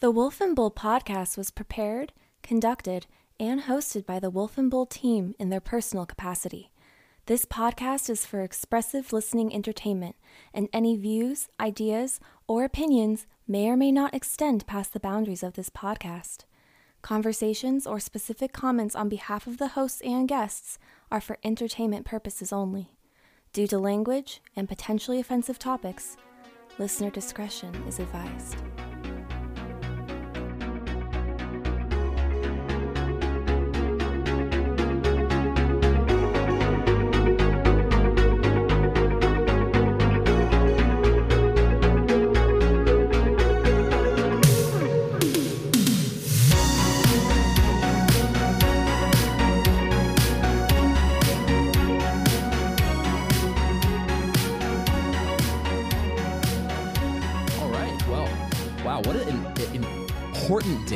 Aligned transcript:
The 0.00 0.10
Wolf 0.10 0.42
and 0.42 0.54
Bull 0.54 0.70
podcast 0.70 1.38
was 1.38 1.50
prepared, 1.50 2.12
conducted, 2.42 3.06
and 3.40 3.62
hosted 3.62 4.04
by 4.04 4.20
the 4.20 4.28
Wolf 4.28 4.58
and 4.58 4.70
Bull 4.70 4.84
team 4.84 5.34
in 5.38 5.48
their 5.48 5.58
personal 5.58 6.04
capacity. 6.04 6.70
This 7.24 7.46
podcast 7.46 8.10
is 8.10 8.26
for 8.26 8.42
expressive 8.42 9.10
listening 9.10 9.54
entertainment, 9.54 10.14
and 10.52 10.68
any 10.70 10.98
views, 10.98 11.48
ideas, 11.58 12.20
or 12.46 12.62
opinions 12.62 13.26
may 13.48 13.70
or 13.70 13.76
may 13.76 13.90
not 13.90 14.12
extend 14.12 14.66
past 14.66 14.92
the 14.92 15.00
boundaries 15.00 15.42
of 15.42 15.54
this 15.54 15.70
podcast. 15.70 16.44
Conversations 17.00 17.86
or 17.86 17.98
specific 17.98 18.52
comments 18.52 18.94
on 18.94 19.08
behalf 19.08 19.46
of 19.46 19.56
the 19.56 19.68
hosts 19.68 20.02
and 20.02 20.28
guests 20.28 20.78
are 21.10 21.22
for 21.22 21.38
entertainment 21.42 22.04
purposes 22.04 22.52
only. 22.52 22.90
Due 23.54 23.66
to 23.66 23.78
language 23.78 24.42
and 24.54 24.68
potentially 24.68 25.20
offensive 25.20 25.58
topics, 25.58 26.18
listener 26.78 27.08
discretion 27.08 27.74
is 27.88 27.98
advised. 27.98 28.56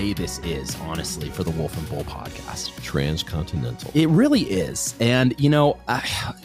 Day 0.01 0.13
this 0.15 0.39
is, 0.41 0.77
honestly, 0.77 1.29
for 1.29 1.45
the 1.45 1.51
Wolf 1.51 1.77
and 1.77 1.87
Bull 1.91 2.05
podcast. 2.05 2.83
transcontinental. 2.83 3.91
It 3.95 4.09
really 4.09 4.43
is. 4.43 4.95
And, 4.99 5.39
you 5.39 5.51
know, 5.51 5.79
I, 5.89 6.01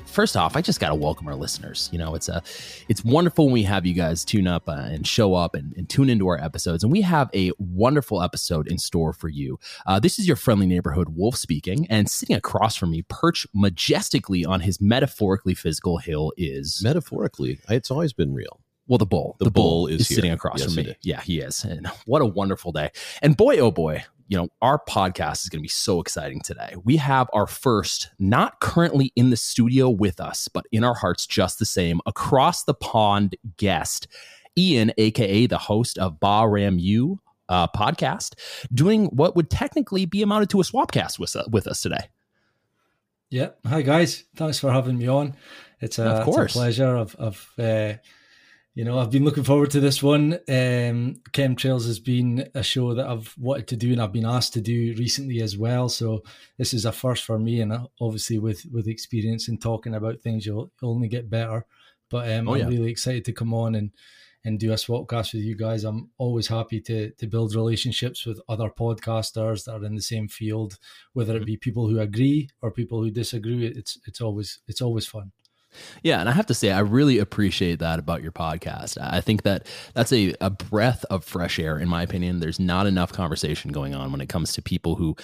first 0.05 0.35
off, 0.35 0.57
I 0.57 0.61
just 0.61 0.81
got 0.81 0.89
to 0.89 0.95
welcome 0.95 1.27
our 1.27 1.35
listeners. 1.35 1.89
You 1.93 1.99
know, 1.99 2.15
it's 2.15 2.27
a, 2.27 2.43
it's 2.89 3.03
wonderful 3.05 3.45
when 3.45 3.53
we 3.53 3.63
have 3.63 3.85
you 3.85 3.93
guys 3.93 4.25
tune 4.25 4.45
up 4.45 4.67
uh, 4.67 4.73
and 4.73 5.07
show 5.07 5.35
up 5.35 5.55
and, 5.55 5.73
and 5.77 5.87
tune 5.87 6.09
into 6.09 6.27
our 6.27 6.37
episodes. 6.37 6.83
And 6.83 6.91
we 6.91 7.01
have 7.01 7.29
a 7.33 7.51
wonderful 7.57 8.21
episode 8.21 8.67
in 8.67 8.77
store 8.77 9.13
for 9.13 9.29
you. 9.29 9.57
Uh, 9.85 9.99
this 9.99 10.19
is 10.19 10.27
your 10.27 10.37
friendly 10.37 10.65
neighborhood 10.65 11.09
wolf 11.15 11.37
speaking. 11.37 11.87
And 11.89 12.09
sitting 12.09 12.35
across 12.35 12.75
from 12.75 12.91
me, 12.91 13.03
perched 13.03 13.47
majestically 13.53 14.43
on 14.43 14.61
his 14.61 14.81
metaphorically 14.81 15.53
physical 15.53 15.99
hill 15.99 16.33
is, 16.35 16.81
Metaphorically, 16.83 17.59
it's 17.69 17.89
always 17.89 18.11
been 18.11 18.33
real. 18.33 18.59
Well, 18.87 18.97
the 18.97 19.05
bull. 19.05 19.35
The 19.39 19.49
bull 19.49 19.87
is 19.87 20.07
here. 20.07 20.15
sitting 20.15 20.31
across 20.31 20.59
Yes, 20.59 20.73
from 20.73 20.83
me. 20.83 20.91
is. 20.91 20.97
Yeah, 21.01 21.21
he 21.21 21.39
is. 21.39 21.63
And 21.63 21.87
what 22.05 22.21
a 22.21 22.25
wonderful 22.25 22.71
day. 22.71 22.91
And 23.21 23.35
boy, 23.35 23.57
oh 23.57 23.71
boy, 23.71 24.03
you 24.27 24.37
know, 24.37 24.49
our 24.61 24.79
podcast 24.79 25.43
is 25.43 25.49
going 25.49 25.59
to 25.59 25.63
be 25.63 25.67
so 25.67 25.99
exciting 26.01 26.41
today. 26.41 26.75
We 26.83 26.97
have 26.97 27.29
our 27.33 27.47
first, 27.47 28.11
not 28.19 28.59
currently 28.59 29.11
in 29.15 29.29
the 29.29 29.37
studio 29.37 29.89
with 29.89 30.19
us, 30.19 30.47
but 30.47 30.65
in 30.71 30.83
our 30.83 30.95
hearts 30.95 31.27
just 31.27 31.59
the 31.59 31.65
same, 31.65 31.99
across 32.05 32.63
the 32.63 32.73
pond 32.73 33.35
guest, 33.57 34.07
Ian, 34.57 34.91
aka 34.97 35.45
the 35.47 35.57
host 35.57 35.97
of 35.97 36.19
BAA-RAM-EWE 36.19 37.19
uh, 37.49 37.67
podcast, 37.67 38.33
doing 38.73 39.05
what 39.07 39.35
would 39.35 39.49
technically 39.49 40.05
be 40.05 40.21
amounted 40.23 40.49
to 40.51 40.61
a 40.61 40.63
swapcast 40.63 41.19
with, 41.19 41.35
uh, 41.35 41.43
with 41.51 41.67
us 41.67 41.81
today. 41.81 42.09
Yeah. 43.29 43.49
Hi 43.65 43.81
guys. 43.81 44.23
Thanks 44.35 44.59
for 44.59 44.71
having 44.71 44.97
me 44.97 45.07
on. 45.07 45.35
It's 45.81 45.99
a, 45.99 46.05
Of 46.05 46.25
course. 46.25 46.45
It's 46.51 46.55
a 46.55 46.59
pleasure. 46.59 46.97
I've, 46.97 47.15
I've 47.19 47.53
uh, 47.59 47.93
you 48.75 48.83
know, 48.83 48.99
I've 48.99 49.09
been 49.09 49.23
looking 49.23 49.45
forward 49.45 49.71
to 49.71 49.79
this 49.79 50.03
one. 50.03 50.33
Um, 50.49 51.21
Chemtrails 51.31 51.85
has 51.87 51.99
been 51.99 52.49
a 52.53 52.61
show 52.61 52.93
that 52.93 53.07
I've 53.07 53.33
wanted 53.37 53.67
to 53.69 53.77
do 53.77 53.93
and 53.93 54.01
I've 54.01 54.11
been 54.11 54.25
asked 54.25 54.53
to 54.53 54.61
do 54.61 54.93
recently 54.97 55.41
as 55.41 55.57
well. 55.57 55.87
So 55.87 56.23
this 56.57 56.73
is 56.73 56.83
a 56.83 56.91
first 56.91 57.23
for 57.23 57.39
me, 57.39 57.61
and 57.61 57.71
uh, 57.71 57.87
obviously 58.01 58.37
with 58.37 58.65
with 58.71 58.87
experience 58.89 59.47
in 59.47 59.57
talking 59.59 59.95
about 59.95 60.19
things, 60.21 60.45
you'll, 60.45 60.71
only 60.83 61.07
get 61.07 61.29
better. 61.29 61.65
But 62.09 62.29
um, 62.33 62.49
Oh, 62.49 62.55
yeah. 62.55 62.65
I'm 62.65 62.69
really 62.69 62.91
excited 62.91 63.23
to 63.25 63.33
come 63.33 63.53
on 63.53 63.75
and 63.75 63.91
and 64.43 64.59
do 64.59 64.71
a 64.73 64.75
swapcast 64.75 65.33
with 65.33 65.41
you 65.43 65.55
guys. 65.55 65.83
I'm 65.85 66.11
always 66.17 66.47
happy 66.47 66.81
to 66.81 67.11
to 67.11 67.27
build 67.27 67.55
relationships 67.55 68.25
with 68.25 68.41
other 68.49 68.69
podcasters 68.69 69.63
that 69.65 69.71
are 69.81 69.85
in 69.85 69.95
the 69.95 70.01
same 70.01 70.27
field, 70.27 70.77
whether 71.13 71.33
Mm-hmm. 71.33 71.43
it 71.43 71.45
be 71.45 71.57
people 71.57 71.87
who 71.87 71.99
agree 71.99 72.49
or 72.61 72.71
people 72.71 73.01
who 73.01 73.09
disagree. 73.09 73.65
It's 73.67 73.97
it's 74.05 74.19
always 74.19 74.59
it's 74.67 74.81
always 74.81 75.07
fun. 75.07 75.31
Yeah, 76.03 76.19
and 76.19 76.29
I 76.29 76.31
have 76.33 76.45
to 76.47 76.53
say, 76.53 76.71
I 76.71 76.79
really 76.79 77.17
appreciate 77.19 77.79
that 77.79 77.99
about 77.99 78.21
your 78.23 78.31
podcast. 78.31 78.97
I 79.01 79.21
think 79.21 79.43
that 79.43 79.67
that's 79.93 80.11
a, 80.13 80.33
a 80.41 80.49
breath 80.49 81.03
of 81.09 81.23
fresh 81.23 81.59
air, 81.59 81.77
in 81.77 81.87
my 81.89 82.03
opinion. 82.03 82.39
There's 82.39 82.59
not 82.59 82.87
enough 82.87 83.11
conversation 83.13 83.71
going 83.71 83.93
on 83.95 84.11
when 84.11 84.21
it 84.21 84.29
comes 84.29 84.53
to 84.53 84.61
people 84.61 84.95
who, 84.95 85.15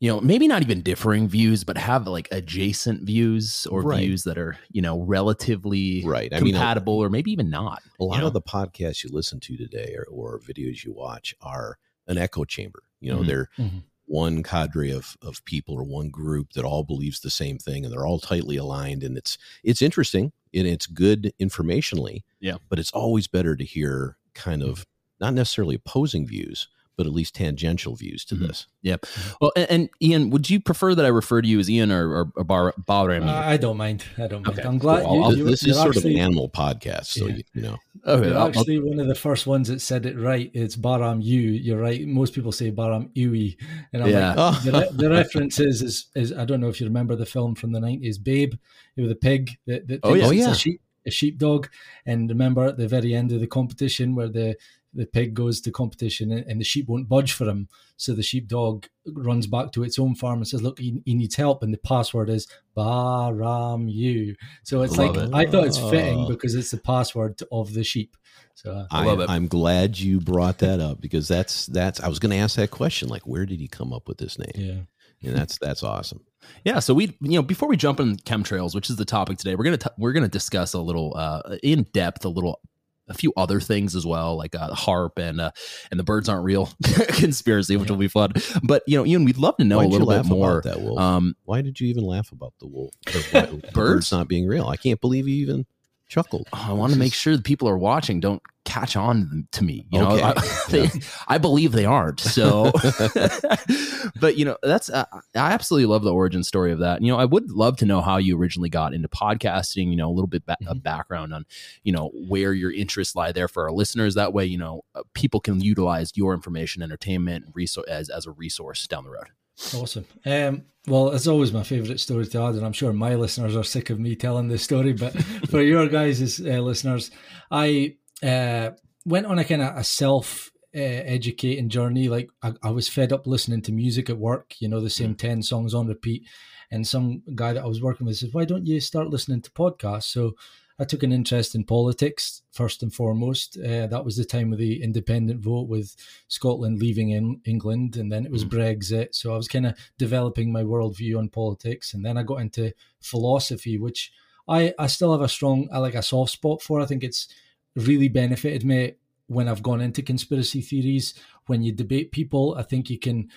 you 0.00 0.10
know, 0.10 0.20
maybe 0.20 0.46
not 0.46 0.62
even 0.62 0.82
differing 0.82 1.26
views, 1.28 1.64
but 1.64 1.78
have 1.78 2.06
like 2.06 2.28
adjacent 2.30 3.02
views 3.04 3.66
or 3.70 3.82
Right. 3.82 4.00
views 4.00 4.24
that 4.24 4.36
are, 4.38 4.58
you 4.70 4.82
know, 4.82 5.00
relatively 5.00 6.02
Right. 6.04 6.32
I 6.32 6.40
mean, 6.40 6.54
a- 6.54 6.58
compatible 6.58 6.98
or 6.98 7.08
maybe 7.08 7.30
even 7.32 7.50
not. 7.50 7.82
A 8.00 8.04
lot 8.04 8.20
know? 8.20 8.26
of 8.26 8.32
the 8.32 8.42
podcasts 8.42 9.02
you 9.04 9.10
listen 9.12 9.40
to 9.40 9.56
today 9.56 9.94
or, 9.96 10.04
or 10.10 10.40
videos 10.40 10.84
you 10.84 10.92
watch 10.92 11.34
are 11.40 11.78
an 12.06 12.18
echo 12.18 12.44
chamber. 12.44 12.82
You 13.00 13.12
know, 13.12 13.20
Mhm. 13.20 13.26
they're 13.26 13.48
Mhm. 13.58 13.82
One 14.06 14.42
cadre 14.42 14.90
of, 14.90 15.16
of 15.20 15.44
people 15.44 15.74
or 15.74 15.82
one 15.82 16.08
group 16.08 16.52
that 16.52 16.64
all 16.64 16.84
believes 16.84 17.20
the 17.20 17.30
same 17.30 17.58
thing 17.58 17.84
and 17.84 17.92
they're 17.92 18.06
all 18.06 18.20
tightly 18.20 18.56
aligned 18.56 19.02
and 19.02 19.16
it's 19.16 19.36
it's 19.64 19.82
interesting 19.82 20.32
and 20.54 20.66
it's 20.66 20.86
good 20.86 21.32
informationally. 21.40 22.22
Yeah. 22.40 22.56
But 22.68 22.78
it's 22.78 22.92
always 22.92 23.26
better 23.26 23.56
to 23.56 23.64
hear 23.64 24.16
kind 24.34 24.62
of 24.62 24.80
mm-hmm. 24.80 25.24
not 25.24 25.34
necessarily 25.34 25.74
opposing 25.74 26.26
views, 26.26 26.68
but 26.96 27.06
at 27.06 27.12
least 27.12 27.34
tangential 27.34 27.94
views 27.94 28.24
to 28.24 28.34
Mhm. 28.34 28.46
this. 28.46 28.66
Yeah. 28.82 28.96
Well, 29.40 29.52
and, 29.56 29.66
and 29.70 29.88
Ian, 30.00 30.30
would 30.30 30.48
you 30.48 30.60
prefer 30.60 30.94
that 30.94 31.04
I 31.04 31.08
refer 31.08 31.42
to 31.42 31.48
you 31.48 31.58
as 31.58 31.68
Ian 31.68 31.92
or, 31.92 32.08
or, 32.10 32.32
or 32.36 32.44
Bar, 32.44 32.74
Balram? 32.88 33.28
I 33.28 33.52
I 33.52 33.56
don't 33.58 33.76
mind. 33.76 34.04
I 34.16 34.26
don't 34.26 34.46
mind. 34.46 34.58
Okay, 34.58 34.66
I'm 34.68 34.78
glad 34.78 35.04
Well, 35.04 35.32
you, 35.32 35.38
you, 35.38 35.44
this 35.50 35.60
is 35.62 35.66
you're 35.68 35.74
sort 35.76 35.96
actually, 35.96 36.14
of 36.14 36.16
an 36.20 36.22
animal 36.22 36.48
podcast, 36.48 37.06
so 37.06 37.26
Yeah. 37.26 37.34
you, 37.36 37.42
you 37.54 37.62
know. 37.62 37.76
okay, 38.06 38.28
You're 38.28 38.34
I'll- 38.36 38.42
I'll- 38.42 38.48
actually 38.48 38.78
one 38.80 38.98
of 38.98 39.06
the 39.08 39.14
first 39.14 39.46
ones 39.46 39.68
that 39.68 39.80
said 39.80 40.06
it 40.06 40.18
right. 40.18 40.50
It's 40.54 40.76
BAA-RAM-EWE. 40.76 41.60
You're 41.62 41.80
right. 41.80 42.06
Most 42.06 42.32
people 42.34 42.52
say 42.52 42.70
Baram 42.72 43.10
Iwi, 43.14 43.56
and 43.92 44.02
I'm 44.02 44.10
Yeah. 44.10 44.34
like, 44.34 44.62
the, 44.62 44.72
re- 44.72 44.88
the 44.92 45.10
reference 45.10 45.60
is, 45.60 45.82
is 45.82 46.06
is 46.14 46.32
I 46.32 46.44
don't 46.44 46.60
know 46.60 46.68
if 46.68 46.80
you 46.80 46.86
remember 46.86 47.14
the 47.16 47.26
film 47.26 47.54
from 47.54 47.72
the 47.72 47.80
nineties, 47.80 48.18
Babe, 48.18 48.54
with 48.96 49.08
the 49.10 49.16
pig 49.16 49.50
that, 49.66 49.86
that 49.88 50.00
Oh, 50.02 50.14
yeah. 50.14 50.26
Oh, 50.26 50.30
yeah. 50.30 50.50
a 50.52 50.54
sheep 50.54 50.80
a 51.06 51.10
sheepdog, 51.10 51.68
and 52.04 52.28
remember 52.28 52.64
at 52.64 52.78
the 52.78 52.88
very 52.88 53.14
end 53.14 53.30
of 53.30 53.38
the 53.40 53.46
competition 53.46 54.14
where 54.16 54.28
the 54.28 54.56
the 54.96 55.06
pig 55.06 55.34
goes 55.34 55.60
to 55.62 55.70
competition 55.70 56.32
and, 56.32 56.44
and 56.46 56.60
the 56.60 56.64
sheep 56.64 56.88
won't 56.88 57.08
budge 57.08 57.32
for 57.32 57.44
him, 57.46 57.68
so 57.96 58.12
the 58.14 58.22
sheepdog 58.22 58.86
runs 59.06 59.46
back 59.46 59.72
to 59.72 59.84
its 59.84 59.98
own 59.98 60.14
farm 60.14 60.38
and 60.38 60.48
says, 60.48 60.62
"Look, 60.62 60.78
he, 60.78 61.02
he 61.04 61.14
needs 61.14 61.34
help," 61.36 61.62
and 61.62 61.72
the 61.72 61.78
password 61.78 62.30
is 62.30 62.46
BAA-RAM-EWE. 62.74 64.36
So 64.62 64.82
it's 64.82 64.96
Love 64.96 65.16
like 65.16 65.24
it. 65.28 65.34
I 65.34 65.46
thought 65.50 65.64
it's 65.66 65.78
fitting 65.78 66.18
Oh. 66.20 66.28
because 66.28 66.54
it's 66.54 66.70
the 66.70 66.78
password 66.78 67.40
of 67.52 67.72
the 67.74 67.84
sheep. 67.84 68.16
So 68.54 68.72
uh, 68.72 68.86
I 68.90 69.02
I, 69.02 69.06
love 69.06 69.20
it. 69.20 69.30
I'm 69.30 69.48
glad 69.48 69.98
you 69.98 70.20
brought 70.20 70.58
that 70.58 70.80
up 70.80 71.00
because 71.00 71.28
that's 71.28 71.66
that's 71.66 72.00
I 72.00 72.08
was 72.08 72.18
going 72.18 72.30
to 72.30 72.36
ask 72.38 72.56
that 72.56 72.70
question 72.70 73.08
like 73.08 73.26
where 73.26 73.44
did 73.46 73.60
he 73.60 73.68
come 73.68 73.92
up 73.92 74.08
with 74.08 74.18
this 74.18 74.38
name? 74.38 74.52
yeah. 74.54 74.80
And 75.22 75.36
that's 75.36 75.58
that's 75.58 75.82
awesome. 75.82 76.20
Yeah, 76.64 76.78
so 76.78 76.94
we, 76.94 77.16
you 77.20 77.32
know, 77.32 77.42
before 77.42 77.68
we 77.68 77.76
jump 77.76 77.98
in 77.98 78.16
chemtrails, 78.18 78.74
which 78.74 78.88
is 78.90 78.96
the 78.96 79.04
topic 79.04 79.38
today, 79.38 79.56
we're 79.56 79.64
gonna 79.64 79.76
t- 79.78 79.90
we're 79.98 80.12
gonna 80.12 80.28
discuss 80.28 80.74
a 80.74 80.78
little 80.80 81.12
uh, 81.16 81.56
in 81.62 81.84
depth, 81.92 82.24
a 82.24 82.28
little, 82.28 82.60
a 83.08 83.14
few 83.14 83.32
other 83.36 83.60
things 83.60 83.94
as 83.94 84.04
well, 84.04 84.36
like 84.36 84.54
uh, 84.54 84.70
HAARP 84.74 85.18
and 85.18 85.40
uh, 85.40 85.50
and 85.90 85.98
the 86.00 86.04
birds 86.04 86.28
aren't 86.28 86.44
real 86.44 86.68
conspiracy, 87.08 87.76
which 87.76 87.88
Yeah. 87.88 87.92
will 87.92 88.00
be 88.00 88.08
fun. 88.08 88.32
But 88.62 88.82
you 88.86 88.98
know, 88.98 89.06
Ian, 89.06 89.24
we'd 89.24 89.38
love 89.38 89.56
to 89.58 89.64
know 89.64 89.78
Why'd 89.78 89.86
a 89.86 89.90
little 89.90 90.08
bit 90.08 90.24
more. 90.26 90.62
that 90.64 90.80
wolf? 90.80 90.98
Um, 90.98 91.34
Why 91.44 91.62
did 91.62 91.78
you 91.80 91.88
even 91.88 92.04
laugh 92.04 92.32
about 92.32 92.54
the 92.60 92.66
wolf? 92.66 92.94
The, 93.06 93.12
the 93.32 93.56
Birds? 93.56 93.72
birds 93.72 94.12
not 94.12 94.28
being 94.28 94.46
real. 94.46 94.66
I 94.66 94.76
can't 94.76 95.00
believe 95.00 95.28
you 95.28 95.36
even 95.36 95.66
chuckled. 96.08 96.48
I 96.52 96.72
want 96.72 96.92
to 96.92 96.98
make 96.98 97.14
sure 97.14 97.36
the 97.36 97.42
people 97.42 97.68
are 97.68 97.78
watching 97.78 98.20
don't 98.20 98.42
catch 98.64 98.96
on 98.96 99.46
to 99.52 99.64
me. 99.64 99.86
You 99.90 100.00
know, 100.00 100.10
I, 100.10 100.34
they, 100.70 100.90
I 101.28 101.38
believe 101.38 101.72
they 101.72 101.84
aren't. 101.84 102.20
So, 102.20 102.72
but 104.20 104.36
you 104.36 104.44
know, 104.44 104.56
that's 104.62 104.90
uh, 104.90 105.04
I 105.34 105.52
absolutely 105.52 105.86
love 105.86 106.02
the 106.02 106.12
origin 106.12 106.44
story 106.44 106.72
of 106.72 106.80
that. 106.80 107.02
You 107.02 107.08
know, 107.08 107.18
I 107.18 107.24
would 107.24 107.50
love 107.50 107.76
to 107.78 107.86
know 107.86 108.00
how 108.00 108.18
you 108.18 108.38
originally 108.38 108.68
got 108.68 108.94
into 108.94 109.08
podcasting. 109.08 109.90
You 109.90 109.96
know, 109.96 110.08
a 110.08 110.12
little 110.12 110.28
bit 110.28 110.44
ba- 110.46 110.58
of 110.66 110.82
background 110.82 111.32
on 111.32 111.46
you 111.82 111.92
know 111.92 112.10
where 112.28 112.52
your 112.52 112.72
interests 112.72 113.16
lie 113.16 113.32
there 113.32 113.48
for 113.48 113.64
our 113.64 113.72
listeners. 113.72 114.14
That 114.14 114.32
way, 114.32 114.44
you 114.44 114.58
know, 114.58 114.82
uh, 114.94 115.02
people 115.14 115.40
can 115.40 115.60
utilize 115.60 116.12
your 116.14 116.34
information, 116.34 116.82
entertainment, 116.82 117.46
resource 117.54 117.86
as 117.88 118.10
as 118.10 118.26
a 118.26 118.30
resource 118.30 118.86
down 118.86 119.04
the 119.04 119.10
road. 119.10 119.28
Awesome. 119.74 120.04
Um, 120.24 120.64
well, 120.86 121.10
it's 121.10 121.26
always 121.26 121.52
my 121.52 121.62
favourite 121.62 121.98
story 121.98 122.26
to 122.26 122.42
add, 122.42 122.54
and 122.54 122.64
I'm 122.64 122.72
sure 122.72 122.92
my 122.92 123.14
listeners 123.14 123.56
are 123.56 123.64
sick 123.64 123.90
of 123.90 123.98
me 123.98 124.14
telling 124.14 124.48
this 124.48 124.62
story. 124.62 124.92
But 124.92 125.12
for 125.50 125.62
your 125.62 125.88
guys' 125.88 126.40
uh, 126.40 126.60
listeners, 126.60 127.10
I 127.50 127.96
uh, 128.22 128.70
went 129.04 129.26
on 129.26 129.38
a 129.38 129.44
kind 129.44 129.62
of 129.62 129.76
a 129.76 129.82
self 129.82 130.52
uh, 130.74 130.78
educating 130.78 131.68
journey. 131.68 132.08
Like 132.08 132.28
I, 132.42 132.52
I 132.62 132.70
was 132.70 132.88
fed 132.88 133.12
up 133.12 133.26
listening 133.26 133.62
to 133.62 133.72
music 133.72 134.10
at 134.10 134.18
work. 134.18 134.54
You 134.60 134.68
know, 134.68 134.80
the 134.80 134.90
same 134.90 135.14
ten 135.14 135.42
songs 135.42 135.74
on 135.74 135.88
repeat. 135.88 136.26
And 136.70 136.86
some 136.86 137.22
guy 137.34 137.52
that 137.52 137.62
I 137.62 137.66
was 137.66 137.82
working 137.82 138.06
with 138.06 138.18
said, 138.18 138.30
"Why 138.32 138.44
don't 138.44 138.66
you 138.66 138.80
start 138.80 139.08
listening 139.08 139.40
to 139.42 139.50
podcasts?" 139.50 140.04
So 140.04 140.34
I 140.78 140.84
took 140.84 141.02
an 141.02 141.12
interest 141.12 141.54
in 141.54 141.64
politics 141.64 142.42
first 142.52 142.82
and 142.82 142.92
foremost. 142.92 143.56
Uh, 143.58 143.86
that 143.86 144.04
was 144.04 144.16
the 144.16 144.24
time 144.24 144.52
of 144.52 144.58
the 144.58 144.82
independent 144.82 145.40
vote 145.40 145.68
with 145.68 145.96
Scotland 146.28 146.78
leaving 146.78 147.10
in 147.10 147.40
England, 147.46 147.96
and 147.96 148.12
then 148.12 148.26
it 148.26 148.32
was 148.32 148.44
mm. 148.44 148.50
Brexit. 148.50 149.14
So 149.14 149.32
I 149.32 149.36
was 149.36 149.48
kind 149.48 149.66
of 149.66 149.78
developing 149.98 150.52
my 150.52 150.62
worldview 150.62 151.18
on 151.18 151.28
politics, 151.28 151.94
and 151.94 152.04
then 152.04 152.18
I 152.18 152.22
got 152.22 152.40
into 152.40 152.72
philosophy, 153.00 153.78
which 153.78 154.12
I 154.48 154.74
I 154.78 154.86
still 154.86 155.12
have 155.12 155.22
a 155.22 155.28
strong, 155.28 155.68
I 155.72 155.78
like 155.78 155.94
a 155.94 156.02
soft 156.02 156.32
spot 156.32 156.62
for. 156.62 156.80
I 156.80 156.86
think 156.86 157.02
it's 157.02 157.28
really 157.74 158.08
benefited 158.08 158.64
me 158.64 158.94
when 159.28 159.48
I've 159.48 159.62
gone 159.62 159.80
into 159.80 160.02
conspiracy 160.02 160.60
theories. 160.60 161.14
When 161.46 161.62
you 161.62 161.72
debate 161.72 162.12
people, 162.12 162.54
I 162.58 162.62
think 162.62 162.90
you 162.90 162.98
can 162.98 163.30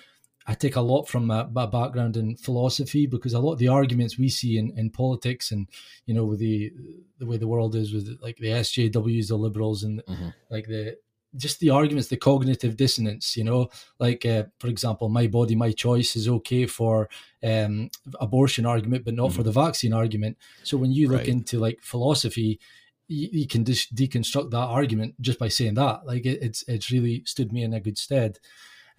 I 0.50 0.54
take 0.54 0.74
a 0.74 0.80
lot 0.80 1.08
from 1.08 1.26
my, 1.26 1.44
my, 1.44 1.64
background 1.64 2.16
in 2.16 2.34
philosophy 2.34 3.06
because 3.06 3.34
a 3.34 3.38
lot 3.38 3.52
of 3.52 3.60
the 3.60 3.68
arguments 3.68 4.18
we 4.18 4.28
see 4.28 4.58
in, 4.58 4.76
in 4.76 4.90
politics 4.90 5.52
and 5.52 5.68
you 6.06 6.12
know 6.14 6.24
with 6.24 6.40
the 6.40 6.72
the 7.18 7.26
way 7.26 7.36
the 7.36 7.46
world 7.46 7.76
is 7.76 7.92
with 7.94 8.18
like 8.20 8.36
the 8.38 8.48
SJWs, 8.48 9.28
the 9.28 9.36
liberals, 9.36 9.84
and 9.84 10.04
mm-hmm. 10.04 10.30
like 10.50 10.66
the 10.66 10.96
just 11.36 11.60
the 11.60 11.70
arguments, 11.70 12.08
the 12.08 12.16
cognitive 12.16 12.76
dissonance. 12.76 13.36
You 13.36 13.44
know, 13.44 13.68
like 14.00 14.26
uh, 14.26 14.44
for 14.58 14.66
example, 14.66 15.08
my 15.08 15.28
body, 15.28 15.54
my 15.54 15.70
choice 15.70 16.16
is 16.16 16.26
okay 16.26 16.66
for 16.66 17.08
um, 17.44 17.90
abortion 18.20 18.66
argument, 18.66 19.04
but 19.04 19.14
not 19.14 19.28
mm-hmm. 19.28 19.36
for 19.36 19.44
the 19.44 19.52
vaccine 19.52 19.92
argument. 19.92 20.36
So 20.64 20.76
when 20.76 20.90
you 20.90 21.08
look 21.08 21.18
right. 21.18 21.28
into 21.28 21.60
like 21.60 21.78
philosophy, 21.80 22.58
you, 23.06 23.28
you 23.30 23.46
can 23.46 23.64
just 23.64 23.94
deconstruct 23.94 24.50
that 24.50 24.58
argument 24.80 25.14
just 25.20 25.38
by 25.38 25.46
saying 25.46 25.74
that. 25.74 26.04
Like 26.04 26.26
it, 26.26 26.42
it's 26.42 26.64
it's 26.66 26.90
really 26.90 27.22
stood 27.24 27.52
me 27.52 27.62
in 27.62 27.72
a 27.72 27.78
good 27.78 27.98
stead. 27.98 28.40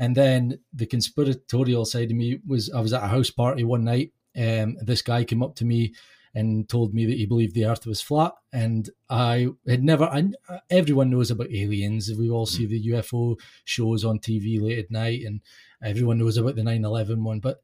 And 0.01 0.17
then 0.17 0.57
the 0.73 0.87
conspiratorial 0.87 1.85
side 1.85 2.09
of 2.09 2.17
me 2.17 2.39
was 2.47 2.71
I 2.71 2.79
was 2.79 2.91
at 2.91 3.03
a 3.03 3.07
house 3.07 3.29
party 3.29 3.63
one 3.63 3.83
night. 3.83 4.11
and 4.33 4.77
this 4.81 5.03
guy 5.03 5.23
came 5.23 5.43
up 5.43 5.55
to 5.57 5.65
me 5.65 5.93
and 6.33 6.67
told 6.67 6.93
me 6.93 7.05
that 7.05 7.17
he 7.17 7.27
believed 7.27 7.53
the 7.53 7.65
earth 7.65 7.85
was 7.85 8.01
flat. 8.01 8.33
And 8.51 8.89
I 9.11 9.49
had 9.67 9.83
never, 9.83 10.05
I, 10.05 10.31
everyone 10.71 11.11
knows 11.11 11.29
about 11.29 11.53
aliens. 11.53 12.09
We 12.17 12.31
all 12.31 12.47
see 12.47 12.65
the 12.65 12.83
UFO 12.93 13.39
shows 13.63 14.03
on 14.03 14.17
TV 14.17 14.59
late 14.59 14.79
at 14.79 14.89
night, 14.89 15.21
and 15.23 15.41
everyone 15.83 16.17
knows 16.17 16.37
about 16.37 16.55
the 16.55 16.63
9 16.63 16.83
11 16.83 17.23
one. 17.23 17.39
But 17.39 17.61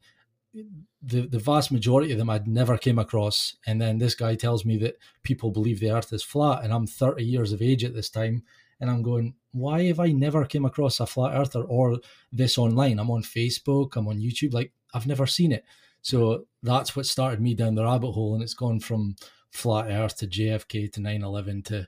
the, 1.02 1.22
the 1.22 1.40
vast 1.40 1.72
majority 1.72 2.12
of 2.12 2.20
them 2.20 2.30
I'd 2.30 2.48
never 2.48 2.78
came 2.78 3.00
across. 3.00 3.56
And 3.66 3.82
then 3.82 3.98
this 3.98 4.14
guy 4.14 4.36
tells 4.36 4.64
me 4.64 4.78
that 4.78 4.98
people 5.24 5.50
believe 5.50 5.80
the 5.80 5.92
earth 5.92 6.14
is 6.14 6.22
flat, 6.22 6.64
and 6.64 6.72
I'm 6.72 6.86
30 6.86 7.24
years 7.24 7.52
of 7.52 7.64
age 7.64 7.84
at 7.84 7.96
this 7.96 8.12
time 8.12 8.44
and 8.80 8.90
I'm 8.90 9.02
going, 9.02 9.36
why 9.52 9.84
have 9.86 10.00
I 10.00 10.12
never 10.12 10.46
came 10.46 10.66
across 10.66 11.00
a 11.00 11.06
flat 11.06 11.34
earther 11.36 11.64
or 11.64 12.00
this 12.32 12.58
online? 12.58 13.00
I'm 13.00 13.12
on 13.12 13.24
Facebook, 13.24 13.96
I'm 13.96 14.08
on 14.08 14.20
YouTube, 14.20 14.54
like 14.54 14.72
I've 14.94 15.08
never 15.08 15.26
seen 15.26 15.52
it. 15.52 15.66
So 16.02 16.46
that's 16.64 16.96
what 16.96 17.06
started 17.06 17.42
me 17.42 17.54
down 17.54 17.76
the 17.76 17.84
rabbit 17.84 18.12
hole, 18.12 18.34
and 18.34 18.44
it's 18.44 18.54
gone 18.54 18.80
from 18.80 19.16
flat 19.52 19.90
Earth 19.90 20.18
to 20.18 20.28
JFK 20.28 20.92
to 20.94 21.00
9/11 21.02 21.66
to 21.66 21.88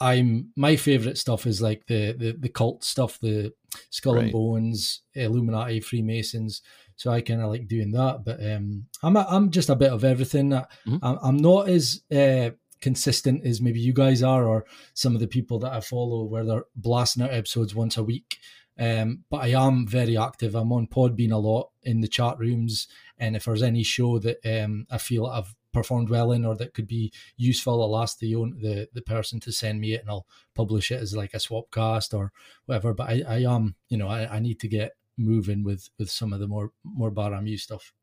I'm 0.00 0.50
my 0.56 0.76
favorite 0.76 1.16
stuff 1.16 1.46
is 1.46 1.62
like 1.62 1.86
the 1.86 2.12
the, 2.12 2.32
the 2.32 2.48
cult 2.48 2.84
stuff, 2.84 3.18
the 3.20 3.52
skull 3.90 4.14
right. 4.14 4.24
and 4.24 4.32
bones, 4.32 5.02
Illuminati, 5.14 5.80
Freemasons. 5.80 6.62
So 6.96 7.10
I 7.10 7.20
kind 7.20 7.42
of 7.42 7.50
like 7.50 7.68
doing 7.68 7.92
that, 7.92 8.24
but 8.24 8.44
um, 8.44 8.86
I'm 9.02 9.16
a, 9.16 9.26
I'm 9.28 9.50
just 9.50 9.68
a 9.68 9.76
bit 9.76 9.92
of 9.92 10.02
everything. 10.02 10.50
Mm-hmm. 10.50 10.96
I'm, 11.02 11.18
I'm 11.22 11.36
not 11.36 11.68
as 11.68 12.02
uh, 12.10 12.50
consistent 12.80 13.44
as 13.46 13.60
maybe 13.60 13.80
you 13.80 13.92
guys 13.92 14.22
are 14.22 14.46
or 14.46 14.64
some 14.94 15.14
of 15.14 15.20
the 15.20 15.26
people 15.26 15.58
that 15.60 15.72
I 15.72 15.80
follow 15.80 16.24
where 16.24 16.44
they're 16.44 16.64
blasting 16.74 17.22
out 17.22 17.32
episodes 17.32 17.74
once 17.74 17.96
a 17.96 18.04
week. 18.04 18.38
Um, 18.78 19.24
but 19.30 19.38
I 19.38 19.48
am 19.48 19.86
very 19.86 20.18
active. 20.18 20.54
I'm 20.54 20.72
on 20.72 20.86
Podbean 20.86 21.32
a 21.32 21.36
lot 21.36 21.70
in 21.82 22.00
the 22.02 22.08
chat 22.08 22.38
rooms, 22.38 22.88
and 23.18 23.34
if 23.34 23.46
there's 23.46 23.62
any 23.62 23.82
show 23.82 24.18
that 24.18 24.38
um, 24.44 24.86
I 24.90 24.98
feel 24.98 25.26
I've 25.26 25.54
performed 25.72 26.10
well 26.10 26.32
in 26.32 26.44
or 26.44 26.54
that 26.56 26.74
could 26.74 26.86
be 26.86 27.12
useful, 27.36 27.82
I'll 27.82 28.02
ask 28.02 28.18
the 28.18 28.34
the 28.34 28.88
the 28.92 29.02
person 29.02 29.40
to 29.40 29.52
send 29.52 29.80
me 29.80 29.94
it, 29.94 30.02
and 30.02 30.10
I'll 30.10 30.26
publish 30.54 30.90
it 30.90 31.00
as 31.00 31.16
like 31.16 31.32
a 31.32 31.38
swapcast 31.38 32.12
or 32.12 32.32
whatever. 32.66 32.92
But 32.92 33.08
I, 33.08 33.22
I 33.26 33.38
am, 33.54 33.76
you 33.88 33.96
know, 33.96 34.08
I, 34.08 34.36
I 34.36 34.38
need 34.40 34.60
to 34.60 34.68
get 34.68 34.92
moving 35.16 35.64
with 35.64 35.88
with 35.98 36.10
some 36.10 36.34
of 36.34 36.40
the 36.40 36.46
more 36.46 36.72
more 36.84 37.10
BAA-RAM-EWE 37.10 37.56
stuff. 37.56 37.94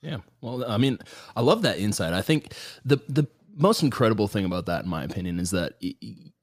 Yeah, 0.00 0.18
well, 0.40 0.64
I 0.66 0.76
mean, 0.76 0.98
I 1.34 1.40
love 1.40 1.62
that 1.62 1.78
insight. 1.78 2.14
I 2.14 2.22
think 2.22 2.54
the 2.84 2.98
the 3.08 3.26
most 3.56 3.82
incredible 3.82 4.28
thing 4.28 4.44
about 4.44 4.66
that, 4.66 4.84
in 4.84 4.90
my 4.90 5.04
opinion, 5.04 5.38
is 5.40 5.50
that 5.52 5.74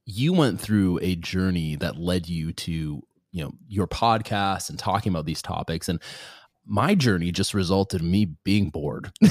you 0.06 0.34
went 0.34 0.60
through 0.60 1.00
a 1.02 1.16
journey 1.16 1.76
that 1.76 1.98
led 1.98 2.28
you 2.28 2.54
to 2.54 3.02
you 3.32 3.44
know 3.44 3.52
your 3.68 3.88
podcast 3.88 4.70
and 4.70 4.78
talking 4.78 5.12
about 5.12 5.26
these 5.26 5.42
topics 5.42 5.90
and 5.90 6.02
my 6.66 6.94
journey 6.94 7.32
just 7.32 7.56
resulted 7.56 8.02
in 8.02 8.12
me 8.12 8.26
being 8.44 8.70
bored. 8.70 9.12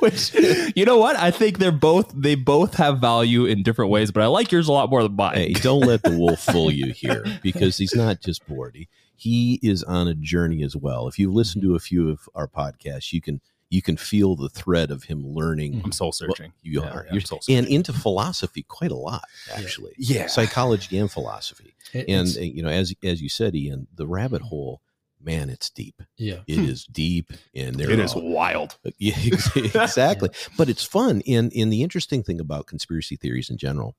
Which 0.00 0.34
you 0.76 0.84
know 0.84 0.98
what? 0.98 1.16
I 1.16 1.30
think 1.30 1.58
they're 1.58 1.72
both 1.72 2.12
they 2.14 2.34
both 2.34 2.74
have 2.74 3.00
value 3.00 3.46
in 3.46 3.62
different 3.62 3.90
ways 3.90 4.10
but 4.10 4.22
i 4.22 4.26
like 4.26 4.52
yours 4.52 4.68
a 4.68 4.72
lot 4.72 4.90
more 4.90 5.02
than 5.02 5.16
mine. 5.16 5.36
Hey 5.36 5.52
don't 5.54 5.80
let 5.80 6.02
the 6.02 6.16
wolf 6.18 6.40
fool 6.40 6.70
you 6.70 6.92
here 6.92 7.24
because 7.42 7.78
he's 7.78 7.94
not 7.94 8.20
just 8.20 8.46
bored. 8.46 8.74
He, 8.76 8.88
he 9.16 9.58
is 9.62 9.82
on 9.84 10.08
a 10.08 10.14
journey 10.14 10.62
as 10.62 10.76
well. 10.76 11.08
If 11.08 11.18
you 11.18 11.32
listen 11.32 11.62
to 11.62 11.74
a 11.74 11.80
few 11.80 12.10
of 12.10 12.28
our 12.34 12.46
podcasts 12.46 13.12
you 13.12 13.22
can 13.22 13.40
you 13.70 13.82
can 13.82 13.96
feel 13.96 14.36
the 14.36 14.48
thread 14.48 14.90
of 14.90 15.04
him 15.04 15.26
learning. 15.26 15.82
I'm 15.84 15.92
soul 15.92 16.12
searching. 16.12 16.52
You 16.62 16.82
yeah, 16.82 16.90
are. 16.90 17.04
Yeah, 17.06 17.12
You're 17.12 17.20
soul 17.22 17.40
searching. 17.40 17.58
And 17.58 17.66
into 17.68 17.92
philosophy 17.92 18.62
quite 18.62 18.90
a 18.90 18.96
lot, 18.96 19.24
actually. 19.52 19.94
Yeah. 19.98 20.26
Psychology 20.26 20.98
and 20.98 21.10
philosophy. 21.10 21.74
It, 21.92 22.08
and, 22.08 22.28
uh, 22.36 22.40
you 22.40 22.62
know, 22.62 22.68
as, 22.68 22.94
as 23.02 23.20
you 23.20 23.28
said, 23.28 23.54
Ian, 23.54 23.86
the 23.94 24.06
rabbit 24.06 24.42
hole, 24.42 24.80
man, 25.20 25.50
it's 25.50 25.70
deep. 25.70 26.02
Yeah. 26.16 26.40
It 26.46 26.58
is 26.58 26.84
deep. 26.84 27.32
And 27.54 27.76
there 27.76 27.90
it 27.90 27.98
is 27.98 28.14
wild. 28.14 28.78
Yeah, 28.98 29.16
exactly. 29.56 30.30
yeah. 30.32 30.48
But 30.56 30.68
it's 30.68 30.84
fun. 30.84 31.22
And, 31.26 31.52
and 31.54 31.72
the 31.72 31.82
interesting 31.82 32.22
thing 32.22 32.40
about 32.40 32.66
conspiracy 32.66 33.16
theories 33.16 33.50
in 33.50 33.56
general 33.56 33.96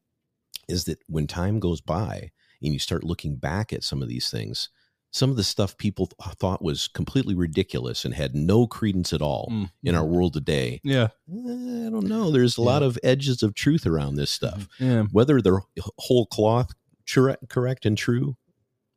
is 0.67 0.85
that 0.85 0.99
when 1.07 1.27
time 1.27 1.59
goes 1.59 1.81
by 1.81 2.31
and 2.61 2.73
you 2.73 2.79
start 2.79 3.03
looking 3.03 3.35
back 3.35 3.73
at 3.73 3.83
some 3.83 4.01
of 4.01 4.07
these 4.07 4.29
things, 4.29 4.69
some 5.15 5.29
of 5.29 5.37
the 5.37 5.43
stuff 5.45 5.77
people 5.77 6.07
th- 6.07 6.35
thought 6.35 6.61
was 6.61 6.89
completely 6.89 7.33
ridiculous 7.33 8.03
and 8.03 8.13
had 8.13 8.35
no 8.35 8.67
credence 8.67 9.13
at 9.13 9.21
all 9.21 9.47
mm. 9.49 9.69
in 9.81 9.95
our 9.95 10.03
mm-hmm. 10.03 10.13
world 10.13 10.33
today. 10.33 10.81
Yeah. 10.83 11.07
Eh, 11.31 11.87
I 11.87 11.89
don't 11.89 12.07
know. 12.07 12.31
There's 12.31 12.57
a 12.57 12.61
yeah. 12.61 12.67
lot 12.67 12.83
of 12.83 12.99
edges 13.01 13.41
of 13.41 13.55
truth 13.55 13.87
around 13.87 14.15
this 14.15 14.29
stuff. 14.29 14.67
Mm-hmm. 14.77 14.91
Yeah. 14.91 15.03
Whether 15.13 15.41
they're 15.41 15.61
whole 15.99 16.25
cloth 16.25 16.73
correct 17.07 17.85
and 17.85 17.97
true, 17.97 18.35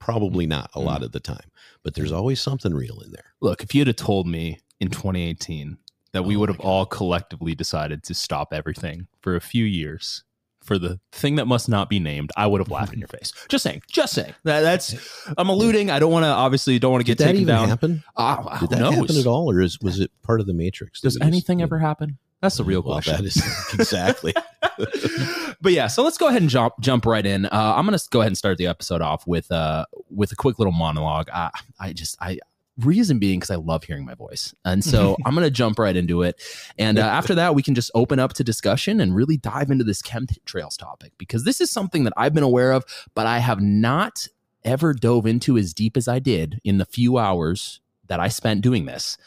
probably 0.00 0.44
mm, 0.44 0.50
not 0.50 0.70
a 0.74 0.80
mm. 0.80 0.86
lot 0.86 1.04
of 1.04 1.12
the 1.12 1.20
time, 1.20 1.52
but 1.84 1.94
there's 1.94 2.10
always 2.10 2.40
something 2.40 2.74
real 2.74 2.98
in 3.00 3.12
there. 3.12 3.34
Look, 3.40 3.62
if 3.62 3.72
you'd 3.72 3.86
have 3.86 3.96
told 3.96 4.26
me 4.26 4.58
in 4.80 4.88
2018 4.88 5.78
that 6.12 6.24
we 6.24 6.34
oh 6.34 6.40
would 6.40 6.48
have 6.48 6.60
all 6.60 6.84
collectively 6.84 7.54
decided 7.54 8.02
to 8.02 8.14
stop 8.14 8.52
everything 8.52 9.06
for 9.20 9.36
a 9.36 9.40
few 9.40 9.64
years 9.64 10.24
for 10.68 10.78
the 10.78 11.00
thing 11.12 11.36
that 11.36 11.46
must 11.46 11.66
not 11.66 11.88
be 11.88 11.98
named, 11.98 12.30
I 12.36 12.46
would 12.46 12.60
have 12.60 12.70
laughed 12.70 12.92
in 12.92 12.98
your 12.98 13.08
face. 13.18 13.32
Just 13.48 13.64
saying, 13.64 13.82
just 13.90 14.12
saying. 14.12 14.34
That, 14.44 14.60
that's 14.60 14.94
I'm 15.36 15.48
alluding. 15.48 15.90
I 15.90 15.98
don't 15.98 16.12
want 16.12 16.24
to 16.24 16.28
obviously 16.28 16.78
don't 16.78 16.92
want 16.92 17.00
to 17.00 17.06
get 17.06 17.16
Did 17.16 17.24
that 17.24 17.28
taken 17.28 17.42
even 17.42 17.54
down. 17.54 17.68
Happen? 17.68 18.04
Uh, 18.16 18.58
Did 18.60 18.70
that 18.70 18.80
knows? 18.80 18.94
happen 18.94 19.16
at 19.16 19.26
all, 19.26 19.50
or 19.50 19.62
is 19.62 19.80
was 19.80 19.98
it 19.98 20.12
part 20.22 20.40
of 20.40 20.46
the 20.46 20.52
Matrix? 20.52 21.00
Does 21.00 21.18
anything 21.20 21.62
ever 21.62 21.78
happen? 21.78 22.18
That's 22.42 22.58
the 22.58 22.64
real 22.64 22.82
well, 22.82 22.94
question. 22.94 23.16
That 23.16 23.24
is 23.24 23.36
exactly. 23.74 24.34
but 25.60 25.72
yeah, 25.72 25.88
so 25.88 26.04
let's 26.04 26.18
go 26.18 26.28
ahead 26.28 26.42
and 26.42 26.50
jump 26.50 26.74
jump 26.80 27.06
right 27.06 27.24
in. 27.24 27.46
Uh, 27.46 27.74
I'm 27.76 27.86
gonna 27.86 27.98
go 28.10 28.20
ahead 28.20 28.28
and 28.28 28.38
start 28.38 28.58
the 28.58 28.66
episode 28.66 29.00
off 29.00 29.26
with 29.26 29.50
uh 29.50 29.86
with 30.10 30.30
a 30.32 30.36
quick 30.36 30.58
little 30.58 30.72
monologue. 30.72 31.30
I, 31.32 31.50
I 31.80 31.92
just 31.94 32.16
I 32.20 32.38
reason 32.78 33.18
being 33.18 33.40
because 33.40 33.50
I 33.50 33.56
love 33.56 33.84
hearing 33.84 34.04
my 34.04 34.14
voice. 34.14 34.54
And 34.64 34.84
so 34.84 35.16
I'm 35.24 35.34
going 35.34 35.44
to 35.44 35.50
jump 35.50 35.78
right 35.78 35.96
into 35.96 36.22
it. 36.22 36.40
And 36.78 36.98
uh, 36.98 37.02
after 37.02 37.34
that, 37.34 37.54
we 37.54 37.62
can 37.62 37.74
just 37.74 37.90
open 37.94 38.18
up 38.18 38.34
to 38.34 38.44
discussion 38.44 39.00
and 39.00 39.14
really 39.14 39.36
dive 39.36 39.70
into 39.70 39.84
this 39.84 40.02
chemtrails 40.02 40.78
topic 40.78 41.12
because 41.18 41.44
this 41.44 41.60
is 41.60 41.70
something 41.70 42.04
that 42.04 42.12
I've 42.16 42.34
been 42.34 42.42
aware 42.42 42.72
of, 42.72 42.84
but 43.14 43.26
I 43.26 43.38
have 43.38 43.60
not 43.60 44.28
ever 44.64 44.92
dove 44.92 45.26
into 45.26 45.56
as 45.56 45.74
deep 45.74 45.96
as 45.96 46.08
I 46.08 46.18
did 46.18 46.60
in 46.64 46.78
the 46.78 46.84
few 46.84 47.18
hours 47.18 47.80
that 48.06 48.20
I 48.20 48.28
spent 48.28 48.62
doing 48.62 48.86
this. 48.86 49.18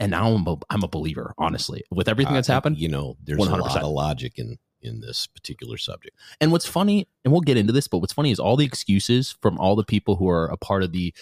And 0.00 0.10
now 0.10 0.32
I'm 0.32 0.46
a, 0.46 0.56
I'm 0.70 0.82
a 0.82 0.88
believer, 0.88 1.34
honestly, 1.38 1.82
with 1.90 2.08
everything 2.08 2.34
that's 2.34 2.48
happened. 2.48 2.78
You 2.78 2.88
know, 2.88 3.16
there's 3.22 3.38
100%. 3.38 3.52
a 3.52 3.62
lot 3.62 3.82
of 3.82 3.90
logic 3.90 4.38
in 4.38 4.58
in 4.84 5.00
this 5.00 5.26
particular 5.26 5.78
subject. 5.78 6.16
And 6.40 6.52
what's 6.52 6.66
funny, 6.66 7.08
and 7.24 7.32
we'll 7.32 7.40
get 7.40 7.56
into 7.56 7.72
this, 7.72 7.88
but 7.88 7.98
what's 7.98 8.12
funny 8.12 8.30
is 8.30 8.38
all 8.38 8.56
the 8.56 8.66
excuses 8.66 9.34
from 9.40 9.58
all 9.58 9.76
the 9.76 9.84
people 9.84 10.16
who 10.16 10.28
are 10.28 10.46
a 10.46 10.58
part 10.58 10.82
of 10.82 10.92
the 10.92 11.14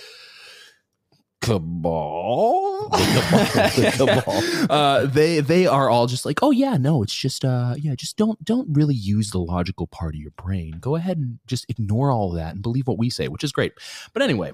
cabal. 1.42 2.88
The 2.90 3.92
cabal. 3.96 4.70
uh, 4.70 5.06
they 5.06 5.40
they 5.40 5.66
are 5.66 5.90
all 5.90 6.06
just 6.06 6.24
like, 6.24 6.42
oh 6.42 6.50
yeah, 6.50 6.76
no, 6.76 7.02
it's 7.02 7.14
just 7.14 7.44
uh 7.44 7.74
yeah, 7.76 7.94
just 7.94 8.16
don't 8.16 8.42
don't 8.44 8.68
really 8.72 8.94
use 8.94 9.30
the 9.30 9.38
logical 9.38 9.86
part 9.86 10.14
of 10.14 10.20
your 10.20 10.30
brain. 10.32 10.78
Go 10.80 10.96
ahead 10.96 11.18
and 11.18 11.38
just 11.46 11.66
ignore 11.68 12.10
all 12.10 12.30
that 12.32 12.54
and 12.54 12.62
believe 12.62 12.86
what 12.86 12.98
we 12.98 13.10
say, 13.10 13.28
which 13.28 13.44
is 13.44 13.52
great. 13.52 13.72
But 14.12 14.22
anyway, 14.22 14.52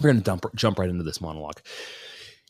we're 0.00 0.10
gonna 0.10 0.20
dump 0.20 0.46
jump 0.54 0.78
right 0.78 0.88
into 0.88 1.04
this 1.04 1.20
monologue. 1.20 1.60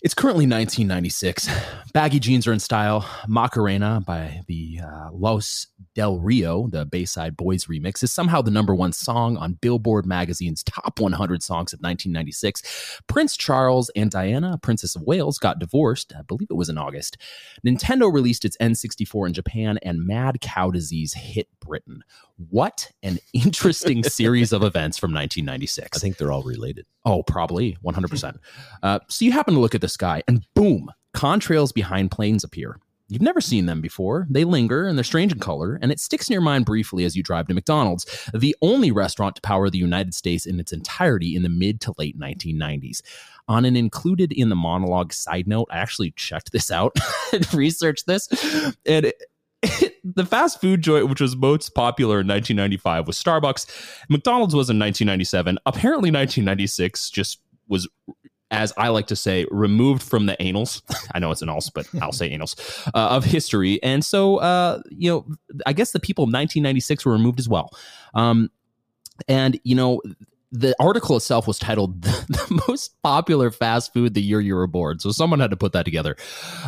It's 0.02 0.12
currently 0.12 0.44
1996. 0.44 1.48
Baggy 1.94 2.20
jeans 2.20 2.46
are 2.46 2.52
in 2.52 2.60
style. 2.60 3.08
Macarena 3.26 4.02
by 4.06 4.42
the 4.46 4.80
uh, 4.84 5.08
Los 5.10 5.68
Del 5.94 6.18
Rio, 6.18 6.68
the 6.68 6.84
Bayside 6.84 7.34
Boys 7.34 7.64
remix, 7.64 8.02
is 8.02 8.12
somehow 8.12 8.42
the 8.42 8.50
number 8.50 8.74
one 8.74 8.92
song 8.92 9.38
on 9.38 9.54
Billboard 9.54 10.04
magazine's 10.04 10.62
top 10.62 11.00
100 11.00 11.42
songs 11.42 11.72
of 11.72 11.78
1996. 11.78 13.00
Prince 13.06 13.38
Charles 13.38 13.90
and 13.96 14.10
Diana, 14.10 14.58
Princess 14.62 14.96
of 14.96 15.02
Wales, 15.02 15.38
got 15.38 15.58
divorced. 15.58 16.12
I 16.16 16.20
believe 16.20 16.48
it 16.50 16.56
was 16.56 16.68
in 16.68 16.76
August. 16.76 17.16
Nintendo 17.66 18.12
released 18.12 18.44
its 18.44 18.58
N64 18.58 19.28
in 19.28 19.32
Japan, 19.32 19.78
and 19.82 20.06
mad 20.06 20.42
cow 20.42 20.70
disease 20.70 21.14
hit 21.14 21.48
Britain. 21.58 22.02
What 22.50 22.90
an 23.02 23.18
interesting 23.32 24.02
series 24.04 24.52
of 24.52 24.62
events 24.62 24.98
from 24.98 25.12
1996. 25.12 25.96
I 25.96 26.00
think 26.00 26.18
they're 26.18 26.32
all 26.32 26.42
related. 26.42 26.86
Oh, 27.04 27.22
probably 27.22 27.78
100%. 27.84 28.36
Uh, 28.82 28.98
so 29.08 29.24
you 29.24 29.32
happen 29.32 29.54
to 29.54 29.60
look 29.60 29.74
at 29.74 29.80
the 29.80 29.88
sky 29.88 30.22
and 30.28 30.44
boom, 30.54 30.90
contrails 31.14 31.72
behind 31.72 32.10
planes 32.10 32.44
appear. 32.44 32.78
You've 33.08 33.22
never 33.22 33.40
seen 33.40 33.66
them 33.66 33.80
before. 33.80 34.26
They 34.28 34.44
linger 34.44 34.86
and 34.86 34.98
they're 34.98 35.04
strange 35.04 35.32
in 35.32 35.38
color, 35.38 35.78
and 35.80 35.92
it 35.92 36.00
sticks 36.00 36.28
in 36.28 36.32
your 36.32 36.42
mind 36.42 36.64
briefly 36.64 37.04
as 37.04 37.14
you 37.14 37.22
drive 37.22 37.46
to 37.46 37.54
McDonald's, 37.54 38.04
the 38.34 38.56
only 38.62 38.90
restaurant 38.90 39.36
to 39.36 39.42
power 39.42 39.70
the 39.70 39.78
United 39.78 40.12
States 40.12 40.44
in 40.44 40.58
its 40.58 40.72
entirety 40.72 41.36
in 41.36 41.42
the 41.42 41.48
mid 41.48 41.80
to 41.82 41.94
late 41.98 42.18
1990s. 42.18 43.02
On 43.48 43.64
an 43.64 43.76
included 43.76 44.32
in 44.32 44.48
the 44.48 44.56
monologue 44.56 45.12
side 45.12 45.46
note, 45.46 45.68
I 45.70 45.76
actually 45.78 46.10
checked 46.16 46.50
this 46.50 46.68
out 46.70 46.96
and 47.32 47.54
researched 47.54 48.06
this, 48.06 48.28
and 48.84 49.06
it, 49.06 49.22
the 50.04 50.26
fast 50.26 50.60
food 50.60 50.82
joint 50.82 51.08
which 51.08 51.20
was 51.20 51.36
most 51.36 51.74
popular 51.74 52.20
in 52.20 52.26
1995 52.26 53.06
was 53.06 53.22
Starbucks. 53.22 53.66
McDonald's 54.08 54.54
was 54.54 54.70
in 54.70 54.78
1997. 54.78 55.58
Apparently 55.66 56.10
1996 56.10 57.10
just 57.10 57.40
was 57.68 57.88
as 58.50 58.72
I 58.76 58.88
like 58.88 59.08
to 59.08 59.16
say, 59.16 59.44
removed 59.50 60.02
from 60.02 60.26
the 60.26 60.40
annals. 60.40 60.82
I 61.14 61.18
know 61.18 61.30
it's 61.30 61.42
an 61.42 61.48
als, 61.48 61.70
but 61.70 61.88
I'll 62.00 62.12
say 62.12 62.30
annals 62.30 62.54
uh, 62.94 63.08
of 63.08 63.24
history. 63.24 63.82
And 63.82 64.04
so, 64.04 64.36
uh, 64.36 64.82
you 64.88 65.10
know, 65.10 65.26
I 65.66 65.72
guess 65.72 65.90
the 65.90 66.00
people 66.00 66.22
of 66.22 66.28
1996 66.28 67.04
were 67.04 67.12
removed 67.12 67.40
as 67.40 67.48
well. 67.48 67.76
Um, 68.14 68.50
and 69.28 69.58
you 69.64 69.74
know, 69.74 70.00
the 70.52 70.74
article 70.78 71.16
itself 71.16 71.46
was 71.46 71.58
titled 71.58 72.02
the 72.02 72.62
most 72.68 73.00
popular 73.02 73.50
fast 73.50 73.92
food 73.92 74.14
the 74.14 74.22
year 74.22 74.40
you 74.40 74.54
were 74.54 74.66
born. 74.66 74.98
So 74.98 75.10
someone 75.10 75.40
had 75.40 75.50
to 75.50 75.56
put 75.56 75.72
that 75.72 75.84
together. 75.84 76.16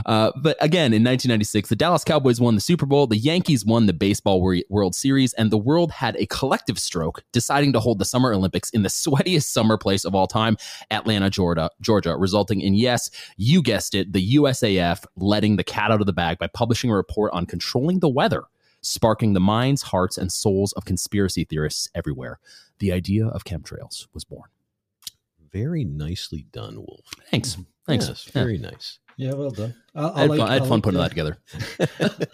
Uh, 0.06 0.32
but 0.36 0.56
again 0.60 0.92
in 0.92 1.02
1996 1.04 1.68
the 1.68 1.76
dallas 1.76 2.04
cowboys 2.04 2.40
won 2.40 2.54
the 2.54 2.60
super 2.60 2.86
bowl 2.86 3.06
the 3.06 3.16
yankees 3.16 3.64
won 3.64 3.86
the 3.86 3.92
baseball 3.92 4.40
world 4.68 4.94
series 4.94 5.32
and 5.34 5.50
the 5.50 5.58
world 5.58 5.90
had 5.90 6.16
a 6.16 6.26
collective 6.26 6.78
stroke 6.78 7.22
deciding 7.32 7.72
to 7.72 7.80
hold 7.80 7.98
the 7.98 8.04
summer 8.04 8.32
olympics 8.32 8.70
in 8.70 8.82
the 8.82 8.88
sweatiest 8.88 9.44
summer 9.44 9.76
place 9.76 10.04
of 10.04 10.14
all 10.14 10.26
time 10.26 10.56
atlanta 10.90 11.30
georgia 11.30 11.70
georgia 11.80 12.16
resulting 12.16 12.60
in 12.60 12.74
yes 12.74 13.10
you 13.36 13.62
guessed 13.62 13.94
it 13.94 14.12
the 14.12 14.36
usaf 14.36 15.04
letting 15.16 15.56
the 15.56 15.64
cat 15.64 15.90
out 15.90 16.00
of 16.00 16.06
the 16.06 16.12
bag 16.12 16.38
by 16.38 16.46
publishing 16.46 16.90
a 16.90 16.94
report 16.94 17.32
on 17.32 17.46
controlling 17.46 18.00
the 18.00 18.08
weather 18.08 18.44
sparking 18.80 19.32
the 19.32 19.40
minds 19.40 19.82
hearts 19.82 20.18
and 20.18 20.30
souls 20.30 20.72
of 20.74 20.84
conspiracy 20.84 21.44
theorists 21.44 21.88
everywhere 21.94 22.38
the 22.78 22.92
idea 22.92 23.26
of 23.26 23.44
chemtrails 23.44 24.06
was 24.14 24.24
born. 24.24 24.48
Very 25.52 25.84
nicely 25.84 26.46
done, 26.52 26.76
Wolf. 26.76 27.06
Thanks. 27.30 27.52
Mm-hmm. 27.52 27.62
Thanks. 27.86 28.08
Yes, 28.08 28.24
very 28.24 28.56
yeah. 28.56 28.70
nice. 28.70 28.98
Yeah, 29.16 29.32
well 29.32 29.50
done. 29.50 29.74
I, 29.96 30.02
I, 30.02 30.14
I 30.14 30.20
had, 30.20 30.30
like, 30.30 30.38
fun, 30.38 30.48
I 30.48 30.52
had 30.52 30.66
fun 30.66 30.82
putting 30.82 31.00
that 31.00 31.08
together. 31.08 31.38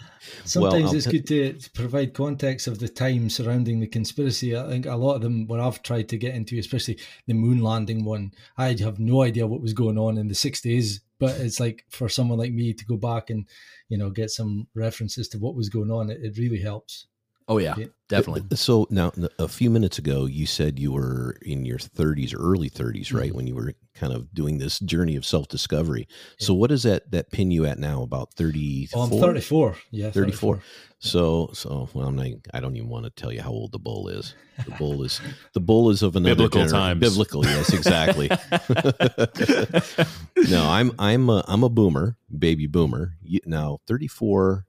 Sometimes 0.45 0.83
well, 0.83 0.95
it's 0.95 1.07
good 1.07 1.25
to, 1.27 1.53
to, 1.53 1.71
provide 1.71 2.13
context 2.13 2.67
of 2.67 2.77
the 2.77 2.87
time 2.87 3.29
surrounding 3.29 3.79
the 3.79 3.87
conspiracy. 3.87 4.55
I 4.55 4.67
think 4.67 4.85
a 4.85 4.95
lot 4.95 5.15
of 5.15 5.21
them, 5.21 5.47
when 5.47 5.59
I've 5.59 5.81
tried 5.81 6.09
to 6.09 6.17
get 6.17 6.35
into, 6.35 6.59
especially 6.59 6.99
the 7.25 7.33
moon 7.33 7.63
landing 7.63 8.05
one, 8.05 8.33
I 8.55 8.75
have 8.79 8.99
no 8.99 9.23
idea 9.23 9.47
what 9.47 9.61
was 9.61 9.73
going 9.73 9.97
on 9.97 10.19
in 10.19 10.27
the 10.27 10.35
60s. 10.35 10.99
But 11.19 11.39
it's 11.39 11.59
like 11.59 11.85
for 11.89 12.09
someone 12.09 12.39
like 12.39 12.51
me 12.51 12.73
to 12.73 12.85
go 12.85 12.97
back 12.97 13.29
and, 13.29 13.47
you 13.87 13.97
know, 13.97 14.09
get 14.09 14.29
some 14.29 14.67
references 14.75 15.27
to 15.29 15.37
what 15.37 15.55
was 15.55 15.69
going 15.69 15.91
on, 15.91 16.09
it, 16.09 16.19
it 16.21 16.37
really 16.37 16.61
helps. 16.61 17.07
Oh 17.47 17.59
yeah, 17.59 17.75
definitely. 18.09 18.57
So 18.57 18.87
now, 18.89 19.11
a 19.37 19.47
few 19.47 19.69
minutes 19.69 19.99
ago, 19.99 20.25
you 20.25 20.47
said 20.47 20.79
you 20.79 20.91
were 20.91 21.37
in 21.43 21.63
your 21.63 21.77
30s 21.77 22.33
early 22.37 22.71
30s, 22.71 23.13
right? 23.13 23.27
Mm-hmm. 23.27 23.35
When 23.35 23.47
you 23.47 23.53
were 23.53 23.73
kind 23.93 24.13
of 24.13 24.33
doing 24.33 24.57
this 24.57 24.79
journey 24.79 25.15
of 25.15 25.25
self 25.25 25.47
discovery. 25.47 26.07
Yeah. 26.39 26.45
So 26.45 26.53
what 26.55 26.69
does 26.69 26.83
that 26.83 27.11
that 27.11 27.31
pin 27.31 27.51
you 27.51 27.65
at 27.65 27.77
now? 27.77 28.01
About 28.01 28.33
34? 28.33 28.99
Oh, 28.99 29.03
I'm 29.03 29.11
34. 29.11 29.75
Yeah, 29.91 30.11
34. 30.11 30.55
34. 30.55 30.61
So 30.99 31.49
so 31.53 31.87
well, 31.93 32.07
I'm 32.07 32.15
not. 32.15 32.27
I 32.53 32.59
don't 32.59 32.75
even 32.75 32.89
want 32.89 33.05
to 33.05 33.11
tell 33.11 33.31
you 33.31 33.41
how 33.41 33.51
old 33.51 33.71
the 33.71 33.79
bull 33.79 34.07
is. 34.07 34.33
The 34.65 34.71
bull 34.71 35.03
is 35.03 35.21
the 35.53 35.59
bull 35.59 35.91
is 35.91 36.01
of 36.01 36.15
another 36.15 36.47
biblical 36.47 36.65
times. 36.65 36.99
Biblical, 36.99 37.45
yes, 37.45 37.73
exactly. 37.73 38.27
no, 40.49 40.67
I'm 40.67 40.93
I'm 40.97 41.29
a, 41.29 41.43
I'm 41.47 41.63
a 41.63 41.69
boomer, 41.69 42.17
baby 42.35 42.65
boomer. 42.65 43.13
Now 43.45 43.79
34. 43.87 44.65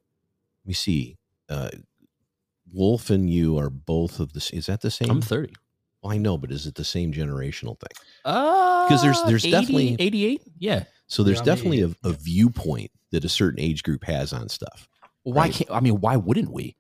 Let 0.64 0.68
me 0.68 0.74
see. 0.74 1.16
Uh, 1.48 1.70
Wolf 2.72 3.10
and 3.10 3.30
you 3.30 3.58
are 3.58 3.70
both 3.70 4.20
of 4.20 4.32
the. 4.32 4.50
Is 4.52 4.66
that 4.66 4.80
the 4.80 4.90
same? 4.90 5.10
I'm 5.10 5.22
30. 5.22 5.54
Well, 6.02 6.12
I 6.12 6.18
know, 6.18 6.36
but 6.36 6.52
is 6.52 6.66
it 6.66 6.74
the 6.74 6.84
same 6.84 7.12
generational 7.12 7.78
thing? 7.78 7.90
Because 8.22 9.00
uh, 9.00 9.02
there's 9.02 9.22
there's 9.24 9.44
80, 9.44 9.50
definitely 9.50 9.96
88. 9.98 10.42
Yeah. 10.58 10.84
So 11.08 11.22
there's 11.22 11.38
yeah, 11.38 11.44
definitely 11.44 11.82
a, 11.82 11.90
a, 12.02 12.12
viewpoint 12.12 12.90
that 13.12 13.24
a 13.24 13.28
certain 13.28 13.60
age 13.60 13.84
group 13.84 14.04
has 14.04 14.32
on 14.32 14.48
stuff. 14.48 14.88
Why 15.22 15.44
right? 15.44 15.52
can't 15.52 15.70
I 15.70 15.80
mean? 15.80 16.00
Why 16.00 16.16
wouldn't 16.16 16.52
we? 16.52 16.76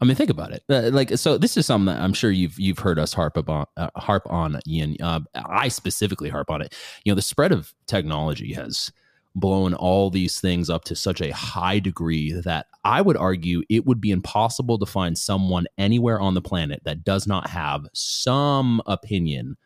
I 0.00 0.06
mean, 0.06 0.14
think 0.16 0.30
about 0.30 0.52
it. 0.52 0.62
Uh, 0.68 0.90
like, 0.92 1.16
so 1.18 1.36
this 1.36 1.58
is 1.58 1.66
something 1.66 1.94
that 1.94 2.00
I'm 2.00 2.14
sure 2.14 2.30
you've 2.30 2.58
you've 2.58 2.78
heard 2.78 2.98
us 2.98 3.12
harp 3.12 3.36
about, 3.36 3.68
uh, 3.76 3.90
harp 3.96 4.26
on, 4.30 4.58
Ian. 4.66 4.96
Uh, 5.00 5.20
I 5.34 5.68
specifically 5.68 6.30
harp 6.30 6.50
on 6.50 6.62
it. 6.62 6.74
You 7.04 7.12
know, 7.12 7.16
the 7.16 7.22
spread 7.22 7.52
of 7.52 7.74
technology 7.86 8.54
has 8.54 8.90
blown 9.34 9.74
all 9.74 10.10
these 10.10 10.40
things 10.40 10.68
up 10.68 10.84
to 10.84 10.96
such 10.96 11.20
a 11.20 11.30
high 11.30 11.78
degree 11.78 12.32
that 12.32 12.66
I 12.84 13.00
would 13.00 13.16
argue 13.16 13.62
it 13.68 13.86
would 13.86 14.00
be 14.00 14.10
impossible 14.10 14.78
to 14.78 14.86
find 14.86 15.16
someone 15.16 15.66
anywhere 15.78 16.20
on 16.20 16.34
the 16.34 16.40
planet 16.40 16.82
that 16.84 17.04
does 17.04 17.26
not 17.26 17.48
have 17.50 17.86
some 17.92 18.82
opinion 18.86 19.56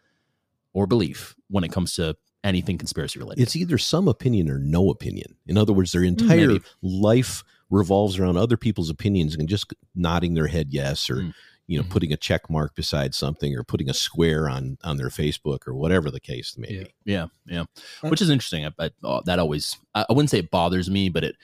or 0.73 0.87
belief 0.87 1.35
when 1.49 1.65
it 1.65 1.73
comes 1.73 1.95
to 1.95 2.17
anything 2.43 2.77
conspiracy 2.77 3.19
related. 3.19 3.43
It's 3.43 3.57
either 3.57 3.79
some 3.79 4.07
opinion 4.07 4.51
or 4.51 4.59
no 4.59 4.91
opinion. 4.91 5.37
In 5.47 5.57
other 5.57 5.73
words, 5.73 5.93
their 5.93 6.03
mm, 6.03 6.09
entire 6.09 6.49
Maybe. 6.49 6.65
life 6.83 7.43
revolves 7.71 8.19
around 8.19 8.37
other 8.37 8.59
people's 8.59 8.91
opinions 8.91 9.35
and 9.35 9.49
just 9.49 9.73
nodding 9.95 10.35
their 10.35 10.47
head 10.47 10.69
yes 10.71 11.09
or 11.09 11.17
mm 11.17 11.35
you 11.67 11.79
know 11.79 11.83
mm-hmm. 11.83 11.93
putting 11.93 12.13
a 12.13 12.17
check 12.17 12.51
mark 12.51 12.75
beside 12.75 13.15
something 13.15 13.55
or 13.57 13.63
putting 13.63 13.89
a 13.89 13.95
square 13.95 14.49
on 14.49 14.79
on 14.85 14.97
their 14.97 15.09
facebook 15.09 15.67
or 15.67 15.75
whatever 15.75 16.11
the 16.11 16.21
case 16.21 16.57
may 16.59 16.69
be. 16.69 16.75
Yeah. 17.05 17.27
Yeah, 17.47 17.65
yeah. 18.03 18.09
which 18.09 18.23
is 18.23 18.31
interesting. 18.31 18.67
I, 18.67 18.71
I, 18.79 18.91
oh, 19.03 19.23
that 19.25 19.39
always 19.39 19.77
I, 19.95 20.07
wouldn't 20.11 20.31
say 20.31 20.39
it 20.39 20.51
bothers 20.51 20.91
me 20.91 21.09
but 21.09 21.25
it 21.25 21.37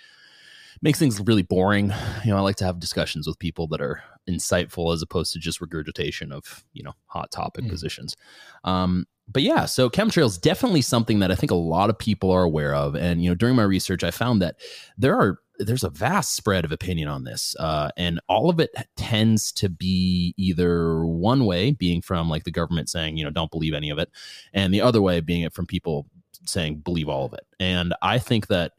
makes 0.82 0.98
things 0.98 1.20
really 1.20 1.42
boring. 1.42 1.92
You 2.24 2.30
know 2.30 2.36
i 2.36 2.40
like 2.40 2.56
to 2.56 2.64
have 2.64 2.80
discussions 2.80 3.26
with 3.26 3.38
people 3.38 3.66
that 3.68 3.80
are 3.80 4.02
insightful 4.28 4.92
as 4.94 5.02
opposed 5.02 5.32
to 5.32 5.38
just 5.38 5.60
regurgitation 5.60 6.32
of 6.32 6.64
you 6.72 6.82
know 6.82 6.92
hot 7.06 7.30
topic 7.30 7.64
mm. 7.64 7.70
positions. 7.70 8.16
Um 8.64 9.06
but 9.32 9.42
yeah, 9.42 9.64
so 9.64 9.88
chemtrails 9.88 10.40
definitely 10.40 10.82
something 10.82 11.20
that 11.20 11.30
I 11.30 11.34
think 11.34 11.52
a 11.52 11.56
lot 11.56 11.90
of 11.90 11.98
people 11.98 12.30
are 12.30 12.42
aware 12.42 12.74
of. 12.74 12.96
And 12.96 13.22
you 13.22 13.30
know, 13.30 13.34
during 13.34 13.54
my 13.54 13.62
research, 13.62 14.02
I 14.02 14.10
found 14.10 14.42
that 14.42 14.56
there 14.98 15.16
are 15.16 15.38
there's 15.66 15.84
a 15.84 15.90
vast 15.90 16.34
spread 16.34 16.64
of 16.64 16.72
opinion 16.72 17.08
on 17.08 17.24
this, 17.24 17.54
uh, 17.58 17.90
and 17.96 18.20
all 18.28 18.50
of 18.50 18.60
it 18.60 18.74
tends 18.96 19.52
to 19.52 19.68
be 19.68 20.34
either 20.36 21.04
one 21.04 21.44
way, 21.44 21.70
being 21.72 22.02
from 22.02 22.28
like 22.28 22.44
the 22.44 22.50
government 22.50 22.88
saying, 22.88 23.16
you 23.16 23.24
know, 23.24 23.30
don't 23.30 23.50
believe 23.50 23.74
any 23.74 23.90
of 23.90 23.98
it, 23.98 24.10
and 24.52 24.72
the 24.72 24.80
other 24.80 25.02
way 25.02 25.20
being 25.20 25.42
it 25.42 25.52
from 25.52 25.66
people 25.66 26.06
saying 26.44 26.76
believe 26.76 27.08
all 27.08 27.26
of 27.26 27.32
it. 27.34 27.46
And 27.58 27.94
I 28.02 28.18
think 28.18 28.46
that 28.48 28.72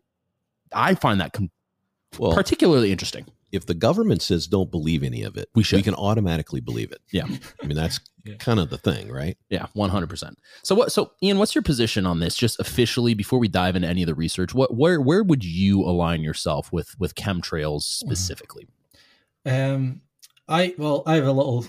I 0.74 0.96
find 0.96 1.22
that 1.22 1.34
com- 1.34 1.52
well, 2.18 2.34
particularly 2.34 2.92
interesting 2.92 3.26
if 3.52 3.66
the 3.66 3.74
government 3.74 4.22
says 4.22 4.48
don't 4.48 4.72
believe 4.72 5.04
any 5.04 5.24
of 5.24 5.38
it, 5.38 5.50
we 5.56 5.64
should. 5.64 5.78
We 5.78 5.84
can 5.84 5.96
automatically 5.96 6.62
believe 6.62 6.92
it. 6.92 7.02
Yeah, 7.12 7.26
I 7.62 7.66
mean 7.66 7.76
that's 7.76 8.00
yeah. 8.24 8.36
kind 8.36 8.60
of 8.60 8.70
the 8.70 8.78
thing, 8.78 9.12
right? 9.12 9.38
Yeah, 9.50 9.68
one 9.74 9.90
hundred 9.90 10.10
percent. 10.10 10.38
So 10.64 10.76
what? 10.76 10.92
So 10.92 11.12
Ian, 11.22 11.38
what's 11.38 11.56
your 11.56 11.62
position 11.62 12.06
on 12.06 12.20
this? 12.20 12.36
Just 12.36 12.60
officially, 12.60 13.14
before 13.14 13.40
we 13.40 13.48
dive 13.48 13.76
into 13.76 13.88
any 13.88 14.04
of 14.04 14.08
the 14.08 14.16
research, 14.16 14.54
what 14.54 14.76
where 14.76 15.02
where 15.02 15.24
would 15.24 15.44
you 15.44 15.82
align 15.82 16.22
yourself 16.22 16.72
with 16.72 16.98
with 17.00 17.16
chemtrails 17.16 17.84
specifically? 17.84 18.68
Um, 19.46 20.02
I 20.48 20.76
well, 20.78 21.04
I 21.06 21.16
have 21.16 21.26
a 21.26 21.32
little 21.32 21.66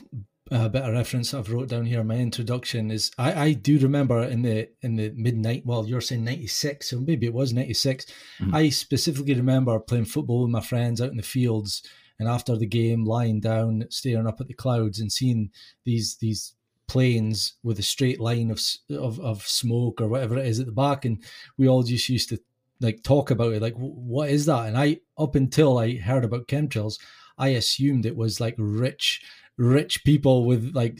a 0.52 0.68
bit 0.68 0.82
of 0.82 0.92
reference 0.92 1.32
I've 1.32 1.50
wrote 1.50 1.68
down 1.68 1.86
here. 1.86 2.00
in 2.00 2.06
My 2.06 2.16
introduction 2.16 2.90
is 2.90 3.10
I, 3.18 3.32
I 3.32 3.52
do 3.52 3.78
remember 3.78 4.22
in 4.22 4.42
the 4.42 4.68
in 4.82 4.96
the 4.96 5.12
midnight. 5.16 5.64
Well, 5.64 5.86
you're 5.86 6.00
saying 6.00 6.24
ninety 6.24 6.46
six, 6.46 6.90
so 6.90 7.00
maybe 7.00 7.26
it 7.26 7.34
was 7.34 7.52
ninety 7.52 7.74
six. 7.74 8.04
mm 8.04 8.46
mm-hmm. 8.46 8.54
I 8.54 8.68
specifically 8.68 9.34
remember 9.34 9.78
playing 9.78 10.06
football 10.06 10.42
with 10.42 10.50
my 10.50 10.60
friends 10.60 11.00
out 11.00 11.10
in 11.10 11.16
the 11.16 11.22
fields, 11.22 11.82
and 12.18 12.28
after 12.28 12.56
the 12.56 12.66
game, 12.66 13.04
lying 13.04 13.40
down, 13.40 13.84
staring 13.90 14.26
up 14.26 14.40
at 14.40 14.48
the 14.48 14.54
clouds, 14.54 15.00
and 15.00 15.10
seeing 15.10 15.50
these 15.84 16.16
these 16.16 16.54
planes 16.86 17.54
with 17.62 17.78
a 17.78 17.82
straight 17.82 18.20
line 18.20 18.50
of 18.50 18.60
of, 18.90 19.18
of 19.20 19.46
smoke 19.46 20.00
or 20.00 20.08
whatever 20.08 20.36
it 20.38 20.46
is 20.46 20.60
at 20.60 20.66
the 20.66 20.72
back, 20.72 21.04
and 21.04 21.22
we 21.56 21.68
all 21.68 21.82
just 21.82 22.08
used 22.08 22.28
to 22.28 22.38
like 22.80 23.02
talk 23.02 23.30
about 23.30 23.52
it, 23.52 23.62
like 23.62 23.74
what 23.76 24.28
is 24.28 24.46
that? 24.46 24.66
And 24.66 24.76
I 24.76 24.98
up 25.16 25.34
until 25.34 25.78
I 25.78 25.96
heard 25.96 26.24
about 26.24 26.48
chemtrails, 26.48 26.98
I 27.38 27.48
assumed 27.48 28.04
it 28.04 28.16
was 28.16 28.40
like 28.40 28.56
rich 28.58 29.22
rich 29.58 30.02
people 30.04 30.44
with 30.44 30.74
like 30.74 30.98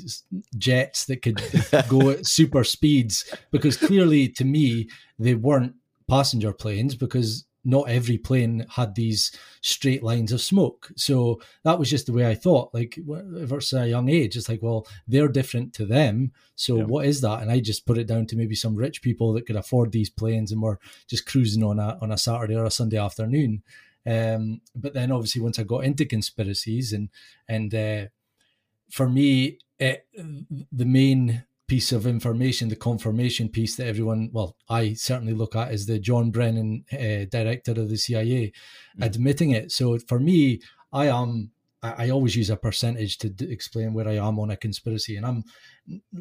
jets 0.58 1.06
that 1.06 1.22
could 1.22 1.40
go 1.88 2.10
at 2.10 2.26
super 2.26 2.64
speeds 2.64 3.24
because 3.50 3.76
clearly 3.76 4.28
to 4.28 4.44
me 4.44 4.88
they 5.18 5.34
weren't 5.34 5.74
passenger 6.08 6.52
planes 6.52 6.94
because 6.94 7.44
not 7.64 7.88
every 7.88 8.18
plane 8.18 8.66
had 8.70 8.94
these 8.94 9.30
straight 9.60 10.02
lines 10.02 10.32
of 10.32 10.40
smoke. 10.40 10.90
So 10.96 11.40
that 11.64 11.78
was 11.78 11.88
just 11.88 12.06
the 12.06 12.12
way 12.12 12.26
I 12.26 12.34
thought. 12.34 12.74
Like, 12.74 12.98
ever 13.40 13.60
since 13.60 13.82
a 13.82 13.88
young 13.88 14.08
age, 14.08 14.36
it's 14.36 14.48
like, 14.48 14.62
well, 14.62 14.86
they're 15.06 15.28
different 15.28 15.72
to 15.74 15.86
them. 15.86 16.32
So 16.56 16.78
yeah. 16.78 16.84
what 16.84 17.06
is 17.06 17.20
that? 17.20 17.40
And 17.40 17.50
I 17.50 17.60
just 17.60 17.86
put 17.86 17.98
it 17.98 18.08
down 18.08 18.26
to 18.26 18.36
maybe 18.36 18.56
some 18.56 18.74
rich 18.74 19.00
people 19.00 19.32
that 19.34 19.46
could 19.46 19.56
afford 19.56 19.92
these 19.92 20.10
planes 20.10 20.50
and 20.50 20.60
were 20.60 20.80
just 21.08 21.26
cruising 21.26 21.62
on 21.62 21.78
a 21.78 21.98
on 22.02 22.10
a 22.10 22.18
Saturday 22.18 22.56
or 22.56 22.64
a 22.64 22.70
Sunday 22.70 22.98
afternoon. 22.98 23.62
Um, 24.04 24.60
but 24.74 24.94
then 24.94 25.12
obviously 25.12 25.40
once 25.40 25.60
I 25.60 25.62
got 25.62 25.84
into 25.84 26.04
conspiracies 26.04 26.92
and 26.92 27.08
and 27.48 27.72
uh, 27.72 28.06
for 28.92 29.08
me, 29.08 29.58
it, 29.78 30.06
the 30.70 30.84
main 30.84 31.44
piece 31.66 31.92
of 31.92 32.06
information, 32.06 32.68
the 32.68 32.76
confirmation 32.76 33.48
piece 33.48 33.74
that 33.76 33.86
everyone, 33.86 34.28
well, 34.32 34.54
I 34.68 34.92
certainly 34.92 35.32
look 35.32 35.56
at 35.56 35.72
is 35.72 35.86
the 35.86 35.98
John 35.98 36.30
Brennan, 36.30 36.84
uh, 36.92 37.24
director 37.30 37.72
of 37.72 37.88
the 37.88 37.96
CIA, 37.96 38.48
mm-hmm. 38.48 39.02
admitting 39.02 39.50
it. 39.52 39.72
So 39.72 39.98
for 39.98 40.20
me, 40.20 40.60
I 40.92 41.06
am. 41.06 41.52
I, 41.82 42.04
I 42.04 42.10
always 42.10 42.36
use 42.36 42.50
a 42.50 42.56
percentage 42.56 43.16
to 43.18 43.30
d- 43.30 43.50
explain 43.50 43.94
where 43.94 44.06
I 44.06 44.16
am 44.16 44.38
on 44.38 44.50
a 44.50 44.56
conspiracy, 44.58 45.16
and 45.16 45.24
I'm 45.24 45.44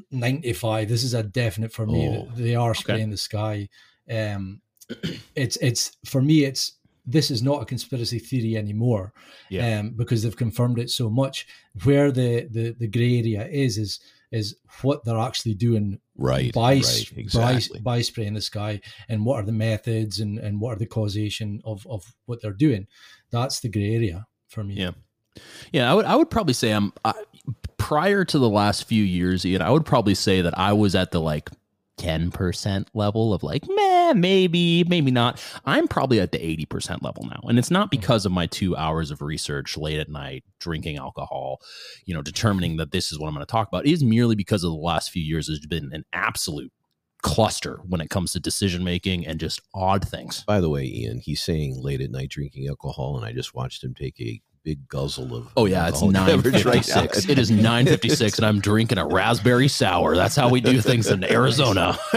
95. 0.10 0.88
This 0.88 1.04
is 1.04 1.14
a 1.14 1.24
definite 1.24 1.74
for 1.74 1.86
me. 1.86 2.08
Oh, 2.08 2.32
they 2.36 2.56
are 2.56 2.74
spraying 2.74 3.04
okay. 3.04 3.12
the 3.12 3.18
sky. 3.18 3.70
Um, 4.10 4.62
it's 5.36 5.58
it's 5.58 5.98
for 6.06 6.22
me. 6.22 6.46
It's 6.46 6.78
this 7.06 7.32
is 7.32 7.42
not 7.42 7.62
a 7.62 7.66
conspiracy 7.66 8.20
theory 8.20 8.58
anymore, 8.58 9.14
yeah. 9.50 9.80
um, 9.80 9.92
because 9.92 10.24
they've 10.24 10.36
confirmed 10.36 10.80
it 10.80 10.90
so 10.90 11.10
much. 11.10 11.48
Where 11.84 12.12
the 12.12 12.48
the 12.50 12.76
the 12.78 12.88
gray 12.88 13.20
area 13.20 13.48
is 13.48 13.78
is 13.78 14.00
is 14.32 14.56
what 14.82 15.04
they're 15.04 15.18
actually 15.20 15.54
doing 15.54 16.00
right 16.18 16.54
by, 16.54 16.76
right, 16.76 17.12
exactly. 17.18 17.80
by, 17.82 17.98
by 17.98 18.02
spraying 18.02 18.34
the 18.34 18.42
sky 18.42 18.80
and 19.10 19.26
what 19.26 19.36
are 19.36 19.46
the 19.46 19.52
methods 19.52 20.20
and, 20.22 20.40
and 20.40 20.62
what 20.62 20.74
are 20.74 20.80
the 20.80 20.86
causation 20.86 21.62
of, 21.66 21.86
of 21.90 22.14
what 22.28 22.42
they're 22.42 22.54
doing 22.54 22.88
that's 23.30 23.60
the 23.60 23.68
gray 23.68 23.94
area 23.94 24.26
for 24.48 24.64
me 24.64 24.76
yeah 24.76 24.92
yeah 25.74 25.92
i 25.92 25.94
would 25.94 26.06
i 26.06 26.16
would 26.16 26.30
probably 26.30 26.54
say 26.54 26.72
i'm 26.72 26.94
I, 27.04 27.14
prior 27.78 28.24
to 28.24 28.40
the 28.40 28.50
last 28.50 28.86
few 28.86 29.04
years 29.04 29.46
ian 29.46 29.62
i 29.62 29.70
would 29.70 29.86
probably 29.86 30.16
say 30.16 30.42
that 30.42 30.58
i 30.58 30.72
was 30.72 30.96
at 30.96 31.12
the 31.12 31.20
like 31.20 31.50
10% 32.02 32.88
level 32.94 33.34
of 33.34 33.44
like, 33.44 33.64
meh, 33.68 33.76
maybe, 34.16 34.84
maybe 34.86 35.12
not. 35.12 35.42
I'm 35.66 35.88
probably 35.88 36.20
at 36.20 36.32
the 36.32 36.40
80% 36.40 37.02
level 37.02 37.26
now. 37.26 37.42
And 37.44 37.58
it's 37.58 37.72
not 37.72 37.88
hmm. 37.88 37.98
because 38.00 38.26
of 38.26 38.32
my 38.32 38.48
two 38.48 38.76
hours 38.76 39.12
of 39.12 39.22
research 39.22 39.78
late 39.78 40.00
at 40.00 40.10
night, 40.10 40.44
drinking 40.60 40.98
alcohol, 40.98 41.62
you 42.06 42.14
know, 42.14 42.22
determining 42.22 42.78
that 42.78 42.92
this 42.92 43.12
is 43.12 43.20
what 43.20 43.28
I'm 43.28 43.34
going 43.34 43.46
to 43.46 43.52
talk 43.52 43.68
about. 43.68 43.86
It 43.86 43.92
is 43.92 44.04
merely 44.04 44.36
because 44.36 44.64
of 44.64 44.72
the 44.72 44.78
last 44.78 45.12
few 45.12 45.24
years, 45.24 45.48
there's 45.48 45.66
been 45.66 45.92
an 45.94 46.06
absolute 46.14 46.72
cluster 47.22 47.80
when 47.88 48.02
it 48.02 48.10
comes 48.10 48.32
to 48.34 48.40
decision 48.40 48.84
making 48.84 49.26
and 49.26 49.40
just 49.40 49.62
odd 49.74 50.08
things. 50.08 50.44
By 50.44 50.60
the 50.60 50.70
way, 50.70 50.86
Ian, 50.86 51.20
he's 51.20 51.42
saying 51.42 51.82
late 51.82 52.02
at 52.02 52.12
night 52.12 52.30
drinking 52.30 52.68
alcohol, 52.68 53.18
and 53.18 53.26
I 53.26 53.32
just 53.32 53.54
watched 53.54 53.84
him 53.84 53.94
take 53.94 54.20
a 54.20 54.42
big 54.64 54.88
guzzle 54.88 55.36
of. 55.36 55.52
Oh 55.58 55.66
yeah, 55.66 55.88
it's 55.88 56.02
nine 56.02 56.42
fifty 56.42 56.82
six. 56.82 57.28
It 57.30 57.38
is 57.40 57.52
nine 57.52 57.86
fifty 57.86 58.10
six, 58.10 58.38
and 58.38 58.46
I'm 58.46 58.60
drinking 58.60 58.98
a 58.98 59.06
raspberry 59.06 59.68
sour. 59.68 60.16
That's 60.16 60.36
how 60.36 60.50
we 60.50 60.62
do 60.62 60.82
things 60.82 61.08
in 61.08 61.24
Arizona. 61.32 61.98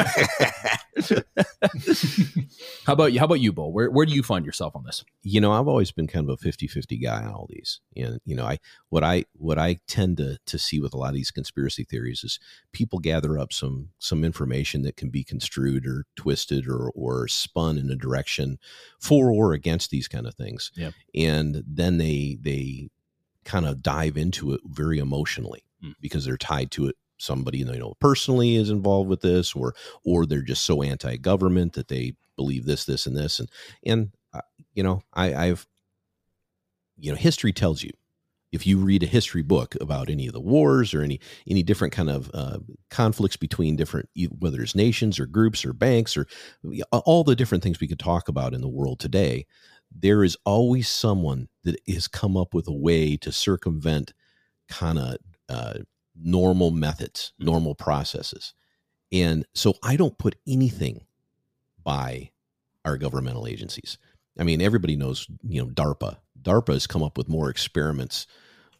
how 2.84 2.92
about 2.92 3.12
you? 3.12 3.18
How 3.18 3.26
about 3.26 3.40
you, 3.40 3.52
Bull? 3.52 3.72
Where 3.72 3.90
where 3.90 4.06
do 4.06 4.12
you 4.12 4.22
find 4.22 4.46
yourself 4.46 4.76
on 4.76 4.84
this? 4.84 5.04
You 5.22 5.40
know, 5.40 5.52
I've 5.52 5.68
always 5.68 5.90
been 5.90 6.06
kind 6.06 6.28
of 6.28 6.38
a 6.40 6.46
50-50 6.46 7.02
guy 7.02 7.22
on 7.24 7.32
all 7.32 7.46
these. 7.48 7.80
And 7.96 8.20
you 8.24 8.36
know, 8.36 8.44
I 8.44 8.58
what 8.90 9.02
I 9.02 9.24
what 9.34 9.58
I 9.58 9.78
tend 9.86 10.18
to 10.18 10.38
to 10.46 10.58
see 10.58 10.80
with 10.80 10.94
a 10.94 10.96
lot 10.96 11.08
of 11.08 11.14
these 11.14 11.30
conspiracy 11.30 11.84
theories 11.84 12.22
is 12.24 12.38
people 12.72 12.98
gather 12.98 13.38
up 13.38 13.52
some 13.52 13.90
some 13.98 14.24
information 14.24 14.82
that 14.82 14.96
can 14.96 15.10
be 15.10 15.24
construed 15.24 15.86
or 15.86 16.06
twisted 16.16 16.68
or 16.68 16.90
or 16.94 17.26
spun 17.28 17.78
in 17.78 17.90
a 17.90 17.96
direction 17.96 18.58
for 19.00 19.30
or 19.32 19.52
against 19.52 19.90
these 19.90 20.08
kind 20.08 20.26
of 20.26 20.34
things. 20.34 20.70
Yeah. 20.74 20.90
And 21.14 21.64
then 21.66 21.98
they 21.98 22.33
they 22.40 22.88
kind 23.44 23.66
of 23.66 23.82
dive 23.82 24.16
into 24.16 24.52
it 24.52 24.60
very 24.64 24.98
emotionally 24.98 25.64
mm. 25.84 25.94
because 26.00 26.24
they're 26.24 26.36
tied 26.36 26.70
to 26.70 26.86
it 26.86 26.96
somebody 27.18 27.58
you 27.58 27.64
know 27.64 27.94
personally 28.00 28.56
is 28.56 28.70
involved 28.70 29.08
with 29.08 29.20
this 29.20 29.54
or 29.54 29.74
or 30.04 30.26
they're 30.26 30.42
just 30.42 30.64
so 30.64 30.82
anti-government 30.82 31.74
that 31.74 31.88
they 31.88 32.12
believe 32.36 32.66
this 32.66 32.84
this 32.84 33.06
and 33.06 33.16
this 33.16 33.38
and 33.38 33.48
and 33.84 34.10
uh, 34.32 34.40
you 34.74 34.82
know 34.82 35.00
i 35.12 35.34
i've 35.34 35.66
you 36.96 37.10
know 37.10 37.16
history 37.16 37.52
tells 37.52 37.82
you 37.82 37.90
if 38.52 38.66
you 38.66 38.78
read 38.78 39.02
a 39.02 39.06
history 39.06 39.42
book 39.42 39.74
about 39.80 40.08
any 40.08 40.26
of 40.26 40.32
the 40.32 40.40
wars 40.40 40.92
or 40.92 41.02
any 41.02 41.20
any 41.48 41.62
different 41.62 41.92
kind 41.92 42.10
of 42.10 42.30
uh, 42.34 42.58
conflicts 42.90 43.36
between 43.36 43.76
different 43.76 44.08
whether 44.38 44.60
it's 44.60 44.74
nations 44.74 45.18
or 45.20 45.26
groups 45.26 45.64
or 45.64 45.72
banks 45.72 46.16
or 46.16 46.26
all 46.90 47.24
the 47.24 47.36
different 47.36 47.62
things 47.62 47.80
we 47.80 47.88
could 47.88 47.98
talk 47.98 48.28
about 48.28 48.54
in 48.54 48.60
the 48.60 48.68
world 48.68 48.98
today 48.98 49.46
there 49.96 50.24
is 50.24 50.36
always 50.44 50.88
someone 50.88 51.48
that 51.64 51.76
has 51.88 52.08
come 52.08 52.36
up 52.36 52.54
with 52.54 52.68
a 52.68 52.72
way 52.72 53.16
to 53.18 53.32
circumvent 53.32 54.12
kind 54.68 54.98
of 54.98 55.16
uh, 55.48 55.74
normal 56.20 56.70
methods, 56.70 57.32
mm-hmm. 57.34 57.50
normal 57.50 57.74
processes. 57.74 58.54
And 59.12 59.46
so 59.54 59.74
I 59.82 59.96
don't 59.96 60.18
put 60.18 60.36
anything 60.46 61.06
by 61.82 62.30
our 62.84 62.96
governmental 62.96 63.46
agencies. 63.46 63.98
I 64.38 64.44
mean, 64.44 64.60
everybody 64.60 64.96
knows, 64.96 65.26
you 65.42 65.62
know, 65.62 65.68
DARPA. 65.68 66.16
DARPA 66.40 66.72
has 66.72 66.86
come 66.86 67.02
up 67.02 67.16
with 67.16 67.28
more 67.28 67.48
experiments 67.48 68.26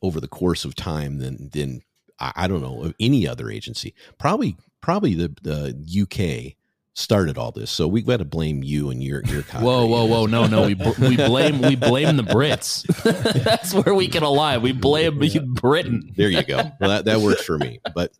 over 0.03 0.21
the 0.21 0.29
course 0.29 0.65
of 0.65 0.75
time 0.75 1.19
than 1.19 1.51
than 1.51 1.83
I 2.19 2.47
don't 2.47 2.63
know 2.63 2.85
of 2.85 2.95
any 3.01 3.27
other 3.27 3.51
agency. 3.51 3.95
Probably 4.19 4.57
probably 4.81 5.15
the, 5.15 5.35
the 5.43 6.03
UK 6.03 6.57
started 6.95 7.37
all 7.37 7.51
this. 7.51 7.71
So 7.71 7.87
we 7.87 8.03
got 8.03 8.19
to 8.19 8.25
blame 8.25 8.63
you 8.63 8.91
and 8.91 9.03
your 9.03 9.23
your. 9.25 9.43
Whoa, 9.61 9.87
whoa, 9.87 10.05
whoa! 10.07 10.27
No, 10.27 10.47
no, 10.47 10.67
we 10.67 10.75
we 10.75 11.17
blame 11.17 11.61
we 11.61 11.77
blame 11.77 12.17
the 12.17 12.23
Brits. 12.23 12.85
That's 13.45 13.75
where 13.75 13.95
we 13.95 14.09
can 14.09 14.23
align. 14.23 14.63
We 14.63 14.73
blame 14.73 15.23
yeah. 15.23 15.41
Britain. 15.45 16.13
There 16.17 16.31
you 16.31 16.45
go. 16.45 16.57
Well, 16.81 16.91
that 16.91 17.05
that 17.05 17.21
works 17.21 17.45
for 17.45 17.59
me. 17.59 17.81
But 17.95 18.13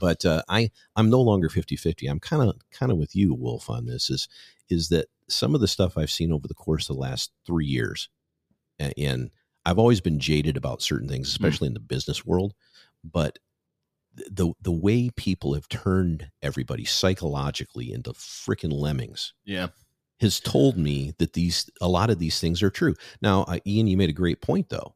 but 0.00 0.24
uh, 0.24 0.42
I 0.48 0.70
I'm 0.96 1.10
no 1.10 1.20
longer 1.20 1.48
50-50. 1.48 2.10
I'm 2.10 2.20
kind 2.20 2.48
of 2.48 2.56
kind 2.70 2.92
of 2.92 2.98
with 2.98 3.16
you, 3.16 3.34
Wolf, 3.34 3.70
on 3.70 3.86
this. 3.86 4.10
Is 4.10 4.28
is 4.68 4.88
that 4.88 5.06
some 5.28 5.54
of 5.54 5.60
the 5.60 5.68
stuff 5.68 5.96
I've 5.96 6.10
seen 6.10 6.32
over 6.32 6.48
the 6.48 6.54
course 6.54 6.88
of 6.90 6.96
the 6.96 7.02
last 7.02 7.30
three 7.46 7.66
years, 7.66 8.08
and 8.78 9.30
I've 9.64 9.78
always 9.78 10.00
been 10.00 10.18
jaded 10.18 10.56
about 10.56 10.82
certain 10.82 11.08
things, 11.08 11.28
especially 11.28 11.66
mm. 11.66 11.70
in 11.70 11.74
the 11.74 11.80
business 11.80 12.24
world. 12.24 12.54
But 13.04 13.38
the 14.14 14.52
the 14.60 14.72
way 14.72 15.10
people 15.16 15.54
have 15.54 15.68
turned 15.68 16.30
everybody 16.42 16.84
psychologically 16.84 17.92
into 17.92 18.12
freaking 18.12 18.72
lemmings. 18.72 19.34
Yeah. 19.44 19.68
Has 20.20 20.40
told 20.40 20.76
me 20.76 21.14
that 21.18 21.32
these 21.32 21.70
a 21.80 21.88
lot 21.88 22.10
of 22.10 22.18
these 22.18 22.40
things 22.40 22.62
are 22.62 22.70
true. 22.70 22.94
Now, 23.22 23.44
uh, 23.44 23.58
Ian, 23.66 23.86
you 23.86 23.96
made 23.96 24.10
a 24.10 24.14
great 24.14 24.40
point 24.40 24.68
though. 24.68 24.94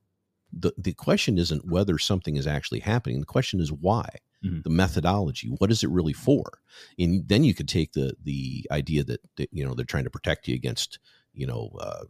The 0.52 0.72
the 0.76 0.92
question 0.92 1.38
isn't 1.38 1.70
whether 1.70 1.98
something 1.98 2.36
is 2.36 2.46
actually 2.46 2.80
happening. 2.80 3.20
The 3.20 3.26
question 3.26 3.60
is 3.60 3.72
why. 3.72 4.08
Mm-hmm. 4.44 4.60
The 4.62 4.70
methodology. 4.70 5.48
What 5.58 5.70
is 5.70 5.82
it 5.82 5.90
really 5.90 6.12
for? 6.12 6.44
And 6.98 7.26
then 7.26 7.44
you 7.44 7.54
could 7.54 7.68
take 7.68 7.92
the 7.92 8.14
the 8.22 8.66
idea 8.70 9.04
that, 9.04 9.20
that 9.36 9.48
you 9.52 9.64
know 9.64 9.74
they're 9.74 9.86
trying 9.86 10.04
to 10.04 10.10
protect 10.10 10.46
you 10.48 10.54
against 10.54 10.98
you 11.32 11.46
know 11.46 11.70
uh, 11.80 12.04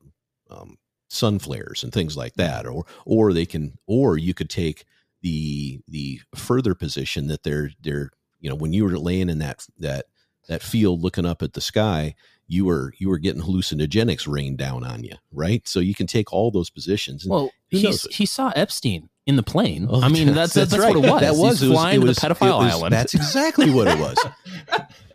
um, 0.50 0.76
sun 1.08 1.38
flares 1.38 1.84
and 1.84 1.92
things 1.92 2.16
like 2.16 2.34
that, 2.34 2.66
or 2.66 2.84
or 3.06 3.32
they 3.32 3.46
can 3.46 3.78
or 3.86 4.18
you 4.18 4.34
could 4.34 4.50
take 4.50 4.84
the 5.24 5.80
the 5.88 6.20
further 6.34 6.74
position 6.74 7.28
that 7.28 7.42
they're 7.42 7.70
they're 7.80 8.10
you 8.40 8.50
know 8.50 8.54
when 8.54 8.74
you 8.74 8.84
were 8.84 8.98
laying 8.98 9.30
in 9.30 9.38
that 9.38 9.66
that 9.78 10.04
that 10.48 10.62
field 10.62 11.02
looking 11.02 11.24
up 11.24 11.42
at 11.42 11.54
the 11.54 11.62
sky 11.62 12.14
you 12.46 12.66
were 12.66 12.92
you 12.98 13.08
were 13.08 13.16
getting 13.16 13.40
hallucinogenics 13.40 14.30
rained 14.30 14.58
down 14.58 14.84
on 14.84 15.02
you 15.02 15.14
right 15.32 15.66
so 15.66 15.80
you 15.80 15.94
can 15.94 16.06
take 16.06 16.30
all 16.30 16.50
those 16.50 16.68
positions 16.68 17.26
well 17.26 17.50
he 17.70 18.26
saw 18.26 18.52
epstein 18.54 19.08
in 19.24 19.36
the 19.36 19.42
plane 19.42 19.86
oh, 19.90 20.02
i 20.02 20.08
mean 20.08 20.26
that's 20.26 20.52
that's, 20.52 20.70
that's, 20.70 20.70
that's 20.72 20.82
right. 20.82 20.94
what 20.94 21.06
it 21.06 21.10
was 21.10 21.20
that 21.22 21.34
was 21.34 21.60
He's 21.60 21.70
flying 21.70 22.02
was, 22.02 22.18
to 22.18 22.28
the 22.28 22.34
pedophile 22.34 22.58
was, 22.58 22.74
island 22.74 22.92
that's 22.92 23.14
exactly 23.14 23.70
what 23.70 23.88
it 23.88 23.98
was 23.98 24.18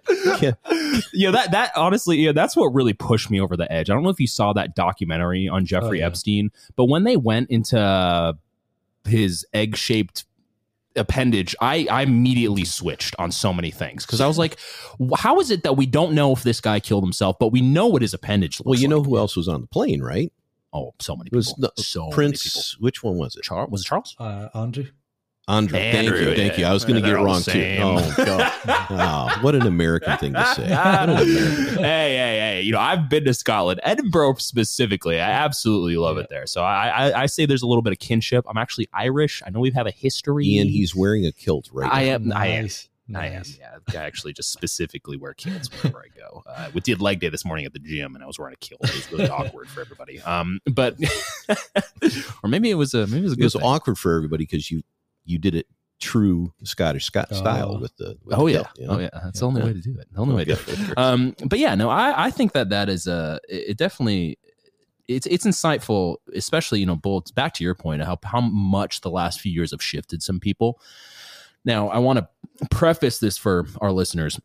yeah. 0.41 0.53
yeah, 1.13 1.29
that 1.29 1.51
that 1.51 1.71
honestly, 1.75 2.17
yeah, 2.17 2.31
that's 2.31 2.55
what 2.55 2.73
really 2.73 2.93
pushed 2.93 3.29
me 3.29 3.39
over 3.39 3.55
the 3.55 3.71
edge. 3.71 3.91
I 3.91 3.93
don't 3.93 4.01
know 4.01 4.09
if 4.09 4.19
you 4.19 4.25
saw 4.25 4.53
that 4.53 4.73
documentary 4.73 5.47
on 5.47 5.61
oh, 5.61 5.65
Jeffrey 5.65 5.99
oh, 5.99 6.01
yeah. 6.01 6.05
Epstein, 6.07 6.49
but 6.75 6.85
when 6.85 7.03
they 7.03 7.15
went 7.15 7.51
into 7.51 8.35
his 9.05 9.45
egg 9.53 9.75
shaped 9.75 10.25
appendage, 10.95 11.55
I, 11.61 11.87
I 11.89 12.01
immediately 12.01 12.65
switched 12.65 13.15
on 13.19 13.31
so 13.31 13.53
many 13.53 13.71
things 13.71 14.05
because 14.05 14.21
I 14.21 14.27
was 14.27 14.37
like, 14.37 14.57
how 15.17 15.39
is 15.39 15.51
it 15.51 15.63
that 15.63 15.73
we 15.73 15.85
don't 15.85 16.13
know 16.13 16.33
if 16.33 16.43
this 16.43 16.59
guy 16.61 16.79
killed 16.79 17.03
himself, 17.03 17.37
but 17.39 17.49
we 17.49 17.61
know 17.61 17.87
what 17.87 18.01
his 18.01 18.13
appendage 18.13 18.59
looks 18.59 18.65
Well, 18.65 18.79
you 18.79 18.87
like? 18.87 18.97
know 18.97 19.03
who 19.03 19.17
else 19.17 19.35
was 19.35 19.47
on 19.47 19.61
the 19.61 19.67
plane, 19.67 20.01
right? 20.01 20.31
Oh, 20.73 20.93
so 20.99 21.15
many 21.15 21.29
people. 21.29 21.37
It 21.37 21.45
was 21.59 21.73
the, 21.75 21.81
so 21.81 22.09
Prince. 22.09 22.75
Which 22.79 23.01
one 23.03 23.17
was 23.17 23.35
it? 23.35 23.43
Charles. 23.43 23.71
Was 23.71 23.81
it 23.81 23.85
Charles? 23.85 24.15
Uh, 24.19 24.49
Andrew. 24.53 24.87
Andrew, 25.49 25.79
Andrew, 25.79 26.17
thank 26.17 26.29
you, 26.29 26.35
thank 26.35 26.57
you. 26.59 26.65
I 26.65 26.73
was 26.73 26.85
going 26.85 27.01
to 27.01 27.01
get 27.01 27.17
it 27.17 27.21
wrong 27.21 27.41
too. 27.41 27.77
Oh 27.79 28.13
God! 28.17 28.51
oh, 28.91 29.37
what 29.41 29.55
an 29.55 29.63
American 29.63 30.15
thing 30.17 30.33
to 30.33 30.45
say. 30.55 30.67
hey, 30.67 31.75
hey, 31.77 32.37
hey! 32.39 32.61
You 32.61 32.71
know, 32.71 32.79
I've 32.79 33.09
been 33.09 33.25
to 33.25 33.33
Scotland, 33.33 33.79
Edinburgh 33.83 34.35
specifically. 34.35 35.19
I 35.19 35.31
absolutely 35.31 35.97
love 35.97 36.17
yeah. 36.17 36.23
it 36.23 36.29
there. 36.29 36.45
So 36.45 36.61
I, 36.63 36.87
I, 36.87 37.21
I, 37.23 37.25
say 37.25 37.47
there's 37.47 37.63
a 37.63 37.67
little 37.67 37.81
bit 37.81 37.93
of 37.93 37.99
kinship. 37.99 38.45
I'm 38.47 38.57
actually 38.57 38.89
Irish. 38.93 39.41
I 39.45 39.49
know 39.49 39.59
we 39.59 39.71
have 39.71 39.87
a 39.87 39.91
history. 39.91 40.45
Ian, 40.45 40.67
he's 40.67 40.95
wearing 40.95 41.25
a 41.25 41.31
kilt 41.31 41.69
right. 41.73 41.91
I 41.91 42.05
now. 42.05 42.11
am. 42.11 42.27
Nice. 42.27 42.87
I 43.11 43.15
am. 43.15 43.15
I 43.15 43.27
am. 43.27 43.43
Yeah, 43.57 43.99
I 43.99 44.05
actually 44.05 44.33
just 44.33 44.51
specifically 44.51 45.17
wear 45.17 45.33
kilts 45.33 45.67
wherever 45.71 45.99
I 46.05 46.15
go. 46.15 46.43
Uh, 46.45 46.69
we 46.75 46.81
did 46.81 47.01
leg 47.01 47.19
day 47.19 47.29
this 47.29 47.43
morning 47.43 47.65
at 47.65 47.73
the 47.73 47.79
gym, 47.79 48.13
and 48.13 48.23
I 48.23 48.27
was 48.27 48.37
wearing 48.37 48.53
a 48.53 48.57
kilt. 48.57 48.81
It 48.83 48.93
was 48.93 49.11
really 49.11 49.29
awkward 49.29 49.67
for 49.67 49.81
everybody. 49.81 50.21
Um, 50.21 50.59
but 50.71 50.95
or 52.43 52.49
maybe 52.49 52.69
it 52.69 52.75
was 52.75 52.93
a 52.93 53.07
maybe 53.07 53.21
it 53.21 53.23
was 53.23 53.33
a 53.33 53.39
It 53.39 53.43
was 53.43 53.53
thing. 53.53 53.63
awkward 53.63 53.97
for 53.97 54.15
everybody 54.15 54.43
because 54.43 54.69
you 54.69 54.83
you 55.29 55.37
did 55.39 55.55
it 55.55 55.67
true 55.99 56.53
Scottish 56.63 57.05
Scott 57.05 57.33
style 57.35 57.75
Oh. 57.75 57.79
with 57.79 57.95
the. 57.97 58.17
With 58.23 58.37
Oh 58.37 58.45
the 58.47 58.53
yeah, 58.53 58.57
kilt, 58.63 58.79
you 58.79 58.87
know? 58.87 58.93
oh 58.93 58.99
yeah. 58.99 59.09
That's 59.23 59.39
the 59.41 59.45
only 59.47 59.61
Yeah. 59.61 59.67
way 59.67 59.73
to 59.73 59.81
do 59.81 59.97
it. 59.99 60.07
The 60.13 60.19
only 60.21 60.35
way 60.35 60.45
to 60.45 60.55
do 60.55 60.61
it. 60.71 60.93
Um 60.97 61.35
but 61.45 61.59
yeah 61.59 61.75
no 61.75 61.89
i 61.89 62.27
i 62.27 62.31
think 62.31 62.53
that 62.53 62.69
that 62.69 62.87
is 62.89 63.05
a 63.07 63.39
it 63.49 63.77
definitely 63.77 64.37
it's 65.09 65.25
it's 65.27 65.45
insightful 65.45 66.17
especially 66.35 66.79
you 66.79 66.85
know 66.85 66.95
bolts 66.95 67.31
back 67.31 67.53
to 67.55 67.63
your 67.63 67.75
point 67.75 68.01
how 68.03 68.17
how 68.23 68.39
much 68.41 69.01
the 69.01 69.09
last 69.09 69.41
few 69.41 69.51
years 69.51 69.71
have 69.71 69.81
shifted 69.83 70.21
some 70.23 70.39
people 70.39 70.79
now 71.65 71.89
i 71.89 71.97
want 71.97 72.17
to 72.19 72.67
preface 72.69 73.17
this 73.19 73.37
for 73.37 73.65
our 73.81 73.91
listeners 73.91 74.39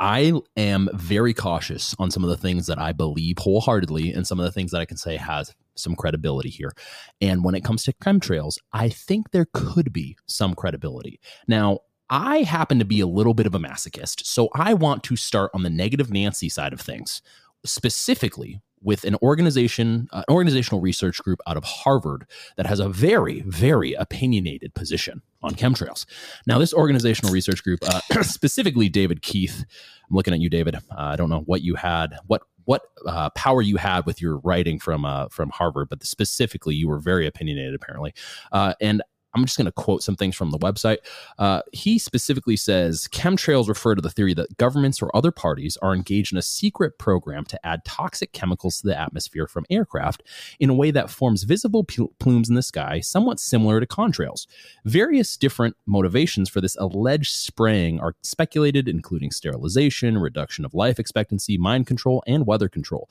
I 0.00 0.32
am 0.56 0.88
very 0.94 1.32
cautious 1.32 1.94
on 2.00 2.10
some 2.10 2.24
of 2.24 2.30
the 2.30 2.36
things 2.36 2.66
that 2.66 2.80
I 2.80 2.90
believe 2.90 3.38
wholeheartedly 3.38 4.12
and 4.12 4.26
some 4.26 4.40
of 4.40 4.44
the 4.44 4.50
things 4.50 4.72
that 4.72 4.80
I 4.80 4.84
can 4.84 4.96
say 4.96 5.16
has 5.16 5.54
some 5.78 5.94
credibility 5.94 6.50
here. 6.50 6.72
And 7.20 7.44
when 7.44 7.54
it 7.54 7.64
comes 7.64 7.84
to 7.84 7.92
chemtrails, 7.92 8.58
I 8.72 8.88
think 8.88 9.30
there 9.30 9.46
could 9.52 9.92
be 9.92 10.16
some 10.26 10.54
credibility. 10.54 11.20
Now, 11.46 11.80
I 12.10 12.42
happen 12.42 12.78
to 12.78 12.84
be 12.84 13.00
a 13.00 13.06
little 13.06 13.34
bit 13.34 13.46
of 13.46 13.54
a 13.54 13.58
masochist, 13.58 14.24
so 14.24 14.48
I 14.54 14.74
want 14.74 15.02
to 15.04 15.16
start 15.16 15.50
on 15.52 15.62
the 15.62 15.70
negative 15.70 16.10
Nancy 16.10 16.48
side 16.48 16.72
of 16.72 16.80
things, 16.80 17.20
specifically 17.66 18.62
with 18.80 19.04
an 19.04 19.16
organization, 19.22 20.08
uh, 20.12 20.22
an 20.28 20.34
organizational 20.34 20.80
research 20.80 21.18
group 21.18 21.40
out 21.46 21.56
of 21.56 21.64
Harvard 21.64 22.26
that 22.56 22.66
has 22.66 22.80
a 22.80 22.88
very, 22.88 23.42
very 23.42 23.92
opinionated 23.94 24.74
position 24.74 25.22
on 25.42 25.54
chemtrails. 25.54 26.06
Now, 26.46 26.58
this 26.58 26.72
organizational 26.72 27.32
research 27.32 27.62
group, 27.62 27.80
uh, 27.82 28.00
specifically 28.22 28.88
David 28.88 29.22
Keith, 29.22 29.64
I'm 30.08 30.16
looking 30.16 30.34
at 30.34 30.40
you, 30.40 30.48
David. 30.48 30.76
Uh, 30.76 30.78
I 30.96 31.16
don't 31.16 31.30
know 31.30 31.40
what 31.40 31.62
you 31.62 31.74
had, 31.74 32.16
what 32.26 32.42
what 32.68 32.82
uh, 33.06 33.30
power 33.30 33.62
you 33.62 33.78
had 33.78 34.04
with 34.04 34.20
your 34.20 34.36
writing 34.40 34.78
from 34.78 35.06
uh, 35.06 35.26
from 35.30 35.48
Harvard, 35.48 35.88
but 35.88 36.04
specifically, 36.04 36.74
you 36.74 36.86
were 36.86 36.98
very 36.98 37.26
opinionated, 37.26 37.74
apparently. 37.74 38.12
Uh, 38.52 38.74
and 38.78 39.02
I'm 39.34 39.44
just 39.44 39.58
going 39.58 39.66
to 39.66 39.72
quote 39.72 40.02
some 40.02 40.16
things 40.16 40.34
from 40.34 40.50
the 40.50 40.58
website. 40.58 40.98
Uh, 41.38 41.62
he 41.72 41.98
specifically 41.98 42.56
says 42.56 43.08
chemtrails 43.12 43.68
refer 43.68 43.94
to 43.94 44.00
the 44.00 44.10
theory 44.10 44.34
that 44.34 44.56
governments 44.56 45.02
or 45.02 45.14
other 45.14 45.30
parties 45.30 45.76
are 45.82 45.94
engaged 45.94 46.32
in 46.32 46.38
a 46.38 46.42
secret 46.42 46.98
program 46.98 47.44
to 47.46 47.66
add 47.66 47.84
toxic 47.84 48.32
chemicals 48.32 48.80
to 48.80 48.86
the 48.86 48.98
atmosphere 48.98 49.46
from 49.46 49.66
aircraft 49.70 50.22
in 50.58 50.70
a 50.70 50.74
way 50.74 50.90
that 50.90 51.10
forms 51.10 51.42
visible 51.42 51.84
pl- 51.84 52.12
plumes 52.18 52.48
in 52.48 52.54
the 52.54 52.62
sky, 52.62 53.00
somewhat 53.00 53.38
similar 53.38 53.80
to 53.80 53.86
contrails. 53.86 54.46
Various 54.84 55.36
different 55.36 55.76
motivations 55.86 56.48
for 56.48 56.60
this 56.60 56.76
alleged 56.76 57.32
spraying 57.32 58.00
are 58.00 58.14
speculated, 58.22 58.88
including 58.88 59.30
sterilization, 59.30 60.18
reduction 60.18 60.64
of 60.64 60.74
life 60.74 60.98
expectancy, 60.98 61.58
mind 61.58 61.86
control, 61.86 62.22
and 62.26 62.46
weather 62.46 62.68
control. 62.68 63.08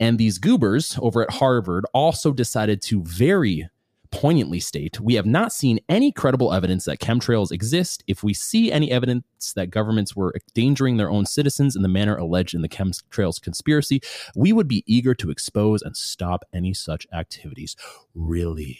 And 0.00 0.18
these 0.18 0.38
goobers 0.38 0.98
over 1.00 1.22
at 1.22 1.30
Harvard 1.30 1.86
also 1.94 2.32
decided 2.32 2.82
to 2.82 3.04
very 3.04 3.68
poignantly 4.12 4.60
state 4.60 5.00
we 5.00 5.14
have 5.14 5.26
not 5.26 5.52
seen 5.52 5.80
any 5.88 6.12
credible 6.12 6.52
evidence 6.52 6.84
that 6.84 7.00
chemtrails 7.00 7.50
exist. 7.50 8.04
If 8.06 8.22
we 8.22 8.34
see 8.34 8.70
any 8.70 8.92
evidence 8.92 9.24
that 9.56 9.70
governments 9.70 10.14
were 10.14 10.32
endangering 10.34 10.98
their 10.98 11.10
own 11.10 11.26
citizens 11.26 11.74
in 11.74 11.82
the 11.82 11.88
manner 11.88 12.16
alleged 12.16 12.54
in 12.54 12.62
the 12.62 12.68
chemtrails 12.68 13.40
conspiracy, 13.40 14.00
we 14.36 14.52
would 14.52 14.68
be 14.68 14.84
eager 14.86 15.14
to 15.14 15.30
expose 15.30 15.82
and 15.82 15.96
stop 15.96 16.44
any 16.52 16.74
such 16.74 17.06
activities. 17.12 17.74
Really? 18.14 18.78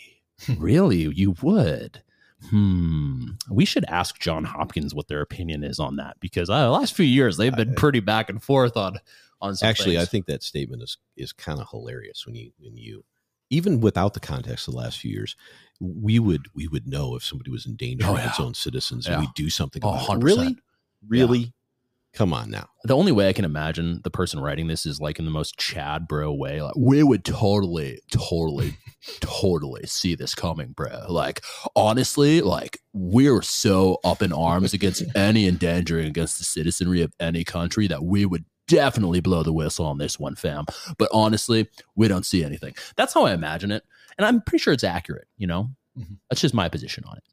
really? 0.56 1.08
You 1.12 1.34
would? 1.42 2.02
Hmm. 2.50 3.30
We 3.50 3.64
should 3.64 3.84
ask 3.86 4.18
John 4.18 4.44
Hopkins 4.44 4.94
what 4.94 5.08
their 5.08 5.20
opinion 5.20 5.64
is 5.64 5.78
on 5.78 5.96
that 5.96 6.18
because 6.20 6.50
uh, 6.50 6.64
the 6.64 6.70
last 6.70 6.94
few 6.94 7.06
years 7.06 7.36
they've 7.36 7.54
been 7.54 7.74
pretty 7.74 8.00
back 8.00 8.28
and 8.28 8.42
forth 8.42 8.76
on 8.76 8.98
on 9.40 9.56
some 9.56 9.68
Actually, 9.68 9.98
I 9.98 10.04
think 10.04 10.26
that 10.26 10.42
statement 10.42 10.82
is 10.82 10.98
is 11.16 11.32
kind 11.32 11.60
of 11.60 11.68
hilarious 11.70 12.26
when 12.26 12.34
you 12.34 12.52
when 12.58 12.76
you 12.76 13.04
even 13.52 13.80
without 13.80 14.14
the 14.14 14.20
context 14.20 14.66
of 14.66 14.74
the 14.74 14.80
last 14.80 14.98
few 14.98 15.10
years, 15.12 15.36
we 15.80 16.18
would 16.18 16.46
we 16.54 16.66
would 16.68 16.86
know 16.86 17.14
if 17.16 17.22
somebody 17.24 17.50
was 17.50 17.66
endangering 17.66 18.10
Oh, 18.12 18.16
yeah. 18.18 18.28
its 18.30 18.40
own 18.40 18.54
citizens 18.54 19.06
Yeah. 19.06 19.12
and 19.14 19.20
we'd 19.22 19.34
do 19.34 19.50
something 19.50 19.82
Oh, 19.84 19.90
about 19.90 20.02
it. 20.02 20.06
100%. 20.08 20.22
Really? 20.24 20.56
Really? 21.06 21.52
Come 22.14 22.34
on 22.34 22.50
now. 22.50 22.68
the 22.84 22.94
only 22.94 23.10
way 23.10 23.28
I 23.28 23.32
can 23.32 23.46
imagine 23.46 24.00
the 24.04 24.10
person 24.10 24.38
writing 24.38 24.66
this 24.66 24.84
is 24.84 25.00
like 25.00 25.18
in 25.18 25.24
the 25.24 25.30
most 25.30 25.56
Chad 25.56 26.06
bro 26.06 26.30
way. 26.32 26.60
Like, 26.60 26.74
we 26.76 27.02
would 27.02 27.24
totally, 27.24 28.00
totally, 28.12 28.76
totally 29.20 29.86
see 29.86 30.14
this 30.14 30.34
coming, 30.34 30.72
bro. 30.72 31.06
Like, 31.08 31.40
honestly, 31.74 32.42
like 32.42 32.78
we're 32.92 33.40
so 33.40 33.98
up 34.04 34.20
in 34.20 34.30
arms 34.32 34.74
against 34.74 35.02
any 35.16 35.46
endangering 35.48 36.06
against 36.06 36.36
the 36.38 36.44
citizenry 36.44 37.00
of 37.02 37.14
any 37.18 37.44
country 37.44 37.86
that 37.88 38.04
we 38.04 38.26
would 38.26 38.44
definitely 38.76 39.20
blow 39.20 39.42
the 39.42 39.52
whistle 39.52 39.86
on 39.86 39.98
this 39.98 40.18
one, 40.18 40.34
fam. 40.34 40.64
But 40.98 41.08
honestly, 41.12 41.68
we 41.94 42.08
don't 42.08 42.26
see 42.26 42.44
anything. 42.44 42.74
That's 42.96 43.14
how 43.14 43.24
I 43.24 43.32
imagine 43.32 43.70
it, 43.70 43.84
and 44.18 44.26
I'm 44.26 44.40
pretty 44.40 44.62
sure 44.62 44.72
it's 44.72 44.84
accurate. 44.84 45.28
You 45.36 45.46
know, 45.46 45.70
Mhm. 45.98 46.16
that's 46.28 46.40
just 46.40 46.54
my 46.54 46.68
position 46.68 47.04
on 47.06 47.18
it. 47.18 47.24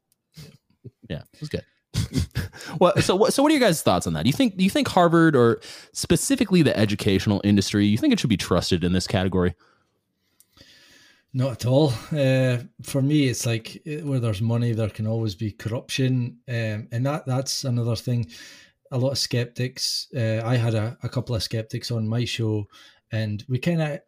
Yeah, 1.10 1.21
it 1.34 1.39
was 1.39 1.49
good. 1.49 1.63
well, 2.80 2.93
so 3.02 3.15
what? 3.15 3.34
So, 3.34 3.41
what 3.41 3.49
are 3.52 3.56
your 3.56 3.67
guys' 3.67 3.82
thoughts 3.82 4.06
on 4.06 4.13
that? 4.13 4.23
Do 4.23 4.30
you 4.30 4.34
think? 4.34 4.58
Do 4.58 4.63
you 4.63 4.69
think 4.69 4.88
Harvard, 4.88 5.36
or 5.36 5.60
specifically 5.93 6.62
the 6.62 6.78
educational 6.78 7.41
industry, 7.43 7.86
you 7.88 7.97
think 7.97 8.13
it 8.13 8.19
should 8.19 8.30
be 8.30 8.38
trusted 8.38 8.84
in 8.84 8.93
this 8.93 9.08
category? 9.08 9.56
Not 11.34 11.52
at 11.52 11.65
all. 11.65 11.93
Uh, 12.12 12.58
for 12.82 13.02
me, 13.02 13.28
it's 13.28 13.45
like 13.45 13.82
eh, 13.86 14.02
where 14.02 14.19
there's 14.19 14.41
money, 14.41 14.71
there 14.73 14.89
can 14.89 15.06
always 15.08 15.36
be 15.36 15.52
corruption, 15.52 16.38
um, 16.47 16.88
and 16.91 17.06
that 17.06 17.25
that's 17.25 17.63
another 17.63 17.95
thing. 17.95 18.28
A 18.91 18.97
lot 18.97 19.12
of 19.12 19.17
skeptics. 19.17 20.08
Uh, 20.15 20.41
I 20.43 20.56
had 20.56 20.73
a, 20.75 20.97
a 21.04 21.10
couple 21.10 21.36
of 21.36 21.43
skeptics 21.43 21.91
on 21.91 22.08
my 22.08 22.25
show, 22.25 22.67
and 23.12 23.43
we 23.47 23.60
kind 23.60 23.82
of 23.82 23.99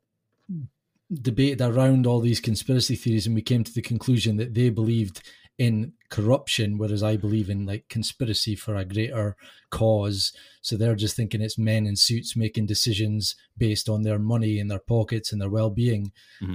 debated 1.21 1.61
around 1.61 2.07
all 2.07 2.19
these 2.19 2.39
conspiracy 2.39 2.95
theories, 2.95 3.25
and 3.25 3.35
we 3.35 3.41
came 3.41 3.63
to 3.63 3.73
the 3.73 3.81
conclusion 3.81 4.37
that 4.37 4.53
they 4.53 4.69
believed 4.69 5.21
in 5.57 5.93
corruption, 6.09 6.77
whereas 6.77 7.03
I 7.03 7.17
believe 7.17 7.49
in 7.49 7.67
like 7.67 7.87
conspiracy 7.87 8.55
for 8.55 8.75
a 8.75 8.85
greater 8.85 9.35
cause. 9.69 10.33
So 10.61 10.75
they're 10.75 10.95
just 10.95 11.15
thinking 11.15 11.41
it's 11.41 11.57
men 11.57 11.85
in 11.85 11.95
suits 11.95 12.35
making 12.35 12.65
decisions 12.65 13.35
based 13.57 13.87
on 13.87 14.01
their 14.01 14.17
money 14.17 14.57
in 14.57 14.67
their 14.67 14.79
pockets 14.79 15.31
and 15.31 15.39
their 15.39 15.49
well-being. 15.49 16.11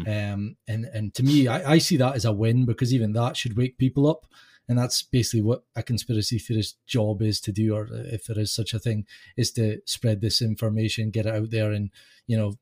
Um, 0.06 0.56
and 0.66 0.86
and 0.86 1.14
to 1.14 1.22
me, 1.22 1.46
I, 1.46 1.74
I 1.74 1.78
see 1.78 1.96
that 1.98 2.16
as 2.16 2.24
a 2.24 2.32
win 2.32 2.64
because 2.64 2.92
even 2.92 3.12
that 3.12 3.36
should 3.36 3.56
wake 3.56 3.78
people 3.78 4.08
up. 4.08 4.26
And 4.68 4.76
that's 4.78 5.02
basically 5.02 5.42
what 5.42 5.64
a 5.76 5.82
conspiracy 5.82 6.38
theorist 6.38 6.76
job 6.86 7.22
is 7.22 7.40
to 7.42 7.52
do, 7.52 7.74
or 7.74 7.88
if 7.92 8.24
there 8.24 8.38
is 8.38 8.52
such 8.52 8.74
a 8.74 8.78
thing, 8.80 9.06
is 9.36 9.52
to 9.52 9.80
spread 9.84 10.20
this 10.20 10.42
information, 10.42 11.10
get 11.10 11.26
it 11.26 11.34
out 11.34 11.50
there, 11.50 11.70
and 11.72 11.90
you 12.26 12.36
know, 12.36 12.54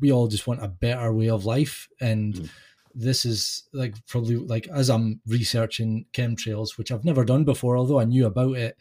we 0.00 0.12
all 0.12 0.28
just 0.28 0.46
want 0.46 0.62
a 0.62 0.68
better 0.68 1.12
way 1.12 1.28
of 1.30 1.44
life. 1.44 1.88
And 2.00 2.34
Mm. 2.34 2.48
this 2.94 3.24
is 3.24 3.64
like 3.72 3.94
probably 4.06 4.36
like 4.36 4.68
as 4.68 4.88
I'm 4.90 5.20
researching 5.26 6.06
chemtrails, 6.12 6.76
which 6.76 6.92
I've 6.92 7.04
never 7.04 7.24
done 7.24 7.44
before, 7.44 7.76
although 7.76 7.98
I 7.98 8.04
knew 8.04 8.26
about 8.26 8.56
it. 8.56 8.76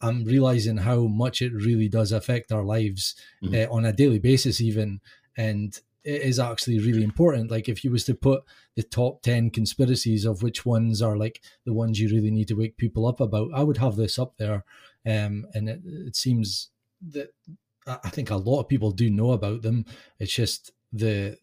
I'm 0.00 0.24
realizing 0.24 0.76
how 0.76 1.08
much 1.08 1.42
it 1.42 1.52
really 1.52 1.88
does 1.88 2.12
affect 2.12 2.52
our 2.52 2.64
lives 2.64 3.16
Mhm. 3.42 3.66
uh, 3.68 3.72
on 3.72 3.84
a 3.84 3.92
daily 3.92 4.20
basis, 4.20 4.60
even, 4.60 5.00
and 5.36 5.80
it 6.04 6.22
is 6.22 6.38
actually 6.38 6.78
really 6.78 7.02
important. 7.04 7.50
Like 7.50 7.68
if 7.68 7.84
you 7.84 7.90
was 7.90 8.04
to 8.04 8.14
put 8.14 8.42
the 8.76 8.82
top 8.82 9.22
ten 9.22 9.50
conspiracies 9.50 10.24
of 10.24 10.42
which 10.42 10.64
ones 10.64 11.02
are 11.02 11.16
like 11.16 11.42
the 11.66 11.72
ones 11.74 12.00
you 12.00 12.08
really 12.08 12.30
need 12.30 12.48
to 12.48 12.54
wake 12.56 12.76
people 12.76 13.06
up 13.06 13.20
about, 13.20 13.50
I 13.54 13.62
would 13.62 13.78
have 13.78 13.96
this 13.96 14.18
up 14.18 14.36
there. 14.38 14.64
Um, 15.06 15.46
and 15.54 15.68
it, 15.68 15.80
it 15.84 16.16
seems 16.16 16.70
that 17.10 17.30
I 17.86 18.10
think 18.10 18.30
a 18.30 18.36
lot 18.36 18.60
of 18.60 18.68
people 18.68 18.90
do 18.92 19.08
know 19.10 19.32
about 19.32 19.62
them. 19.62 19.84
It's 20.18 20.34
just 20.34 20.72
the 20.92 21.36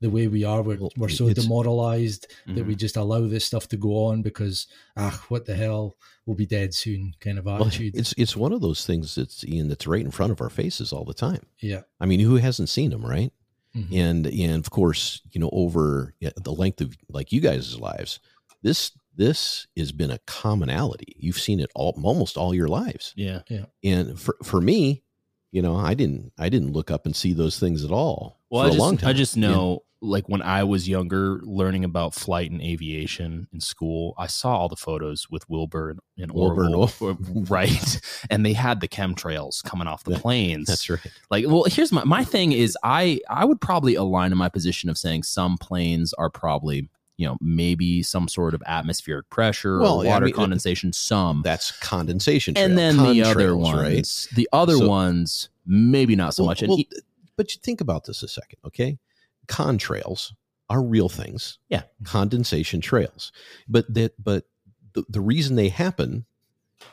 the 0.00 0.08
way 0.08 0.28
we 0.28 0.44
are. 0.44 0.62
We're 0.62 0.78
we're 0.96 1.08
so 1.08 1.28
it's- 1.28 1.44
demoralized 1.44 2.26
that 2.46 2.64
we 2.66 2.74
Mhm. 2.74 2.78
just 2.78 2.96
allow 2.96 3.26
this 3.26 3.44
stuff 3.44 3.68
to 3.68 3.76
go 3.76 4.06
on 4.06 4.22
because 4.22 4.66
ah, 4.96 5.22
what 5.28 5.44
the 5.46 5.54
hell, 5.54 5.96
we'll 6.24 6.36
be 6.36 6.46
dead 6.46 6.72
soon, 6.74 7.12
kind 7.20 7.38
of 7.38 7.44
Well, 7.46 7.68
it's 7.70 8.14
it's 8.16 8.36
one 8.36 8.52
of 8.52 8.60
those 8.62 8.86
things 8.86 9.14
that's 9.14 9.44
Ian 9.44 9.68
that's 9.68 9.86
right 9.86 10.04
in 10.04 10.10
front 10.10 10.32
of 10.32 10.40
our 10.40 10.48
faces 10.48 10.92
all 10.92 11.04
the 11.04 11.12
time. 11.14 11.44
yeah. 11.60 11.82
I 12.00 12.06
mean, 12.06 12.20
who 12.20 12.36
hasn't 12.36 12.68
seen 12.70 12.90
them, 12.90 13.04
right? 13.04 13.32
Mhm. 13.76 13.92
And 13.92 14.26
and 14.26 14.56
of 14.64 14.70
course, 14.70 15.20
you 15.32 15.40
know, 15.40 15.50
over 15.52 16.14
the 16.20 16.52
length 16.52 16.80
of 16.80 16.96
like 17.08 17.32
you 17.32 17.40
guys' 17.40 17.78
lives, 17.78 18.20
this 18.62 18.92
this 19.16 19.66
has 19.76 19.92
been 19.92 20.10
a 20.10 20.18
commonality. 20.26 21.14
You've 21.18 21.38
seen 21.38 21.60
it 21.60 21.70
all 21.74 21.98
almost 22.02 22.36
all 22.36 22.54
your 22.54 22.68
lives. 22.68 23.12
yeah 23.16 23.42
Yeah. 23.48 23.66
And 23.82 24.18
for 24.18 24.36
for 24.42 24.60
me, 24.60 25.02
you 25.54 25.62
know, 25.62 25.76
I 25.76 25.94
didn't 25.94 26.32
I 26.38 26.48
didn't 26.48 26.72
look 26.72 26.90
up 26.90 27.06
and 27.06 27.14
see 27.14 27.32
those 27.32 27.58
things 27.60 27.84
at 27.84 27.90
all 27.92 28.40
Well, 28.50 28.62
for 28.62 28.64
I 28.64 28.68
a 28.68 28.70
just, 28.72 28.80
long 28.80 28.96
time. 28.96 29.08
I 29.10 29.12
just 29.12 29.36
Yeah. 29.36 29.50
know, 29.52 29.82
like 30.02 30.28
when 30.28 30.42
I 30.42 30.64
was 30.64 30.86
younger, 30.88 31.40
learning 31.44 31.84
about 31.84 32.12
flight 32.12 32.50
and 32.50 32.60
aviation 32.60 33.46
in 33.54 33.60
school, 33.60 34.14
I 34.18 34.26
saw 34.26 34.56
all 34.58 34.68
the 34.68 34.76
photos 34.76 35.30
with 35.30 35.48
Wilbur 35.48 35.90
and, 35.90 36.00
and 36.18 36.32
Wilbur 36.32 36.64
and 36.64 36.74
Orville, 36.74 37.16
right? 37.48 38.00
And 38.30 38.44
they 38.44 38.52
had 38.52 38.80
the 38.80 38.88
chemtrails 38.88 39.62
coming 39.62 39.86
off 39.86 40.02
the 40.04 40.10
That- 40.14 40.22
planes. 40.22 40.66
That's 40.66 40.90
right. 40.90 41.00
like 41.30 41.44
well 41.46 41.64
here's 41.68 41.92
my 41.92 42.02
my 42.04 42.24
thing 42.24 42.50
is 42.52 42.76
i 42.82 43.20
i 43.30 43.44
would 43.44 43.60
probably 43.60 43.94
align 43.94 44.32
in 44.32 44.38
my 44.38 44.48
position 44.48 44.90
of 44.90 44.98
saying 44.98 45.22
some 45.22 45.56
planes 45.56 46.12
are 46.14 46.28
probably 46.30 46.88
you 47.16 47.26
know 47.26 47.36
maybe 47.40 48.02
some 48.02 48.26
sort 48.28 48.54
of 48.54 48.62
atmospheric 48.66 49.28
pressure 49.30 49.78
Well, 49.80 49.98
or 50.02 50.04
I 50.06 50.08
water 50.08 50.26
mean, 50.26 50.34
uh, 50.34 50.38
condensation 50.38 50.92
some 50.92 51.42
That's 51.42 51.70
condensation. 51.78 52.54
Trail, 52.54 52.66
and 52.66 52.76
then 52.78 52.96
the 52.98 53.22
other 53.22 53.56
ones 53.56 54.28
right? 54.30 54.34
the 54.36 54.48
other 54.52 54.76
So- 54.76 54.88
ones 54.88 55.48
maybe 55.66 56.16
not 56.16 56.34
so 56.34 56.42
Well- 56.42 56.50
much 56.50 56.62
and 56.62 56.70
well, 56.70 56.80
e- 56.80 56.88
but 57.36 57.54
you 57.54 57.60
think 57.62 57.80
about 57.80 58.04
this 58.04 58.22
a 58.22 58.28
second, 58.28 58.58
okay? 58.64 58.98
Contrails 59.48 60.32
are 60.70 60.82
real 60.82 61.08
things. 61.08 61.58
Yeah. 61.68 61.82
Condensation 62.04 62.80
trails. 62.80 63.32
But 63.68 63.92
that 63.94 64.22
but 64.22 64.44
the, 64.94 65.04
the 65.08 65.20
reason 65.20 65.56
they 65.56 65.68
happen 65.68 66.24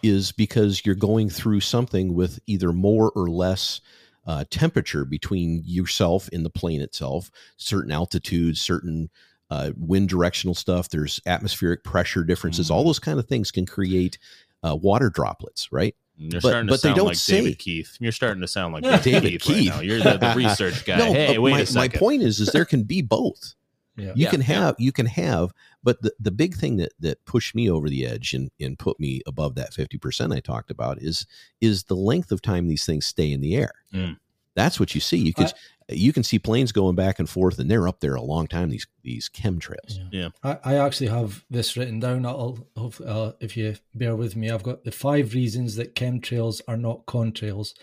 is 0.04 0.32
because 0.32 0.84
you're 0.86 0.96
going 0.96 1.30
through 1.30 1.60
something 1.62 2.14
with 2.14 2.40
either 2.48 2.72
more 2.74 3.12
or 3.12 3.30
less 3.30 3.82
uh, 4.26 4.46
temperature 4.50 5.04
between 5.06 5.64
yourself 5.66 6.30
and 6.32 6.46
the 6.46 6.50
plane 6.50 6.82
itself, 6.82 7.32
certain 7.58 7.92
altitudes, 7.92 8.62
certain 8.62 9.10
uh, 9.52 9.72
wind 9.78 10.10
directional 10.10 10.56
stuff. 10.56 10.90
There's 10.90 11.20
atmospheric 11.28 11.84
pressure 11.84 12.24
differences. 12.24 12.68
Mm-hmm. 12.68 12.74
All 12.74 12.84
those 12.84 12.98
kind 13.00 13.20
of 13.20 13.28
things 13.28 13.52
can 13.52 13.68
create 13.68 14.18
uh, 14.64 14.76
water 14.76 15.10
droplets, 15.12 15.72
right? 15.72 15.96
You're 16.18 16.40
But- 16.42 16.48
starting 16.50 16.68
to 16.68 16.74
but 16.74 16.82
they 16.82 16.94
don't 16.94 17.08
like 17.08 17.16
say- 17.18 17.42
David 17.42 17.60
Keith. 17.60 17.98
You're 18.00 18.12
starting 18.12 18.42
to 18.42 18.48
sound 18.48 18.74
like 18.74 18.84
Yeah. 18.84 19.00
David, 19.02 19.24
David 19.24 19.42
Keith, 19.42 19.56
Keith. 19.58 19.70
right 19.72 19.76
now. 19.78 19.82
You're 19.82 20.00
the, 20.00 20.18
the 20.18 20.34
research 20.38 20.86
guy. 20.86 20.98
No, 20.98 21.14
hey, 21.14 21.36
but 21.36 21.42
wait 21.42 21.52
my, 21.52 21.60
a 21.62 21.66
second. 21.66 21.94
my 21.94 22.00
point 22.00 22.22
is, 22.24 22.40
is 22.40 22.50
there 22.52 22.66
can 22.66 22.84
be 22.84 23.02
both. 23.04 23.54
Yeah. 23.98 24.14
You 24.16 24.24
Yeah, 24.24 24.30
can 24.30 24.40
yeah. 24.40 24.46
have, 24.48 24.76
you 24.80 24.92
can 24.94 25.06
have, 25.06 25.52
but 25.84 26.02
the, 26.02 26.14
the 26.18 26.32
big 26.32 26.56
thing 26.56 26.78
that 26.78 26.94
that 27.02 27.24
pushed 27.26 27.54
me 27.54 27.70
over 27.70 27.90
the 27.90 28.08
edge 28.08 28.34
and 28.34 28.50
and 28.58 28.80
put 28.80 28.98
me 29.02 29.22
above 29.28 29.56
that 29.56 29.74
fifty 29.74 29.98
percent 29.98 30.32
I 30.32 30.40
talked 30.40 30.72
about 30.72 31.00
is 31.02 31.28
is 31.60 31.84
the 31.84 31.96
length 31.96 32.32
of 32.32 32.42
time 32.42 32.70
these 32.70 32.86
things 32.86 33.06
stay 33.06 33.30
in 33.34 33.42
the 33.42 33.54
air. 33.54 33.74
Mm. 33.94 34.16
That's 34.56 34.80
what 34.80 34.94
you 34.94 35.02
see. 35.02 35.18
You 35.18 35.34
can 35.34 35.50
you 35.90 36.14
can 36.14 36.24
see 36.24 36.40
planes 36.40 36.72
going 36.72 36.96
back 36.96 37.20
and 37.20 37.30
forth, 37.30 37.60
and 37.60 37.70
they're 37.70 37.88
up 37.88 38.00
there 38.00 38.16
a 38.16 38.22
long 38.22 38.48
time. 38.48 38.70
These 38.70 38.88
these 39.04 39.30
chemtrails. 39.30 40.00
Yeah. 40.12 40.30
I, 40.44 40.58
I 40.64 40.76
actually 40.76 41.08
have 41.08 41.44
this 41.50 41.78
written 41.78 42.00
down. 42.00 42.26
I'll, 42.26 42.68
hopefully, 42.76 43.10
uh, 43.10 43.32
if 43.40 43.56
you 43.56 43.76
bear 43.96 44.16
with 44.16 44.36
me, 44.36 44.50
I've 44.50 44.64
got 44.64 44.84
the 44.84 44.92
five 44.92 45.34
reasons 45.34 45.76
that 45.76 45.96
chemtrails 45.96 46.62
are 46.68 46.78
not 46.78 47.06
contrails. 47.06 47.74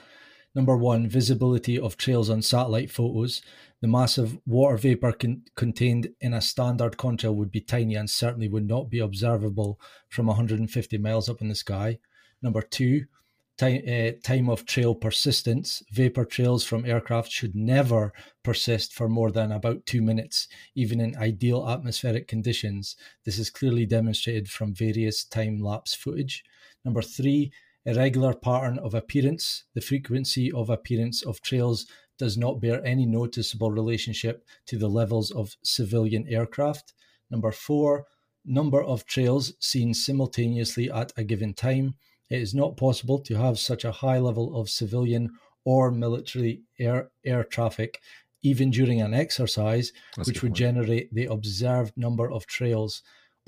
Number 0.54 0.76
one, 0.76 1.08
visibility 1.08 1.78
of 1.78 1.96
trails 1.96 2.30
on 2.30 2.42
satellite 2.42 2.90
photos. 2.90 3.42
The 3.80 3.86
massive 3.86 4.38
water 4.44 4.76
vapor 4.76 5.12
con- 5.12 5.42
contained 5.54 6.08
in 6.20 6.34
a 6.34 6.40
standard 6.40 6.96
contrail 6.96 7.34
would 7.36 7.52
be 7.52 7.60
tiny 7.60 7.94
and 7.94 8.10
certainly 8.10 8.48
would 8.48 8.66
not 8.66 8.90
be 8.90 8.98
observable 8.98 9.78
from 10.08 10.26
150 10.26 10.98
miles 10.98 11.28
up 11.28 11.40
in 11.40 11.48
the 11.48 11.54
sky. 11.54 12.00
Number 12.42 12.60
two, 12.60 13.04
time, 13.58 13.82
uh, 13.86 14.12
time 14.22 14.48
of 14.48 14.64
trail 14.64 14.94
persistence. 14.94 15.82
Vapor 15.92 16.24
trails 16.24 16.64
from 16.64 16.86
aircraft 16.86 17.30
should 17.30 17.54
never 17.54 18.12
persist 18.42 18.94
for 18.94 19.08
more 19.08 19.30
than 19.30 19.52
about 19.52 19.84
two 19.84 20.00
minutes, 20.00 20.48
even 20.74 21.00
in 21.00 21.16
ideal 21.16 21.68
atmospheric 21.68 22.28
conditions. 22.28 22.96
This 23.24 23.38
is 23.38 23.50
clearly 23.50 23.84
demonstrated 23.84 24.48
from 24.48 24.74
various 24.74 25.24
time 25.24 25.58
lapse 25.60 25.94
footage. 25.94 26.44
Number 26.84 27.02
three, 27.02 27.52
irregular 27.84 28.32
pattern 28.32 28.78
of 28.78 28.94
appearance. 28.94 29.64
The 29.74 29.80
frequency 29.80 30.52
of 30.52 30.70
appearance 30.70 31.22
of 31.22 31.40
trails 31.42 31.86
does 32.18 32.36
not 32.36 32.60
bear 32.60 32.84
any 32.84 33.06
noticeable 33.06 33.70
relationship 33.70 34.44
to 34.66 34.78
the 34.78 34.88
levels 34.88 35.30
of 35.30 35.56
civilian 35.62 36.26
aircraft. 36.28 36.92
Number 37.30 37.52
four, 37.52 38.06
number 38.44 38.82
of 38.82 39.04
trails 39.06 39.52
seen 39.60 39.94
simultaneously 39.94 40.90
at 40.90 41.12
a 41.16 41.24
given 41.24 41.54
time. 41.54 41.94
It 42.30 42.40
is 42.40 42.54
not 42.54 42.76
possible 42.76 43.18
to 43.20 43.34
have 43.36 43.58
such 43.58 43.84
a 43.84 43.92
high 43.92 44.18
level 44.18 44.60
of 44.60 44.68
civilian 44.70 45.30
or 45.64 45.90
military 45.90 46.62
air, 46.78 47.10
air 47.24 47.44
traffic 47.44 48.00
even 48.42 48.70
during 48.70 49.00
an 49.00 49.14
exercise, 49.14 49.92
That's 50.16 50.28
which 50.28 50.42
would 50.42 50.50
point. 50.50 50.58
generate 50.58 51.14
the 51.14 51.26
observed 51.26 51.96
number 51.96 52.30
of 52.30 52.46
trails. 52.46 53.02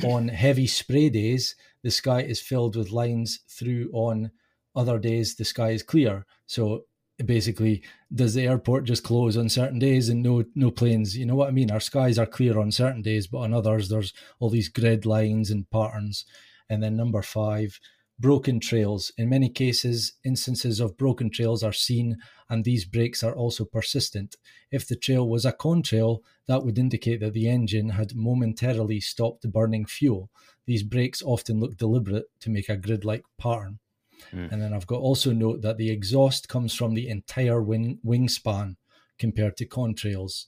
On 0.05 0.29
heavy 0.29 0.67
spray 0.67 1.11
days, 1.11 1.55
the 1.83 1.91
sky 1.91 2.23
is 2.23 2.41
filled 2.41 2.77
with 2.77 2.91
lines 2.91 3.41
through. 3.49 3.91
On 3.93 4.31
other 4.75 4.99
days, 4.99 5.35
the 5.35 5.45
sky 5.45 5.71
is 5.71 5.83
clear. 5.83 6.27
So 6.47 6.85
basically, 7.25 7.83
does 8.13 8.35
the 8.35 8.47
airport 8.47 8.85
just 8.85 9.05
close 9.05 9.37
on 9.37 9.49
certain 9.49 9.79
days 9.79 10.09
and 10.09 10.23
no 10.23 10.45
no 10.55 10.71
planes? 10.71 11.17
You 11.17 11.27
know 11.27 11.35
what 11.35 11.49
I 11.49 11.53
mean? 11.53 11.71
Our 11.71 11.81
skies 11.81 12.19
are 12.19 12.27
clear 12.27 12.59
on 12.59 12.73
certain 12.73 13.03
days, 13.03 13.27
but 13.27 13.39
on 13.39 13.53
others, 13.53 13.89
there's 13.89 14.13
all 14.39 14.51
these 14.51 14.69
grid 14.69 15.05
lines 15.05 15.51
and 15.51 15.71
patterns. 15.71 16.25
And 16.69 16.83
then 16.83 16.97
number 16.97 17.21
five, 17.21 17.79
broken 18.21 18.61
trails. 18.61 19.11
In 19.17 19.31
many 19.31 19.49
cases, 19.49 20.13
instances 20.25 20.79
of 20.79 20.99
broken 20.99 21.31
trails 21.31 21.63
are 21.63 21.73
seen, 21.73 22.19
and 22.49 22.65
these 22.65 22.85
breaks 22.85 23.23
are 23.23 23.35
also 23.35 23.65
persistent. 23.65 24.37
If 24.71 24.87
the 24.87 24.97
trail 24.97 25.29
was 25.29 25.45
a 25.45 25.53
contrail, 25.53 26.21
that 26.47 26.63
would 26.65 26.79
indicate 26.79 27.21
that 27.21 27.33
the 27.33 27.49
engine 27.49 27.91
had 27.91 28.15
momentarily 28.15 29.01
stopped 29.01 29.51
burning 29.51 29.87
fuel. 29.87 30.31
These 30.67 30.83
breaks 30.83 31.23
often 31.23 31.61
look 31.61 31.77
deliberate 31.77 32.27
to 32.41 32.51
make 32.51 32.69
a 32.69 32.77
grid 32.77 33.05
like 33.05 33.25
pattern. 33.39 33.79
Mm. 34.33 34.53
And 34.53 34.63
then 34.63 34.75
I've 34.75 34.87
got 34.87 35.01
also 35.01 35.33
note 35.33 35.63
that 35.63 35.79
the 35.79 35.91
exhaust 35.91 36.49
comes 36.49 36.75
from 36.75 36.95
the 36.95 37.09
entire 37.09 37.63
wing 37.63 37.99
wingspan 38.05 38.77
compared 39.19 39.57
to 39.57 39.67
contrails. 39.67 40.45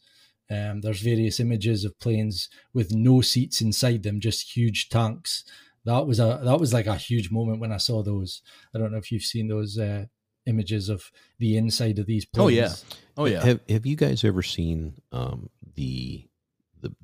Um, 0.50 0.82
there's 0.82 1.00
various 1.00 1.40
images 1.40 1.84
of 1.84 1.98
planes 1.98 2.50
with 2.74 2.94
no 2.94 3.22
seats 3.22 3.62
inside 3.62 4.02
them, 4.02 4.20
just 4.20 4.54
huge 4.54 4.90
tanks. 4.90 5.44
That 5.84 6.06
was 6.06 6.20
a 6.20 6.40
that 6.44 6.60
was 6.60 6.72
like 6.72 6.86
a 6.86 6.96
huge 6.96 7.30
moment 7.30 7.60
when 7.60 7.72
I 7.72 7.78
saw 7.78 8.02
those. 8.02 8.42
I 8.74 8.78
don't 8.78 8.92
know 8.92 8.98
if 8.98 9.10
you've 9.10 9.22
seen 9.22 9.48
those 9.48 9.78
uh, 9.78 10.04
images 10.46 10.88
of 10.88 11.10
the 11.38 11.56
inside 11.56 11.98
of 11.98 12.06
these 12.06 12.24
planes. 12.26 12.84
Oh, 13.16 13.24
yeah. 13.26 13.32
oh 13.34 13.40
yeah 13.40 13.44
Have 13.44 13.60
Have 13.68 13.86
you 13.86 13.96
guys 13.96 14.24
ever 14.24 14.42
seen 14.42 14.94
um, 15.10 15.50
the 15.74 16.11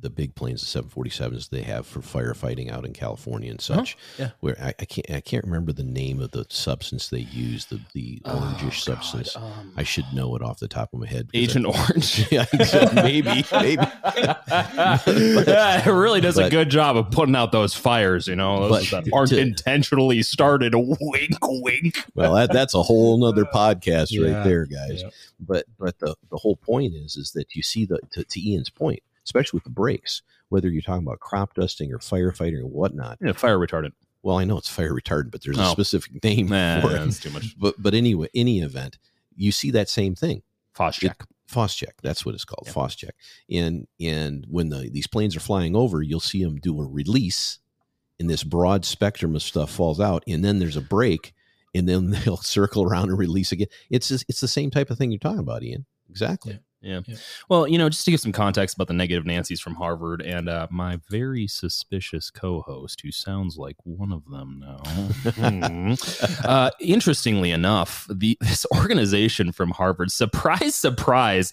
the 0.09 0.15
big 0.15 0.35
planes, 0.35 0.61
the 0.61 0.67
seven 0.67 0.89
forty 0.91 1.11
sevens 1.11 1.49
they 1.49 1.63
have 1.63 1.87
for 1.87 2.01
firefighting 2.01 2.71
out 2.73 2.85
in 2.85 2.93
California 2.93 3.51
and 3.51 3.61
such? 3.61 3.97
yeah. 4.19 4.31
Where 4.41 4.57
I, 4.61 4.75
I 4.79 4.85
can't 4.85 5.11
I 5.11 5.21
can't 5.21 5.45
remember 5.45 5.73
the 5.73 5.83
name 5.85 6.21
of 6.21 6.31
the 6.31 6.47
substance 6.49 7.09
they 7.09 7.19
use, 7.21 7.67
the 7.67 7.81
the 7.93 8.21
orangish 8.25 8.59
Oh, 8.63 8.65
God, 8.65 8.73
substance. 9.03 9.37
um, 9.37 9.73
I 9.77 9.83
should 9.83 10.07
know 10.15 10.35
it 10.37 10.43
off 10.43 10.59
the 10.61 10.69
top 10.69 10.93
of 10.93 11.01
my 11.01 11.07
head. 11.07 11.29
Agent 11.35 11.67
I- 11.67 11.69
Orange. 11.89 12.27
yeah, 12.33 12.47
maybe, 12.95 13.45
maybe. 13.53 13.83
yeah, 14.67 15.89
it 15.89 15.93
really 15.93 16.21
does 16.21 16.39
a 16.39 16.51
good 16.51 16.71
job 16.71 16.97
of 16.97 17.11
putting 17.11 17.37
out 17.37 17.53
those 17.53 17.75
fires, 17.75 18.27
you 18.27 18.37
know, 18.37 18.69
those 18.69 18.91
But 18.91 19.05
that 19.05 19.13
aren't 19.13 19.31
to- 19.31 19.41
intentionally 19.41 20.23
started. 20.23 20.75
Wink, 20.75 21.37
wink. 21.43 22.05
Well, 22.15 22.35
that, 22.35 22.53
that's 22.53 22.75
a 22.75 22.83
whole 22.83 23.19
nother 23.19 23.45
podcast 23.45 24.09
Yeah. 24.11 24.33
right 24.33 24.45
there, 24.45 24.67
guys. 24.67 25.03
But 25.41 25.67
but 25.79 25.99
the 25.99 26.17
the 26.31 26.37
whole 26.37 26.57
point 26.57 26.95
is 26.95 27.17
is 27.17 27.33
that 27.33 27.55
you 27.55 27.63
see 27.63 27.85
the 27.85 27.99
to, 28.13 28.25
to 28.25 28.41
Ian's 28.51 28.71
point, 28.71 29.01
especially 29.29 29.59
with 29.59 29.65
the 29.65 29.71
breaks, 29.71 30.23
whether 30.49 30.71
you're 30.71 30.81
talking 30.81 31.07
about 31.07 31.21
crop 31.21 31.53
dusting 31.55 31.93
or 31.93 31.99
firefighting 31.99 32.61
or 32.61 32.67
whatnot. 32.67 33.19
Yeah, 33.21 33.33
fire 33.33 33.59
retardant. 33.59 33.93
Well, 34.23 34.39
I 34.39 34.45
know 34.45 34.57
it's 34.57 34.69
fire 34.71 34.93
retardant, 34.95 35.31
but 35.31 35.43
there's 35.45 35.59
a 35.59 35.65
Oh. 35.67 35.73
specific 35.73 36.25
name 36.25 36.49
Nah, 36.49 36.81
for 36.81 36.91
it. 36.91 36.99
that's 37.01 37.21
too 37.21 37.31
much. 37.31 37.55
But 37.59 37.75
but 37.79 37.93
anyway, 37.95 38.29
any 38.35 38.61
event, 38.61 38.99
you 39.37 39.53
see 39.53 39.71
that 39.73 39.89
same 39.91 40.15
thing. 40.15 40.43
Foss 40.73 40.97
check. 40.97 41.25
Phos-Chek, 41.49 41.93
that's 42.03 42.27
what 42.27 42.35
it's 42.35 42.45
called, 42.45 42.65
Yeah. 42.67 42.73
Phos-Chek. 42.73 43.11
And 43.51 43.87
and 44.01 44.45
when 44.51 44.69
the 44.71 44.91
these 44.91 45.07
planes 45.07 45.35
are 45.37 45.41
flying 45.41 45.75
over, 45.77 46.03
you'll 46.03 46.21
see 46.21 46.43
them 46.45 46.57
do 46.57 46.79
a 46.81 46.87
release, 46.87 47.59
and 48.21 48.29
this 48.29 48.45
broad 48.45 48.85
spectrum 48.85 49.35
of 49.37 49.43
stuff 49.43 49.71
falls 49.71 49.99
out, 50.01 50.25
and 50.27 50.45
then 50.45 50.59
there's 50.59 50.77
a 50.77 50.83
break, 50.83 51.33
and 51.75 51.89
then 51.89 52.11
they'll 52.25 52.37
circle 52.39 52.83
around 52.85 53.09
and 53.11 53.19
release 53.19 53.51
again. 53.53 53.69
It's 53.91 54.09
just, 54.09 54.25
it's 54.29 54.41
the 54.41 54.49
same 54.49 54.71
type 54.71 54.91
of 54.91 54.99
thing 54.99 55.11
you're 55.11 55.19
talking 55.21 55.39
about, 55.39 55.63
Ian. 55.63 55.87
Exactly. 56.11 56.53
Yeah. 56.55 56.59
Yeah. 56.81 57.01
Well, 57.49 57.67
you 57.67 57.77
know, 57.77 57.89
just 57.89 58.05
to 58.05 58.13
give 58.13 58.21
some 58.21 58.33
context 58.33 58.77
about 58.77 58.87
the 58.87 58.95
negative 58.95 59.27
Nancy's 59.27 59.61
from 59.61 59.75
Harvard 59.75 60.23
and 60.23 60.49
uh, 60.49 60.69
my 60.71 61.01
very 61.11 61.49
suspicious 61.49 62.31
co-host, 62.31 63.01
who 63.03 63.11
sounds 63.11 63.57
like 63.57 63.77
one 63.83 64.13
of 64.13 64.25
them 64.31 64.61
now. 64.61 64.77
Hmm. 65.33 65.95
uh, 66.45 66.71
interestingly 66.81 67.51
enough, 67.51 68.07
the 68.09 68.39
this 68.49 68.65
organization 68.77 69.51
from 69.51 69.71
Harvard, 69.71 70.13
surprise, 70.13 70.77
surprise, 70.77 71.53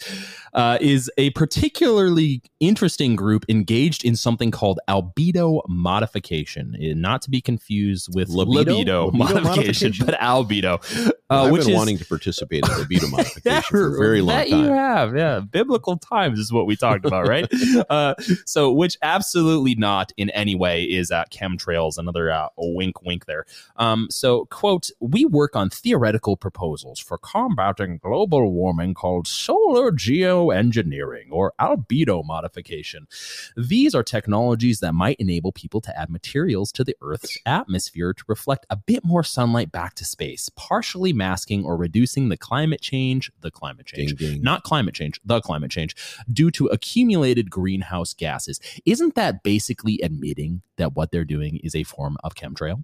uh, 0.53 0.77
is 0.79 1.09
a 1.17 1.31
particularly 1.31 2.43
interesting 2.59 3.15
group 3.15 3.45
engaged 3.49 4.05
in 4.05 4.15
something 4.15 4.51
called 4.51 4.79
albedo 4.87 5.61
modification, 5.67 6.75
eh, 6.79 6.93
not 6.95 7.23
to 7.23 7.31
be 7.31 7.41
confused 7.41 8.09
with 8.13 8.29
Libido? 8.29 8.73
libido, 8.73 9.05
Libido 9.05 9.17
modification, 9.17 9.89
modification? 9.89 10.05
but 10.05 10.19
albedo, 10.19 11.13
uh, 11.29 11.43
I've 11.45 11.51
which 11.51 11.63
been 11.63 11.71
is 11.71 11.75
wanting 11.75 11.97
to 11.97 12.05
participate 12.05 12.63
in 12.67 12.77
libido 12.77 13.07
modification 13.09 13.63
for 13.63 13.95
a 13.95 13.97
very 13.97 14.21
long 14.21 14.37
that 14.37 14.49
you 14.49 14.65
time. 15.15 15.19
yeah. 15.19 15.39
Biblical 15.51 15.97
times 15.97 16.39
is 16.39 16.51
what 16.51 16.65
we 16.65 16.75
talked 16.75 17.05
about, 17.05 17.27
right? 17.27 17.47
uh, 17.89 18.15
so, 18.45 18.71
which 18.71 18.97
absolutely 19.01 19.75
not 19.75 20.11
in 20.17 20.29
any 20.31 20.55
way 20.55 20.83
is 20.83 21.11
at 21.11 21.31
chemtrails. 21.31 21.97
Another 21.97 22.31
uh, 22.31 22.49
wink, 22.57 23.01
wink 23.03 23.25
there. 23.25 23.45
Um, 23.77 24.07
so, 24.09 24.45
quote: 24.45 24.89
We 24.99 25.25
work 25.25 25.55
on 25.55 25.69
theoretical 25.69 26.37
proposals 26.37 26.99
for 26.99 27.17
combating 27.17 27.97
global 27.97 28.51
warming 28.51 28.93
called 28.93 29.27
solar 29.27 29.91
geoengineering 29.91 31.27
or 31.31 31.53
albedo 31.59 32.23
modification. 32.25 33.07
These 33.55 33.95
are 33.95 34.03
technologies 34.03 34.79
that 34.79 34.93
might 34.93 35.17
enable 35.19 35.51
people 35.51 35.81
to 35.81 35.99
add 35.99 36.09
materials 36.09 36.71
to 36.73 36.83
the 36.83 36.95
Earth's 37.01 37.37
atmosphere 37.45 38.13
to 38.13 38.23
reflect 38.27 38.65
a 38.69 38.75
bit 38.75 39.03
more 39.03 39.23
sunlight 39.23 39.71
back 39.71 39.93
to 39.95 40.05
space, 40.05 40.49
partially 40.55 41.13
masking 41.13 41.63
or 41.65 41.77
reducing 41.77 42.29
the 42.29 42.37
climate 42.37 42.81
change, 42.81 43.31
the 43.41 43.51
climate 43.51 43.85
change, 43.85 44.15
Ding, 44.15 44.33
ding. 44.33 44.41
not 44.41 44.63
climate 44.63 44.95
change, 44.95 45.04
the 45.23 45.41
climate 45.41 45.71
change, 45.71 45.95
due 46.31 46.51
to 46.51 46.67
accumulated 46.67 47.49
greenhouse 47.49 48.13
gases. 48.13 48.59
Isn't 48.85 49.15
that 49.15 49.43
basically 49.43 49.99
admitting 50.01 50.61
that 50.77 50.95
what 50.95 51.11
they're 51.11 51.25
doing 51.25 51.57
is 51.63 51.75
a 51.75 51.83
form 51.83 52.17
of 52.23 52.35
chemtrail, 52.35 52.83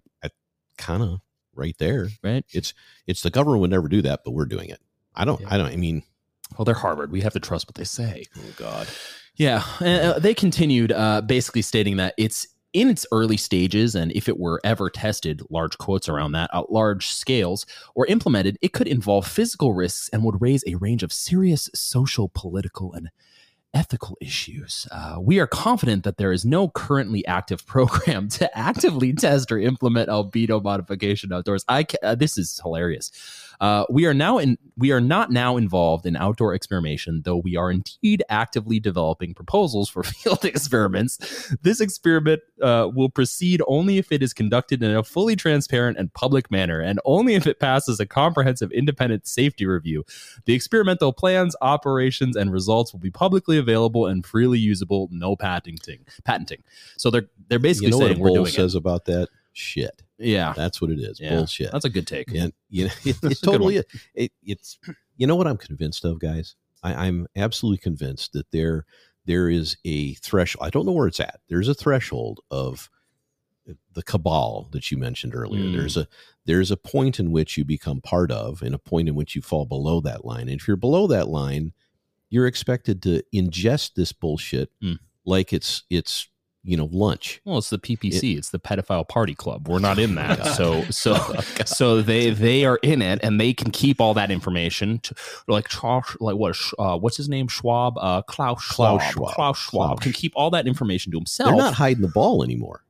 kind 0.77 1.03
of 1.03 1.19
right 1.53 1.75
there. 1.77 2.09
right? 2.23 2.43
It's 2.51 2.73
it's 3.07 3.21
the 3.21 3.29
government 3.29 3.61
would 3.61 3.69
never 3.69 3.87
do 3.87 4.01
that, 4.01 4.21
but 4.25 4.31
we're 4.31 4.45
doing 4.45 4.69
it. 4.69 4.79
I 5.15 5.25
don't. 5.25 5.41
Yeah. 5.41 5.47
I 5.51 5.57
don't. 5.57 5.67
I 5.67 5.75
mean, 5.75 6.03
Well, 6.57 6.65
they're 6.65 6.75
Harvard. 6.75 7.11
We 7.11 7.21
have 7.21 7.33
to 7.33 7.39
trust 7.39 7.67
what 7.67 7.75
they 7.75 7.83
say. 7.83 8.25
oh 8.37 8.53
God. 8.55 8.87
Yeah, 9.35 9.63
uh, 9.79 10.19
they 10.19 10.33
continued 10.33 10.91
uh, 10.91 11.21
basically 11.21 11.61
stating 11.61 11.97
that 11.97 12.13
it's 12.17 12.47
in 12.73 12.89
its 12.89 13.05
early 13.11 13.37
stages, 13.37 13.95
and 13.95 14.11
if 14.13 14.29
it 14.29 14.39
were 14.39 14.61
ever 14.63 14.89
tested, 14.89 15.41
large 15.49 15.77
quotes 15.77 16.07
around 16.07 16.31
that, 16.33 16.49
at 16.53 16.71
large 16.71 17.07
scales, 17.07 17.65
or 17.95 18.05
implemented, 18.07 18.57
it 18.61 18.73
could 18.73 18.87
involve 18.87 19.27
physical 19.27 19.73
risks 19.73 20.09
and 20.09 20.23
would 20.23 20.41
raise 20.41 20.63
a 20.65 20.75
range 20.75 21.03
of 21.03 21.11
serious 21.11 21.69
social, 21.73 22.29
political, 22.33 22.93
and 22.93 23.09
ethical 23.73 24.17
issues. 24.19 24.87
Uh, 24.91 25.17
we 25.19 25.39
are 25.39 25.47
confident 25.47 26.03
that 26.03 26.17
there 26.17 26.31
is 26.31 26.43
no 26.43 26.67
currently 26.69 27.25
active 27.25 27.65
program 27.67 28.27
to 28.29 28.57
actively 28.57 29.13
test 29.13 29.51
or 29.51 29.59
implement 29.59 30.09
albedo 30.09 30.61
modification 30.61 31.31
outdoors. 31.31 31.63
I 31.67 31.83
ca- 31.83 31.97
uh, 32.03 32.15
this 32.15 32.37
is 32.37 32.59
hilarious. 32.61 33.11
Uh, 33.61 33.85
we 33.91 34.07
are 34.07 34.13
now 34.13 34.39
in 34.39 34.57
we 34.75 34.91
are 34.91 34.99
not 34.99 35.31
now 35.31 35.55
involved 35.55 36.07
in 36.07 36.15
outdoor 36.15 36.55
experimentation, 36.55 37.21
though 37.23 37.37
we 37.37 37.55
are 37.55 37.69
indeed 37.69 38.23
actively 38.27 38.79
developing 38.79 39.35
proposals 39.35 39.87
for 39.87 40.01
field 40.03 40.43
experiments. 40.43 41.53
This 41.61 41.79
experiment 41.79 42.41
uh, 42.59 42.89
will 42.91 43.09
proceed 43.09 43.61
only 43.67 43.99
if 43.99 44.11
it 44.11 44.23
is 44.23 44.33
conducted 44.33 44.81
in 44.81 44.95
a 44.95 45.03
fully 45.03 45.35
transparent 45.35 45.99
and 45.99 46.11
public 46.13 46.49
manner, 46.49 46.79
and 46.81 46.99
only 47.05 47.35
if 47.35 47.45
it 47.45 47.59
passes 47.59 47.99
a 47.99 48.07
comprehensive 48.07 48.71
independent 48.71 49.27
safety 49.27 49.67
review. 49.67 50.03
The 50.45 50.53
experimental 50.53 51.13
plans, 51.13 51.55
operations, 51.61 52.35
and 52.35 52.51
results 52.51 52.91
will 52.91 52.99
be 52.99 53.11
publicly 53.11 53.59
available 53.59 54.07
and 54.07 54.25
freely 54.25 54.57
usable, 54.57 55.07
no 55.11 55.35
patenting. 55.35 55.99
Patenting. 56.25 56.63
So 56.97 57.11
they're 57.11 57.27
they're 57.47 57.59
basically 57.59 57.89
you 57.89 57.91
know 57.91 57.97
what 57.99 58.07
saying 58.07 58.19
a 58.19 58.23
we're 58.23 58.29
doing 58.33 58.51
says 58.51 58.73
about 58.73 59.05
that? 59.05 59.29
Shit. 59.53 60.01
Yeah, 60.21 60.53
That's 60.55 60.81
what 60.81 60.91
it 60.91 60.99
is. 60.99 61.19
Yeah. 61.19 61.35
Bullshit. 61.35 61.71
that's 61.71 61.85
a 61.85 61.89
good 61.89 62.07
take. 62.07 62.33
and 62.33 62.53
you 62.69 62.85
know, 62.85 62.91
it, 63.05 63.17
it 63.23 63.39
totally 63.41 63.77
is. 63.77 63.85
It, 64.13 64.31
it's 64.43 64.79
you 65.17 65.27
know 65.27 65.35
what 65.35 65.47
I'm 65.47 65.57
convinced 65.57 66.05
of, 66.05 66.19
guys. 66.19 66.55
I, 66.83 67.07
I'm 67.07 67.27
absolutely 67.35 67.77
convinced 67.79 68.33
that 68.33 68.49
there 68.51 68.85
there 69.25 69.49
is 69.49 69.77
a 69.85 70.13
threshold. 70.15 70.65
I 70.65 70.69
don't 70.71 70.85
know 70.85 70.91
where 70.91 71.07
it's 71.07 71.19
at. 71.19 71.39
There's 71.47 71.67
a 71.67 71.73
threshold 71.75 72.39
of 72.49 72.89
the 73.93 74.01
cabal 74.03 74.67
that 74.71 74.91
you 74.91 74.97
mentioned 74.97 75.35
earlier. 75.35 75.63
Mm. 75.63 75.73
There's 75.77 75.95
a 75.97 76.07
there's 76.45 76.71
a 76.71 76.77
point 76.77 77.19
in 77.19 77.31
which 77.31 77.57
you 77.57 77.63
become 77.63 78.01
part 78.01 78.31
of, 78.31 78.61
and 78.63 78.73
a 78.73 78.79
point 78.79 79.07
in 79.07 79.15
which 79.15 79.35
you 79.35 79.41
fall 79.41 79.65
below 79.65 80.01
that 80.01 80.25
line. 80.25 80.49
And 80.49 80.59
if 80.59 80.67
you're 80.67 80.75
below 80.77 81.05
that 81.07 81.27
line, 81.27 81.73
you're 82.29 82.47
expected 82.47 83.01
to 83.03 83.21
ingest 83.33 83.93
this 83.95 84.11
bullshit 84.11 84.71
Mm. 84.83 84.97
like 85.25 85.53
it's 85.53 85.83
it's 85.91 86.27
you 86.63 86.77
know 86.77 86.89
lunch. 86.91 87.41
Well, 87.45 87.57
it's 87.57 87.69
the 87.69 87.79
PPC. 87.79 88.37
it's 88.37 88.49
the 88.49 88.59
pedophile 88.59 89.07
party 89.07 89.33
club. 89.35 89.67
We're 89.67 89.79
not 89.79 89.99
in 89.99 90.15
that. 90.15 90.39
So 90.61 90.83
so 90.89 91.13
Oh, 91.17 91.41
so 91.65 92.01
they 92.01 92.29
they 92.29 92.65
are 92.65 92.77
in 92.83 93.01
it 93.01 93.19
and 93.23 93.39
they 93.39 93.53
can 93.53 93.71
keep 93.71 94.01
all 94.01 94.13
that 94.15 94.29
information 94.29 94.99
to, 94.99 95.15
like 95.47 95.67
like 95.83 96.35
what 96.35 96.57
uh, 96.77 96.97
what's 96.97 97.17
his 97.17 97.29
name 97.29 97.47
Schwab 97.47 97.97
uh 97.97 98.21
Klaus 98.23 98.61
Schwab 98.61 98.99
Klaus 98.99 99.13
Schwab. 99.13 99.33
Klaus 99.33 99.57
Schwab 99.57 99.87
Klaus. 99.89 99.99
can 100.03 100.11
keep 100.11 100.33
all 100.35 100.49
that 100.51 100.67
information 100.67 101.11
to 101.13 101.17
himself. 101.17 101.49
They're 101.49 101.57
not 101.57 101.73
hiding 101.73 102.01
the 102.01 102.09
ball 102.09 102.43
anymore 102.43 102.83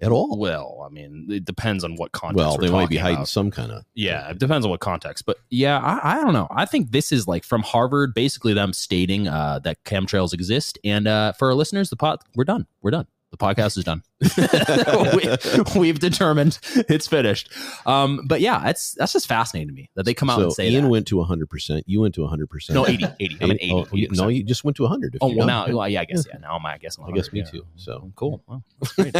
at 0.00 0.12
all. 0.12 0.38
well, 0.38 0.84
I 0.84 0.92
mean, 0.92 1.26
it 1.30 1.44
depends 1.44 1.84
on 1.84 1.96
what 1.96 2.12
context. 2.12 2.36
Well, 2.36 2.56
they 2.56 2.70
might 2.70 2.88
be 2.88 2.96
hiding 2.96 3.16
about. 3.16 3.28
some 3.28 3.50
kind 3.50 3.70
of 3.70 3.84
Yeah, 3.94 4.30
it 4.30 4.38
depends 4.38 4.64
on 4.64 4.70
what 4.70 4.80
context. 4.80 5.26
But 5.26 5.38
yeah, 5.50 5.78
I, 5.78 6.14
I 6.16 6.20
don't 6.20 6.32
know. 6.32 6.48
I 6.50 6.64
think 6.66 6.90
this 6.90 7.12
is 7.12 7.26
like 7.26 7.44
from 7.44 7.62
Harvard, 7.62 8.14
basically 8.14 8.54
them 8.54 8.72
stating 8.72 9.28
uh, 9.28 9.58
that 9.60 9.82
chemtrails 9.84 10.32
exist. 10.32 10.78
And 10.84 11.06
uh, 11.06 11.32
for 11.32 11.48
our 11.48 11.54
listeners, 11.54 11.90
the 11.90 11.96
pot, 11.96 12.24
we're 12.34 12.44
done. 12.44 12.66
We're 12.82 12.90
done. 12.92 13.06
The 13.30 13.36
podcast 13.36 13.78
is 13.78 13.84
done. 13.84 14.02
we, 15.76 15.86
have 15.86 16.00
determined 16.00 16.58
it's 16.88 17.06
finished. 17.06 17.48
Um, 17.86 18.22
but 18.26 18.40
yeah, 18.40 18.60
that's 18.64 18.94
that's 18.94 19.12
just 19.12 19.28
fascinating 19.28 19.68
to 19.68 19.74
me 19.74 19.88
that 19.94 20.04
they 20.04 20.14
come 20.14 20.28
out 20.28 20.38
so 20.38 20.42
and 20.44 20.52
say 20.52 20.68
Ian 20.68 20.84
that. 20.84 20.90
went 20.90 21.06
to 21.08 21.16
100%. 21.16 21.82
You 21.86 22.00
went 22.00 22.16
to 22.16 22.22
100%. 22.22 22.70
no, 22.70 22.88
80, 22.88 23.06
80. 23.20 23.38
I'm 23.40 23.50
an 23.50 23.58
80. 23.60 23.72
Oh, 23.72 23.86
no, 24.10 24.28
you 24.28 24.42
just 24.42 24.64
went 24.64 24.76
to 24.78 24.82
100. 24.82 25.14
if 25.14 25.22
Oh 25.22 25.32
well, 25.32 25.46
now 25.46 25.68
well, 25.68 25.88
yeah, 25.88 26.00
I 26.00 26.06
guess 26.06 26.26
yeah. 26.32 26.38
Now 26.38 26.56
I'm, 26.56 26.66
I 26.66 26.78
guess 26.78 26.98
I'm 26.98 27.04
I 27.04 27.12
guess 27.12 27.32
me 27.32 27.40
yeah. 27.40 27.44
too. 27.46 27.66
So 27.76 28.12
cool. 28.16 28.42
Wow, 28.48 28.64
that's 28.80 28.94
great. 28.94 29.14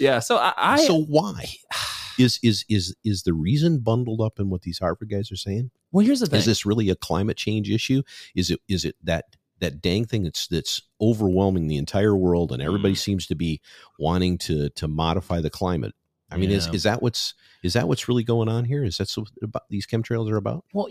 yeah. 0.00 0.20
So 0.20 0.36
I, 0.36 0.52
I 0.56 0.84
so 0.84 1.02
why 1.02 1.46
is 2.18 2.38
is 2.44 2.64
is 2.68 2.94
is 3.04 3.24
the 3.24 3.34
reason 3.34 3.80
bundled 3.80 4.20
up 4.20 4.38
in 4.38 4.50
what 4.50 4.62
these 4.62 4.78
Harvard 4.78 5.10
guys 5.10 5.32
are 5.32 5.36
saying? 5.36 5.72
well, 5.92 6.04
here's 6.04 6.20
the 6.20 6.26
thing. 6.26 6.38
Is 6.38 6.46
this 6.46 6.64
really 6.64 6.90
a 6.90 6.96
climate 6.96 7.36
change 7.36 7.70
issue? 7.70 8.02
Is 8.34 8.50
it 8.50 8.60
is 8.68 8.84
it 8.84 8.96
that 9.02 9.24
that 9.60 9.80
dang 9.80 10.04
thing 10.04 10.22
that's 10.24 10.46
that's 10.48 10.82
overwhelming 11.00 11.68
the 11.68 11.76
entire 11.76 12.16
world 12.16 12.52
and 12.52 12.62
everybody 12.62 12.94
Mm. 12.94 12.98
seems 12.98 13.26
to 13.28 13.34
be 13.34 13.60
wanting 13.98 14.38
to 14.38 14.70
to 14.70 14.88
modify 14.88 15.40
the 15.40 15.50
climate? 15.50 15.94
I 16.32 16.36
mean, 16.36 16.50
is 16.52 16.66
Yeah. 16.66 16.72
is 16.74 16.82
that 16.84 17.02
what's 17.02 17.34
is 17.62 17.72
that 17.72 17.88
what's 17.88 18.06
really 18.08 18.22
going 18.24 18.48
on 18.48 18.64
here? 18.64 18.84
Is 18.84 18.98
that 18.98 19.10
what 19.16 19.28
about 19.42 19.64
these 19.68 19.86
chemtrails 19.86 20.30
are 20.30 20.36
about? 20.36 20.64
Well, 20.72 20.88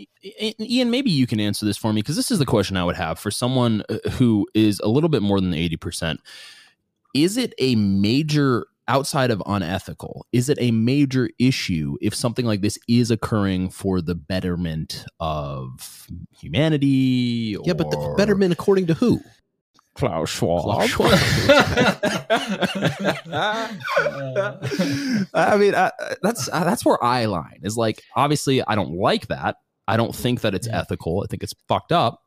Ian, 0.59 0.91
maybe 0.91 1.09
you 1.11 1.25
can 1.27 1.39
answer 1.39 1.65
this 1.65 1.77
for 1.77 1.93
me 1.93 2.01
because 2.01 2.15
this 2.17 2.29
is 2.29 2.39
the 2.39 2.45
question 2.45 2.75
I 2.77 2.83
would 2.83 2.97
have 2.97 3.17
for 3.19 3.31
someone 3.31 3.83
uh, 3.89 3.97
who 4.11 4.47
is 4.53 4.79
a 4.81 4.87
little 4.89 5.09
bit 5.09 5.21
more 5.21 5.39
than 5.39 5.53
80%. 5.53 6.17
Is 7.15 7.37
it 7.37 7.53
a 7.57 7.75
major, 7.75 8.67
outside 8.89 9.31
of 9.31 9.41
unethical, 9.45 10.25
is 10.33 10.49
it 10.49 10.57
a 10.59 10.71
major 10.71 11.29
issue 11.39 11.95
if 12.01 12.13
something 12.13 12.45
like 12.45 12.59
this 12.61 12.77
is 12.89 13.11
occurring 13.11 13.69
for 13.69 14.01
the 14.01 14.15
betterment 14.15 15.05
of 15.21 16.07
humanity? 16.37 17.55
Yeah, 17.63 17.73
but 17.73 17.89
the 17.91 18.13
betterment 18.17 18.51
according 18.51 18.87
to 18.87 18.93
who? 18.95 19.21
Klaus 19.95 20.29
Schwab. 20.29 20.63
Klaus 20.63 20.89
Schwab. 20.89 21.11
I 25.33 25.57
mean, 25.57 25.75
uh, 25.75 25.91
that's 26.21 26.49
uh, 26.51 26.63
that's 26.63 26.85
where 26.85 27.01
I 27.03 27.25
line 27.25 27.59
is 27.63 27.77
like. 27.77 28.01
Obviously, 28.15 28.61
I 28.65 28.75
don't 28.75 28.93
like 28.93 29.27
that. 29.27 29.57
I 29.87 29.97
don't 29.97 30.15
think 30.15 30.41
that 30.41 30.53
it's 30.53 30.67
Yeah. 30.67 30.79
ethical. 30.81 31.23
I 31.23 31.27
think 31.29 31.43
it's 31.43 31.53
fucked 31.67 31.91
up. 31.91 32.21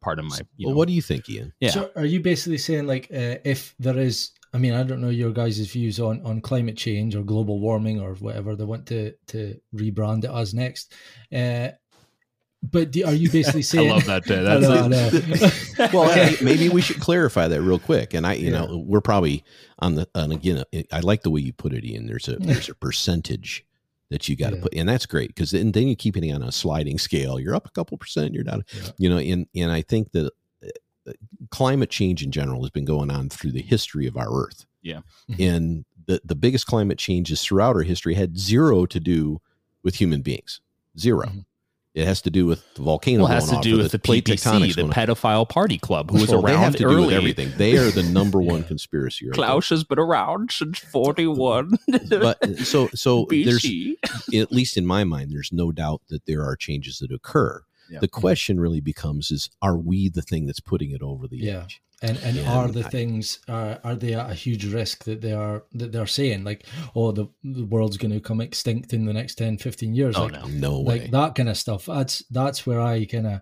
Part 0.00 0.20
of 0.20 0.26
my, 0.26 0.38
you 0.56 0.68
well, 0.68 0.74
know, 0.74 0.78
what 0.78 0.86
do 0.86 0.94
you 0.94 1.02
think, 1.02 1.28
Ian? 1.28 1.52
yeah. 1.58 1.70
So 1.70 1.90
are 1.96 2.04
you 2.04 2.20
basically 2.20 2.58
saying 2.58 2.86
like 2.86 3.08
uh, 3.12 3.42
if 3.44 3.74
there 3.80 3.98
is 3.98 4.30
I 4.52 4.58
mean 4.58 4.72
I 4.72 4.82
don't 4.82 5.00
know 5.00 5.10
your 5.10 5.30
guys' 5.32 5.58
views 5.58 6.00
on 6.00 6.22
on 6.24 6.40
climate 6.40 6.76
change 6.76 7.14
or 7.16 7.22
global 7.22 7.60
warming 7.60 8.00
or 8.00 8.14
whatever 8.14 8.56
they 8.56 8.64
want 8.64 8.86
to 8.86 9.12
to 9.28 9.60
rebrand 9.74 10.24
it 10.24 10.30
as 10.30 10.54
next. 10.54 10.94
Uh 11.34 11.68
but 12.62 12.90
do, 12.90 13.04
are 13.04 13.12
you 13.14 13.30
basically 13.38 13.62
saying? 13.62 13.88
I 13.88 13.94
love 13.94 14.06
that. 14.06 14.24
Bit. 14.26 14.40
I 14.40 14.58
That's 14.58 14.62
know, 14.62 14.74
I 14.84 14.88
know. 14.88 15.90
well, 15.92 16.10
Okay. 16.10 16.34
hey, 16.34 16.44
maybe 16.44 16.68
we 16.68 16.80
should 16.80 16.98
clarify 17.00 17.46
that 17.46 17.62
real 17.62 17.78
quick. 17.78 18.14
And 18.14 18.26
I, 18.26 18.32
you 18.34 18.50
Yeah. 18.50 18.64
know, 18.66 18.78
we're 18.84 19.00
probably 19.00 19.44
on 19.78 19.94
the 19.94 20.08
and 20.14 20.32
again. 20.32 20.64
I 20.92 21.00
like 21.00 21.22
the 21.22 21.30
way 21.30 21.40
you 21.40 21.52
put 21.52 21.72
it, 21.72 21.84
Ian. 21.84 22.06
There's 22.06 22.26
a 22.28 22.36
there's 22.36 22.68
a 22.68 22.74
percentage 22.74 23.64
that 24.10 24.28
you 24.28 24.34
got 24.36 24.50
to 24.50 24.56
Yeah. 24.56 24.62
put, 24.62 24.74
and 24.74 24.88
that's 24.88 25.06
great 25.06 25.28
because 25.28 25.52
then 25.52 25.70
then 25.72 25.86
you 25.86 25.94
keep 25.94 26.16
it 26.16 26.32
on 26.32 26.42
a 26.42 26.50
sliding 26.50 26.98
scale. 26.98 27.38
You're 27.38 27.54
up 27.54 27.66
a 27.66 27.70
couple 27.70 27.96
percent, 27.96 28.34
you're 28.34 28.42
down. 28.44 28.64
Yeah. 28.74 28.90
You 28.98 29.10
know, 29.10 29.18
and 29.18 29.46
and 29.54 29.70
I 29.70 29.82
think 29.82 30.10
that 30.12 30.26
uh, 30.26 30.30
climate 31.50 31.90
change 31.90 32.22
in 32.22 32.30
general 32.32 32.62
has 32.62 32.70
been 32.70 32.84
going 32.84 33.10
on 33.10 33.28
through 33.28 33.52
the 33.52 33.62
history 33.62 34.06
of 34.06 34.16
our 34.16 34.30
Earth. 34.44 34.64
Yeah. 34.82 35.00
Mhm. 35.30 35.48
and 35.56 35.84
the 36.06 36.20
the 36.24 36.34
biggest 36.36 36.66
climate 36.66 36.98
changes 36.98 37.42
throughout 37.42 37.76
our 37.76 37.82
history 37.82 38.14
had 38.14 38.38
zero 38.38 38.86
to 38.86 39.00
do 39.00 39.40
with 39.82 39.96
human 39.96 40.22
beings. 40.22 40.60
0 40.98 41.26
Mhm. 41.26 41.44
It 41.94 42.06
has 42.06 42.22
to 42.22 42.30
do 42.30 42.46
with 42.46 42.62
the 42.74 42.82
volcano. 42.82 43.24
well, 43.24 43.32
it 43.32 43.34
has 43.34 43.50
going 43.50 43.60
to 43.62 43.68
do 43.70 43.76
with 43.78 43.90
the, 43.90 43.98
plate 43.98 44.24
PPC, 44.24 44.36
tectonics 44.36 44.76
the 44.76 44.82
pedophile 44.84 45.48
party 45.48 45.78
club, 45.78 46.10
who 46.12 46.20
was 46.20 46.28
Well, 46.30 46.44
around 46.44 46.54
they 46.54 46.60
have 46.60 46.72
to 46.74 46.78
do 46.78 46.86
early. 46.90 47.06
with 47.06 47.14
everything. 47.14 47.50
They 47.56 47.76
are 47.76 47.90
the 47.90 48.04
number 48.04 48.40
one 48.40 48.60
Yeah. 48.60 48.66
conspiracy. 48.68 49.26
Right 49.26 49.34
Klaus 49.34 49.68
has 49.70 49.82
been 49.84 49.98
around 49.98 50.52
since 50.52 50.78
forty 50.78 51.26
one. 51.26 51.72
But 52.08 52.56
so 52.58 52.88
so 52.94 53.26
there's 53.30 53.66
at 54.32 54.52
least 54.52 54.76
in 54.76 54.86
my 54.86 55.02
mind, 55.04 55.32
there's 55.32 55.52
no 55.52 55.72
doubt 55.72 56.02
that 56.08 56.24
there 56.26 56.44
are 56.44 56.54
changes 56.56 56.98
that 56.98 57.10
occur. 57.10 57.62
Yeah. 57.90 58.00
The 58.00 58.08
question 58.08 58.60
really 58.60 58.80
becomes: 58.80 59.30
Is 59.30 59.50
are 59.62 59.76
we 59.76 60.08
the 60.08 60.22
thing 60.22 60.46
that's 60.46 60.60
putting 60.60 60.90
it 60.90 61.02
over 61.02 61.26
the 61.28 61.38
Yeah. 61.38 61.62
edge? 61.64 61.80
And 62.00 62.16
and 62.22 62.36
Yeah, 62.36 62.52
are 62.56 62.68
the 62.68 62.84
I- 62.84 62.90
things 62.90 63.40
are 63.48 63.80
are 63.82 63.96
they 63.96 64.14
at 64.14 64.30
a 64.30 64.34
huge 64.34 64.64
risk 64.66 65.02
that 65.04 65.20
they 65.20 65.32
are 65.32 65.64
that 65.72 65.90
they're 65.90 66.06
saying 66.06 66.44
like 66.44 66.64
oh 66.94 67.10
the 67.10 67.26
the 67.42 67.64
world's 67.64 67.96
going 67.96 68.12
to 68.12 68.20
come 68.20 68.40
extinct 68.40 68.92
in 68.92 69.04
the 69.04 69.12
next 69.12 69.34
10 69.34 69.58
15 69.58 69.94
years 69.94 70.14
Oh 70.16 70.26
like, 70.26 70.32
no. 70.32 70.46
No 70.46 70.80
way. 70.80 71.00
like 71.00 71.10
that 71.10 71.34
kind 71.34 71.48
of 71.48 71.56
stuff 71.56 71.86
that's 71.86 72.22
that's 72.30 72.64
where 72.66 72.80
i 72.80 73.04
kind 73.04 73.26
of 73.26 73.40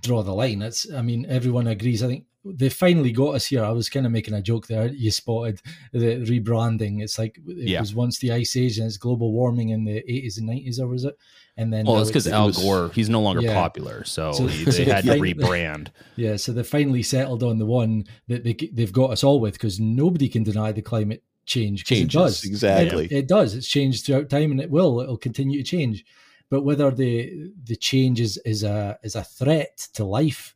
draw 0.00 0.22
the 0.22 0.32
line 0.34 0.62
it's 0.62 0.90
i 0.92 1.02
mean 1.02 1.26
everyone 1.28 1.66
agrees 1.66 2.02
i 2.02 2.06
think 2.06 2.24
they 2.44 2.68
finally 2.68 3.10
got 3.12 3.34
us 3.34 3.46
here 3.46 3.64
i 3.64 3.70
was 3.70 3.88
kind 3.88 4.06
of 4.06 4.12
making 4.12 4.32
a 4.34 4.40
joke 4.40 4.66
there 4.68 4.86
you 4.88 5.10
spotted 5.10 5.60
the 5.92 6.16
rebranding 6.26 7.02
it's 7.02 7.18
like 7.18 7.36
it 7.46 7.68
Yeah. 7.68 7.80
was 7.80 7.94
once 7.94 8.18
the 8.18 8.32
ice 8.32 8.56
age 8.56 8.78
and 8.78 8.86
it's 8.86 8.96
global 8.96 9.32
warming 9.32 9.70
in 9.70 9.84
the 9.84 10.02
80s 10.08 10.38
and 10.38 10.48
90s 10.48 10.78
or 10.80 10.86
was 10.86 11.04
it 11.04 11.16
and 11.56 11.72
then 11.72 11.86
Well, 11.86 11.98
it's 12.00 12.08
because 12.10 12.28
it 12.28 12.32
Al 12.32 12.52
Gore, 12.52 12.90
he's 12.94 13.08
no 13.08 13.20
longer 13.20 13.42
Yeah. 13.42 13.54
popular, 13.54 14.04
so, 14.04 14.30
So- 14.32 14.46
he, 14.46 14.64
so 14.64 14.70
they 14.70 14.84
they 14.84 14.92
had 14.92 15.04
to 15.04 15.10
rebrand. 15.28 15.88
yeah 16.16 16.36
so 16.36 16.52
they 16.52 16.62
finally 16.62 17.02
settled 17.02 17.42
on 17.42 17.58
the 17.58 17.66
one 17.66 18.04
that 18.28 18.44
they, 18.44 18.54
they've 18.72 18.92
got 18.92 19.10
us 19.10 19.24
all 19.24 19.40
with 19.40 19.54
because 19.54 19.80
nobody 19.80 20.28
can 20.28 20.44
deny 20.44 20.70
the 20.72 20.82
climate 20.82 21.22
change. 21.46 21.84
Changes, 21.84 22.14
it 22.14 22.18
does 22.18 22.44
exactly. 22.44 23.06
It, 23.06 23.12
it 23.12 23.28
does. 23.28 23.54
It's 23.54 23.66
changed 23.66 24.04
throughout 24.04 24.28
time, 24.28 24.50
and 24.52 24.60
it 24.60 24.70
will. 24.70 25.00
It'll 25.00 25.16
continue 25.16 25.58
to 25.62 25.64
change. 25.68 26.04
But 26.50 26.62
whether 26.62 26.90
the 26.90 27.50
the 27.64 27.74
change 27.74 28.20
is, 28.20 28.36
is 28.44 28.62
a 28.64 28.98
is 29.02 29.14
a 29.16 29.24
threat 29.24 29.88
to 29.94 30.04
life, 30.04 30.54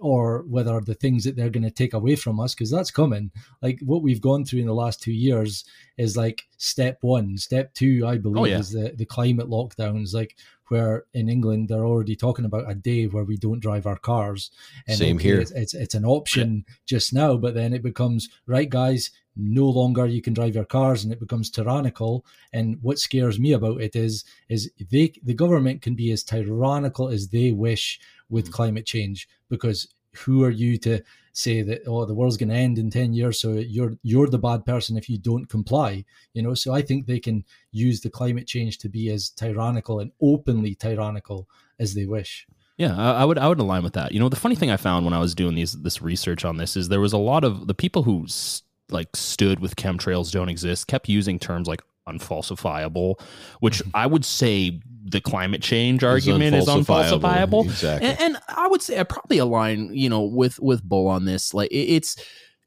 or 0.00 0.44
whether 0.48 0.80
the 0.80 0.94
things 0.94 1.24
that 1.24 1.36
they're 1.36 1.50
going 1.50 1.62
to 1.64 1.70
take 1.70 1.94
away 1.94 2.16
from 2.16 2.40
us, 2.40 2.54
because 2.54 2.70
that's 2.70 2.90
coming. 2.90 3.30
Like 3.62 3.80
what 3.84 4.02
we've 4.02 4.20
gone 4.20 4.44
through 4.44 4.60
in 4.60 4.66
the 4.66 4.74
last 4.74 5.02
two 5.02 5.12
years 5.12 5.64
is 5.96 6.16
like 6.16 6.46
step 6.56 6.98
one. 7.00 7.36
Step 7.36 7.74
two, 7.74 8.04
I 8.06 8.14
oh, 8.14 8.18
believe, 8.18 8.38
Oh, 8.38 8.44
yeah. 8.44 8.58
is 8.58 8.70
the 8.70 8.94
the 8.96 9.06
climate 9.06 9.48
lockdowns. 9.48 10.14
Like 10.14 10.36
where 10.68 11.04
in 11.14 11.28
England 11.28 11.68
they're 11.68 11.84
already 11.84 12.14
talking 12.14 12.44
about 12.44 12.70
a 12.70 12.74
day 12.74 13.06
where 13.06 13.24
we 13.24 13.36
don't 13.36 13.60
drive 13.60 13.86
our 13.86 13.98
cars. 13.98 14.50
Same 14.88 15.16
okay, 15.16 15.28
here. 15.28 15.40
It's, 15.40 15.50
it's 15.52 15.74
it's 15.74 15.94
an 15.94 16.04
option 16.04 16.64
just 16.86 17.12
now, 17.12 17.36
but 17.36 17.54
then 17.54 17.72
it 17.72 17.82
becomes 17.82 18.28
right, 18.46 18.68
guys. 18.68 19.10
No 19.40 19.66
longer 19.66 20.04
you 20.04 20.20
can 20.20 20.34
drive 20.34 20.56
your 20.56 20.64
cars, 20.64 21.04
and 21.04 21.12
it 21.12 21.20
becomes 21.20 21.48
tyrannical. 21.48 22.26
And 22.52 22.76
what 22.82 22.98
scares 22.98 23.38
me 23.38 23.52
about 23.52 23.80
it 23.80 23.94
is 23.94 24.24
is 24.48 24.70
they 24.90 25.12
the 25.22 25.34
government 25.34 25.80
can 25.80 25.94
be 25.94 26.12
as 26.12 26.24
tyrannical 26.24 27.08
as 27.08 27.28
they 27.28 27.52
wish 27.52 28.00
with 28.30 28.48
Mhm. 28.48 28.52
climate 28.52 28.86
change 28.86 29.28
because 29.48 29.88
who 30.24 30.42
are 30.42 30.50
you 30.50 30.76
to 30.78 31.00
say 31.32 31.62
that 31.62 31.80
oh 31.86 32.04
the 32.04 32.14
world's 32.14 32.36
going 32.36 32.48
to 32.48 32.54
end 32.54 32.78
in 32.78 32.90
10 32.90 33.12
years 33.12 33.38
so 33.40 33.52
you're 33.52 33.94
you're 34.02 34.26
the 34.28 34.38
bad 34.38 34.64
person 34.64 34.96
if 34.96 35.08
you 35.08 35.16
don't 35.18 35.48
comply 35.48 36.04
you 36.34 36.42
know 36.42 36.54
so 36.54 36.74
i 36.74 36.82
think 36.82 37.06
they 37.06 37.20
can 37.20 37.44
use 37.70 38.00
the 38.00 38.10
climate 38.10 38.46
change 38.46 38.78
to 38.78 38.88
be 38.88 39.10
as 39.10 39.30
tyrannical 39.30 40.00
and 40.00 40.10
openly 40.20 40.74
tyrannical 40.74 41.46
as 41.78 41.94
they 41.94 42.06
wish 42.06 42.46
Yeah, 42.78 42.96
I, 42.96 43.22
I 43.22 43.24
would 43.24 43.38
I 43.38 43.46
would 43.48 43.58
align 43.60 43.82
with 43.82 43.94
that. 43.94 44.12
You 44.12 44.20
know, 44.20 44.28
the 44.28 44.36
funny 44.44 44.54
thing 44.56 44.70
I 44.70 44.76
found 44.76 45.04
when 45.04 45.14
I 45.14 45.18
was 45.18 45.34
doing 45.34 45.54
these 45.56 45.72
this 45.82 46.00
research 46.00 46.44
on 46.44 46.58
this 46.58 46.76
is 46.76 46.88
there 46.88 47.00
was 47.00 47.12
a 47.12 47.18
lot 47.32 47.42
of 47.44 47.66
the 47.66 47.74
people 47.74 48.02
who 48.04 48.24
s- 48.24 48.62
like 48.88 49.16
stood 49.16 49.58
with 49.60 49.74
chemtrails 49.74 50.30
don't 50.30 50.48
exist 50.48 50.86
kept 50.86 51.08
using 51.08 51.38
terms 51.40 51.66
like 51.68 51.82
unfalsifiable, 52.08 53.20
which 53.60 53.78
mm-hmm. 53.78 53.90
I 53.94 54.06
would 54.06 54.24
say 54.24 54.80
the 55.04 55.20
climate 55.20 55.62
change 55.62 56.04
argument 56.04 56.54
is 56.56 56.66
unfalsifiable. 56.66 57.64
Exactly. 57.64 58.08
And, 58.08 58.20
and 58.20 58.38
I 58.48 58.66
would 58.66 58.82
say 58.82 58.98
I 58.98 59.04
probably 59.04 59.38
align, 59.38 59.90
you 59.92 60.08
know, 60.08 60.22
with 60.22 60.60
with 60.60 60.82
Bull 60.82 61.08
on 61.08 61.24
this. 61.24 61.54
Like 61.54 61.70
it- 61.70 61.88
it's 61.98 62.16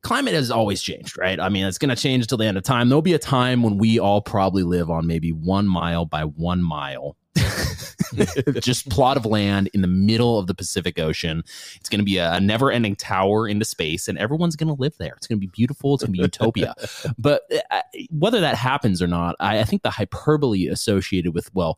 climate 0.01 0.33
has 0.33 0.51
always 0.51 0.81
changed, 0.81 1.17
right? 1.17 1.39
I 1.39 1.49
mean, 1.49 1.65
it's 1.65 1.77
going 1.77 1.89
to 1.89 1.95
change 1.95 2.27
till 2.27 2.37
the 2.37 2.45
end 2.45 2.57
of 2.57 2.63
time. 2.63 2.89
There'll 2.89 3.01
be 3.01 3.13
a 3.13 3.19
time 3.19 3.63
when 3.63 3.77
we 3.77 3.99
all 3.99 4.21
probably 4.21 4.63
live 4.63 4.89
on 4.89 5.07
maybe 5.07 5.31
one 5.31 5.67
mile 5.67 6.05
by 6.05 6.23
one 6.23 6.63
mile. 6.63 7.17
just 8.59 8.89
plot 8.89 9.17
of 9.17 9.25
land 9.25 9.69
in 9.73 9.81
the 9.81 9.87
middle 9.87 10.37
of 10.37 10.47
the 10.47 10.53
Pacific 10.53 10.99
Ocean. 10.99 11.43
It's 11.75 11.89
going 11.89 11.99
to 11.99 12.05
be 12.05 12.17
a, 12.17 12.39
never 12.39 12.71
ending 12.71 12.95
tower 12.95 13.47
into 13.47 13.65
space, 13.65 14.07
and 14.07 14.17
everyone's 14.17 14.55
going 14.55 14.73
to 14.73 14.79
live 14.79 14.97
there. 14.97 15.13
It's 15.17 15.27
going 15.27 15.37
to 15.39 15.45
be 15.45 15.51
beautiful. 15.51 15.95
It's 15.95 16.03
going 16.03 16.13
to 16.13 16.17
be 16.17 16.23
utopia. 16.23 16.73
But 17.17 17.43
uh, 17.69 17.81
whether 18.09 18.39
that 18.39 18.55
happens 18.55 19.01
or 19.01 19.07
not, 19.07 19.35
I, 19.39 19.59
I 19.59 19.63
think 19.63 19.83
the 19.83 19.91
hyperbole 19.91 20.67
associated 20.67 21.33
with, 21.33 21.53
well, 21.53 21.77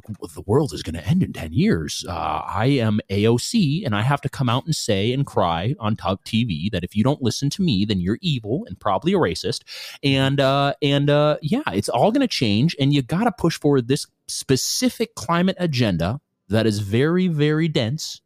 the 0.00 0.42
world 0.46 0.72
is 0.72 0.82
going 0.82 0.94
to 0.94 1.06
end 1.06 1.22
in 1.22 1.32
10 1.32 1.52
years. 1.52 2.04
Uh, 2.08 2.42
I 2.46 2.66
am 2.66 3.00
AOC, 3.10 3.84
and 3.84 3.94
I 3.94 4.02
have 4.02 4.20
to 4.22 4.28
come 4.28 4.48
out 4.48 4.64
and 4.64 4.74
say 4.74 5.12
and 5.12 5.26
cry 5.26 5.74
on 5.78 5.96
top 5.96 6.24
TV 6.24 6.70
that 6.72 6.84
if 6.84 6.96
you 6.96 7.04
don't 7.04 7.22
listen 7.22 7.50
to 7.50 7.62
me, 7.62 7.84
then 7.84 8.00
you're 8.00 8.18
evil 8.22 8.64
and 8.66 8.78
probably 8.78 9.12
a 9.12 9.16
racist. 9.16 9.62
And 10.02 10.40
uh, 10.40 10.74
and 10.82 11.10
uh, 11.10 11.36
yeah, 11.42 11.62
it's 11.72 11.88
all 11.88 12.10
going 12.10 12.22
to 12.22 12.28
change, 12.28 12.74
and 12.80 12.92
you 12.92 13.02
got 13.02 13.24
to 13.24 13.32
push 13.32 13.58
forward 13.58 13.88
this 13.88 14.06
specific 14.28 15.14
climate 15.14 15.56
agenda 15.58 16.20
that 16.48 16.66
is 16.66 16.78
very, 16.78 17.28
very 17.28 17.68
dense, 17.68 18.20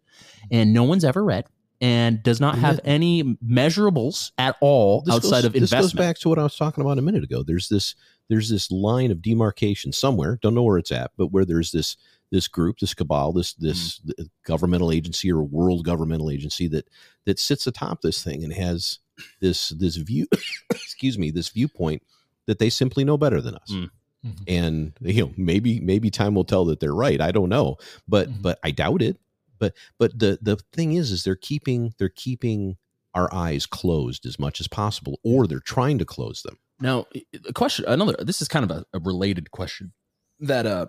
and 0.50 0.72
no 0.72 0.84
one's 0.84 1.04
ever 1.04 1.24
read. 1.24 1.46
And 1.78 2.22
does 2.22 2.40
not 2.40 2.56
have 2.56 2.80
any 2.84 3.22
measurables 3.46 4.32
at 4.38 4.56
all 4.62 5.02
This 5.02 5.14
outside 5.14 5.42
goes, 5.42 5.44
of 5.44 5.52
this 5.52 5.70
goes 5.70 5.92
back 5.92 6.18
to 6.20 6.30
what 6.30 6.38
I 6.38 6.42
was 6.42 6.56
talking 6.56 6.80
about 6.80 6.96
a 6.96 7.02
minute 7.02 7.22
ago. 7.22 7.42
There's 7.42 7.68
this 7.68 7.94
there's 8.28 8.48
this 8.50 8.70
line 8.70 9.10
of 9.10 9.22
demarcation 9.22 9.92
somewhere, 9.92 10.38
don't 10.42 10.54
know 10.54 10.62
where 10.64 10.78
it's 10.78 10.92
at, 10.92 11.10
but 11.16 11.28
where 11.28 11.44
there's 11.44 11.72
this 11.72 11.96
this 12.32 12.48
group, 12.48 12.78
this 12.80 12.92
cabal, 12.94 13.32
this 13.32 13.54
this 13.54 14.00
Mm. 14.00 14.28
governmental 14.44 14.90
agency 14.90 15.30
or 15.30 15.42
world 15.44 15.84
governmental 15.84 16.30
agency 16.30 16.66
that 16.68 16.88
that 17.24 17.38
sits 17.38 17.66
atop 17.66 18.02
this 18.02 18.22
thing 18.24 18.42
and 18.44 18.52
has 18.52 18.98
this 19.40 19.68
this 19.70 19.96
view 19.96 20.26
excuse 20.70 21.18
me, 21.18 21.30
this 21.30 21.48
viewpoint 21.50 22.02
that 22.46 22.58
they 22.58 22.68
simply 22.70 23.04
know 23.04 23.16
better 23.16 23.40
than 23.40 23.54
us. 23.54 23.70
Mm. 23.70 23.90
Mhm. 24.24 24.42
And 24.48 24.92
you 25.02 25.22
know, 25.26 25.32
maybe 25.36 25.78
maybe 25.80 26.10
time 26.10 26.34
will 26.34 26.44
tell 26.44 26.64
that 26.66 26.80
they're 26.80 26.94
right. 26.94 27.20
I 27.20 27.30
don't 27.30 27.48
know. 27.48 27.76
But 28.08 28.28
Mhm. 28.28 28.42
but 28.42 28.58
I 28.64 28.72
doubt 28.72 29.02
it. 29.02 29.18
But 29.58 29.74
but 29.98 30.18
the 30.18 30.38
the 30.42 30.56
thing 30.72 30.92
is 30.94 31.12
is 31.12 31.22
they're 31.22 31.36
keeping 31.36 31.94
they're 31.98 32.08
keeping 32.08 32.76
our 33.16 33.32
eyes 33.34 33.66
closed 33.66 34.26
as 34.26 34.38
much 34.38 34.60
as 34.60 34.68
possible 34.68 35.18
or 35.24 35.46
they're 35.46 35.58
trying 35.60 35.98
to 35.98 36.04
close 36.04 36.42
them. 36.42 36.58
Now, 36.80 37.06
a 37.48 37.52
question, 37.52 37.84
another, 37.88 38.14
this 38.20 38.40
is 38.42 38.48
kind 38.48 38.70
of 38.70 38.70
a, 38.70 38.84
a 38.92 38.98
related 39.00 39.50
question 39.50 39.92
that, 40.40 40.66
uh, 40.66 40.86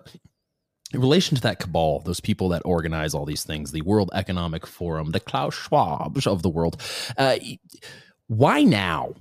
in 0.92 1.00
relation 1.00 1.34
to 1.36 1.42
that 1.42 1.58
cabal, 1.58 2.00
those 2.00 2.20
people 2.20 2.48
that 2.50 2.62
organize 2.64 3.14
all 3.14 3.24
these 3.26 3.42
things, 3.44 3.72
the 3.72 3.80
World 3.82 4.10
Economic 4.14 4.66
Forum, 4.66 5.10
the 5.12 5.20
Klaus 5.20 5.54
Schwab 5.54 6.18
of 6.26 6.42
the 6.42 6.48
world, 6.50 6.80
uh, 7.16 7.36
why 8.26 8.62
now? 8.62 9.14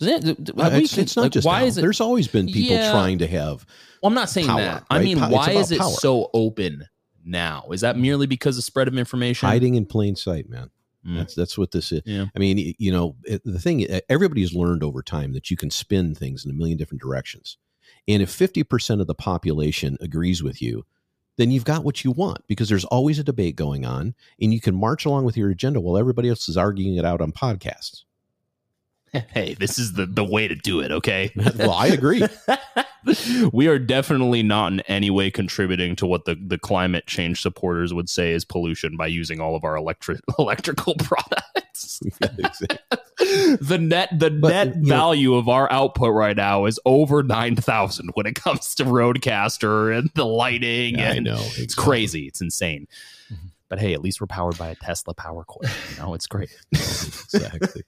Is 0.00 0.08
it- 0.08 0.24
Uh, 0.58 0.70
it's, 0.72 0.98
it's 0.98 1.16
not 1.16 1.22
like, 1.22 1.32
just 1.32 1.46
why 1.46 1.60
now. 1.60 1.66
is 1.66 1.78
it? 1.78 1.80
there's 1.82 2.00
always 2.00 2.26
been 2.28 2.46
people 2.46 2.74
Yeah. 2.76 2.90
trying 2.90 3.18
to 3.18 3.26
have 3.28 3.64
Well, 4.02 4.08
I'm 4.08 4.14
not 4.14 4.28
saying 4.30 4.48
power, 4.48 4.60
that. 4.60 4.84
I 4.90 4.96
right? 4.96 5.04
mean, 5.04 5.18
it's 5.18 5.32
why 5.32 5.52
is 5.52 5.70
it 5.70 5.78
power. 5.78 5.90
so 5.92 6.30
open 6.34 6.86
now? 7.24 7.66
Is 7.72 7.82
that 7.82 7.96
merely 7.96 8.26
because 8.26 8.58
of 8.58 8.64
spread 8.64 8.88
of 8.88 8.98
information? 8.98 9.48
hiding 9.48 9.76
in 9.76 9.86
plain 9.86 10.16
sight, 10.16 10.48
man. 10.48 10.70
Mm. 11.06 11.18
That's 11.18 11.34
that's 11.34 11.58
what 11.58 11.72
this 11.72 11.92
is. 11.92 12.02
Yeah. 12.04 12.26
I 12.34 12.38
mean, 12.38 12.74
you 12.78 12.92
know, 12.92 13.16
the 13.44 13.58
thing 13.58 13.86
everybody's 14.08 14.54
learned 14.54 14.82
over 14.82 15.02
time 15.02 15.32
that 15.32 15.50
you 15.50 15.56
can 15.56 15.70
spin 15.70 16.14
things 16.14 16.44
in 16.44 16.50
a 16.50 16.54
million 16.54 16.78
different 16.78 17.02
directions. 17.02 17.58
And 18.08 18.22
if 18.22 18.30
50% 18.30 19.00
of 19.00 19.06
the 19.06 19.14
population 19.14 19.96
agrees 20.00 20.42
with 20.42 20.60
you, 20.60 20.84
then 21.36 21.50
you've 21.50 21.64
got 21.64 21.84
what 21.84 22.04
you 22.04 22.10
want 22.10 22.46
because 22.46 22.68
there's 22.68 22.84
always 22.86 23.18
a 23.18 23.24
debate 23.24 23.56
going 23.56 23.86
on 23.86 24.14
and 24.40 24.52
you 24.52 24.60
can 24.60 24.74
march 24.74 25.04
along 25.04 25.24
with 25.24 25.36
your 25.36 25.50
agenda 25.50 25.80
while 25.80 25.96
everybody 25.96 26.28
else 26.28 26.48
is 26.48 26.56
arguing 26.56 26.96
it 26.96 27.04
out 27.04 27.20
on 27.20 27.32
podcasts. 27.32 28.04
hey, 29.12 29.54
this 29.54 29.78
is 29.78 29.94
the, 29.94 30.06
the 30.06 30.24
way 30.24 30.48
to 30.48 30.54
do 30.54 30.80
it, 30.80 30.90
okay? 30.90 31.30
Well, 31.56 31.72
I 31.72 31.88
agree. 31.88 32.22
we 33.52 33.66
are 33.66 33.78
definitely 33.78 34.42
not 34.42 34.72
in 34.72 34.80
any 34.82 35.10
way 35.10 35.30
contributing 35.30 35.96
to 35.96 36.06
what 36.06 36.24
the, 36.24 36.34
the 36.34 36.58
climate 36.58 37.06
change 37.06 37.40
supporters 37.42 37.92
would 37.92 38.08
say 38.08 38.32
is 38.32 38.44
pollution 38.44 38.96
by 38.96 39.06
using 39.06 39.40
all 39.40 39.56
of 39.56 39.64
our 39.64 39.76
electric 39.76 40.20
electrical 40.38 40.94
products. 40.96 42.00
The 43.60 43.78
net 43.78 44.08
the 44.18 44.30
But, 44.30 44.48
net 44.50 44.66
you 44.76 44.82
know- 44.82 44.88
value 44.88 45.34
of 45.34 45.48
our 45.48 45.70
output 45.70 46.12
right 46.12 46.36
now 46.36 46.64
is 46.64 46.80
over 46.84 47.22
nine 47.22 47.54
thousand 47.56 48.10
when 48.14 48.26
it 48.26 48.34
comes 48.34 48.74
to 48.76 48.84
RODECaster 48.84 49.96
and 49.96 50.10
the 50.14 50.24
lighting. 50.26 50.98
Yeah, 50.98 51.10
I 51.10 51.14
and 51.14 51.24
know. 51.26 51.34
It's 51.38 51.58
exactly. 51.58 51.84
crazy. 51.84 52.26
It's 52.26 52.40
insane. 52.40 52.88
But 53.72 53.80
hey, 53.80 53.94
at 53.94 54.02
least 54.02 54.20
we're 54.20 54.26
powered 54.26 54.58
by 54.58 54.68
a 54.68 54.74
Tesla 54.74 55.14
power 55.14 55.44
cord. 55.44 55.66
You 55.92 56.02
know, 56.02 56.12
it's 56.12 56.26
great. 56.26 56.54
exactly. 56.72 57.82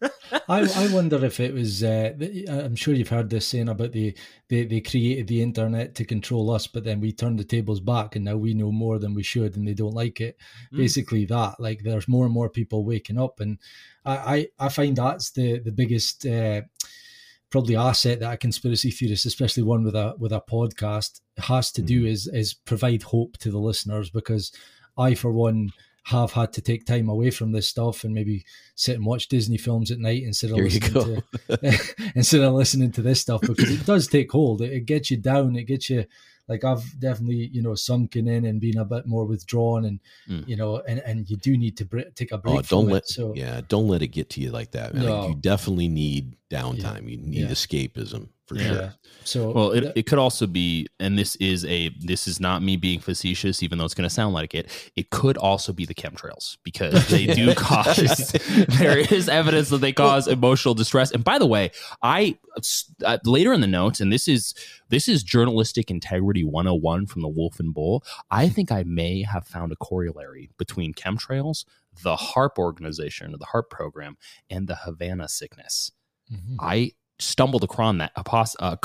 I, 0.49 0.67
I 0.77 0.89
wonder 0.91 1.23
if 1.23 1.41
it 1.41 1.53
was. 1.53 1.85
Uh, 1.85 2.15
I'm 2.49 2.75
sure 2.75 2.95
you've 2.95 3.11
heard 3.11 3.29
this 3.29 3.47
saying 3.47 3.69
about 3.69 3.93
the 3.93 4.17
they, 4.49 4.65
they 4.65 4.81
created 4.81 5.27
the 5.27 5.43
internet 5.43 5.95
to 5.97 6.07
control 6.07 6.51
us, 6.53 6.67
but 6.67 6.85
then 6.85 7.03
we 7.03 7.13
turned 7.13 7.39
the 7.39 7.45
tables 7.45 7.81
back, 7.81 8.17
and 8.17 8.25
now 8.25 8.39
we 8.39 8.55
know 8.55 8.73
more 8.73 8.99
than 8.99 9.13
we 9.13 9.23
should, 9.23 9.59
and 9.59 9.69
they 9.69 9.75
don't 9.75 9.93
like 9.93 10.23
it. 10.23 10.39
Mm. 10.73 10.79
Basically, 10.79 11.27
that 11.27 11.61
like 11.61 11.83
there's 11.83 12.09
more 12.09 12.25
and 12.25 12.33
more 12.33 12.49
people 12.49 12.87
waking 12.87 13.21
up, 13.21 13.41
and 13.41 13.59
I 14.07 14.17
I, 14.17 14.47
I 14.59 14.69
find 14.71 14.97
that's 14.97 15.33
the 15.33 15.59
the 15.59 15.73
biggest. 15.73 16.25
Uh, 16.25 16.63
probably 17.51 17.77
asset 17.77 18.19
that 18.19 18.33
a 18.33 18.37
conspiracy 18.37 18.91
theorist 18.91 19.27
especially 19.27 19.63
one 19.63 19.85
with 19.85 19.95
a 19.95 20.13
with 20.19 20.33
a 20.33 20.41
podcast 20.41 21.21
has 21.37 21.71
to 21.71 21.83
do 21.83 22.05
is 22.05 22.27
is 22.27 22.53
provide 22.53 23.05
hope 23.05 23.37
to 23.37 23.49
the 23.49 23.61
listeners 23.61 24.11
because 24.11 24.51
i 24.99 25.15
for 25.15 25.31
one 25.33 25.71
have 26.07 26.33
had 26.33 26.53
to 26.53 26.61
take 26.61 26.85
time 26.85 27.09
away 27.09 27.31
from 27.31 27.53
this 27.53 27.67
stuff 27.67 28.05
and 28.05 28.13
maybe 28.13 28.45
sit 28.75 28.97
and 28.97 29.07
watch 29.07 29.27
Disney 29.29 29.57
films 29.57 29.91
at 29.91 29.99
night 29.99 30.23
instead 30.23 30.51
of 30.51 30.57
Here 30.57 30.65
listening 30.67 31.23
to 31.49 31.59
instead 32.15 32.43
of 32.43 32.53
listening 32.53 32.93
to 32.93 33.01
this 33.01 33.23
stuff 33.23 33.41
because 33.41 33.71
it 33.71 33.87
does 33.87 34.07
take 34.07 34.31
hold. 34.31 34.61
It, 34.61 34.71
it 34.73 34.81
gets 34.85 35.11
you 35.11 35.17
down. 35.17 35.57
It 35.57 35.65
gets 35.65 35.89
you 35.89 36.05
like 36.47 36.63
I've 36.63 36.85
definitely 37.01 37.49
you 37.53 37.63
know 37.63 37.75
sunken 37.75 38.29
in 38.29 38.45
and 38.45 38.61
been 38.61 38.77
a 38.77 38.85
bit 38.85 39.07
more 39.07 39.25
withdrawn 39.25 39.87
and 39.87 39.99
Mm. 40.29 40.47
you 40.47 40.57
know 40.57 40.83
and 40.87 41.01
and 41.07 41.31
you 41.31 41.39
do 41.39 41.57
need 41.57 41.79
to 41.79 41.87
br- 41.87 42.01
take 42.15 42.33
a 42.33 42.37
break. 42.39 42.57
Oh, 42.59 42.63
don't 42.63 42.89
let 42.89 43.05
it. 43.05 43.09
So 43.09 43.33
yeah, 43.35 43.63
don't 43.67 43.89
let 43.89 44.03
it 44.03 44.09
get 44.09 44.29
to 44.31 44.43
you 44.43 44.51
like 44.51 44.73
that. 44.73 44.93
Man. 44.93 45.07
No. 45.07 45.29
You 45.29 45.35
definitely 45.37 45.89
need 45.89 46.37
downtime. 46.51 47.09
You 47.11 47.17
need 47.17 47.35
Yeah. 47.45 47.47
escapism 47.49 48.29
for 48.47 48.57
Yeah. 48.57 48.69
sure. 48.69 48.95
So 49.27 49.51
Well, 49.53 49.71
it, 49.73 49.81
th- 49.81 49.93
it 49.97 50.03
could 50.07 50.19
also 50.19 50.47
be, 50.47 50.87
and 51.01 51.19
this 51.19 51.35
is 51.37 51.65
a 51.65 51.89
this 52.01 52.29
is 52.29 52.41
not 52.41 52.63
me 52.63 52.77
being 52.77 53.01
facetious, 53.01 53.63
even 53.63 53.79
though 53.79 53.87
it's 53.87 53.95
going 53.95 54.07
to 54.09 54.15
sound 54.15 54.35
like 54.35 54.55
it. 54.55 54.69
It 54.97 55.09
could 55.11 55.39
also 55.39 55.73
be 55.73 55.87
the 55.87 55.95
chemtrails 55.95 56.59
because 56.63 57.09
they 57.09 57.27
do 57.27 57.55
cause. 57.57 58.33
there 58.79 58.99
is 58.99 59.29
evidence 59.31 59.71
that 59.71 59.79
they 59.79 59.93
cause 59.93 60.29
emotional 60.29 60.75
distress. 60.75 61.11
And 61.11 61.25
by 61.25 61.39
the 61.39 61.47
way, 61.47 61.71
I 62.03 62.37
uh, 63.05 63.17
later 63.25 63.55
in 63.55 63.63
the 63.63 63.67
notes, 63.67 64.01
and 64.01 64.13
this 64.13 64.29
is 64.29 64.55
this 64.91 65.09
is 65.09 65.23
journalistic 65.23 65.91
integrity 65.91 66.45
101 66.45 67.07
from 67.07 67.23
the 67.23 67.29
Wolf 67.29 67.59
and 67.59 67.73
Bull. 67.73 68.05
I 68.31 68.51
think 68.51 68.71
I 68.71 68.83
may 68.83 69.23
have 69.23 69.47
found 69.47 69.73
a 69.73 69.77
corollary 69.77 70.51
between 70.59 70.93
chemtrails, 70.93 71.65
the 72.03 72.17
HAARP 72.17 72.59
organization 72.59 73.33
or 73.35 73.39
the 73.39 73.47
HAARP 73.47 73.71
program, 73.71 74.19
and 74.51 74.69
the 74.69 74.77
Havana 74.77 75.29
sickness. 75.31 75.93
Mhm. 76.31 76.57
I 76.61 76.93
stumbled 77.19 77.63
across 77.63 77.97
that 77.99 78.13
across, 78.17 78.57
uh, 78.59 78.77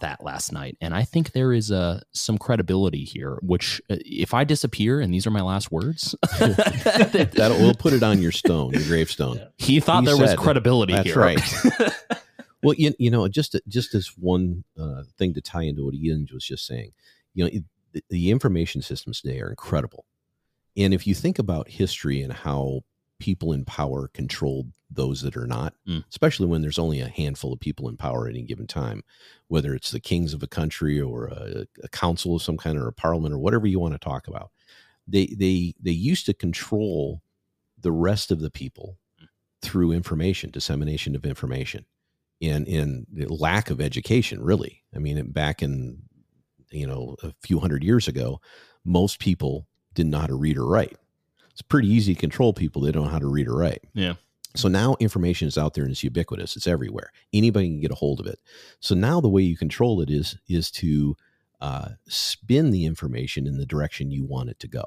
that 0.00 0.18
last 0.22 0.52
night 0.52 0.76
and 0.80 0.92
i 0.92 1.04
think 1.04 1.32
there 1.32 1.52
is 1.52 1.70
uh, 1.70 2.00
some 2.12 2.36
credibility 2.36 3.04
here 3.04 3.38
which 3.42 3.80
uh, 3.88 3.96
if 4.00 4.34
i 4.34 4.42
disappear 4.42 5.00
and 5.00 5.14
these 5.14 5.26
are 5.26 5.30
my 5.30 5.40
last 5.40 5.70
words 5.70 6.14
that 6.38 7.56
we'll 7.60 7.74
put 7.74 7.92
it 7.92 8.02
on 8.02 8.20
your 8.20 8.32
stone 8.32 8.72
your 8.72 8.82
gravestone. 8.82 9.40
He 9.56 9.80
thought 9.80 10.00
He 10.00 10.06
there 10.06 10.16
was 10.16 10.34
credibility 10.34 10.94
that's 10.94 11.06
here. 11.06 11.18
right. 11.18 11.40
Well 12.62 12.74
you, 12.78 12.94
you 12.98 13.10
know 13.10 13.28
just 13.28 13.56
just 13.68 13.94
as 13.94 14.08
one 14.16 14.64
uh, 14.80 15.02
thing 15.18 15.34
to 15.34 15.42
tie 15.42 15.64
into 15.64 15.84
what 15.84 15.94
ian 15.94 16.26
was 16.32 16.46
just 16.46 16.66
saying. 16.66 16.92
You 17.34 17.44
know 17.44 17.50
it, 17.52 17.64
the, 17.92 18.04
the 18.08 18.30
information 18.30 18.80
systems 18.80 19.20
today 19.20 19.40
are 19.40 19.50
incredible. 19.50 20.06
And 20.74 20.94
if 20.94 21.06
you 21.06 21.14
think 21.14 21.38
about 21.38 21.68
history 21.68 22.22
and 22.22 22.32
how 22.32 22.80
people 23.24 23.52
in 23.52 23.64
power 23.64 24.08
controlled 24.12 24.68
those 24.90 25.22
that 25.22 25.36
are 25.36 25.46
not 25.46 25.72
Mm. 25.88 26.04
especially 26.10 26.46
when 26.46 26.60
there's 26.62 26.78
only 26.78 27.00
a 27.00 27.08
handful 27.08 27.52
of 27.52 27.58
people 27.60 27.88
in 27.88 27.96
power 27.96 28.26
at 28.26 28.34
any 28.34 28.42
given 28.42 28.66
time. 28.66 29.02
Whether 29.48 29.74
it's 29.74 29.90
the 29.90 30.00
kings 30.10 30.34
of 30.34 30.42
a 30.42 30.46
country 30.60 31.00
or 31.00 31.26
a, 31.26 31.66
a 31.82 31.88
council 31.88 32.36
of 32.36 32.42
some 32.42 32.56
kind 32.58 32.78
or 32.78 32.86
a 32.88 32.92
parliament 32.92 33.34
or 33.34 33.38
whatever 33.38 33.66
you 33.66 33.80
want 33.80 33.94
to 33.94 33.98
talk 33.98 34.28
about 34.28 34.50
they 35.14 35.26
they 35.38 35.74
they 35.86 35.90
used 36.12 36.26
to 36.26 36.34
control 36.46 37.22
the 37.86 37.92
rest 37.92 38.30
of 38.30 38.40
the 38.40 38.50
people 38.50 38.96
through 39.62 39.92
information 39.92 40.50
dissemination 40.50 41.14
of 41.16 41.24
information 41.26 41.84
and 42.42 42.66
in 42.68 43.06
lack 43.28 43.70
of 43.70 43.80
education 43.80 44.42
really. 44.42 44.82
I 44.94 44.98
mean 44.98 45.30
back 45.32 45.62
in 45.62 46.02
you 46.70 46.86
know 46.86 47.16
a 47.22 47.32
few 47.46 47.58
hundred 47.58 47.82
years 47.84 48.06
ago 48.08 48.40
most 48.84 49.18
people 49.18 49.66
didn't 49.94 50.10
know 50.12 50.20
how 50.24 50.26
to 50.26 50.34
read 50.46 50.58
or 50.58 50.66
write 50.66 50.96
it's 51.54 51.62
pretty 51.62 51.88
easy 51.88 52.14
to 52.14 52.20
control 52.20 52.52
people 52.52 52.82
they 52.82 52.92
don't 52.92 53.04
know 53.04 53.10
how 53.10 53.18
to 53.18 53.26
read 53.30 53.48
or 53.48 53.56
write 53.56 53.82
Yeah. 53.94 54.14
so 54.54 54.68
now 54.68 54.96
information 55.00 55.48
is 55.48 55.56
out 55.56 55.72
there 55.74 55.84
and 55.84 55.90
it's 55.92 56.04
ubiquitous 56.04 56.56
it's 56.56 56.66
everywhere 56.66 57.10
anybody 57.32 57.68
can 57.68 57.80
get 57.80 57.90
a 57.90 57.94
hold 57.96 58.20
of 58.20 58.26
it 58.26 58.38
so 58.80 58.94
now 58.94 59.20
the 59.20 59.28
way 59.30 59.42
you 59.42 59.56
control 59.56 60.00
it 60.02 60.10
is 60.10 60.36
is 60.48 60.70
to 60.72 61.16
uh, 61.60 61.90
spin 62.08 62.70
the 62.72 62.84
information 62.84 63.46
in 63.46 63.56
the 63.56 63.64
direction 63.64 64.10
you 64.10 64.24
want 64.24 64.50
it 64.50 64.58
to 64.58 64.68
go 64.68 64.84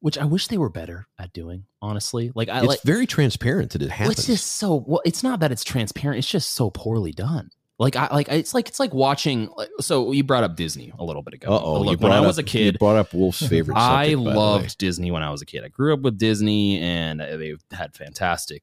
which 0.00 0.18
i 0.18 0.24
wish 0.24 0.48
they 0.48 0.58
were 0.58 0.68
better 0.70 1.06
at 1.18 1.32
doing 1.32 1.64
honestly 1.80 2.32
like 2.34 2.48
i 2.48 2.58
it's 2.58 2.66
like 2.66 2.82
very 2.82 3.06
transparent 3.06 3.70
that 3.72 3.82
it 3.82 3.90
happens 3.90 4.18
It's 4.18 4.26
just 4.26 4.46
so 4.56 4.82
well. 4.86 5.00
It's 5.04 5.22
not 5.22 5.40
that 5.40 5.52
it's 5.52 5.64
transparent. 5.64 6.18
It's 6.18 6.28
just 6.28 6.50
so 6.50 6.70
poorly 6.70 7.12
done. 7.12 7.50
Like 7.78 7.96
I 7.96 8.08
like 8.12 8.28
it's 8.28 8.54
like 8.54 8.68
it's 8.68 8.78
like 8.78 8.94
watching. 8.94 9.48
like- 9.56 9.68
So 9.80 10.12
you 10.12 10.22
brought 10.22 10.44
up 10.44 10.54
Disney 10.54 10.92
a 10.98 11.04
little 11.04 11.22
bit 11.22 11.34
ago. 11.34 11.52
Uh-oh, 11.52 11.80
Look, 11.80 11.90
you 11.92 11.96
when 12.04 12.12
I 12.12 12.18
brought 12.18 12.26
was 12.28 12.38
a 12.38 12.42
up- 12.42 12.46
you 12.54 12.60
kid, 12.72 12.78
brought 12.78 12.96
up 12.96 13.12
Wolf's 13.12 13.44
favorite. 13.46 13.76
I 13.78 14.04
subject, 14.10 14.24
by 14.24 14.30
the 14.30 14.30
way. 14.30 14.36
loved 14.36 14.78
Disney 14.78 15.10
when 15.10 15.22
I 15.24 15.30
was 15.30 15.42
a 15.42 15.46
kid. 15.46 15.64
I 15.64 15.68
grew 15.68 15.92
up 15.92 16.00
with 16.00 16.16
Disney, 16.16 16.78
and 16.80 17.18
they 17.20 17.54
had 17.72 17.94
fantastic, 17.94 18.62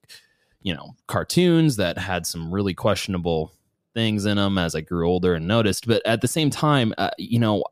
you 0.62 0.74
know, 0.74 0.96
cartoons 1.08 1.76
that 1.76 1.98
had 1.98 2.26
some 2.26 2.54
really 2.54 2.74
questionable 2.74 3.52
things 3.94 4.26
in 4.26 4.38
them 4.38 4.58
as 4.58 4.74
I 4.76 4.80
grew 4.80 5.10
older 5.10 5.34
and 5.34 5.46
noticed. 5.46 5.86
But 5.88 6.02
at 6.06 6.22
the 6.22 6.28
same 6.30 6.50
time, 6.50 6.94
uh, 6.98 7.10
you 7.18 7.40
know, 7.40 7.66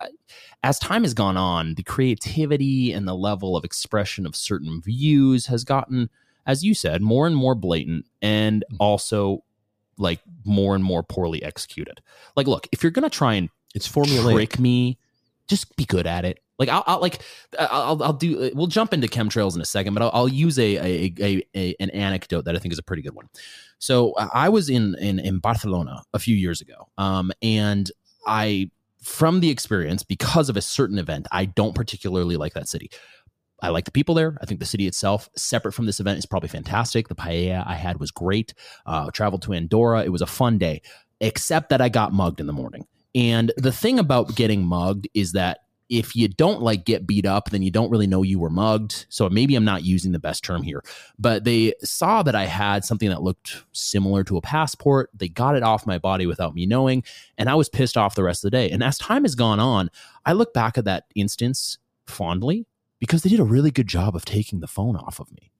as 0.63 0.77
time 0.77 1.03
has 1.03 1.13
gone 1.13 1.37
on, 1.37 1.75
the 1.75 1.83
creativity 1.83 2.91
and 2.91 3.07
the 3.07 3.15
level 3.15 3.55
of 3.55 3.63
expression 3.63 4.25
of 4.25 4.35
certain 4.35 4.81
views 4.81 5.45
has 5.45 5.63
gotten, 5.63 6.09
as 6.45 6.65
you 6.65 6.73
said, 6.73 7.01
more 7.01 7.25
and 7.25 7.35
more 7.37 7.55
blatant, 7.55 8.05
and 8.21 8.65
also 8.77 9.45
like 9.99 10.21
more 10.45 10.73
and 10.73 10.83
more 10.83 11.03
poorly 11.03 11.43
executed. 11.43 12.01
Like, 12.35 12.47
look, 12.47 12.67
if 12.71 12.81
you're 12.81 12.91
gonna 12.91 13.09
try 13.09 13.35
and 13.35 13.49
It's 13.75 13.87
formulaic. 13.87 14.33
trick 14.33 14.59
me 14.59 14.97
just 15.47 15.75
be 15.75 15.83
good 15.83 16.07
at 16.07 16.23
it 16.23 16.39
like 16.59 16.69
i'll, 16.69 16.83
I'll 16.85 16.99
like 16.99 17.21
I'll, 17.57 18.01
I'll 18.03 18.13
do 18.13 18.51
we'll 18.53 18.67
jump 18.67 18.93
into 18.93 19.07
chemtrails 19.07 19.55
in 19.55 19.61
a 19.61 19.65
second 19.65 19.93
but 19.95 20.03
i'll, 20.03 20.11
I'll 20.13 20.27
use 20.27 20.59
a, 20.59 20.77
a, 20.77 21.13
a, 21.19 21.43
a 21.55 21.75
an 21.79 21.89
anecdote 21.89 22.45
that 22.45 22.55
i 22.55 22.59
think 22.59 22.71
is 22.71 22.77
a 22.77 22.83
pretty 22.83 23.01
good 23.01 23.15
one 23.15 23.27
so 23.79 24.13
i 24.33 24.47
was 24.47 24.69
in 24.69 24.95
in, 24.99 25.19
in 25.19 25.39
barcelona 25.39 26.03
a 26.13 26.19
few 26.19 26.35
years 26.35 26.61
ago 26.61 26.87
um 26.97 27.31
and 27.41 27.91
i 28.27 28.69
from 29.01 29.39
the 29.39 29.49
experience 29.49 30.03
because 30.03 30.49
of 30.49 30.57
a 30.57 30.61
certain 30.61 30.99
event 30.99 31.25
i 31.31 31.45
don't 31.45 31.73
particularly 31.73 32.37
like 32.37 32.53
that 32.53 32.67
city 32.67 32.91
I 33.61 33.69
like 33.69 33.85
the 33.85 33.91
people 33.91 34.15
there. 34.15 34.37
I 34.41 34.45
think 34.45 34.59
the 34.59 34.65
city 34.65 34.87
itself, 34.87 35.29
separate 35.35 35.73
from 35.73 35.85
this 35.85 35.99
event, 35.99 36.19
is 36.19 36.25
probably 36.25 36.49
fantastic. 36.49 37.07
The 37.07 37.15
paella 37.15 37.65
I 37.67 37.75
had 37.75 37.99
was 37.99 38.11
great. 38.11 38.53
Uh, 38.85 39.11
traveled 39.11 39.41
to 39.43 39.53
Andorra. 39.53 40.03
It 40.03 40.11
was 40.11 40.21
a 40.21 40.27
fun 40.27 40.57
day, 40.57 40.81
except 41.19 41.69
that 41.69 41.81
I 41.81 41.89
got 41.89 42.13
mugged 42.13 42.39
in 42.39 42.47
the 42.47 42.53
morning. 42.53 42.85
And 43.15 43.51
the 43.57 43.71
thing 43.71 43.99
about 43.99 44.35
getting 44.35 44.63
mugged 44.63 45.07
is 45.13 45.33
that 45.33 45.59
if 45.89 46.15
you 46.15 46.27
don't 46.27 46.61
like 46.61 46.85
get 46.85 47.07
beat 47.07 47.25
up, 47.25 47.49
then 47.49 47.63
you 47.63 47.71
don't 47.71 47.89
really 47.89 48.05
know 48.05 48.21
you 48.21 48.37
were 48.37 48.51
mugged. 48.51 49.07
So 49.09 49.27
maybe 49.27 49.55
I'm 49.55 49.65
not 49.65 49.83
using 49.83 50.11
the 50.11 50.19
best 50.19 50.43
term 50.43 50.61
here, 50.61 50.83
but 51.17 51.43
they 51.43 51.73
saw 51.81 52.21
that 52.21 52.35
I 52.35 52.45
had 52.45 52.85
something 52.85 53.09
that 53.09 53.23
looked 53.23 53.63
similar 53.71 54.23
to 54.25 54.37
a 54.37 54.41
passport. 54.41 55.09
They 55.15 55.27
got 55.27 55.55
it 55.55 55.63
off 55.63 55.87
my 55.87 55.97
body 55.97 56.27
without 56.27 56.53
me 56.53 56.67
knowing. 56.67 57.03
And 57.39 57.49
I 57.49 57.55
was 57.55 57.69
pissed 57.69 57.97
off 57.97 58.13
the 58.13 58.23
rest 58.23 58.45
of 58.45 58.51
the 58.51 58.57
day. 58.57 58.69
And 58.69 58.83
as 58.83 58.99
time 58.99 59.23
has 59.23 59.33
gone 59.33 59.59
on, 59.59 59.89
I 60.25 60.33
look 60.33 60.53
back 60.53 60.77
at 60.77 60.85
that 60.85 61.05
instance 61.15 61.79
fondly 62.05 62.67
because 62.99 63.23
they 63.23 63.29
did 63.29 63.39
a 63.39 63.43
really 63.45 63.71
good 63.71 63.87
job 63.87 64.15
of 64.15 64.25
taking 64.25 64.59
the 64.59 64.67
phone 64.67 64.95
off 64.95 65.19
of 65.19 65.31
me. 65.31 65.51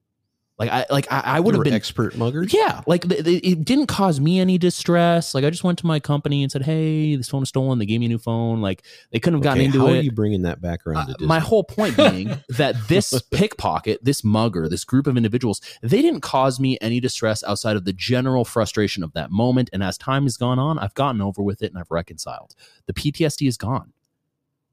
Like 0.58 0.72
I 0.72 0.86
like 0.90 1.08
I, 1.10 1.22
I 1.22 1.40
would 1.40 1.56
have 1.56 1.64
been 1.64 1.72
expert 1.72 2.18
muggers. 2.18 2.54
yeah, 2.54 2.82
like 2.86 3.06
it 3.10 3.64
didn't 3.64 3.88
cause 3.88 4.20
me 4.20 4.42
any 4.42 4.58
distress. 4.58 5.34
Like 5.34 5.46
I 5.46 5.50
just 5.50 5.64
went 5.64 5.80
to 5.80 5.86
my 5.86 6.02
company 6.02 6.44
and 6.44 6.52
said, 6.52 6.64
"Hey, 6.64 7.16
this 7.16 7.30
phone 7.30 7.44
is 7.44 7.48
stolen." 7.48 7.80
They 7.80 7.86
gave 7.86 8.02
me 8.02 8.08
a 8.08 8.10
new 8.10 8.18
phone. 8.18 8.60
Like 8.60 8.84
they 9.12 9.22
couldn't 9.22 9.36
have 9.40 9.44
gotten 9.46 9.60
Okay, 9.60 9.66
into 9.68 9.80
how 9.80 9.88
it. 9.88 10.00
are 10.00 10.02
you 10.02 10.12
bringing 10.12 10.42
that 10.42 10.62
back 10.62 10.86
around 10.86 11.12
Uh, 11.12 11.14
my 11.22 11.40
whole 11.40 11.64
point 11.64 11.96
being 11.96 12.36
that 12.50 12.76
this 12.90 13.22
pickpocket, 13.32 14.04
this 14.04 14.22
mugger, 14.22 14.68
this 14.68 14.84
group 14.84 15.08
of 15.08 15.16
individuals, 15.16 15.62
they 15.82 16.02
didn't 16.02 16.20
cause 16.20 16.60
me 16.60 16.78
any 16.82 17.00
distress 17.00 17.42
outside 17.46 17.78
of 17.78 17.86
the 17.86 17.94
general 17.94 18.44
frustration 18.44 19.02
of 19.02 19.14
that 19.14 19.32
moment. 19.32 19.70
And 19.72 19.82
as 19.82 19.98
time 19.98 20.24
has 20.24 20.36
gone 20.36 20.60
on, 20.60 20.78
I've 20.78 20.94
gotten 20.94 21.22
over 21.22 21.42
with 21.42 21.62
it 21.64 21.72
and 21.72 21.80
I've 21.80 21.90
reconciled. 21.90 22.54
The 22.86 22.92
PTSD 22.92 23.48
is 23.48 23.56
gone. 23.56 23.94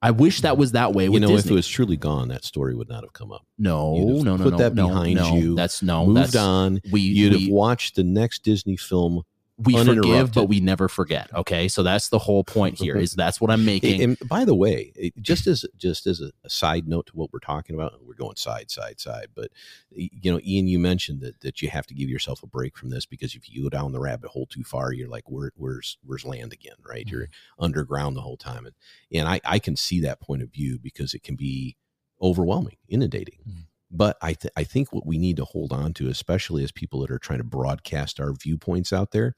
I 0.02 0.10
wish 0.10 0.42
that 0.42 0.58
was 0.58 0.72
that 0.72 0.92
way 0.92 1.08
you 1.08 1.20
know, 1.20 1.34
if 1.36 1.46
it 1.46 1.52
was 1.52 1.66
truly 1.66 1.96
gone, 1.96 2.28
that 2.28 2.44
story 2.44 2.74
would 2.74 2.88
not 2.88 3.02
have 3.02 3.12
come 3.12 3.32
up. 3.32 3.46
no, 3.58 3.96
You'd 3.96 4.16
have 4.16 4.24
no, 4.24 4.36
no, 4.36 4.44
put 4.44 4.52
no, 4.52 4.58
that 4.58 4.74
no, 4.74 4.88
behind 4.88 5.16
no. 5.16 5.34
you, 5.36 5.54
That's 5.54 5.82
no, 5.82 6.06
Moved 6.06 6.18
that's 6.18 6.36
on. 6.36 6.80
we 6.90 7.00
You'd 7.00 7.32
we, 7.32 7.44
have 7.44 7.52
watched 7.52 7.96
the 7.96 8.04
next 8.04 8.42
Disney 8.44 8.76
film. 8.76 9.22
We 9.58 9.74
forgive, 9.96 10.32
but 10.34 10.44
we 10.46 10.60
never 10.60 10.86
forget. 10.88 11.32
Okay, 11.34 11.68
so 11.68 11.82
that's 11.82 12.10
the 12.10 12.18
whole 12.18 12.44
point 12.44 12.78
here. 12.78 12.96
Is 12.96 13.12
that's 13.16 13.40
what 13.40 13.50
I'm 13.50 13.64
making. 13.64 14.02
And 14.02 14.28
by 14.28 14.44
the 14.44 14.54
way, 14.54 14.92
just 15.20 15.46
as 15.46 15.64
just 15.76 16.06
as 16.06 16.20
a, 16.20 16.30
a 16.44 16.50
side 16.50 16.86
note 16.86 17.06
to 17.06 17.16
what 17.16 17.32
we're 17.32 17.38
talking 17.38 17.74
about, 17.74 17.94
we're 18.04 18.14
going 18.14 18.36
side, 18.36 18.70
side, 18.70 19.00
side. 19.00 19.28
But 19.34 19.50
you 19.90 20.30
know, 20.30 20.40
Ian, 20.44 20.66
you 20.68 20.78
mentioned 20.78 21.20
that 21.22 21.40
that 21.40 21.62
you 21.62 21.70
have 21.70 21.86
to 21.86 21.94
give 21.94 22.08
yourself 22.10 22.42
a 22.42 22.46
break 22.46 22.76
from 22.76 22.90
this 22.90 23.06
because 23.06 23.34
if 23.34 23.48
you 23.48 23.62
go 23.64 23.70
down 23.70 23.92
the 23.92 24.00
rabbit 24.00 24.30
hole 24.30 24.46
too 24.46 24.62
far, 24.62 24.92
you're 24.92 25.08
like, 25.08 25.30
where, 25.30 25.52
where's 25.56 25.96
where's 26.04 26.24
land 26.26 26.52
again, 26.52 26.76
right? 26.86 27.06
You're 27.08 27.28
underground 27.58 28.16
the 28.16 28.22
whole 28.22 28.36
time, 28.36 28.66
and 28.66 28.74
and 29.12 29.26
I 29.26 29.40
I 29.44 29.58
can 29.58 29.76
see 29.76 30.00
that 30.00 30.20
point 30.20 30.42
of 30.42 30.52
view 30.52 30.78
because 30.78 31.14
it 31.14 31.22
can 31.22 31.34
be 31.36 31.76
overwhelming, 32.20 32.76
inundating. 32.88 33.38
Mhm. 33.48 33.66
But 33.90 34.18
I 34.20 34.34
th- 34.34 34.52
I 34.56 34.64
think 34.64 34.92
what 34.92 35.06
we 35.06 35.16
need 35.16 35.36
to 35.36 35.44
hold 35.44 35.72
on 35.72 35.94
to, 35.94 36.08
especially 36.08 36.64
as 36.64 36.72
people 36.72 37.00
that 37.00 37.10
are 37.10 37.18
trying 37.18 37.38
to 37.38 37.44
broadcast 37.44 38.20
our 38.20 38.32
viewpoints 38.32 38.92
out 38.92 39.12
there, 39.12 39.34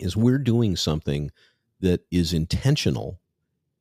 is 0.00 0.16
we're 0.16 0.38
doing 0.38 0.76
something 0.76 1.30
that 1.80 2.00
is 2.10 2.32
intentional 2.32 3.20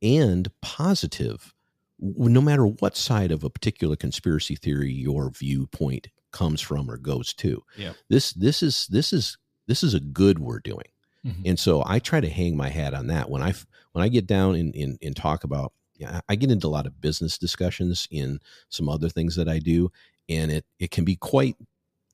and 0.01 0.49
positive 0.61 1.53
no 1.99 2.39
matter 2.41 2.65
what 2.68 2.95
side 2.95 3.32
of 3.32 3.43
a 3.43 3.49
particular 3.49 3.95
conspiracy 3.95 4.55
theory 4.55 4.91
your 4.93 5.32
viewpoint 5.32 6.09
comes 6.32 6.61
from 6.61 6.89
or 6.91 6.97
goes 6.97 7.34
to 7.34 7.63
Yeah. 7.76 7.93
this 8.09 8.34
this 8.34 8.61
is 8.61 8.86
this 8.91 9.11
is 9.11 9.38
this 9.65 9.82
is 9.84 9.93
a 9.95 9.99
good 9.99 10.38
we're 10.39 10.59
doing 10.59 10.86
Mhm. 11.26 11.41
and 11.45 11.59
so 11.59 11.82
i 11.88 11.97
try 11.97 12.22
to 12.22 12.30
hang 12.30 12.55
my 12.55 12.70
hat 12.70 12.93
on 12.93 13.07
that 13.07 13.30
when 13.32 13.41
I 13.41 13.53
when 13.93 14.03
i 14.03 14.09
get 14.09 14.28
down 14.28 14.53
and, 14.55 14.76
and, 14.76 14.99
and 15.01 15.15
talk 15.15 15.43
about 15.43 15.74
yeah, 15.95 16.22
i 16.30 16.36
get 16.36 16.51
into 16.51 16.68
a 16.68 16.70
lot 16.70 16.86
of 16.86 17.01
business 17.01 17.39
discussions 17.39 18.07
in 18.11 18.39
some 18.70 18.88
other 18.88 19.09
things 19.09 19.36
that 19.36 19.49
i 19.49 19.57
do 19.57 19.91
and 20.30 20.51
it 20.51 20.65
it 20.78 20.91
can 20.91 21.03
be 21.05 21.15
quite 21.15 21.55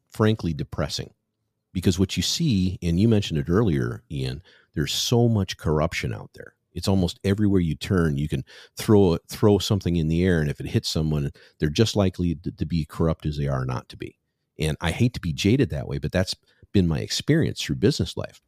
frankly 0.09 0.53
depressing 0.53 1.09
because 1.73 1.99
what 1.99 2.15
you 2.15 2.23
see 2.23 2.77
and 2.81 2.99
you 2.99 3.07
mentioned 3.07 3.39
it 3.39 3.49
earlier 3.49 4.03
ian 4.11 4.41
there's 4.73 4.93
so 4.93 5.27
much 5.27 5.57
corruption 5.57 6.13
out 6.13 6.31
there. 6.33 6.55
It's 6.73 6.87
almost 6.87 7.19
everywhere 7.23 7.61
you 7.61 7.75
turn 7.75 8.17
you 8.17 8.27
can 8.27 8.43
throw 8.77 9.17
throw 9.27 9.59
something 9.59 9.95
in 9.95 10.07
the 10.07 10.23
air 10.23 10.39
and 10.39 10.49
if 10.49 10.59
it 10.59 10.65
hits 10.65 10.89
someone 10.89 11.31
they're 11.59 11.69
just 11.69 11.95
likely 11.95 12.35
to, 12.35 12.51
to 12.51 12.65
be 12.65 12.85
corrupt 12.85 13.25
as 13.25 13.37
they 13.37 13.47
are 13.47 13.65
not 13.65 13.87
to 13.89 13.97
be. 13.97 14.17
And 14.57 14.75
i 14.81 14.91
hate 14.91 15.13
to 15.13 15.19
be 15.19 15.33
jaded 15.33 15.69
that 15.69 15.87
way 15.87 15.99
but 15.99 16.11
that's 16.11 16.35
been 16.71 16.87
my 16.87 16.99
experience 16.99 17.61
through 17.61 17.75
business 17.75 18.17
life. 18.17 18.41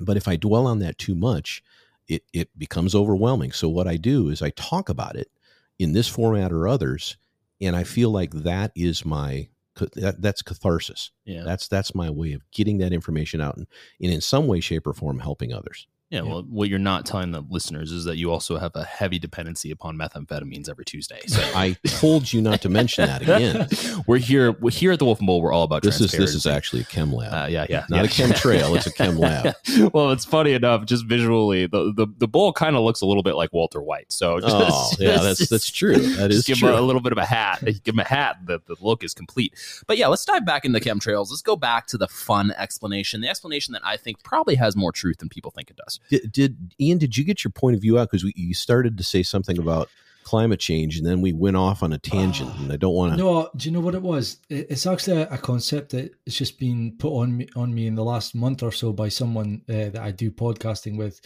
But 0.00 0.16
if 0.16 0.26
i 0.26 0.36
dwell 0.36 0.66
on 0.66 0.80
that 0.80 0.98
too 0.98 1.14
much 1.14 1.62
it 2.08 2.24
it 2.32 2.48
becomes 2.58 2.94
overwhelming. 2.94 3.52
So 3.52 3.68
what 3.68 3.86
i 3.86 3.96
do 3.96 4.28
is 4.28 4.42
i 4.42 4.50
talk 4.50 4.88
about 4.88 5.16
it 5.16 5.30
in 5.78 5.92
this 5.92 6.08
format 6.08 6.52
or 6.52 6.66
others 6.66 7.16
and 7.60 7.76
i 7.76 7.84
feel 7.84 8.10
like 8.10 8.32
that 8.32 8.72
is 8.74 9.04
my 9.04 9.48
that, 9.74 10.20
that's 10.20 10.42
catharsis 10.42 11.10
yeah. 11.24 11.42
that's 11.44 11.68
that's 11.68 11.94
my 11.94 12.10
way 12.10 12.32
of 12.32 12.42
getting 12.50 12.78
that 12.78 12.92
information 12.92 13.40
out 13.40 13.56
and, 13.56 13.66
and 14.00 14.12
in 14.12 14.20
some 14.20 14.46
way 14.46 14.60
shape 14.60 14.86
or 14.86 14.92
form 14.92 15.18
helping 15.18 15.52
others 15.52 15.86
Yeah, 16.12 16.22
Yeah. 16.24 16.28
well, 16.28 16.42
what 16.42 16.68
you're 16.68 16.78
not 16.78 17.06
telling 17.06 17.30
the 17.32 17.42
listeners 17.48 17.90
is 17.90 18.04
that 18.04 18.18
you 18.18 18.30
also 18.30 18.58
have 18.58 18.76
a 18.76 18.84
heavy 18.84 19.18
dependency 19.18 19.70
upon 19.70 19.96
methamphetamines 19.96 20.68
every 20.68 20.84
Tuesday. 20.84 21.20
So 21.26 21.40
I 21.54 21.74
told 21.86 22.30
you 22.32 22.42
not 22.42 22.60
to 22.62 22.68
mention 22.68 23.06
that 23.06 23.22
again. 23.22 23.66
we're 24.06 24.18
here. 24.18 24.52
We're 24.52 24.70
here 24.70 24.92
at 24.92 24.98
the 24.98 25.06
Wolf 25.06 25.20
and 25.20 25.26
Bull. 25.26 25.40
We're 25.40 25.52
all 25.52 25.62
about 25.62 25.82
This 25.82 26.00
is 26.02 26.12
this 26.12 26.34
is 26.34 26.44
actually 26.46 26.82
a 26.82 26.84
chem 26.84 27.12
lab. 27.14 27.32
Uh, 27.32 27.46
yeah, 27.46 27.66
yeah, 27.70 27.86
Not 27.88 27.96
yeah. 27.96 28.02
a 28.02 28.08
chemtrail, 28.08 28.76
it's 28.76 28.86
a 28.86 28.92
chem 28.98 29.16
lab. 29.18 29.54
well, 29.94 30.10
it's 30.10 30.26
funny 30.26 30.52
enough, 30.52 30.84
just 30.84 31.06
visually, 31.06 31.66
the 31.66 31.92
the, 31.96 32.06
the 32.18 32.28
bull 32.28 32.52
kind 32.52 32.76
of 32.76 32.82
looks 32.82 33.00
a 33.00 33.06
little 33.06 33.22
bit 33.22 33.34
like 33.34 33.50
Walter 33.54 33.80
White. 33.80 34.12
So 34.12 34.38
just, 34.38 34.54
oh, 34.54 34.90
yeah, 34.98 35.14
just- 35.16 35.24
that's 35.38 35.48
that's 35.48 35.70
true. 35.70 35.96
That 35.96 36.30
is 36.30 36.44
give 36.44 36.58
true. 36.58 36.68
him 36.68 36.74
a, 36.74 36.80
little 36.82 37.00
bit 37.00 37.12
of 37.12 37.18
a 37.18 37.24
hat. 37.24 37.62
Give 37.64 37.94
him 37.94 38.00
a 38.00 38.04
hat. 38.04 38.36
The, 38.44 38.60
the 38.66 38.76
look 38.82 39.02
is 39.02 39.14
complete. 39.14 39.54
But 39.86 39.96
yeah, 39.96 40.08
let's 40.08 40.24
dive 40.26 40.44
back 40.44 40.66
into 40.66 40.78
chemtrails. 40.78 41.30
Let's 41.30 41.40
go 41.42 41.56
back 41.56 41.86
to 41.86 41.96
the 41.96 42.08
fun 42.08 42.52
explanation. 42.58 43.22
The 43.22 43.28
explanation 43.28 43.72
that 43.72 43.82
I 43.82 43.96
think 43.96 44.22
probably 44.22 44.56
has 44.56 44.76
more 44.76 44.92
truth 44.92 45.18
than 45.18 45.30
people 45.30 45.50
think 45.50 45.70
it 45.70 45.76
does. 45.76 46.00
Did, 46.10 46.32
did 46.32 46.74
Ian? 46.80 46.98
Did 46.98 47.16
you 47.16 47.24
get 47.24 47.44
your 47.44 47.50
point 47.52 47.76
of 47.76 47.82
view 47.82 47.98
out? 47.98 48.10
Because 48.10 48.24
you 48.36 48.54
started 48.54 48.96
to 48.98 49.04
say 49.04 49.22
something 49.22 49.58
about 49.58 49.88
climate 50.24 50.60
change, 50.60 50.96
and 50.98 51.04
then 51.06 51.20
we 51.20 51.32
went 51.32 51.56
off 51.56 51.82
on 51.82 51.92
a 51.92 51.98
tangent. 51.98 52.54
and 52.58 52.72
I 52.72 52.76
don't 52.76 52.94
want 52.94 53.12
to. 53.12 53.18
No, 53.18 53.50
do 53.56 53.68
you 53.68 53.72
know 53.72 53.80
what 53.80 53.94
it 53.96 54.02
was? 54.02 54.36
It- 54.48 54.66
It's 54.70 54.86
actually 54.86 55.22
a, 55.22 55.28
a 55.30 55.38
concept 55.38 55.90
that 55.92 56.14
it's 56.26 56.36
just 56.36 56.58
been 56.60 56.94
put 56.98 57.12
on 57.12 57.36
me 57.36 57.48
on 57.56 57.74
me 57.74 57.86
in 57.86 57.96
the 57.96 58.04
last 58.04 58.34
month 58.34 58.62
or 58.62 58.70
so 58.72 58.92
by 58.92 59.08
someone 59.08 59.62
uh, 59.68 59.90
that 59.90 59.98
I 59.98 60.10
do 60.12 60.30
podcasting 60.30 60.96
with, 60.96 61.20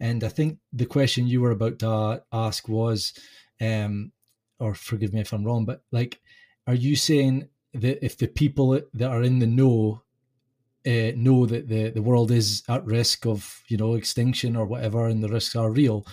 and 0.00 0.24
I 0.24 0.28
think 0.28 0.58
the 0.72 0.86
question 0.86 1.26
you 1.28 1.40
were 1.42 1.52
about 1.52 1.78
to 1.80 2.22
ask 2.32 2.68
was, 2.68 3.12
um, 3.60 4.10
or 4.58 4.74
forgive 4.74 5.12
me 5.12 5.20
if 5.20 5.32
I'm 5.32 5.44
wrong, 5.44 5.64
but 5.64 5.82
like, 5.92 6.18
are 6.66 6.74
you 6.74 6.96
saying 6.96 7.48
that 7.74 8.04
if 8.04 8.18
the 8.18 8.26
people 8.26 8.80
that 8.94 9.10
are 9.10 9.22
in 9.22 9.38
the 9.38 9.46
know 9.46 10.02
uh, 10.86 11.12
know 11.16 11.46
that 11.46 11.68
the 11.68 11.90
the 11.90 12.02
world 12.02 12.30
is 12.30 12.62
at 12.68 12.84
risk 12.84 13.26
of 13.26 13.62
you 13.68 13.76
know 13.76 13.94
extinction 13.94 14.56
or 14.56 14.66
whatever, 14.66 15.06
and 15.06 15.22
the 15.22 15.28
risks 15.28 15.56
are 15.56 15.70
real, 15.70 16.06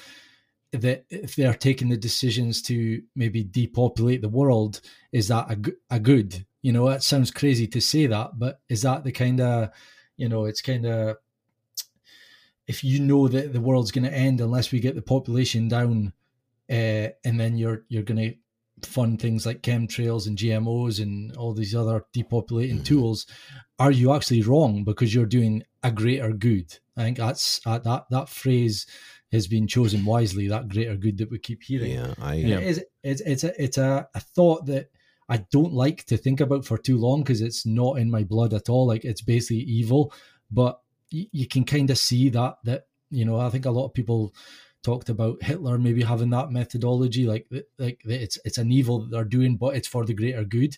that 0.71 1.05
if 1.09 1.35
they 1.35 1.45
are 1.45 1.53
taking 1.53 1.89
the 1.89 1.97
decisions 1.97 2.61
to 2.63 3.01
maybe 3.15 3.43
depopulate 3.43 4.21
the 4.21 4.29
world, 4.29 4.81
is 5.11 5.27
that 5.29 5.49
a, 5.49 5.95
a 5.95 5.99
good? 5.99 6.45
You 6.61 6.73
know, 6.73 6.89
it 6.89 7.03
sounds 7.03 7.31
crazy 7.31 7.67
to 7.67 7.79
say 7.79 8.07
that, 8.07 8.37
but 8.37 8.59
is 8.67 8.81
that 8.81 9.03
the 9.03 9.11
kind 9.11 9.39
of, 9.39 9.69
you 10.17 10.27
know, 10.27 10.45
it's 10.45 10.61
kind 10.61 10.85
of, 10.85 11.17
if 12.67 12.83
you 12.83 12.99
know 12.99 13.27
that 13.29 13.53
the 13.53 13.61
world's 13.61 13.91
going 13.91 14.03
to 14.03 14.13
end 14.13 14.41
unless 14.41 14.71
we 14.71 14.79
get 14.79 14.95
the 14.95 15.01
population 15.01 15.69
down, 15.69 16.11
uh, 16.69 17.07
and 17.23 17.39
then 17.39 17.57
you're 17.57 17.85
you're 17.87 18.03
going 18.03 18.31
to 18.31 18.35
fund 18.83 19.19
things 19.21 19.45
like 19.45 19.61
chemtrails 19.63 20.27
and 20.27 20.37
GMOs 20.37 21.01
and 21.01 21.35
all 21.37 21.53
these 21.53 21.73
other 21.75 22.05
depopulating 22.15 22.79
Mhm. 22.79 22.85
tools, 22.85 23.25
are 23.79 23.91
you 23.91 24.13
actually 24.13 24.41
wrong 24.41 24.83
because 24.83 25.13
you're 25.13 25.25
doing 25.25 25.63
a 25.83 25.91
greater 25.91 26.31
good? 26.33 26.77
I 26.95 27.03
think 27.03 27.17
that's 27.17 27.59
uh, 27.65 27.79
that 27.79 28.05
that 28.11 28.29
phrase 28.29 28.85
has 29.31 29.47
been 29.47 29.67
chosen 29.67 30.05
wisely. 30.05 30.47
That 30.47 30.69
greater 30.69 30.95
good 30.95 31.17
that 31.17 31.29
we 31.31 31.39
keep 31.39 31.63
hearing. 31.63 31.91
Yeah, 31.91 32.13
I. 32.19 32.35
Yeah. 32.35 32.59
It 32.59 32.67
is, 32.67 32.83
it's 33.03 33.21
it's 33.21 33.43
a 33.43 33.63
it's 33.63 33.77
a, 33.77 34.07
a 34.13 34.19
thought 34.19 34.65
that 34.67 34.89
I 35.29 35.37
don't 35.51 35.73
like 35.73 36.05
to 36.05 36.17
think 36.17 36.39
about 36.39 36.65
for 36.65 36.77
too 36.77 36.97
long 36.97 37.21
because 37.21 37.41
it's 37.41 37.65
not 37.65 37.97
in 37.99 38.09
my 38.09 38.23
blood 38.23 38.53
at 38.53 38.69
all. 38.69 38.87
Like 38.87 39.03
it's 39.05 39.21
basically 39.21 39.63
evil, 39.63 40.13
but 40.51 40.79
y- 41.11 41.27
you 41.31 41.47
can 41.47 41.65
kind 41.65 41.89
of 41.89 41.97
see 41.97 42.29
that 42.29 42.55
that 42.63 42.87
you 43.09 43.25
know. 43.25 43.39
I 43.39 43.49
think 43.49 43.65
a 43.65 43.71
lot 43.71 43.85
of 43.85 43.93
people 43.93 44.33
talked 44.83 45.09
about 45.09 45.43
Hitler 45.43 45.77
maybe 45.77 46.03
having 46.03 46.29
that 46.31 46.51
methodology, 46.51 47.25
like 47.25 47.47
like 47.77 48.01
it's 48.05 48.37
it's 48.45 48.57
an 48.57 48.71
evil 48.71 48.99
that 48.99 49.11
they're 49.11 49.23
doing, 49.23 49.57
but 49.57 49.75
it's 49.75 49.87
for 49.87 50.05
the 50.05 50.13
greater 50.13 50.43
good. 50.43 50.77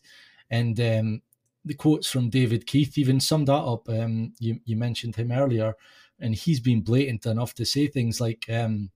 And 0.50 0.80
um, 0.80 1.22
the 1.66 1.76
quotes 1.76 2.10
from 2.10 2.30
David 2.30 2.66
Keith 2.66 2.98
even 2.98 3.20
summed 3.20 3.48
that 3.48 3.54
up. 3.54 3.88
Um, 3.90 4.34
you 4.40 4.60
you 4.66 4.76
mentioned 4.76 5.16
him 5.16 5.32
earlier, 5.32 5.76
and 6.20 6.34
he's 6.34 6.60
been 6.60 6.82
blatant 6.82 7.26
enough 7.26 7.54
to 7.56 7.66
say 7.66 7.88
things 7.88 8.20
like. 8.20 8.46
Um, 8.50 8.92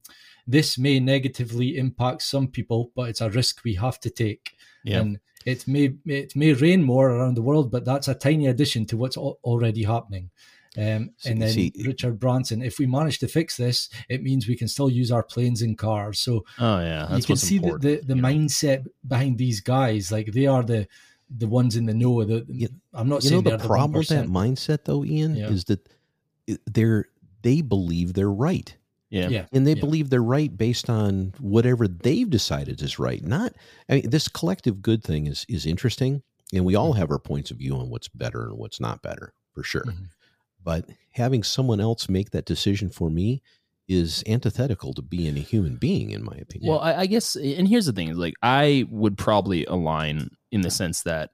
this 0.45 0.77
may 0.77 0.99
negatively 0.99 1.77
impact 1.77 2.21
some 2.21 2.47
people, 2.47 2.91
but 2.95 3.09
it's 3.09 3.21
a 3.21 3.29
risk 3.29 3.63
we 3.63 3.75
have 3.75 3.99
to 4.01 4.09
take. 4.09 4.57
Yeah. 4.83 4.99
And 4.99 5.19
it 5.45 5.67
may 5.67 5.95
it 6.05 6.35
may 6.35 6.53
rain 6.53 6.83
more 6.83 7.09
around 7.09 7.35
the 7.35 7.41
world, 7.41 7.71
but 7.71 7.85
that's 7.85 8.07
a 8.07 8.15
tiny 8.15 8.47
addition 8.47 8.85
to 8.87 8.97
what's 8.97 9.17
al- 9.17 9.39
already 9.43 9.83
happening. 9.83 10.29
Um, 10.75 11.11
and 11.25 11.39
then 11.41 11.49
see- 11.51 11.71
Richard 11.85 12.19
Branson, 12.19 12.61
if 12.63 12.79
we 12.79 12.87
manage 12.87 13.19
to 13.19 13.27
fix 13.27 13.57
this, 13.57 13.89
it 14.09 14.23
means 14.23 14.47
we 14.47 14.55
can 14.55 14.67
still 14.67 14.89
use 14.89 15.11
our 15.11 15.21
planes 15.23 15.61
and 15.61 15.77
cars. 15.77 16.19
So 16.19 16.45
Oh 16.59 16.79
yeah, 16.79 17.05
that's 17.09 17.19
you 17.19 17.25
can 17.27 17.35
see 17.37 17.59
the, 17.59 17.77
the, 17.77 18.01
the 18.01 18.15
you 18.15 18.21
know? 18.21 18.27
mindset 18.27 18.85
behind 19.07 19.37
these 19.37 19.61
guys. 19.61 20.11
Like 20.11 20.31
they 20.33 20.47
are 20.47 20.63
the 20.63 20.87
the 21.35 21.47
ones 21.47 21.75
in 21.75 21.85
the 21.85 21.93
know. 21.93 22.23
The, 22.23 22.45
You- 22.49 22.69
I'm 22.93 23.07
not 23.07 23.23
you 23.23 23.29
know 23.29 23.35
saying 23.35 23.43
the 23.43 23.49
they're 23.57 23.67
problem 23.67 23.91
with 23.99 24.07
that 24.09 24.25
mindset, 24.27 24.85
though, 24.85 25.03
Ian, 25.05 25.35
Yeah. 25.35 25.49
is 25.49 25.65
that 25.65 25.87
they're 26.65 27.05
they 27.41 27.61
believe 27.61 28.13
they're 28.13 28.31
right. 28.31 28.75
Yeah. 29.09 29.29
Yeah. 29.29 29.45
and 29.51 29.67
they 29.67 29.73
Yeah. 29.73 29.79
believe 29.81 30.09
they're 30.09 30.23
right 30.23 30.55
based 30.57 30.89
on 30.89 31.33
whatever 31.39 31.87
they've 31.87 32.27
decided 32.29 32.81
is 32.81 32.97
right 32.97 33.23
not 33.23 33.53
i 33.87 33.93
mean 34.01 34.09
this 34.09 34.27
collective 34.27 34.81
good 34.81 35.03
thing 35.03 35.27
is 35.27 35.45
is 35.47 35.67
interesting 35.67 36.23
and 36.51 36.65
we 36.65 36.73
Mm-hmm. 36.73 36.81
all 36.81 36.93
have 36.93 37.11
our 37.11 37.19
points 37.19 37.51
of 37.51 37.57
view 37.57 37.75
on 37.75 37.91
what's 37.91 38.07
better 38.07 38.45
and 38.47 38.57
what's 38.57 38.79
not 38.79 39.03
better 39.03 39.31
for 39.53 39.61
sure 39.61 39.83
Mhm. 39.85 40.07
But 40.63 40.89
having 41.11 41.43
someone 41.43 41.79
else 41.79 42.09
make 42.09 42.31
that 42.31 42.45
decision 42.45 42.89
for 42.89 43.09
me 43.09 43.41
is 43.87 44.23
antithetical 44.27 44.93
to 44.93 45.01
being 45.01 45.37
a 45.37 45.41
human 45.41 45.75
being 45.75 46.11
in 46.11 46.23
my 46.23 46.35
opinion 46.35 46.71
Well, 46.71 46.79
I, 46.79 47.01
I 47.01 47.05
guess, 47.05 47.35
and 47.35 47.67
here's 47.67 47.85
the 47.85 47.93
thing: 47.93 48.09
is 48.09 48.17
like 48.17 48.35
I 48.41 48.85
would 48.89 49.17
probably 49.17 49.65
align 49.65 50.29
in 50.51 50.61
the 50.61 50.71
sense 50.71 51.03
that 51.03 51.31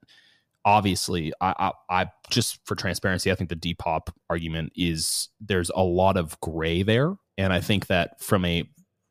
obviously, 0.66 1.32
I, 1.42 1.72
I, 1.90 2.02
I 2.02 2.08
just 2.30 2.60
for 2.66 2.76
transparency, 2.76 3.32
I 3.32 3.36
think 3.36 3.50
the 3.50 3.56
Depop 3.56 4.10
argument 4.30 4.74
is 4.76 5.30
there's 5.40 5.72
a 5.74 5.84
lot 5.84 6.18
of 6.18 6.40
gray 6.40 6.84
there, 6.84 7.16
and 7.38 7.54
I 7.54 7.62
think 7.62 7.88
that 7.88 8.22
from 8.22 8.46
a 8.46 8.68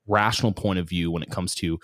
rational 0.06 0.52
point 0.52 0.78
of 0.78 0.88
view, 0.88 1.10
when 1.10 1.22
it 1.22 1.30
comes 1.30 1.54
to 1.56 1.78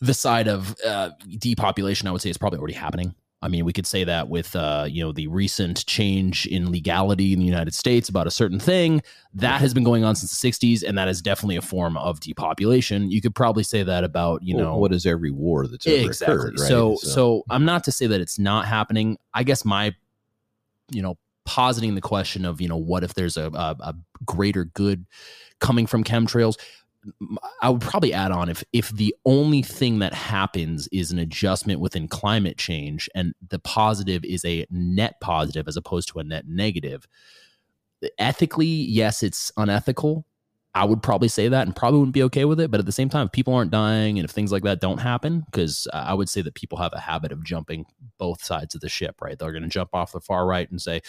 the 0.00 0.14
side 0.14 0.48
of 0.48 0.76
uh, 0.86 1.10
depopulation, 1.38 2.06
I 2.08 2.12
would 2.12 2.22
say 2.22 2.28
it's 2.28 2.38
probably 2.38 2.58
already 2.58 2.74
happening. 2.74 3.14
I 3.40 3.48
mean, 3.48 3.64
we 3.64 3.72
could 3.72 3.86
say 3.86 4.02
that 4.02 4.28
with 4.28 4.56
uh, 4.56 4.86
you 4.88 5.02
know 5.02 5.12
the 5.12 5.28
recent 5.28 5.86
change 5.86 6.46
in 6.46 6.72
legality 6.72 7.32
in 7.32 7.38
the 7.38 7.44
United 7.44 7.72
States 7.72 8.08
about 8.08 8.26
a 8.26 8.30
certain 8.32 8.58
thing 8.58 9.00
that 9.34 9.60
has 9.60 9.72
been 9.72 9.84
going 9.84 10.02
on 10.02 10.16
since 10.16 10.40
the 10.40 10.50
'60s, 10.50 10.82
and 10.82 10.98
that 10.98 11.06
is 11.08 11.22
definitely 11.22 11.56
a 11.56 11.62
form 11.62 11.96
of 11.96 12.18
depopulation. 12.18 13.10
You 13.10 13.20
could 13.20 13.34
probably 13.34 13.62
say 13.62 13.84
that 13.84 14.02
about 14.02 14.42
you 14.42 14.56
Well, 14.56 14.64
know 14.64 14.76
what 14.76 14.92
is 14.92 15.06
every 15.06 15.30
war 15.30 15.66
that's 15.68 15.86
ever 15.86 15.96
exactly. 16.06 16.34
occurred 16.36 16.58
right 16.58 16.68
So, 16.68 16.96
so 16.96 17.44
I'm 17.48 17.64
not 17.64 17.84
to 17.84 17.92
say 17.92 18.08
that 18.08 18.20
it's 18.20 18.38
not 18.38 18.66
happening. 18.66 19.18
I 19.34 19.44
guess 19.44 19.64
my, 19.64 19.94
you 20.90 21.02
know, 21.02 21.16
positing 21.44 21.94
the 21.94 22.00
question 22.00 22.44
of 22.44 22.60
you 22.60 22.68
know 22.68 22.76
what 22.76 23.04
if 23.04 23.14
there's 23.14 23.36
a, 23.36 23.46
a, 23.54 23.76
a 23.80 23.94
greater 24.24 24.64
good 24.64 25.06
coming 25.60 25.86
from 25.86 26.02
chemtrails. 26.02 26.56
I 27.62 27.70
would 27.70 27.80
probably 27.80 28.12
add 28.12 28.32
on 28.32 28.48
if 28.48 28.62
if 28.72 28.90
the 28.90 29.14
only 29.24 29.62
thing 29.62 29.98
that 30.00 30.14
happens 30.14 30.88
is 30.92 31.10
an 31.10 31.18
adjustment 31.18 31.80
within 31.80 32.08
climate 32.08 32.58
change 32.58 33.08
and 33.14 33.34
the 33.46 33.58
positive 33.58 34.24
is 34.24 34.44
a 34.44 34.66
net 34.70 35.20
positive 35.20 35.68
as 35.68 35.76
opposed 35.76 36.08
to 36.08 36.18
a 36.18 36.24
net 36.24 36.46
negative. 36.46 37.06
Ethically, 38.18 38.66
yes, 38.66 39.22
it's 39.22 39.50
unethical. 39.56 40.24
I 40.78 40.84
would 40.84 41.02
probably 41.02 41.26
say 41.26 41.48
that 41.48 41.66
and 41.66 41.74
probably 41.74 41.98
wouldn't 41.98 42.14
be 42.14 42.22
okay 42.24 42.44
with 42.44 42.60
it. 42.60 42.70
But 42.70 42.78
at 42.78 42.86
the 42.86 42.92
same 42.92 43.08
time, 43.08 43.26
if 43.26 43.32
people 43.32 43.52
aren't 43.52 43.72
dying 43.72 44.16
and 44.16 44.24
if 44.24 44.30
things 44.30 44.52
like 44.52 44.62
that 44.62 44.80
don't 44.80 44.98
happen, 44.98 45.42
because 45.50 45.88
I 45.92 46.14
would 46.14 46.28
say 46.28 46.40
that 46.42 46.54
people 46.54 46.78
have 46.78 46.92
a 46.92 47.00
habit 47.00 47.32
of 47.32 47.42
jumping 47.42 47.84
both 48.16 48.44
sides 48.44 48.76
of 48.76 48.80
the 48.80 48.88
ship, 48.88 49.20
right? 49.20 49.36
They're 49.36 49.50
going 49.50 49.64
to 49.64 49.68
jump 49.68 49.90
off 49.92 50.12
the 50.12 50.20
far 50.20 50.46
right 50.46 50.70
and 50.70 50.80
say, 50.80 51.00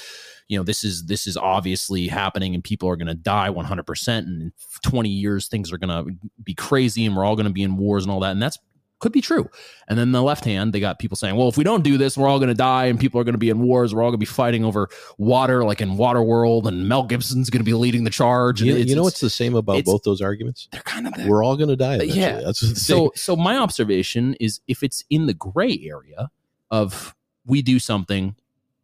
you 0.47 0.57
know, 0.57 0.63
this 0.63 0.83
is 0.83 1.05
this 1.05 1.27
is 1.27 1.37
obviously 1.37 2.07
happening 2.07 2.55
and 2.55 2.63
people 2.63 2.89
are 2.89 2.95
going 2.95 3.07
to 3.09 3.13
die 3.13 3.49
100%. 3.49 4.17
And 4.17 4.41
in 4.41 4.53
20 4.81 5.07
years, 5.07 5.47
things 5.47 5.71
are 5.71 5.77
going 5.77 5.89
to 5.89 6.11
be 6.43 6.55
crazy 6.55 7.05
and 7.05 7.15
we're 7.15 7.23
all 7.23 7.35
going 7.35 7.45
to 7.45 7.53
be 7.53 7.61
in 7.61 7.77
wars 7.77 8.03
and 8.05 8.11
all 8.11 8.21
that. 8.21 8.31
And 8.31 8.41
that's 8.41 8.57
could 8.99 9.11
be 9.11 9.21
true. 9.21 9.49
And 9.87 9.97
then 9.97 10.11
the 10.11 10.21
left 10.21 10.45
hand, 10.45 10.73
they 10.73 10.79
got 10.79 10.99
people 10.99 11.15
saying, 11.15 11.35
well, 11.35 11.47
if 11.47 11.57
we 11.57 11.63
don't 11.63 11.83
do 11.83 11.97
this, 11.97 12.17
we're 12.17 12.27
all 12.27 12.37
going 12.37 12.49
to 12.49 12.53
die 12.53 12.85
and 12.85 12.99
people 12.99 13.19
are 13.19 13.23
going 13.23 13.33
to 13.33 13.39
be 13.39 13.49
in 13.49 13.59
wars. 13.61 13.95
We're 13.95 14.03
all 14.03 14.09
going 14.09 14.19
to 14.19 14.25
be 14.25 14.25
fighting 14.25 14.63
over 14.65 14.89
water, 15.17 15.63
like 15.63 15.81
in 15.81 15.97
Water 15.97 16.21
World, 16.21 16.67
and 16.67 16.87
Mel 16.87 17.03
Gibson's 17.03 17.49
going 17.49 17.61
to 17.61 17.65
be 17.65 17.73
leading 17.73 18.03
the 18.03 18.09
charge. 18.09 18.61
you, 18.61 18.75
and 18.75 18.87
you 18.89 18.95
know 18.95 19.01
it's- 19.01 19.05
what's 19.05 19.19
the 19.21 19.29
same 19.29 19.55
about 19.55 19.83
both 19.85 20.03
those 20.03 20.21
arguments 20.21 20.67
they're 20.71 20.81
kind 20.81 21.07
of 21.07 21.13
we're 21.25 21.43
all 21.43 21.55
going 21.55 21.69
to 21.69 21.75
die 21.75 21.95
eventually. 21.95 22.19
yeah. 22.19 22.41
that's 22.41 22.85
so 22.85 23.11
so 23.15 23.35
my 23.35 23.57
observation 23.57 24.35
is 24.39 24.59
if 24.67 24.83
it's 24.83 25.03
in 25.09 25.25
the 25.25 25.33
gray 25.33 25.79
area 25.89 26.29
of 26.71 27.15
we 27.45 27.61
do 27.61 27.79
something 27.79 28.35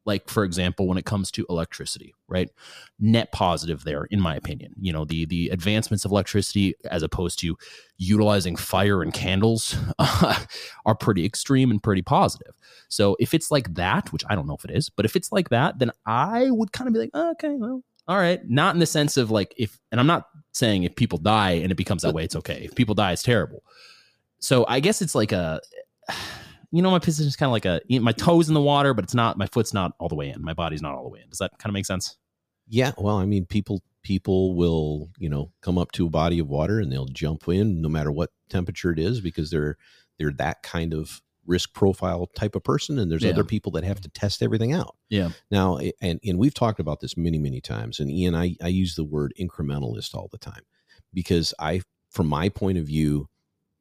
like 0.05 0.29
for 0.29 0.43
example 0.43 0.87
when 0.87 0.97
it 0.97 1.05
comes 1.05 1.31
to 1.31 1.45
electricity 1.49 2.13
right? 2.27 2.49
Net 2.99 3.31
positive 3.31 3.83
there 3.83 4.05
in 4.05 4.19
my 4.19 4.35
opinion. 4.35 4.73
You 4.79 4.93
know 4.93 5.05
the 5.05 5.25
the 5.25 5.49
advancements 5.49 6.05
of 6.05 6.11
electricity 6.11 6.75
as 6.89 7.03
opposed 7.03 7.39
to 7.39 7.57
utilizing 7.97 8.55
fire 8.55 9.01
and 9.01 9.13
candles 9.13 9.75
are 10.85 10.95
pretty 10.99 11.25
extreme 11.25 11.71
and 11.71 11.81
pretty 11.81 12.01
positive. 12.01 12.55
So 12.87 13.15
if 13.19 13.33
it's 13.33 13.51
like 13.51 13.73
that 13.75 14.11
which 14.11 14.23
i 14.29 14.35
don't 14.35 14.47
know 14.47 14.55
if 14.55 14.65
it 14.65 14.71
is 14.71 14.89
but 14.89 15.05
if 15.05 15.15
it's 15.15 15.31
like 15.31 15.49
that 15.49 15.79
then 15.79 15.91
i 16.05 16.49
would 16.49 16.71
kind 16.71 16.87
of 16.87 16.93
be 16.93 16.99
like 16.99 17.15
okay 17.15 17.55
well 17.55 17.83
all 18.07 18.17
right. 18.17 18.39
Not 18.47 18.75
in 18.75 18.79
the 18.79 18.85
sense 18.85 19.17
of 19.17 19.31
like 19.31 19.53
if 19.57 19.79
and 19.91 19.99
i'm 19.99 20.07
not 20.07 20.27
saying 20.51 20.83
if 20.83 20.95
people 20.95 21.17
die 21.17 21.51
and 21.51 21.71
it 21.71 21.75
becomes 21.75 22.03
that 22.03 22.13
way 22.13 22.23
it's 22.23 22.35
okay. 22.35 22.61
If 22.63 22.75
people 22.75 22.95
die 22.95 23.11
it's 23.11 23.23
terrible. 23.23 23.63
So 24.39 24.65
I 24.67 24.79
guess 24.79 25.01
it's 25.01 25.15
like 25.15 25.31
a, 25.31 25.59
you 26.71 26.81
know, 26.81 26.91
my 26.91 26.99
position 26.99 27.27
is 27.27 27.35
kind 27.35 27.47
of 27.47 27.51
like 27.53 27.65
a 27.65 27.81
my 27.99 28.11
toes 28.11 28.47
in 28.47 28.53
the 28.53 28.61
water, 28.61 28.93
but 28.93 29.03
it's 29.03 29.13
not. 29.15 29.37
My 29.37 29.47
foot's 29.47 29.73
not 29.73 29.93
all 29.99 30.09
the 30.09 30.15
way 30.15 30.29
in. 30.29 30.41
My 30.43 30.53
body's 30.53 30.81
not 30.81 30.95
all 30.95 31.03
the 31.03 31.09
way 31.09 31.19
in. 31.23 31.29
Does 31.29 31.39
that 31.39 31.51
kind 31.59 31.69
of 31.69 31.73
make 31.73 31.85
sense? 31.85 32.17
Yeah, 32.67 32.91
well, 32.97 33.17
I 33.17 33.25
mean, 33.25 33.45
people 33.45 33.81
people 34.01 34.55
will 34.55 35.09
you 35.17 35.29
know 35.29 35.51
come 35.61 35.77
up 35.77 35.91
to 35.93 36.05
a 36.07 36.09
body 36.09 36.39
of 36.39 36.47
water 36.47 36.79
and 36.79 36.91
they'll 36.91 37.05
jump 37.07 37.47
in 37.47 37.81
no 37.81 37.89
matter 37.89 38.11
what 38.11 38.29
temperature 38.49 38.91
it 38.91 38.99
is 38.99 39.19
because 39.21 39.49
they're 39.49 39.77
they're 40.19 40.31
that 40.33 40.61
kind 40.63 40.93
of 40.93 41.21
risk 41.47 41.73
profile 41.73 42.27
type 42.35 42.55
of 42.55 42.63
person 42.63 42.97
and 42.99 43.11
there's 43.11 43.23
Yeah. 43.23 43.31
other 43.31 43.43
people 43.43 43.71
that 43.73 43.83
have 43.83 44.01
to 44.01 44.09
test 44.09 44.41
everything 44.43 44.73
out 44.73 44.95
Yeah. 45.09 45.29
now 45.51 45.79
and 46.01 46.19
and 46.23 46.37
we've 46.39 46.53
talked 46.55 46.79
about 46.79 46.99
this 47.01 47.15
many 47.17 47.37
many 47.37 47.61
times 47.61 47.99
and 47.99 48.09
ian 48.11 48.33
i, 48.33 48.55
I 48.63 48.67
use 48.69 48.95
the 48.95 49.03
word 49.03 49.31
incrementalist 49.39 50.15
all 50.15 50.27
the 50.31 50.39
time 50.39 50.63
because 51.13 51.53
i 51.59 51.81
from 52.09 52.25
my 52.27 52.49
point 52.49 52.77
of 52.79 52.85
view 52.85 53.27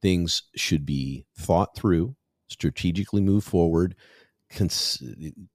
things 0.02 0.42
should 0.56 0.84
be 0.84 1.26
thought 1.38 1.74
through 1.76 2.16
strategically 2.48 3.20
move 3.20 3.44
forward 3.44 3.94
cons- 4.50 5.02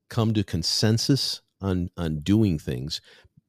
come 0.09 0.33
to 0.33 0.43
consensus 0.43 1.41
on 1.61 1.89
on 1.97 2.19
doing 2.21 2.57
things 2.59 3.01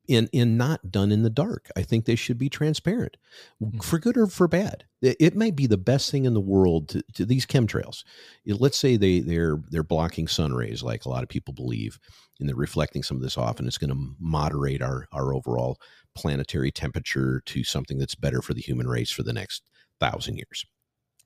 and 0.08 0.28
and 0.34 0.58
not 0.58 0.90
done 0.90 1.12
in 1.12 1.22
the 1.22 1.30
dark. 1.30 1.68
I 1.76 1.82
think 1.82 2.04
they 2.04 2.16
should 2.16 2.38
be 2.38 2.48
transparent 2.48 3.16
Mhm. 3.62 3.82
for 3.84 3.98
good 3.98 4.16
or 4.16 4.26
for 4.26 4.48
bad. 4.48 4.84
It, 5.02 5.16
it 5.20 5.36
may 5.36 5.50
be 5.52 5.66
the 5.66 5.78
best 5.78 6.10
thing 6.10 6.24
in 6.24 6.34
the 6.34 6.40
world 6.40 6.88
to, 6.90 7.02
to 7.14 7.24
these 7.26 7.46
chemtrails. 7.46 8.02
It- 8.44 8.60
let's 8.60 8.78
say 8.78 8.96
they 8.96 9.20
they're 9.20 9.58
they're 9.70 9.82
blocking 9.84 10.26
sun 10.28 10.52
rays 10.54 10.82
like 10.82 11.04
a 11.04 11.08
lot 11.08 11.22
of 11.22 11.28
people 11.28 11.54
believe 11.54 11.98
and 12.40 12.48
they're 12.48 12.56
reflecting 12.56 13.02
some 13.02 13.16
of 13.16 13.22
this 13.22 13.38
off 13.38 13.58
and 13.58 13.68
it's 13.68 13.78
going 13.78 13.90
to 13.90 14.14
moderate 14.18 14.82
our 14.82 15.06
our 15.12 15.32
overall 15.34 15.78
planetary 16.16 16.72
temperature 16.72 17.42
to 17.46 17.62
something 17.64 17.98
that's 17.98 18.16
better 18.16 18.42
for 18.42 18.54
the 18.54 18.60
human 18.62 18.88
race 18.88 19.10
for 19.10 19.22
the 19.22 19.32
next 19.32 19.62
thousand 20.00 20.36
years 20.36 20.64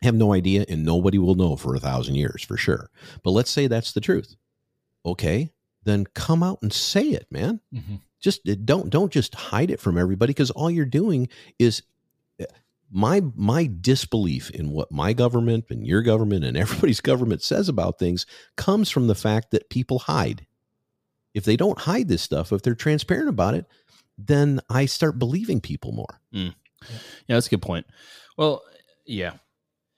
have 0.04 0.14
no 0.14 0.32
idea 0.32 0.64
and 0.68 0.84
nobody 0.84 1.18
will 1.18 1.34
know 1.34 1.56
for 1.56 1.74
a 1.74 1.80
thousand 1.80 2.14
years 2.14 2.42
for 2.42 2.56
sure 2.56 2.90
but 3.22 3.30
let's 3.32 3.50
say 3.50 3.66
that's 3.66 3.92
the 3.92 4.00
truth 4.00 4.36
okay 5.04 5.50
then 5.84 6.04
come 6.14 6.42
out 6.42 6.58
and 6.62 6.72
say 6.72 7.02
it 7.08 7.26
man 7.30 7.60
Mhm. 7.74 8.00
just 8.20 8.48
uh, 8.48 8.54
don't 8.64 8.90
don't 8.90 9.12
just 9.12 9.34
hide 9.34 9.70
it 9.70 9.80
from 9.80 9.98
everybody 9.98 10.30
because 10.32 10.50
all 10.52 10.70
you're 10.70 10.86
doing 10.86 11.28
is 11.58 11.82
uh, 12.40 12.44
my 12.90 13.22
my 13.34 13.68
disbelief 13.80 14.50
in 14.50 14.70
what 14.70 14.90
my 14.92 15.12
government 15.12 15.64
and 15.70 15.86
your 15.86 16.02
government 16.02 16.44
and 16.44 16.56
everybody's 16.64 17.00
government 17.00 17.42
says 17.42 17.68
about 17.68 17.98
things 17.98 18.24
comes 18.56 18.88
from 18.90 19.06
the 19.08 19.14
fact 19.14 19.50
that 19.50 19.68
people 19.70 19.98
hide 20.00 20.46
if 21.34 21.44
they 21.44 21.56
don't 21.56 21.80
hide 21.80 22.08
this 22.08 22.22
stuff 22.22 22.52
if 22.52 22.62
they're 22.62 22.74
transparent 22.74 23.28
about 23.28 23.54
it 23.54 23.66
then 24.16 24.60
i 24.70 24.86
start 24.86 25.18
believing 25.18 25.60
people 25.60 25.92
more 25.92 26.20
Yeah, 26.32 26.50
that's 27.28 27.46
a 27.46 27.50
good 27.50 27.62
point. 27.62 27.86
Well, 28.36 28.62
yeah. 29.06 29.34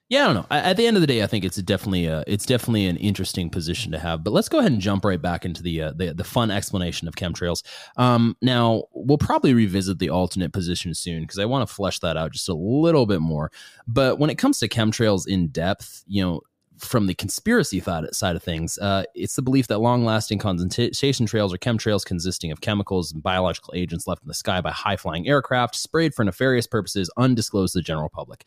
Yeah, 0.09 0.23
I 0.23 0.33
don't 0.33 0.35
know. 0.37 0.47
At 0.57 0.77
the 0.77 0.87
end 0.87 0.97
of 0.97 1.01
the 1.01 1.07
day, 1.09 1.25
I 1.25 1.27
think 1.27 1.45
it's 1.45 1.57
definitely 1.57 2.07
a, 2.07 2.23
it's 2.29 2.47
definitely 2.47 2.87
an 2.87 2.97
interesting 2.99 3.51
position 3.51 3.91
to 3.91 3.99
have. 3.99 4.23
But 4.23 4.33
let's 4.33 4.49
go 4.49 4.61
ahead 4.61 4.71
and 4.71 4.81
jump 4.81 5.05
right 5.05 5.21
back 5.21 5.45
into 5.45 5.65
the 5.65 5.83
uh, 5.83 5.93
the, 5.97 6.15
the 6.15 6.23
fun 6.23 6.53
explanation 6.53 7.09
of 7.09 7.17
chemtrails. 7.17 7.65
Um, 7.97 8.37
now 8.41 8.85
we'll 8.93 9.19
probably 9.19 9.53
revisit 9.53 9.99
the 9.99 10.11
alternate 10.11 10.53
position 10.53 10.95
soon 10.95 11.23
because 11.23 11.41
I 11.41 11.45
want 11.45 11.69
to 11.69 11.75
flesh 11.75 11.99
that 12.01 12.17
out 12.17 12.31
just 12.31 12.49
a 12.49 12.55
little 12.55 13.07
bit 13.07 13.21
more. 13.21 13.51
But 13.89 14.21
when 14.21 14.31
it 14.31 14.37
comes 14.37 14.61
to 14.61 14.69
chemtrails 14.69 15.27
in 15.27 15.49
depth, 15.49 16.05
you 16.07 16.23
know, 16.23 16.41
from 16.79 17.07
the 17.07 17.15
conspiracy 17.15 17.81
side 17.81 18.15
side 18.15 18.37
of 18.37 18.43
things, 18.43 18.79
uh, 18.79 19.05
it's 19.15 19.37
the 19.37 19.43
belief 19.43 19.67
that 19.69 19.79
long 19.79 20.05
lasting 20.05 20.39
condensation 20.39 21.27
trails 21.27 21.53
or 21.53 21.59
chemtrails 21.59 22.05
consisting 22.05 22.51
of 22.51 22.61
chemicals 22.61 23.13
and 23.13 23.23
biological 23.23 23.73
agents 23.77 24.07
left 24.07 24.23
in 24.23 24.29
the 24.29 24.35
sky 24.35 24.61
by 24.61 24.71
high 24.71 24.97
flying 24.97 25.29
aircraft 25.29 25.75
sprayed 25.75 26.15
for 26.15 26.25
nefarious 26.25 26.67
purposes 26.67 27.11
undisclosed 27.17 27.73
to 27.73 27.79
the 27.79 27.83
general 27.83 28.09
public. 28.09 28.45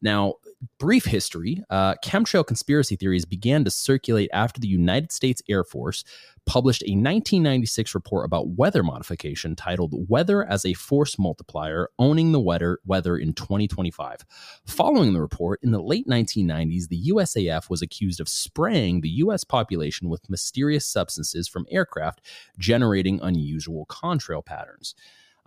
Now, 0.00 0.34
brief 0.78 1.04
history 1.04 1.62
uh, 1.70 1.94
chemtrail 2.04 2.46
conspiracy 2.46 2.96
theories 2.96 3.24
began 3.24 3.64
to 3.64 3.70
circulate 3.70 4.30
after 4.32 4.60
the 4.60 4.68
United 4.68 5.12
States 5.12 5.42
Air 5.48 5.64
Force 5.64 6.04
published 6.46 6.82
a 6.82 6.92
1996 6.92 7.94
report 7.94 8.24
about 8.24 8.48
weather 8.48 8.82
modification 8.82 9.54
titled 9.54 9.94
Weather 10.08 10.44
as 10.44 10.64
a 10.64 10.74
Force 10.74 11.18
Multiplier 11.18 11.88
Owning 11.98 12.32
the 12.32 12.40
Weather, 12.40 12.80
weather 12.84 13.16
in 13.16 13.32
2025. 13.32 14.24
Following 14.66 15.12
the 15.12 15.20
report, 15.20 15.60
in 15.62 15.70
the 15.70 15.82
late 15.82 16.06
1990s, 16.08 16.88
the 16.88 17.10
USAF 17.10 17.70
was 17.72 17.82
accused 17.82 18.20
of 18.20 18.28
spraying 18.28 19.00
the 19.00 19.08
US 19.24 19.42
population 19.42 20.08
with 20.08 20.30
mysterious 20.30 20.86
substances 20.86 21.48
from 21.48 21.66
aircraft, 21.70 22.20
generating 22.58 23.18
unusual 23.20 23.86
contrail 23.86 24.44
patterns. 24.44 24.94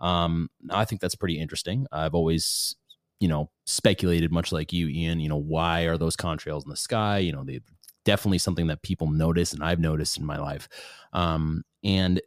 Um, 0.00 0.50
I 0.68 0.84
think 0.84 1.00
that's 1.00 1.14
pretty 1.14 1.40
interesting. 1.40 1.86
I've 1.90 2.14
always 2.14 2.76
you 3.20 3.28
know, 3.28 3.50
speculated 3.64 4.30
much 4.30 4.52
like 4.52 4.72
you, 4.72 4.88
Ian, 4.88 5.20
you 5.20 5.28
know, 5.28 5.40
why 5.40 5.82
are 5.82 5.96
those 5.96 6.16
contrails 6.16 6.64
in 6.64 6.70
the 6.70 6.76
sky? 6.76 7.18
You 7.18 7.32
know, 7.32 7.44
they 7.44 7.60
definitely 8.04 8.38
something 8.38 8.66
that 8.68 8.82
people 8.82 9.10
notice 9.10 9.52
and 9.52 9.62
I've 9.62 9.80
noticed 9.80 10.18
in 10.18 10.24
my 10.24 10.38
life. 10.38 10.68
Um, 11.12 11.64
and 11.82 12.20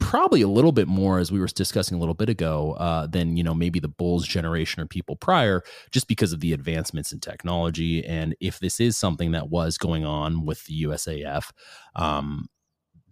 probably 0.00 0.42
a 0.42 0.48
little 0.48 0.72
bit 0.72 0.88
more 0.88 1.18
as 1.18 1.30
we 1.32 1.40
were 1.40 1.46
discussing 1.46 1.96
a 1.96 2.00
little 2.00 2.14
bit 2.14 2.28
ago 2.28 2.72
uh, 2.78 3.06
than 3.06 3.36
you 3.36 3.44
know 3.44 3.54
maybe 3.54 3.80
the 3.80 3.88
bulls 3.88 4.26
generation 4.26 4.82
or 4.82 4.86
people 4.86 5.16
prior 5.16 5.62
just 5.90 6.08
because 6.08 6.32
of 6.32 6.40
the 6.40 6.52
advancements 6.52 7.12
in 7.12 7.20
technology. 7.20 8.04
And 8.04 8.34
if 8.40 8.58
this 8.58 8.80
is 8.80 8.96
something 8.96 9.32
that 9.32 9.50
was 9.50 9.78
going 9.78 10.04
on 10.04 10.44
with 10.44 10.64
the 10.64 10.82
usaf 10.84 11.50
um, 11.96 12.48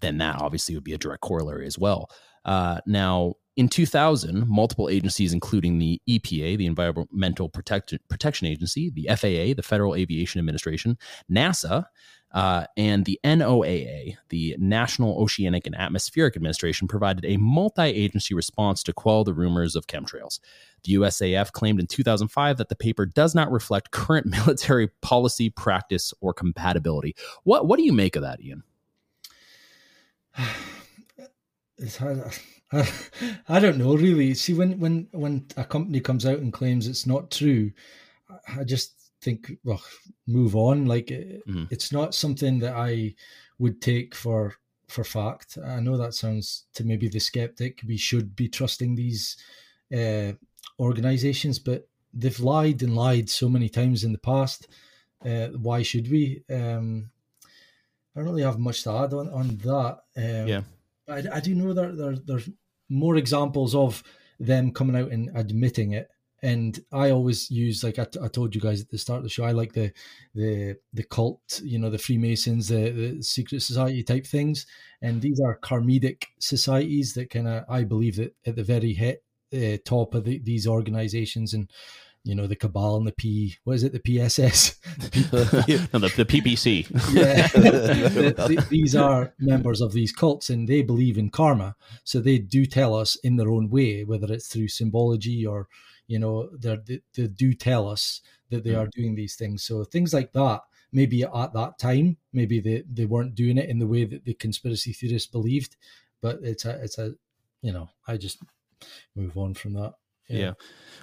then 0.01 0.19
that 0.19 0.41
obviously 0.41 0.75
would 0.75 0.85
be 0.85 0.93
a 0.93 0.99
direct 0.99 1.23
corollary 1.23 1.67
as 1.67 1.79
well. 1.79 2.11
Uh, 2.45 2.81
now 2.87 3.35
in 3.57 3.69
2000 3.69 4.47
multiple 4.49 4.89
agencies 4.89 5.33
including 5.33 5.79
the 5.79 6.01
epa 6.09 6.57
the 6.57 6.67
environmental 6.67 7.49
Protect- 7.49 8.09
protection 8.09 8.47
agency 8.47 8.91
the 8.91 9.07
faa 9.11 9.55
the 9.55 9.63
federal 9.63 9.95
aviation 9.95 10.39
administration 10.39 10.99
nasa 11.31 11.87
uh, 12.33 12.67
and 12.77 13.05
the 13.07 13.19
NOAA, 13.25 14.17
the 14.29 14.57
National 14.59 15.19
Oceanic 15.23 15.67
and 15.67 15.75
Atmospheric 15.75 16.37
Administration, 16.37 16.87
provided 16.87 17.25
a 17.25 17.39
multi 17.39 17.83
agency 17.83 18.35
response 18.35 18.83
to 18.83 18.93
quell 18.93 19.25
the 19.25 19.33
rumors 19.33 19.75
of 19.75 19.87
chemtrails. 19.87 20.41
The 20.85 20.95
USAF 20.95 21.53
claimed 21.53 21.81
in 21.81 21.87
2005 21.87 22.59
that 22.59 22.69
the 22.69 22.77
paper 22.77 23.07
does 23.07 23.35
not 23.35 23.51
reflect 23.51 23.91
current 23.91 24.27
military 24.31 24.89
policy, 25.01 25.49
practice, 25.51 26.13
or 26.21 26.35
compatibility. 26.35 27.17
What, 27.45 27.67
what 27.67 27.79
do 27.79 27.85
you 27.85 27.93
make 27.93 28.17
of 28.17 28.23
that, 28.23 28.41
Ian? 28.41 28.63
It's 31.79 31.99
hard. 31.99 32.23
I, 33.49 33.61
don't 33.61 33.79
know 33.79 33.97
really. 33.97 34.35
See, 34.35 34.55
when 34.55 34.79
when 34.81 35.09
when 35.13 35.47
a 35.57 35.65
company 35.65 36.01
comes 36.01 36.27
out 36.27 36.39
and 36.39 36.53
claims 36.53 36.87
it's 36.87 37.07
not 37.07 37.31
true, 37.31 37.73
I 38.57 38.65
just 38.65 39.13
think, 39.21 39.53
well, 39.65 39.83
move 40.27 40.55
on. 40.57 40.87
Like 40.87 41.11
it, 41.11 41.47
Mhm. 41.47 41.69
it's 41.71 41.93
not 41.93 42.15
something 42.15 42.59
that 42.61 42.75
I 42.75 43.15
would 43.59 43.81
take 43.81 44.15
for 44.15 44.55
for 44.89 45.05
fact. 45.05 45.59
I 45.59 45.81
know 45.81 45.97
that 45.97 46.15
sounds 46.15 46.67
to 46.75 46.85
maybe 46.85 47.09
the 47.09 47.19
skeptic. 47.21 47.83
We 47.87 47.97
should 47.97 48.37
be 48.37 48.49
trusting 48.49 48.95
these 48.95 49.37
uh, 49.93 50.33
organizations, 50.79 51.59
but 51.59 51.89
they've 52.15 52.41
lied 52.41 52.83
and 52.83 52.95
lied 52.95 53.29
so 53.31 53.49
many 53.49 53.69
times 53.69 54.05
in 54.05 54.13
the 54.13 54.19
past. 54.19 54.69
Uh, 55.25 55.49
why 55.49 55.83
should 55.83 56.11
we? 56.11 56.43
Um, 56.51 57.11
I 58.15 58.21
don't 58.21 58.29
really 58.31 58.43
have 58.43 58.59
much 58.59 58.83
to 58.85 58.91
add 58.93 59.13
on 59.13 59.29
on 59.31 59.57
that. 59.59 59.99
Um, 60.17 60.49
Yeah. 60.49 60.63
I, 61.09 61.23
I 61.35 61.41
do 61.41 61.55
know 61.55 61.73
that 61.73 61.97
there, 61.97 62.17
there's 62.17 62.49
more 62.89 63.17
examples 63.17 63.75
of 63.75 64.03
them 64.39 64.73
coming 64.73 64.97
out 64.97 65.11
and 65.11 65.31
admitting 65.35 65.93
it. 65.93 66.09
And 66.43 66.79
I 66.93 67.11
always 67.11 67.51
use, 67.51 67.83
like 67.83 67.99
I, 67.99 68.05
t- 68.05 68.21
I 68.23 68.29
told 68.29 68.55
you 68.55 68.61
guys 68.61 68.83
at 68.83 68.91
the 68.91 68.99
start 68.99 69.19
of 69.19 69.25
the 69.25 69.31
show, 69.31 69.45
I 69.45 69.53
like 69.53 69.73
the 69.73 69.93
the 70.35 70.77
the 70.93 71.03
cult, 71.03 71.61
you 71.65 71.79
know, 71.79 71.91
the 71.91 71.99
Freemasons, 71.99 72.69
the, 72.69 72.91
the 72.91 73.23
secret 73.23 73.63
society 73.63 74.03
type 74.03 74.27
things. 74.27 74.67
And 75.01 75.23
these 75.23 75.41
are 75.41 75.59
karmidic 75.59 76.27
societies 76.39 77.15
that 77.15 77.31
kind 77.31 77.49
of, 77.49 77.65
I 77.69 77.85
believe, 77.85 78.17
that 78.17 78.37
at 78.47 78.55
the 78.55 78.63
very 78.63 78.93
hit, 78.93 79.25
uh, 79.53 79.79
top 79.85 80.15
of 80.15 80.25
the, 80.25 80.39
these 80.39 80.67
organizations 80.67 81.55
and 81.55 81.71
you 82.27 82.35
know 82.35 82.47
the 82.47 82.57
cabal 82.57 82.97
and 82.97 83.07
the 83.07 83.13
p 83.13 83.57
what 83.65 83.75
is 83.75 83.85
it 83.85 83.93
the 83.93 84.01
pss 84.01 84.77
no, 85.93 86.01
the, 86.01 86.13
the 86.17 86.25
PPC. 86.25 86.89
yeah. 87.15 87.47
The- 87.57 88.35
the- 88.37 88.67
these 88.69 88.97
are 88.97 89.33
members 89.39 89.81
of 89.81 89.93
these 89.93 90.13
cults 90.13 90.51
and 90.51 90.69
they 90.69 90.83
believe 90.83 91.19
in 91.19 91.31
karma. 91.31 91.77
So 92.05 92.21
they 92.21 92.39
do 92.39 92.67
tell 92.67 92.95
us 92.95 93.17
in 93.17 93.37
their 93.37 93.51
own 93.51 93.71
way 93.71 94.05
whether 94.05 94.33
it's 94.33 94.49
through 94.49 94.69
symbology 94.69 95.47
or 95.47 95.69
you 96.07 96.19
know 96.19 96.49
they, 96.57 97.01
they 97.15 97.27
do 97.29 97.55
tell 97.55 97.89
us 97.89 98.21
that 98.51 98.65
they 98.65 98.71
mm. 98.71 98.79
are 98.79 98.89
doing 98.89 99.15
these 99.15 99.37
things. 99.37 99.63
So 99.63 99.85
things 99.85 100.13
like 100.13 100.33
that 100.33 100.63
maybe 100.93 101.23
at 101.23 101.53
that 101.53 101.79
time 101.79 102.17
maybe 102.33 102.61
they, 102.61 102.83
they 102.91 103.07
weren't 103.07 103.35
doing 103.35 103.59
it 103.59 103.69
in 103.69 103.79
the 103.79 103.87
way 103.87 104.05
that 104.05 104.25
the 104.25 104.35
conspiracy 104.35 104.93
theorists 104.93 105.31
believed 105.31 105.77
but 106.23 106.39
it's 106.43 106.65
a 106.65 106.71
it's 106.83 106.97
a 106.97 107.13
you 107.61 107.73
know 107.73 107.89
i 108.07 108.17
just 108.17 108.39
move 109.15 109.37
on 109.37 109.53
from 109.53 109.73
that 109.73 109.95
Yeah. 110.29 110.53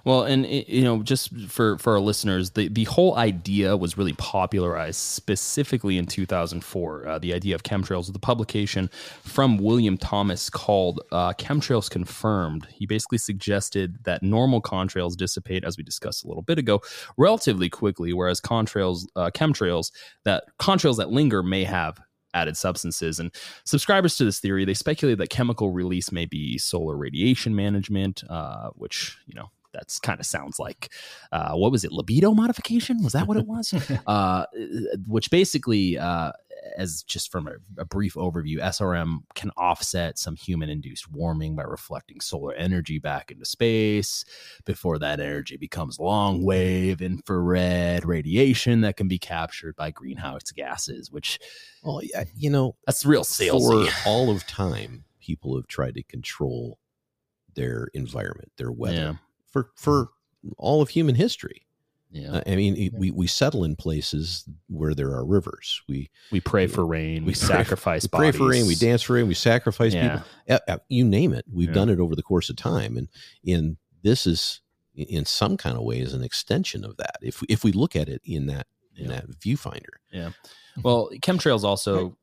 Well, 0.06 0.24
and 0.24 0.46
it- 0.46 0.68
you 0.68 0.84
know, 0.84 1.02
just 1.02 1.34
for 1.48 1.78
for 1.78 1.94
our 1.94 2.00
listeners, 2.02 2.52
the 2.52 2.68
the 2.68 2.84
whole 2.84 3.16
idea 3.16 3.78
was 3.78 3.98
really 3.98 4.12
popularized 4.14 5.00
specifically 5.00 5.98
in 5.98 6.06
2004. 6.08 7.08
Uh, 7.08 7.20
the 7.20 7.34
idea 7.34 7.56
of 7.56 7.64
chemtrails 7.64 8.12
the 8.12 8.20
publication 8.20 8.90
from 9.24 9.58
William 9.58 9.98
Thomas 9.98 10.50
called 10.50 11.00
uh, 11.14 11.32
"Chemtrails 11.34 11.90
Confirmed." 11.90 12.68
He 12.74 12.86
basically 12.86 13.18
suggested 13.18 13.98
that 14.04 14.24
normal 14.24 14.62
contrails 14.62 15.16
dissipate, 15.16 15.64
as 15.64 15.78
we 15.78 15.84
discussed 15.84 16.26
a 16.26 16.28
little 16.28 16.44
bit 16.44 16.60
ago, 16.60 16.82
relatively 17.18 17.70
quickly, 17.70 18.12
whereas 18.12 18.42
contrails, 18.42 19.06
uh, 19.16 19.32
chemtrails 19.34 19.92
that 20.26 20.44
contrails 20.60 20.98
that 20.98 21.12
linger 21.12 21.42
may 21.44 21.64
have 21.64 21.98
added 22.34 22.58
substances. 22.58 23.20
And 23.20 23.32
subscribers 23.64 24.18
to 24.18 24.26
this 24.26 24.40
theory, 24.40 24.66
they 24.66 24.74
speculate 24.74 25.18
that 25.20 25.30
chemical 25.30 25.72
release 25.72 26.12
may 26.12 26.26
be 26.26 26.58
solar 26.58 26.96
radiation 26.96 27.56
management, 27.56 28.24
uh, 28.30 28.70
which, 28.76 29.18
you 29.28 29.36
know, 29.36 29.50
that's 29.74 30.00
kind 30.00 30.20
of 30.20 30.26
sounds 30.26 30.60
like 30.60 30.92
uh, 31.32 31.54
what 31.54 31.72
was 31.72 31.84
it 31.84 31.92
libido 31.92 32.34
modification 32.34 33.04
was 33.04 33.14
that 33.14 33.28
what 33.28 33.38
it 33.38 33.48
was 33.48 33.74
uh, 34.08 34.46
which 35.08 35.32
basically 35.32 35.98
uh, 35.98 36.32
as 36.78 37.04
just 37.04 37.32
from 37.32 37.48
a, 37.48 37.82
a, 37.82 37.86
brief 37.86 38.14
overview, 38.16 38.60
SRM 38.60 39.20
can 39.36 39.52
offset 39.58 40.18
some 40.18 40.36
human 40.36 40.70
induced 40.70 41.12
warming 41.12 41.56
by 41.56 41.64
reflecting 41.64 42.20
solar 42.20 42.54
energy 42.54 43.00
back 43.00 43.32
into 43.32 43.46
space 43.46 44.24
before 44.66 45.00
that 45.00 45.20
energy 45.20 45.58
becomes 45.58 46.00
long 46.00 46.44
wave 46.44 47.02
infrared 47.02 48.06
radiation 48.06 48.82
that 48.82 48.98
can 48.98 49.08
be 49.08 49.20
captured 49.20 49.76
by 49.76 49.92
greenhouse 49.92 50.52
gases, 50.52 51.12
which, 51.12 51.40
well, 51.84 52.02
you 52.36 52.50
know, 52.50 52.76
that's 52.86 53.06
real 53.06 53.24
salesy. 53.24 53.88
For 53.88 53.94
all 54.10 54.30
of 54.30 54.46
time, 54.48 55.06
people 55.20 55.56
have 55.56 55.68
tried 55.68 55.96
to 55.96 56.04
control 56.04 56.80
their 57.56 57.90
environment, 57.94 58.52
their 58.58 58.72
weather 58.72 58.96
yeah. 58.96 59.14
for, 59.52 59.70
for 59.76 60.10
mm. 60.46 60.52
all 60.58 60.82
of 60.82 60.90
human 60.90 61.16
history. 61.16 61.63
Yeah. 62.14 62.44
I 62.46 62.56
mean, 62.56 62.92
we, 62.94 63.10
we 63.10 63.26
settle 63.26 63.64
in 63.64 63.76
places 63.76 64.48
where 64.70 64.94
there 64.94 65.10
are 65.10 65.26
rivers. 65.26 65.82
We 65.90 66.12
we 66.32 66.40
pray 66.40 66.68
for 66.68 66.86
rain. 66.86 67.24
We, 67.24 67.30
we 67.30 67.34
sacrifice. 67.34 68.04
We 68.04 68.10
pray 68.10 68.32
for 68.32 68.48
rain. 68.48 68.68
We 68.68 68.76
dance 68.76 69.02
for 69.02 69.14
rain. 69.14 69.28
We 69.28 69.34
sacrifice 69.34 69.96
yeah. 69.96 70.22
people. 70.48 70.80
You 70.90 71.06
name 71.06 71.34
it. 71.34 71.46
We've 71.52 71.70
yeah. 71.70 71.74
done 71.74 71.90
it 71.90 72.00
over 72.00 72.16
the 72.16 72.22
course 72.22 72.52
of 72.52 72.56
time, 72.56 72.98
and 72.98 73.08
in 73.44 73.78
this 74.04 74.28
is 74.28 74.62
in 74.96 75.26
some 75.26 75.58
kind 75.58 75.76
of 75.76 75.84
way 75.84 76.00
is 76.00 76.14
an 76.14 76.24
extension 76.24 76.86
of 76.86 76.98
that. 76.98 77.18
If 77.24 77.42
if 77.50 77.64
we 77.64 77.72
look 77.72 77.96
at 77.96 78.08
it 78.08 78.22
in 78.24 78.46
that 78.46 78.68
in 78.96 79.08
that 79.08 79.28
viewfinder. 79.32 79.98
Yeah. 80.12 80.32
Well, 80.84 81.10
chemtrails 81.20 81.64
also. 81.64 82.16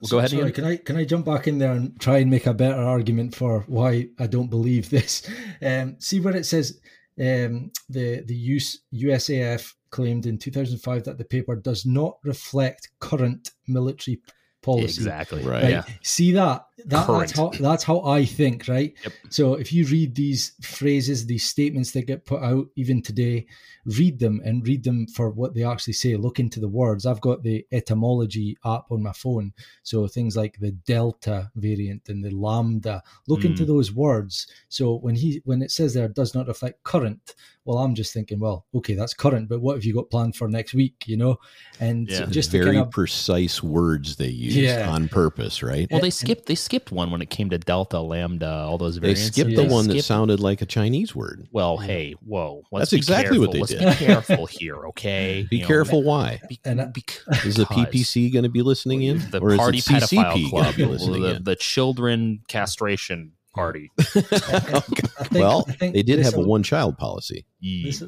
Well, 0.00 0.10
go 0.10 0.18
ahead. 0.18 0.30
Sorry, 0.30 0.52
can 0.52 0.64
I 0.64 0.76
can 0.76 0.96
I 0.96 1.04
jump 1.04 1.24
back 1.24 1.46
in 1.46 1.58
there 1.58 1.70
and 1.72 1.98
try 2.00 2.18
and 2.18 2.30
make 2.30 2.46
a 2.46 2.52
better 2.52 2.80
argument 2.80 3.34
for 3.34 3.60
why 3.68 4.08
I 4.18 4.26
don't 4.26 4.50
believe 4.50 4.90
this? 4.90 5.28
Um, 5.62 5.96
see 5.98 6.20
where 6.20 6.36
it 6.36 6.44
says 6.44 6.78
um, 7.18 7.70
the 7.88 8.22
the 8.26 8.34
US, 8.34 8.78
USAF 8.94 9.74
claimed 9.90 10.26
in 10.26 10.38
2005 10.38 11.04
that 11.04 11.18
the 11.18 11.24
paper 11.24 11.56
does 11.56 11.86
not 11.86 12.18
reflect 12.24 12.90
current 13.00 13.52
military 13.66 14.20
policy. 14.62 14.84
Exactly. 14.84 15.42
Right. 15.42 15.62
right? 15.62 15.70
Yeah. 15.70 15.84
See 16.02 16.32
that? 16.32 16.65
That 16.84 17.06
that's 17.06 17.32
how 17.32 17.50
that's 17.58 17.84
how 17.84 18.04
I 18.04 18.24
think, 18.24 18.68
right? 18.68 18.94
Yep. 19.02 19.12
So 19.30 19.54
if 19.54 19.72
you 19.72 19.86
read 19.86 20.14
these 20.14 20.52
phrases, 20.60 21.26
these 21.26 21.48
statements 21.48 21.92
that 21.92 22.06
get 22.06 22.26
put 22.26 22.42
out 22.42 22.66
even 22.76 23.00
today, 23.00 23.46
read 23.86 24.18
them 24.18 24.42
and 24.44 24.66
read 24.66 24.84
them 24.84 25.06
for 25.06 25.30
what 25.30 25.54
they 25.54 25.64
actually 25.64 25.94
say. 25.94 26.16
Look 26.16 26.38
into 26.38 26.60
the 26.60 26.68
words. 26.68 27.06
I've 27.06 27.20
got 27.20 27.42
the 27.42 27.64
etymology 27.72 28.58
app 28.64 28.90
on 28.90 29.02
my 29.02 29.12
phone. 29.12 29.52
So 29.84 30.06
things 30.06 30.36
like 30.36 30.58
the 30.60 30.72
delta 30.72 31.50
variant 31.54 32.08
and 32.08 32.22
the 32.22 32.30
lambda. 32.30 33.02
Look 33.26 33.40
mm. 33.40 33.46
into 33.46 33.64
those 33.64 33.92
words. 33.92 34.46
So 34.68 34.96
when 34.96 35.14
he 35.14 35.40
when 35.44 35.62
it 35.62 35.70
says 35.70 35.94
there 35.94 36.08
does 36.08 36.34
not 36.34 36.46
reflect 36.46 36.82
current, 36.82 37.34
well, 37.64 37.78
I'm 37.78 37.94
just 37.94 38.12
thinking, 38.12 38.38
well, 38.38 38.64
okay, 38.74 38.94
that's 38.94 39.12
current, 39.12 39.48
but 39.48 39.60
what 39.60 39.74
have 39.74 39.84
you 39.84 39.94
got 39.94 40.08
planned 40.08 40.36
for 40.36 40.48
next 40.48 40.72
week? 40.72 41.04
You 41.06 41.16
know, 41.16 41.38
and 41.80 42.08
yeah. 42.08 42.26
just 42.26 42.52
very 42.52 42.64
kind 42.66 42.78
of, 42.78 42.90
precise 42.90 43.62
words 43.62 44.16
they 44.16 44.28
use 44.28 44.56
yeah. 44.56 44.88
on 44.88 45.08
purpose, 45.08 45.62
right? 45.62 45.88
Well, 45.90 46.00
they 46.00 46.10
skip 46.10 46.46
they 46.46 46.54
skipped 46.66 46.92
one 46.92 47.10
when 47.10 47.22
it 47.22 47.30
came 47.30 47.48
to 47.50 47.58
delta, 47.58 48.00
lambda, 48.00 48.50
all 48.50 48.76
those 48.76 48.98
variants. 48.98 49.22
They 49.22 49.30
skipped 49.30 49.50
yeah. 49.50 49.62
the 49.62 49.72
one 49.72 49.84
skipped, 49.84 49.96
that 49.96 50.02
sounded 50.02 50.40
like 50.40 50.60
a 50.60 50.66
Chinese 50.66 51.14
word. 51.14 51.48
Well, 51.52 51.78
hey, 51.78 52.14
whoa, 52.24 52.62
that's 52.72 52.92
exactly 52.92 53.38
careful. 53.38 53.40
what 53.40 53.52
they 53.52 53.60
let's 53.60 53.72
did. 53.72 53.98
Be 53.98 54.04
careful 54.04 54.46
here, 54.46 54.86
okay? 54.88 55.46
Be 55.50 55.58
you 55.58 55.66
careful. 55.66 56.02
Know, 56.02 56.08
why? 56.08 56.40
Be, 56.48 56.60
and 56.64 56.92
because, 56.92 57.44
is 57.44 57.56
the 57.56 57.64
PPC 57.64 58.32
going 58.32 58.42
to 58.42 58.50
be 58.50 58.62
listening 58.62 59.02
in? 59.02 59.18
The 59.30 59.40
or 59.40 59.56
party 59.56 59.78
is 59.78 59.86
pedophile 59.86 60.50
club, 60.50 60.74
the, 60.74 61.40
the 61.42 61.56
children 61.56 62.42
castration 62.48 63.32
party. 63.54 63.90
think, 63.98 65.00
well, 65.32 65.66
they 65.80 66.02
did 66.02 66.20
have 66.20 66.34
a 66.34 66.40
one 66.40 66.62
child 66.62 66.98
policy. 66.98 67.46
This, 67.60 68.02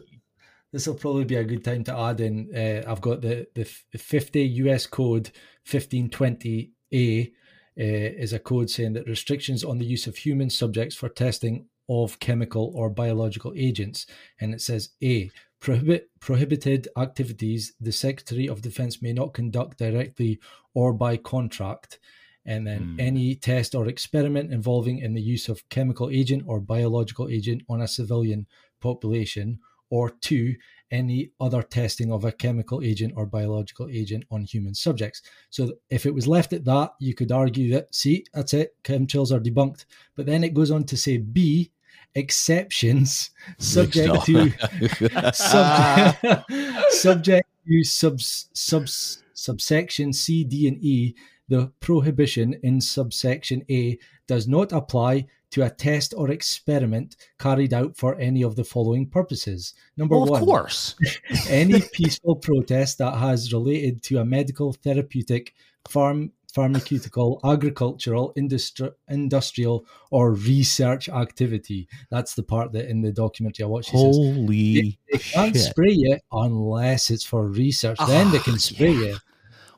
this 0.73 0.87
will 0.87 0.95
probably 0.95 1.25
be 1.25 1.37
a 1.37 1.45
good 1.45 1.65
time 1.65 1.83
to 1.85 1.97
add 1.97 2.21
in. 2.21 2.55
Uh, 2.55 2.89
I've 2.89 3.01
got 3.01 3.23
the, 3.23 3.49
the 3.55 3.65
50 3.65 4.43
US 4.43 4.87
code 4.87 5.31
1520A 5.67 7.27
uh, 7.27 7.31
is 7.79 8.33
a 8.33 8.39
code 8.39 8.71
saying 8.71 8.95
that 8.95 9.07
restrictions 9.07 9.63
on 9.63 9.79
the 9.79 9.87
use 9.87 10.07
of 10.07 10.17
human 10.17 10.51
subjects 10.51 10.97
for 10.97 11.09
testing 11.09 11.67
of 11.89 12.19
chemical 12.19 12.73
or 12.75 12.91
biological 12.91 13.53
agents. 13.57 14.07
And 14.41 14.53
it 14.53 14.61
says 14.61 14.91
A, 15.03 15.31
prohibit 15.61 16.11
prohibited 16.21 16.89
activities 16.97 17.73
the 17.81 17.93
Secretary 17.93 18.49
of 18.49 18.63
Defense 18.63 19.01
may 19.01 19.13
not 19.13 19.33
conduct 19.33 19.79
directly 19.79 20.39
or 20.75 20.93
by 20.93 21.17
contract. 21.17 21.99
And 22.45 22.67
then 22.67 22.97
mm. 22.97 23.01
any 23.01 23.35
test 23.35 23.75
or 23.75 23.89
experiment 23.89 24.53
involving 24.53 24.99
in 24.99 25.15
the 25.15 25.21
use 25.21 25.49
of 25.49 25.69
chemical 25.69 26.09
agent 26.11 26.45
or 26.47 26.61
biological 26.61 27.29
agent 27.29 27.63
on 27.69 27.83
a 27.83 27.89
civilian 27.89 28.47
population 28.81 29.59
or 29.91 30.11
two, 30.11 30.55
any 30.91 31.31
other 31.41 31.63
testing 31.63 32.13
of 32.13 32.25
a 32.25 32.33
chemical 32.33 32.83
agent 32.83 33.13
or 33.17 33.27
biological 33.27 33.89
agent 33.91 34.25
on 34.31 34.43
human 34.43 34.75
subjects. 34.75 35.23
So 35.51 35.73
if 35.91 36.07
it 36.07 36.15
was 36.15 36.27
left 36.27 36.53
at 36.53 36.65
that, 36.65 36.93
you 36.99 37.15
could 37.15 37.33
argue 37.33 37.73
that, 37.73 37.95
see, 37.95 38.25
that's 38.33 38.55
it, 38.55 38.75
chemtrails 38.85 39.33
are 39.33 39.41
debunked. 39.41 39.85
But 40.17 40.27
then 40.27 40.45
it 40.45 40.55
goes 40.55 40.71
on 40.71 40.85
to 40.85 40.97
say 40.97 41.19
B, 41.19 41.71
exceptions 42.15 43.31
subject 43.59 44.25
to 44.25 44.51
subject, 45.33 46.53
subject 46.91 47.49
to 47.67 47.85
subs, 47.85 48.49
subs, 48.53 49.23
subsection 49.35 50.13
C, 50.13 50.45
D, 50.45 50.69
and 50.69 50.83
E. 50.83 51.15
The 51.49 51.73
prohibition 51.81 52.61
in 52.63 52.81
subsection 52.81 53.65
A 53.71 53.99
does 54.27 54.47
not 54.47 54.71
apply 54.73 55.27
to 55.51 55.65
a 55.65 55.71
test 55.71 56.15
or 56.17 56.31
experiment 56.31 57.17
carried 57.39 57.73
out 57.73 57.97
for 57.97 58.15
any 58.17 58.43
of 58.43 58.57
the 58.57 58.65
following 58.65 59.09
purposes. 59.09 59.75
Number 59.97 60.17
well, 60.17 60.27
one, 60.27 60.43
of 60.43 60.47
course, 60.47 60.95
any 61.49 61.83
peaceful 61.93 62.37
protest 62.37 62.99
that 62.99 63.17
has 63.17 63.53
related 63.53 64.03
to 64.05 64.19
a 64.19 64.25
medical, 64.25 64.73
therapeutic, 64.73 65.55
farm, 65.89 66.33
pharmaceutical, 66.53 67.41
agricultural, 67.45 68.33
industri- 68.37 68.93
industrial, 69.09 69.85
or 70.11 70.33
research 70.33 71.09
activity. 71.09 71.89
That's 72.11 72.35
the 72.35 72.43
part 72.43 72.73
that 72.73 72.89
in 72.89 73.01
the 73.03 73.13
documentary 73.13 73.65
I 73.65 73.69
watched. 73.69 73.91
Holy 73.91 74.75
says, 74.75 74.85
they, 74.85 74.99
they 75.13 75.19
can't 75.19 75.57
spray 75.57 75.93
you 75.93 76.19
unless 76.33 77.11
it's 77.11 77.25
for 77.25 77.47
research. 77.47 77.99
Oh, 78.01 78.07
then 78.07 78.31
they 78.31 78.39
can 78.39 78.55
ah, 78.55 78.59
spray 78.59 78.93
yeah. 78.93 79.07
you. 79.07 79.17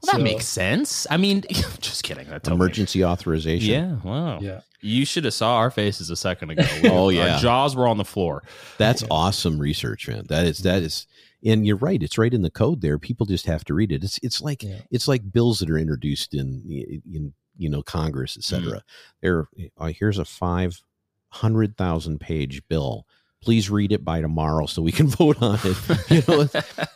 Well, 0.02 0.12
that 0.12 0.18
so, 0.18 0.24
makes 0.24 0.46
sense. 0.46 1.06
I 1.10 1.16
mean, 1.16 1.44
just 1.80 2.04
kidding. 2.04 2.28
That's 2.28 2.48
emergency 2.48 3.04
authorization. 3.04 3.70
Yeah. 3.70 3.96
Wow. 4.02 4.40
Yeah. 4.40 4.60
You 4.80 5.04
should 5.04 5.24
have 5.24 5.34
saw 5.34 5.56
our 5.56 5.70
faces 5.70 6.08
a 6.08 6.16
second 6.16 6.50
ago. 6.50 6.64
oh 6.84 7.10
yeah, 7.10 7.34
our 7.34 7.40
jaws 7.40 7.76
were 7.76 7.86
on 7.86 7.98
the 7.98 8.04
floor. 8.04 8.42
That's 8.78 9.02
yeah. 9.02 9.08
awesome 9.10 9.58
research, 9.58 10.08
man. 10.08 10.24
That 10.28 10.46
is 10.46 10.60
that 10.60 10.82
is, 10.82 11.06
and 11.44 11.66
you're 11.66 11.76
right. 11.76 12.02
It's 12.02 12.16
right 12.16 12.32
in 12.32 12.40
the 12.40 12.50
code 12.50 12.80
there. 12.80 12.98
People 12.98 13.26
just 13.26 13.44
have 13.44 13.62
to 13.64 13.74
read 13.74 13.92
it. 13.92 14.02
It's 14.02 14.18
it's 14.22 14.40
like 14.40 14.62
yeah. 14.62 14.80
it's 14.90 15.06
like 15.06 15.30
bills 15.30 15.58
that 15.58 15.68
are 15.68 15.76
introduced 15.76 16.32
in 16.32 16.62
in 16.66 17.34
you 17.58 17.68
know 17.68 17.82
Congress, 17.82 18.38
etc. 18.38 18.78
Mm. 18.78 18.82
There, 19.20 19.48
uh, 19.76 19.92
here's 19.94 20.18
a 20.18 20.24
five 20.24 20.80
hundred 21.28 21.76
thousand 21.76 22.18
page 22.18 22.62
bill 22.68 23.06
please 23.42 23.70
read 23.70 23.92
it 23.92 24.04
by 24.04 24.20
tomorrow 24.20 24.66
so 24.66 24.82
we 24.82 24.92
can 24.92 25.06
vote 25.08 25.40
on 25.42 25.58
it. 25.64 26.10
You 26.10 26.22
know, 26.28 26.48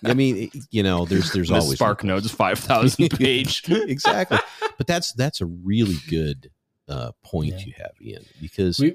I 0.04 0.14
mean, 0.14 0.50
you 0.70 0.82
know, 0.82 1.04
there's 1.04 1.32
there's 1.32 1.48
the 1.48 1.56
always 1.56 1.78
SparkNotes 1.78 2.30
five 2.30 2.58
thousand 2.58 3.08
page 3.18 3.62
exactly, 3.68 4.38
but 4.76 4.86
that's 4.86 5.12
that's 5.12 5.40
a 5.40 5.46
really 5.46 5.96
good 6.08 6.50
uh, 6.88 7.12
point 7.24 7.54
yeah. 7.54 7.66
you 7.66 7.72
have, 7.76 7.92
Ian, 8.00 8.24
because 8.40 8.78
we, 8.78 8.94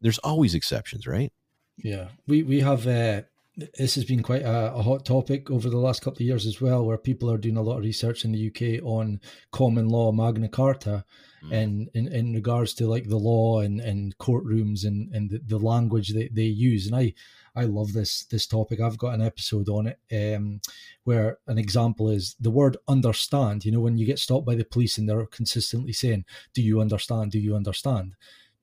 there's 0.00 0.18
always 0.18 0.54
exceptions, 0.54 1.06
right? 1.06 1.32
Yeah, 1.78 2.08
we 2.26 2.42
we 2.42 2.60
have. 2.60 2.86
Uh, 2.86 3.22
this 3.76 3.94
has 3.96 4.04
been 4.04 4.22
quite 4.22 4.42
a, 4.42 4.72
a, 4.74 4.82
hot 4.82 5.04
topic 5.04 5.50
over 5.50 5.68
the 5.68 5.76
last 5.76 6.02
couple 6.02 6.18
of 6.18 6.26
years 6.26 6.46
as 6.46 6.60
well, 6.60 6.84
where 6.84 6.96
people 6.96 7.30
are 7.30 7.36
doing 7.36 7.56
a 7.56 7.62
lot 7.62 7.78
of 7.78 7.84
research 7.84 8.24
in 8.24 8.32
the 8.32 8.46
UK 8.48 8.82
on 8.82 9.20
common 9.50 9.88
law 9.88 10.12
Magna 10.12 10.48
Carta, 10.48 11.04
mm. 11.44 11.52
and 11.52 11.88
in, 11.94 12.08
in 12.08 12.34
regards 12.34 12.74
to 12.74 12.86
like 12.86 13.08
the 13.08 13.16
law 13.16 13.60
and, 13.60 13.80
and 13.80 14.16
courtrooms 14.18 14.84
and 14.84 15.12
and 15.14 15.30
the, 15.30 15.40
the 15.46 15.58
language 15.58 16.10
that 16.10 16.34
they 16.34 16.42
use. 16.42 16.86
And 16.86 16.96
I 16.96 17.14
I 17.54 17.64
love 17.64 17.92
this 17.92 18.24
this 18.24 18.46
topic. 18.46 18.80
I've 18.80 18.98
got 18.98 19.14
an 19.14 19.22
episode 19.22 19.68
on 19.68 19.86
it 19.86 20.36
um, 20.36 20.60
where 21.04 21.38
an 21.46 21.58
example 21.58 22.10
is 22.10 22.36
the 22.40 22.50
word 22.50 22.76
understand. 22.88 23.64
You 23.64 23.72
know, 23.72 23.80
when 23.80 23.98
you 23.98 24.06
get 24.06 24.18
stopped 24.18 24.46
by 24.46 24.54
the 24.54 24.64
police 24.64 24.98
and 24.98 25.08
they're 25.08 25.26
consistently 25.26 25.92
saying, 25.92 26.24
"Do 26.54 26.62
you 26.62 26.80
understand? 26.80 27.32
Do 27.32 27.38
you 27.38 27.56
understand?" 27.56 28.14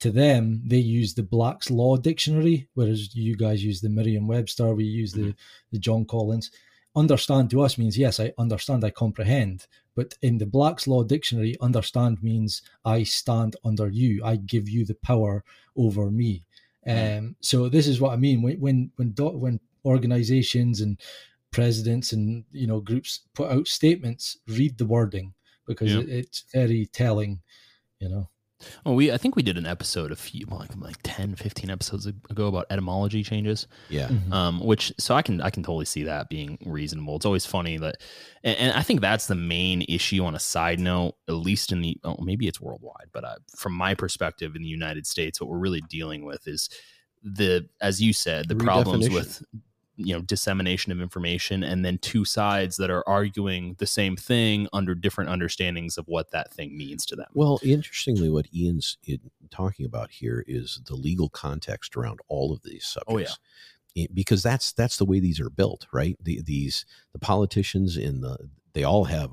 To 0.01 0.11
them, 0.11 0.61
they 0.63 0.78
use 0.78 1.15
the 1.15 1.23
Black's 1.23 1.71
Law 1.71 1.97
Dictionary, 1.97 2.67
whereas 2.75 3.15
you 3.15 3.36
guys 3.36 3.63
use 3.63 3.82
the 3.82 3.89
Merriam-Webster. 3.89 4.75
We 4.75 4.86
use 4.86 5.13
the 5.13 5.34
the 5.71 5.80
John 5.80 6.05
Collins. 6.05 6.51
Understand 6.95 7.49
to 7.51 7.61
us 7.61 7.78
means 7.78 7.97
yes, 7.97 8.19
I 8.19 8.34
understand, 8.38 8.84
I 8.84 8.89
comprehend. 8.89 9.67
But 9.98 10.10
in 10.22 10.38
the 10.38 10.45
Black's 10.45 10.86
Law 10.88 11.04
Dictionary, 11.04 11.54
understand 11.60 12.22
means 12.22 12.62
I 12.86 13.04
stand 13.04 13.56
under 13.66 13.88
you. 14.02 14.12
I 14.24 14.36
give 14.54 14.70
you 14.70 14.86
the 14.86 15.00
power 15.12 15.43
over 15.76 16.12
me. 16.12 16.43
Um, 16.86 17.36
so 17.41 17.68
this 17.68 17.88
is 17.88 18.00
what 18.00 18.14
I 18.14 18.18
mean 18.18 18.41
when 18.43 18.58
when 18.66 18.91
when 18.98 19.10
when 19.45 19.60
organizations 19.84 20.82
and 20.82 20.98
presidents 21.52 22.14
and 22.14 22.45
you 22.52 22.68
know 22.68 22.80
groups 22.80 23.22
put 23.34 23.52
out 23.52 23.68
statements, 23.68 24.38
read 24.48 24.78
the 24.78 24.86
wording 24.86 25.34
because 25.66 25.91
Yeah. 25.91 26.02
it, 26.02 26.10
it's 26.10 26.43
very 26.54 26.86
telling. 26.86 27.41
You 28.00 28.10
know. 28.10 28.30
Well, 28.86 28.95
we 28.95 29.12
I 29.12 29.18
think 29.18 29.36
we 29.36 29.43
did 29.43 29.58
an 29.58 29.66
episode 29.66 30.12
a 30.12 30.16
few 30.16 30.45
like 30.47 30.76
like 30.78 30.97
10, 31.03 31.36
15 31.36 31.70
episodes 31.70 32.05
ago 32.08 32.47
about 32.47 32.66
etymology 32.70 33.24
changes. 33.24 33.68
Yeah. 33.89 34.08
Mhm. 34.08 34.32
um, 34.32 34.60
which 34.60 34.93
so 34.97 35.16
I 35.16 35.22
can 35.22 35.41
I 35.41 35.49
can 35.49 35.64
totally 35.64 35.86
see 35.86 36.03
that 36.03 36.30
being 36.30 36.58
reasonable. 36.66 37.16
It's 37.18 37.26
always 37.26 37.45
funny 37.45 37.78
that, 37.78 38.01
and, 38.43 38.58
and 38.58 38.74
I 38.74 38.82
think 38.82 39.01
that's 39.01 39.28
the 39.28 39.36
main 39.36 39.84
issue. 39.88 40.24
On 40.24 40.36
a 40.36 40.39
side 40.39 40.80
note, 40.80 41.16
at 41.28 41.36
least 41.36 41.72
in 41.72 41.82
the 41.82 41.97
oh, 42.03 42.18
maybe 42.22 42.47
it's 42.47 42.60
worldwide, 42.60 43.10
but 43.12 43.24
uh, 43.24 43.36
from 43.55 43.74
my 43.74 43.93
perspective 43.93 44.55
in 44.55 44.62
the 44.62 44.68
United 44.68 45.05
States, 45.05 45.39
what 45.39 45.49
we're 45.49 45.60
really 45.60 45.82
dealing 45.82 46.26
with 46.26 46.47
is 46.47 46.70
the 47.24 47.68
as 47.82 48.01
you 48.01 48.14
said 48.14 48.47
the 48.47 48.55
problems 48.55 49.10
with 49.10 49.43
you 49.98 50.14
know 50.14 50.22
dissemination 50.22 50.91
of 50.91 51.02
information 51.02 51.64
and 51.64 51.84
then 51.84 51.98
two 51.98 52.24
sides 52.24 52.78
that 52.78 52.89
are 52.91 53.04
arguing 53.10 53.76
the 53.80 53.88
same 53.88 54.16
thing 54.16 54.68
under 54.72 54.93
different 54.95 55.30
understandings 55.30 55.98
of 55.98 56.08
what 56.08 56.32
that 56.32 56.54
thing 56.54 56.78
means 56.78 57.06
to 57.06 57.16
them 57.16 57.28
Well, 57.34 57.60
interestingly, 57.64 58.30
what 58.30 58.48
Ian's 58.54 58.98
in- 59.04 59.32
talking 59.50 59.86
about 59.86 60.12
here 60.12 60.43
is 60.48 60.82
the 60.86 60.95
legal 60.95 61.30
context 61.30 61.95
around 61.98 62.20
all 62.28 62.54
of 62.54 62.62
these 62.64 62.86
subjects. 62.86 63.38
Oh, 63.39 63.43
It- 63.95 64.14
because 64.14 64.43
that's 64.43 64.72
that's 64.74 64.98
the 64.98 65.06
way 65.06 65.20
these 65.20 65.39
are 65.39 65.50
built, 65.50 65.88
right? 65.91 66.16
The, 66.24 66.41
these 66.41 66.86
the 67.14 67.20
politicians 67.20 67.98
in 67.98 68.22
the 68.22 68.38
they 68.74 68.84
all 68.84 69.06
have 69.06 69.32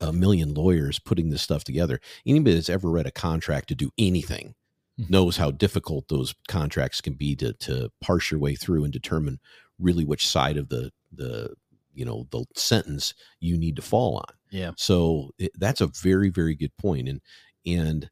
a 0.00 0.12
million 0.12 0.54
lawyers 0.54 0.98
putting 0.98 1.28
this 1.30 1.42
stuff 1.42 1.62
together. 1.64 2.00
Anybody 2.26 2.54
that's 2.54 2.70
ever 2.70 2.90
read 2.90 3.06
a 3.06 3.10
contract 3.10 3.68
to 3.68 3.74
do 3.74 3.90
anything 3.98 4.54
Mhm. 4.98 5.10
knows 5.10 5.36
how 5.36 5.50
difficult 5.50 6.08
those 6.08 6.34
contracts 6.48 7.02
can 7.02 7.12
be 7.14 7.36
to 7.36 7.52
to 7.52 7.90
parse 8.00 8.30
your 8.30 8.40
way 8.40 8.54
through 8.56 8.82
and 8.84 8.92
determine 8.92 9.38
really 9.78 10.04
which 10.04 10.26
side 10.26 10.56
of 10.56 10.68
the 10.68 10.92
the 11.12 11.54
you 11.94 12.04
know 12.04 12.26
the 12.30 12.44
sentence 12.54 13.14
you 13.40 13.56
need 13.56 13.76
to 13.76 13.82
fall 13.82 14.16
on. 14.18 14.34
yeah 14.50 14.72
So 14.76 15.30
it, 15.38 15.52
that's 15.58 15.80
a 15.80 15.86
very 15.88 16.30
very 16.30 16.54
good 16.54 16.76
point 16.76 17.08
and 17.08 17.20
and 17.64 18.10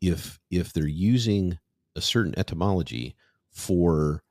if 0.00 0.38
if 0.50 0.72
they're 0.72 0.86
using 0.86 1.58
a 1.94 2.00
certain 2.00 2.38
etymology 2.38 3.16
for 3.50 4.22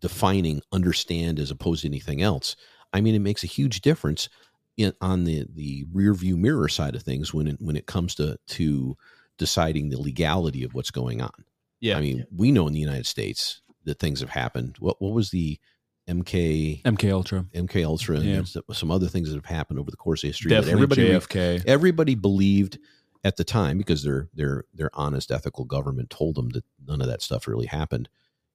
defining 0.00 0.62
understand 0.72 1.38
as 1.38 1.50
opposed 1.50 1.82
to 1.82 1.88
anything 1.88 2.22
else, 2.22 2.56
I 2.92 3.00
mean 3.00 3.14
it 3.14 3.20
makes 3.20 3.44
a 3.44 3.48
huge 3.48 3.80
difference 3.80 4.28
in 4.76 4.92
on 5.00 5.24
the 5.24 5.46
the 5.52 5.84
rear 5.92 6.14
view 6.14 6.36
mirror 6.36 6.68
side 6.68 6.94
of 6.94 7.02
things 7.02 7.34
when 7.34 7.48
it, 7.48 7.56
when 7.60 7.76
it 7.76 7.86
comes 7.86 8.14
to 8.16 8.38
to 8.46 8.96
deciding 9.38 9.88
the 9.88 10.00
legality 10.00 10.64
of 10.64 10.74
what's 10.74 10.90
going 10.90 11.20
on. 11.20 11.44
yeah 11.80 11.96
I 11.96 12.00
mean, 12.00 12.26
we 12.34 12.52
know 12.52 12.66
in 12.66 12.72
the 12.72 12.80
United 12.80 13.06
States 13.06 13.62
that 13.84 13.98
things 13.98 14.20
have 14.20 14.30
happened. 14.30 14.76
What 14.78 15.00
what 15.00 15.12
was 15.12 15.30
the 15.30 15.58
MK 16.08 16.82
mk 16.84 17.12
ultra 17.12 17.44
MK 17.54 17.84
Ultra 17.84 18.16
and 18.16 18.24
Yeah. 18.24 18.34
there's 18.36 18.56
some 18.72 18.90
other 18.90 19.08
things 19.08 19.28
that 19.28 19.34
have 19.36 19.44
happened 19.44 19.78
over 19.78 19.90
the 19.90 19.96
course 19.96 20.24
of 20.24 20.28
history 20.28 20.48
definitely 20.50 20.72
everybody 20.72 21.08
jfk 21.10 21.64
everybody 21.66 22.14
believed 22.14 22.78
at 23.24 23.36
the 23.36 23.44
time 23.44 23.76
because 23.78 24.02
their 24.02 24.28
their 24.34 24.64
their 24.72 24.90
honest 24.94 25.30
ethical 25.30 25.64
government 25.64 26.08
told 26.10 26.34
them 26.36 26.48
that 26.50 26.64
none 26.86 27.00
of 27.00 27.06
that 27.08 27.20
stuff 27.22 27.46
really 27.46 27.66
happened 27.66 28.08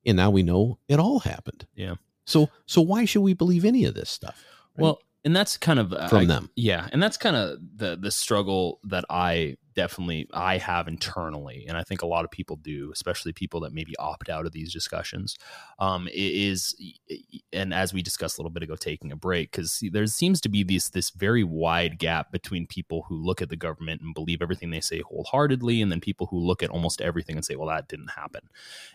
and 0.06 0.18
now 0.18 0.30
we 0.30 0.42
know 0.44 0.80
it 0.88 1.00
all 1.00 1.20
happened 1.20 1.68
Yeah. 1.76 1.96
so 2.26 2.50
so 2.66 2.82
why 2.82 3.06
should 3.06 3.22
we 3.22 3.34
believe 3.34 3.66
any 3.66 3.86
of 3.86 3.94
this 3.94 4.10
stuff 4.10 4.44
right? 4.76 4.84
well 4.84 5.00
and 5.26 5.36
that's 5.36 5.58
kind 5.58 5.80
of 5.80 5.94
uh, 5.94 6.08
from 6.08 6.20
I- 6.20 6.26
them 6.26 6.50
Yeah, 6.56 6.88
and 6.92 7.02
that's 7.02 7.18
kind 7.18 7.36
of 7.36 7.60
the 7.76 7.98
the 8.00 8.12
struggle 8.12 8.80
that 8.84 9.06
I 9.10 9.58
definitely 9.76 10.28
I 10.34 10.58
have 10.58 10.88
internally, 10.88 11.66
and 11.68 11.78
I 11.78 11.84
think 11.84 12.02
a 12.02 12.06
lot 12.08 12.26
of 12.26 12.32
people 12.32 12.56
do, 12.58 12.92
especially 12.94 13.34
people 13.34 13.62
that 13.62 13.74
maybe 13.74 13.96
opt 13.98 14.30
out 14.30 14.46
of 14.46 14.52
these 14.52 14.72
discussions. 14.72 15.36
Um, 15.80 16.08
is 16.14 16.76
and 17.52 17.74
as 17.74 17.94
we 17.94 18.02
discussed 18.02 18.38
a 18.38 18.42
little 18.42 18.52
bit 18.52 18.64
ago, 18.64 18.76
taking 18.76 19.12
a 19.12 19.16
break 19.16 19.52
because 19.52 19.82
there 19.92 20.06
seems 20.08 20.42
to 20.42 20.50
be 20.50 20.64
this 20.64 20.90
this 20.90 21.10
very 21.12 21.44
wide 21.44 22.00
gap 22.00 22.32
between 22.32 22.68
people 22.68 23.06
who 23.08 23.16
look 23.16 23.42
at 23.42 23.50
the 23.50 23.56
government 23.56 24.02
and 24.02 24.14
believe 24.14 24.42
everything 24.42 24.70
they 24.70 24.82
say 24.82 25.02
wholeheartedly, 25.02 25.82
and 25.82 25.92
then 25.92 26.00
people 26.00 26.28
who 26.28 26.38
look 26.40 26.62
at 26.64 26.70
almost 26.70 27.02
everything 27.02 27.36
and 27.36 27.46
say, 27.46 27.56
"Well, 27.56 27.70
that 27.70 27.88
didn't 27.88 28.12
happen." 28.12 28.42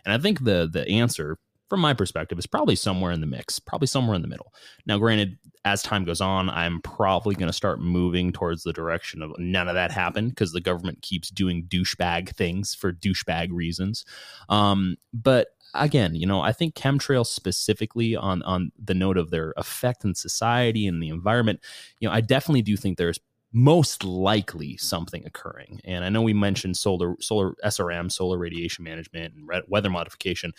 And 0.05 0.13
I 0.13 0.17
think 0.17 0.43
the 0.43 0.69
the 0.71 0.87
answer. 0.87 1.37
From 1.69 1.81
my 1.81 1.93
perspective, 1.93 2.39
is 2.39 2.47
probably 2.47 2.75
somewhere 2.75 3.11
in 3.11 3.21
the 3.21 3.27
mix, 3.27 3.59
probably 3.59 3.87
somewhere 3.87 4.15
in 4.15 4.21
the 4.21 4.27
middle. 4.27 4.53
Now, 4.85 4.97
granted, 4.97 5.37
as 5.65 5.83
time 5.83 6.03
goes 6.03 6.21
on, 6.21 6.49
I'm 6.49 6.81
probably 6.81 7.35
going 7.35 7.47
to 7.47 7.53
start 7.53 7.79
moving 7.79 8.31
towards 8.31 8.63
the 8.63 8.73
direction 8.73 9.21
of 9.21 9.31
none 9.37 9.67
of 9.67 9.75
that 9.75 9.91
happened 9.91 10.29
because 10.29 10.51
the 10.51 10.61
government 10.61 11.01
keeps 11.01 11.29
doing 11.29 11.65
douchebag 11.67 12.35
things 12.35 12.73
for 12.73 12.91
douchebag 12.91 13.49
reasons. 13.51 14.05
Um, 14.47 14.97
but 15.13 15.49
again, 15.73 16.15
you 16.15 16.25
know, 16.25 16.41
I 16.41 16.53
think 16.53 16.75
chemtrails 16.75 17.27
specifically 17.27 18.15
on 18.15 18.41
on 18.43 18.71
the 18.81 18.93
note 18.93 19.17
of 19.17 19.29
their 19.29 19.53
effect 19.57 20.03
in 20.03 20.15
society 20.15 20.87
and 20.87 21.01
the 21.01 21.09
environment, 21.09 21.59
you 21.99 22.07
know, 22.07 22.13
I 22.13 22.21
definitely 22.21 22.61
do 22.61 22.75
think 22.75 22.97
there's 22.97 23.19
most 23.51 24.03
likely 24.03 24.77
something 24.77 25.25
occurring. 25.25 25.81
And 25.83 26.05
I 26.05 26.09
know 26.09 26.21
we 26.21 26.33
mentioned 26.33 26.77
solar 26.77 27.15
solar 27.19 27.55
SRM, 27.65 28.11
solar 28.11 28.37
radiation 28.37 28.83
management 28.83 29.33
and 29.35 29.49
weather 29.67 29.89
modification. 29.89 30.53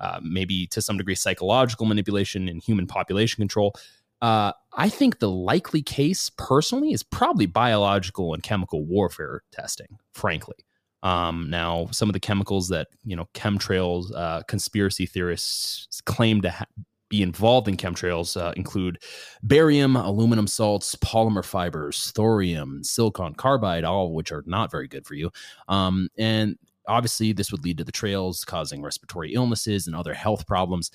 Uh, 0.00 0.20
maybe 0.22 0.66
to 0.68 0.80
some 0.80 0.96
degree 0.96 1.14
psychological 1.14 1.86
manipulation 1.86 2.48
and 2.48 2.62
human 2.62 2.86
population 2.86 3.40
control. 3.40 3.74
Uh, 4.20 4.52
I 4.72 4.88
think 4.88 5.18
the 5.18 5.30
likely 5.30 5.82
case 5.82 6.30
personally 6.36 6.92
is 6.92 7.02
probably 7.02 7.46
biological 7.46 8.34
and 8.34 8.42
chemical 8.42 8.84
warfare 8.84 9.42
testing, 9.52 9.98
frankly. 10.12 10.56
Um, 11.02 11.48
now, 11.50 11.88
some 11.92 12.08
of 12.08 12.12
the 12.12 12.20
chemicals 12.20 12.68
that, 12.68 12.88
you 13.04 13.14
know, 13.14 13.28
chemtrails, 13.34 14.12
uh, 14.14 14.42
conspiracy 14.48 15.06
theorists 15.06 16.00
claim 16.02 16.42
to 16.42 16.50
ha- 16.50 16.66
be 17.08 17.22
involved 17.22 17.68
in 17.68 17.76
chemtrails 17.76 18.40
uh, 18.40 18.52
include 18.56 18.98
barium, 19.42 19.96
aluminum 19.96 20.46
salts, 20.46 20.94
polymer 20.96 21.44
fibers, 21.44 22.10
thorium, 22.12 22.82
silicon 22.82 23.34
carbide, 23.34 23.84
all 23.84 24.06
of 24.06 24.12
which 24.12 24.32
are 24.32 24.42
not 24.46 24.70
very 24.70 24.88
good 24.88 25.06
for 25.06 25.14
you. 25.14 25.30
Um, 25.68 26.08
and 26.18 26.58
obviously, 26.88 27.32
this 27.32 27.52
would 27.52 27.64
lead 27.64 27.78
to 27.78 27.84
the 27.84 27.92
trails 27.92 28.44
causing 28.44 28.82
respiratory 28.82 29.34
illnesses 29.34 29.86
and 29.86 29.94
other 29.94 30.14
health 30.14 30.46
problems. 30.46 30.90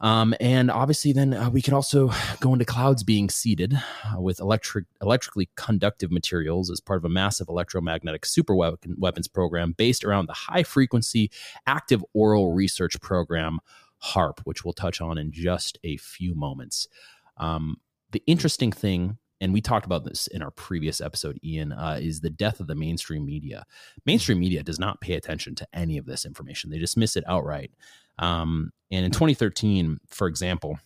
Um, 0.00 0.34
and 0.40 0.68
obviously, 0.68 1.12
then 1.12 1.32
uh, 1.32 1.48
we 1.48 1.62
could 1.62 1.74
also 1.74 2.10
go 2.40 2.52
into 2.52 2.64
clouds 2.64 3.04
being 3.04 3.28
seeded 3.28 3.74
uh, 3.74 4.20
with 4.20 4.40
electric, 4.40 4.86
electrically 5.00 5.48
conductive 5.54 6.10
materials 6.10 6.70
as 6.70 6.80
part 6.80 6.96
of 6.96 7.04
a 7.04 7.08
massive 7.08 7.48
electromagnetic 7.48 8.26
super 8.26 8.54
weapon, 8.54 8.96
weapons 8.98 9.28
program 9.28 9.74
based 9.78 10.04
around 10.04 10.26
the 10.26 10.32
high 10.32 10.64
frequency 10.64 11.30
active 11.68 12.04
auroral 12.16 12.52
research 12.52 13.00
program 13.00 13.60
HAARP, 14.02 14.40
which 14.42 14.64
we'll 14.64 14.72
touch 14.72 15.00
on 15.00 15.18
in 15.18 15.30
just 15.30 15.78
a 15.84 15.96
few 15.98 16.34
moments. 16.34 16.88
Um, 17.36 17.76
the 18.10 18.22
interesting 18.26 18.72
thing, 18.72 19.18
and 19.42 19.52
we 19.52 19.60
talked 19.60 19.84
about 19.84 20.04
this 20.04 20.28
in 20.28 20.40
our 20.40 20.52
previous 20.52 21.00
episode, 21.00 21.38
Ian, 21.42 21.72
uh, 21.72 21.98
is 22.00 22.20
the 22.20 22.30
death 22.30 22.60
of 22.60 22.68
the 22.68 22.76
mainstream 22.76 23.26
media. 23.26 23.64
Mainstream 24.06 24.38
media 24.38 24.62
does 24.62 24.78
not 24.78 25.00
pay 25.00 25.14
attention 25.14 25.56
to 25.56 25.66
any 25.72 25.98
of 25.98 26.06
this 26.06 26.24
information; 26.24 26.70
they 26.70 26.78
dismiss 26.78 27.16
it 27.16 27.24
outright. 27.26 27.72
Um, 28.18 28.70
and 28.92 29.04
in 29.04 29.10
2013, 29.10 29.98
for 30.06 30.28
example, 30.28 30.78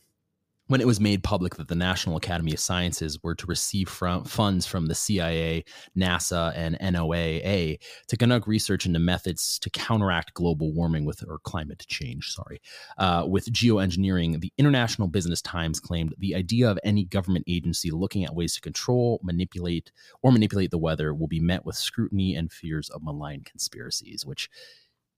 when 0.68 0.80
it 0.80 0.86
was 0.86 1.00
made 1.00 1.22
public 1.22 1.56
that 1.56 1.68
the 1.68 1.74
National 1.74 2.16
Academy 2.16 2.52
of 2.52 2.58
Sciences 2.58 3.22
were 3.22 3.34
to 3.34 3.46
receive 3.46 3.88
from 3.88 4.24
funds 4.24 4.66
from 4.66 4.86
the 4.86 4.94
CIA, 4.94 5.64
NASA, 5.96 6.52
and 6.56 6.78
NOAA 6.80 7.78
to 8.08 8.16
conduct 8.16 8.48
research 8.48 8.86
into 8.86 8.98
methods 8.98 9.58
to 9.60 9.70
counteract 9.70 10.34
global 10.34 10.72
warming 10.72 11.04
with 11.04 11.22
or 11.28 11.38
climate 11.38 11.84
change, 11.86 12.32
sorry, 12.32 12.60
uh, 12.98 13.24
with 13.26 13.52
geoengineering, 13.52 14.40
the 14.40 14.52
International 14.58 15.08
Business 15.08 15.40
Times 15.40 15.80
claimed 15.80 16.14
the 16.18 16.34
idea 16.34 16.68
of 16.70 16.78
any 16.82 17.04
government 17.04 17.44
agency 17.46 17.90
looking 17.90 18.24
at 18.24 18.34
ways 18.34 18.54
to 18.54 18.60
control, 18.60 19.20
manipulate, 19.22 19.92
or 20.22 20.32
manipulate 20.32 20.70
the 20.70 20.78
weather 20.78 21.14
will 21.14 21.28
be 21.28 21.40
met 21.40 21.64
with 21.64 21.76
scrutiny 21.76 22.34
and 22.34 22.50
fears 22.50 22.90
of 22.90 23.02
malign 23.02 23.42
conspiracies, 23.42 24.26
which 24.26 24.50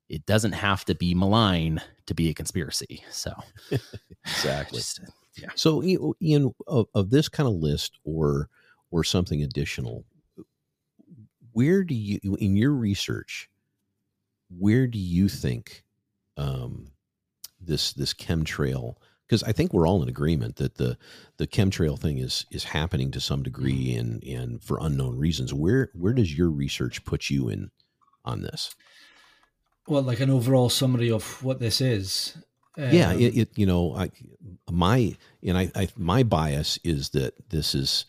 it 0.09 0.25
doesn't 0.27 0.53
have 0.53 0.85
to 0.87 0.95
be 0.95 1.15
malign 1.15 1.81
to 2.07 2.15
be 2.15 2.31
a 2.31 2.35
conspiracy. 2.35 3.03
So 3.11 3.33
exactly 4.25 4.79
just, 4.79 5.01
yeah. 5.41 5.49
so 5.55 5.83
Ian- 5.83 6.55
of, 6.67 6.87
of 6.95 7.11
this 7.11 7.29
kind 7.29 7.49
of 7.49 7.55
list 7.55 7.99
or 8.05 8.49
or 8.91 9.05
something 9.05 9.43
additional 9.43 10.05
where 11.53 11.85
do 11.85 11.95
you 11.95 12.19
in 12.39 12.57
your 12.57 12.73
research 12.73 13.49
where 14.51 14.87
do 14.87 14.99
you 14.99 15.29
think 15.29 15.85
um, 16.37 16.93
this 17.61 17.93
this 17.93 18.15
chemtrail 18.15 18.97
because 19.29 19.43
I 19.43 19.53
think 19.53 19.75
we're 19.75 19.87
all 19.87 20.03
in 20.03 20.09
agreement 20.09 20.57
that 20.57 20.77
the 20.77 20.97
the 21.37 21.47
chemtrail 21.47 21.99
thing 21.99 22.19
is 22.19 22.47
is 22.51 22.65
happening 22.65 23.11
to 23.11 23.21
some 23.21 23.43
degree 23.43 23.95
and 23.95 24.23
and 24.25 24.63
for 24.63 24.79
unknown 24.81 25.19
reasons. 25.19 25.53
Where 25.53 25.91
where 25.95 26.15
does 26.15 26.37
your 26.37 26.51
research 26.51 27.05
put 27.05 27.29
you 27.29 27.49
in 27.49 27.71
on 28.25 28.43
this? 28.43 28.75
Well, 29.87 30.03
like 30.03 30.21
an 30.21 30.31
overall 30.31 30.69
summary 30.69 31.11
of 31.11 31.43
what 31.43 31.61
this 31.61 31.81
is. 31.81 32.37
Yeah, 32.79 33.13
it, 33.13 33.37
it 33.37 33.49
you 33.57 33.67
know 33.67 33.95
I 33.97 34.11
my 34.71 35.17
and 35.43 35.59
I, 35.59 35.71
I 35.75 35.89
my 35.97 36.23
bias 36.23 36.79
is 36.85 37.11
that 37.11 37.35
this 37.51 37.75
is 37.75 38.07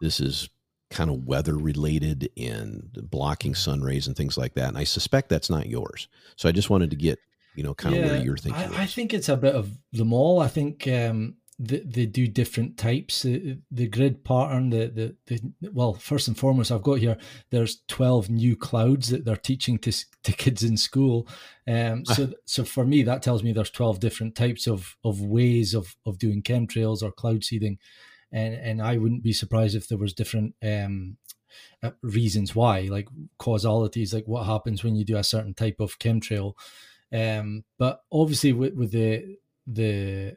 this 0.00 0.20
is 0.20 0.48
kind 0.90 1.10
of 1.10 1.26
weather 1.26 1.56
related 1.56 2.30
and 2.36 2.90
blocking 3.10 3.54
sun 3.54 3.80
rays 3.80 4.06
and 4.06 4.16
things 4.16 4.36
like 4.36 4.54
that. 4.54 4.68
And 4.68 4.78
I 4.78 4.84
suspect 4.84 5.28
that's 5.28 5.50
not 5.50 5.66
yours. 5.66 6.06
So 6.36 6.48
I 6.48 6.52
just 6.52 6.70
wanted 6.70 6.90
to 6.90 6.96
get 6.96 7.18
you 7.54 7.62
know 7.62 7.74
kind 7.74 7.96
of 7.96 8.04
where 8.04 8.22
you're 8.22 8.36
thinking. 8.36 8.74
I, 8.74 8.82
I 8.82 8.86
think 8.86 9.12
it's 9.12 9.28
a 9.28 9.36
bit 9.36 9.54
of 9.54 9.70
them 9.92 10.12
all. 10.12 10.40
I 10.40 10.48
think 10.48 10.86
um, 10.86 11.36
they, 11.62 11.78
they 11.80 12.06
do 12.06 12.26
different 12.26 12.76
types. 12.76 13.22
The, 13.22 13.58
the 13.70 13.86
grid 13.86 14.24
pattern, 14.24 14.70
the, 14.70 15.14
the 15.28 15.40
the 15.60 15.70
well, 15.70 15.94
first 15.94 16.26
and 16.26 16.36
foremost, 16.36 16.72
I've 16.72 16.82
got 16.82 16.98
here. 16.98 17.16
There's 17.50 17.82
twelve 17.86 18.28
new 18.28 18.56
clouds 18.56 19.10
that 19.10 19.24
they're 19.24 19.36
teaching 19.36 19.78
to 19.80 19.92
to 20.24 20.32
kids 20.32 20.64
in 20.64 20.76
school. 20.76 21.28
Um, 21.68 22.04
so 22.06 22.32
so 22.44 22.64
for 22.64 22.84
me, 22.84 23.04
that 23.04 23.22
tells 23.22 23.42
me 23.44 23.52
there's 23.52 23.70
twelve 23.70 24.00
different 24.00 24.34
types 24.34 24.66
of 24.66 24.96
of 25.04 25.20
ways 25.20 25.72
of 25.72 25.96
of 26.04 26.18
doing 26.18 26.42
chemtrails 26.42 27.02
or 27.02 27.12
cloud 27.12 27.44
seeding, 27.44 27.78
and 28.32 28.54
and 28.54 28.82
I 28.82 28.96
wouldn't 28.96 29.22
be 29.22 29.32
surprised 29.32 29.76
if 29.76 29.88
there 29.88 29.98
was 29.98 30.12
different 30.12 30.56
um, 30.62 31.16
uh, 31.82 31.92
reasons 32.02 32.56
why, 32.56 32.82
like 32.82 33.08
causalities, 33.38 34.12
like 34.12 34.26
what 34.26 34.46
happens 34.46 34.82
when 34.82 34.96
you 34.96 35.04
do 35.04 35.16
a 35.16 35.24
certain 35.24 35.54
type 35.54 35.76
of 35.78 35.98
chemtrail. 36.00 36.54
Um, 37.12 37.62
but 37.78 38.02
obviously, 38.10 38.52
with, 38.52 38.74
with 38.74 38.90
the 38.90 39.36
the 39.64 40.36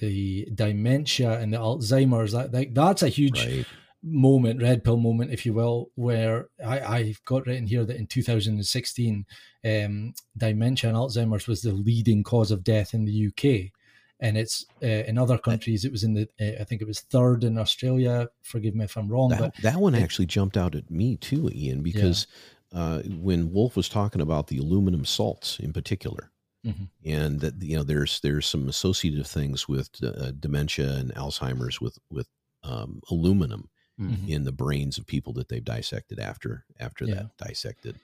the 0.00 0.48
dementia 0.54 1.38
and 1.38 1.52
the 1.52 1.58
Alzheimer's, 1.58 2.32
that, 2.32 2.52
that 2.52 2.74
that's 2.74 3.02
a 3.02 3.08
huge 3.08 3.44
Right. 3.44 3.66
moment, 4.02 4.62
red 4.62 4.84
pill 4.84 4.96
moment, 4.98 5.32
if 5.32 5.44
you 5.46 5.52
will, 5.52 5.90
where 5.96 6.48
I, 6.64 6.80
I've 6.80 7.24
got 7.24 7.46
written 7.46 7.66
here 7.66 7.84
that 7.84 7.96
in 7.96 8.06
2016, 8.06 9.26
um, 9.64 10.14
dementia 10.36 10.90
and 10.90 10.96
Alzheimer's 10.98 11.46
was 11.46 11.62
the 11.62 11.72
leading 11.72 12.22
cause 12.22 12.50
of 12.50 12.62
death 12.64 12.94
in 12.94 13.04
the 13.04 13.26
UK. 13.28 13.72
And 14.20 14.38
it's 14.38 14.64
uh, 14.82 14.86
in 14.86 15.18
other 15.18 15.36
countries, 15.36 15.84
it 15.84 15.92
was 15.92 16.02
in 16.02 16.14
the, 16.14 16.28
uh, 16.40 16.60
I 16.60 16.64
think 16.64 16.80
it 16.80 16.86
was 16.88 17.00
third 17.00 17.44
in 17.44 17.58
Australia. 17.58 18.28
Forgive 18.42 18.74
me 18.74 18.84
if 18.84 18.96
I'm 18.96 19.08
wrong, 19.08 19.28
That, 19.30 19.40
but 19.40 19.54
that 19.62 19.76
one 19.76 19.94
it- 19.94 20.02
actually 20.02 20.26
jumped 20.26 20.56
out 20.56 20.74
at 20.74 20.90
me 20.90 21.16
too, 21.16 21.50
Ian, 21.52 21.82
because 21.82 22.26
uh, 22.72 23.02
when 23.02 23.52
Wolf 23.52 23.76
was 23.76 23.88
talking 23.88 24.20
about 24.22 24.46
the 24.46 24.58
aluminum 24.58 25.04
salts 25.04 25.58
in 25.60 25.72
particular, 25.72 26.30
Mhm. 26.66 26.88
and 27.04 27.40
that 27.40 27.62
you 27.62 27.76
know 27.76 27.84
there's 27.84 28.20
there's 28.20 28.46
some 28.46 28.68
associative 28.68 29.26
things 29.26 29.68
with 29.68 29.90
uh, 30.02 30.32
dementia 30.40 30.96
and 30.96 31.14
Alzheimer's 31.14 31.80
with 31.80 31.98
with 32.10 32.28
um, 32.64 33.00
aluminum 33.10 33.70
Mhm. 34.00 34.28
in 34.28 34.44
the 34.44 34.52
brains 34.52 34.98
of 34.98 35.06
people 35.06 35.32
that 35.34 35.48
they've 35.48 35.64
dissected 35.64 36.18
after 36.20 36.66
after 36.80 37.06
Yeah. 37.06 37.14
that 37.14 37.36
dissected. 37.48 37.96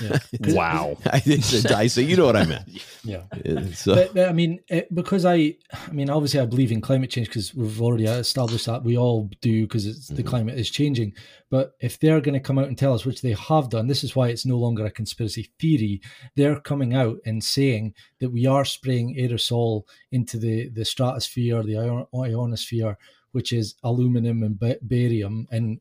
Yeah, 0.00 0.18
Wow. 0.54 0.96
I 1.06 1.20
think 1.20 1.44
the 1.44 1.62
dissect. 1.68 2.08
You 2.08 2.16
know 2.16 2.26
what 2.26 2.36
I 2.36 2.44
meant. 2.44 2.68
yeah. 3.04 3.22
It's, 3.32 3.86
uh, 3.88 3.94
but, 3.94 4.14
but 4.14 4.28
I 4.28 4.32
mean, 4.32 4.60
it, 4.68 4.94
because 4.94 5.24
I, 5.24 5.56
I 5.72 5.92
mean, 5.92 6.10
obviously, 6.10 6.40
I 6.40 6.46
believe 6.46 6.72
in 6.72 6.80
climate 6.80 7.10
change 7.10 7.28
because 7.28 7.54
we've 7.54 7.80
already 7.80 8.04
established 8.04 8.66
that 8.66 8.84
we 8.84 8.96
all 8.96 9.30
do 9.40 9.62
because 9.62 9.86
it's 9.86 10.08
the 10.08 10.22
Mhm. 10.22 10.26
climate 10.26 10.58
is 10.58 10.70
changing. 10.70 11.14
But 11.50 11.74
if 11.80 11.98
they're 12.00 12.20
going 12.20 12.34
to 12.34 12.40
come 12.40 12.58
out 12.58 12.66
and 12.68 12.76
tell 12.76 12.92
us, 12.92 13.04
which 13.06 13.22
they 13.22 13.32
have 13.32 13.68
done, 13.70 13.86
this 13.86 14.02
is 14.04 14.16
why 14.16 14.28
it's 14.28 14.44
no 14.46 14.56
longer 14.58 14.84
a 14.84 14.90
conspiracy 14.90 15.50
theory. 15.60 16.00
They're 16.34 16.60
coming 16.60 16.94
out 16.94 17.18
and 17.24 17.42
saying 17.42 17.94
that 18.20 18.30
we 18.30 18.46
are 18.46 18.64
spraying 18.64 19.16
aerosol 19.16 19.82
into 20.10 20.38
the 20.38 20.68
the 20.70 20.84
stratosphere, 20.84 21.62
the 21.62 21.78
ion- 21.78 22.06
ionosphere, 22.14 22.96
which 23.32 23.52
is 23.52 23.74
aluminum 23.84 24.42
and 24.42 24.58
barium, 24.82 25.46
and 25.50 25.80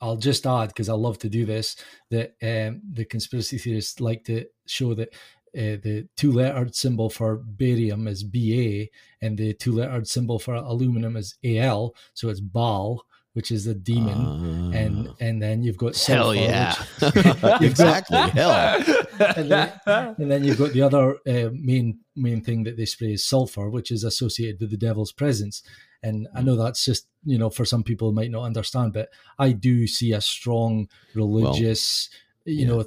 I'll 0.00 0.16
just 0.16 0.46
add 0.46 0.68
because 0.68 0.88
I 0.88 0.94
love 0.94 1.18
to 1.20 1.28
do 1.28 1.46
this 1.46 1.76
that 2.10 2.34
um, 2.42 2.82
the 2.92 3.04
conspiracy 3.04 3.58
theorists 3.58 4.00
like 4.00 4.24
to 4.24 4.46
show 4.66 4.94
that 4.94 5.08
uh, 5.56 5.78
the 5.82 6.08
two 6.16 6.32
lettered 6.32 6.74
symbol 6.74 7.08
for 7.08 7.36
barium 7.36 8.08
is 8.08 8.24
BA 8.24 8.86
and 9.22 9.38
the 9.38 9.54
two 9.54 9.72
lettered 9.72 10.08
symbol 10.08 10.38
for 10.38 10.54
aluminum 10.54 11.16
is 11.16 11.36
AL. 11.44 11.94
So 12.12 12.28
it's 12.28 12.40
Baal, 12.40 13.06
which 13.34 13.50
is 13.52 13.64
the 13.64 13.74
demon. 13.74 14.74
and 14.74 15.08
uh, 15.08 15.12
and 15.20 15.40
then 15.40 15.62
you've 15.62 15.76
got 15.76 15.96
Hell 15.96 16.34
sulfur, 16.34 16.40
yeah. 16.40 16.74
which- 17.60 17.70
exactly. 17.70 18.16
Hell. 18.18 18.82
and, 19.36 19.50
then, 19.50 19.72
and 19.86 20.30
then 20.30 20.42
you've 20.44 20.58
got 20.58 20.72
the 20.72 20.82
other 20.82 21.18
uh, 21.26 21.50
main 21.52 22.00
main 22.16 22.40
thing 22.40 22.64
that 22.64 22.76
they 22.76 22.84
spray 22.84 23.12
is 23.12 23.24
sulfur, 23.24 23.70
which 23.70 23.90
is 23.90 24.02
associated 24.04 24.60
with 24.60 24.70
the 24.70 24.76
devil's 24.76 25.12
presence. 25.12 25.62
And 26.04 26.28
I 26.34 26.42
mm. 26.42 26.44
know 26.44 26.56
that's 26.56 26.84
just 26.84 27.08
you 27.24 27.38
know 27.38 27.50
for 27.50 27.64
some 27.64 27.82
people 27.82 28.12
might 28.12 28.30
not 28.30 28.44
understand, 28.44 28.92
but 28.92 29.08
I 29.38 29.52
do 29.52 29.86
see 29.86 30.12
a 30.12 30.20
strong 30.20 30.88
religious, 31.14 32.10
you 32.44 32.66
yeah. 32.66 32.66
know, 32.66 32.84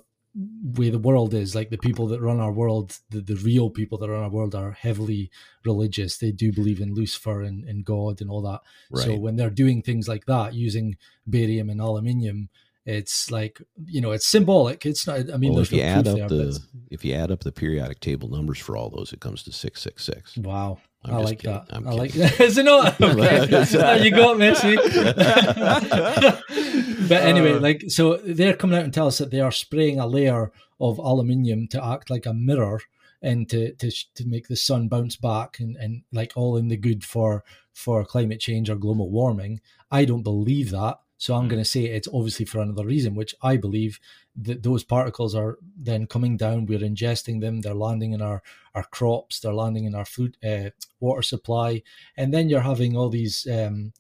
way 0.76 0.90
the 0.92 1.00
world 1.00 1.34
is. 1.34 1.56
Like 1.56 1.72
the 1.72 1.78
people 1.78 2.08
that 2.08 2.22
run 2.22 2.40
our 2.40 2.52
world, 2.52 3.00
the, 3.10 3.22
the 3.22 3.36
real 3.36 3.70
people 3.70 3.98
that 3.98 4.10
run 4.10 4.24
our 4.24 4.30
world 4.30 4.54
are 4.54 4.72
heavily 4.72 5.32
religious. 5.66 6.18
They 6.18 6.32
do 6.32 6.52
believe 6.52 6.80
in 6.80 6.94
Lucifer 6.94 7.42
and, 7.42 7.64
and 7.64 7.84
God 7.84 8.22
and 8.22 8.30
all 8.30 8.44
that. 8.44 8.62
So 9.02 9.16
when 9.16 9.36
they're 9.36 9.50
doing 9.50 9.82
things 9.82 10.08
like 10.08 10.26
that, 10.26 10.54
using 10.54 10.98
barium 11.28 11.70
and 11.70 11.82
aluminium, 11.82 12.50
it's 12.88 13.30
like 13.30 13.62
you 13.86 14.02
know, 14.02 14.12
it's 14.12 14.26
symbolic. 14.26 14.86
It's 14.86 15.06
not. 15.06 15.32
I 15.32 15.38
mean, 15.38 15.52
well, 15.52 15.58
there's 15.58 15.68
if 15.72 15.74
you 15.74 15.84
no 15.84 15.90
add 15.90 16.08
up 16.08 16.16
there, 16.16 16.28
the 16.28 16.60
if 16.90 17.04
you 17.06 17.14
add 17.14 17.30
up 17.32 17.42
the 17.42 17.52
periodic 17.52 18.00
table 18.00 18.30
numbers 18.30 18.58
for 18.60 18.76
all 18.78 18.90
those, 18.90 19.12
it 19.14 19.20
comes 19.20 19.44
to 19.44 19.52
six 19.52 19.82
six 19.82 20.04
six. 20.06 20.38
Wow. 20.38 20.80
I'm 21.06 21.14
I 21.14 21.18
like 21.18 21.40
kidding. 21.40 21.54
that. 21.54 21.66
I'm 21.70 21.88
I 21.88 21.92
like 21.92 22.12
that. 22.14 22.40
Is 22.48 22.58
it 22.58 22.64
not? 22.66 23.00
Okay. 23.02 24.04
you 24.04 24.12
got 24.12 24.38
me, 24.40 24.56
see? 24.56 24.76
but 27.08 27.22
anyway, 27.22 27.54
Uh. 27.54 27.60
like, 27.60 27.84
so 27.90 28.18
they're 28.18 28.56
coming 28.56 28.78
out 28.78 28.84
and 28.84 28.94
tell 28.94 29.08
us 29.08 29.18
that 29.20 29.32
they 29.32 29.40
are 29.40 29.52
spraying 29.52 30.00
a 30.00 30.08
layer 30.08 30.52
of 30.80 30.98
aluminium 31.00 31.68
to 31.70 31.84
act 31.84 32.10
like 32.10 32.26
a 32.26 32.34
mirror 32.34 32.82
and 33.22 33.50
to 33.50 33.74
to, 33.76 33.92
to 34.16 34.26
make 34.26 34.48
the 34.48 34.56
sun 34.56 34.88
bounce 34.88 35.16
back 35.16 35.60
and, 35.60 35.76
and 35.78 36.04
like 36.12 36.34
all 36.36 36.58
in 36.58 36.68
the 36.68 36.78
good 36.78 37.04
for 37.04 37.44
for 37.74 38.04
climate 38.06 38.40
change 38.40 38.70
or 38.70 38.76
global 38.76 39.10
warming. 39.10 39.60
I 39.92 40.06
don't 40.06 40.24
believe 40.24 40.72
that. 40.72 40.98
So 41.18 41.34
I'm 41.36 41.48
going 41.48 41.62
to 41.62 41.66
say 41.70 41.86
it's 41.86 42.08
obviously 42.14 42.46
for 42.46 42.60
another 42.60 42.86
reason, 42.86 43.16
which 43.16 43.34
I 43.42 43.58
believe 43.58 44.00
that 44.36 44.62
those 44.62 44.84
particles 44.84 45.34
are 45.34 45.58
then 45.76 46.06
coming 46.06 46.38
down. 46.38 46.68
We're 46.68 46.80
ingesting 46.80 47.42
them. 47.42 47.62
They're 47.62 47.74
landing 47.74 48.14
in 48.14 48.22
our 48.22 48.44
our 48.76 48.84
crops. 48.84 49.40
They're 49.40 49.54
landing 49.54 49.86
in 49.86 49.96
our 49.96 50.06
food 50.06 50.38
uh, 50.44 50.70
water 51.00 51.24
supply, 51.24 51.82
and 52.16 52.34
then 52.34 52.50
you're 52.50 52.62
having 52.62 52.96
all 52.96 53.10
these 53.10 53.48
um, 53.52 53.94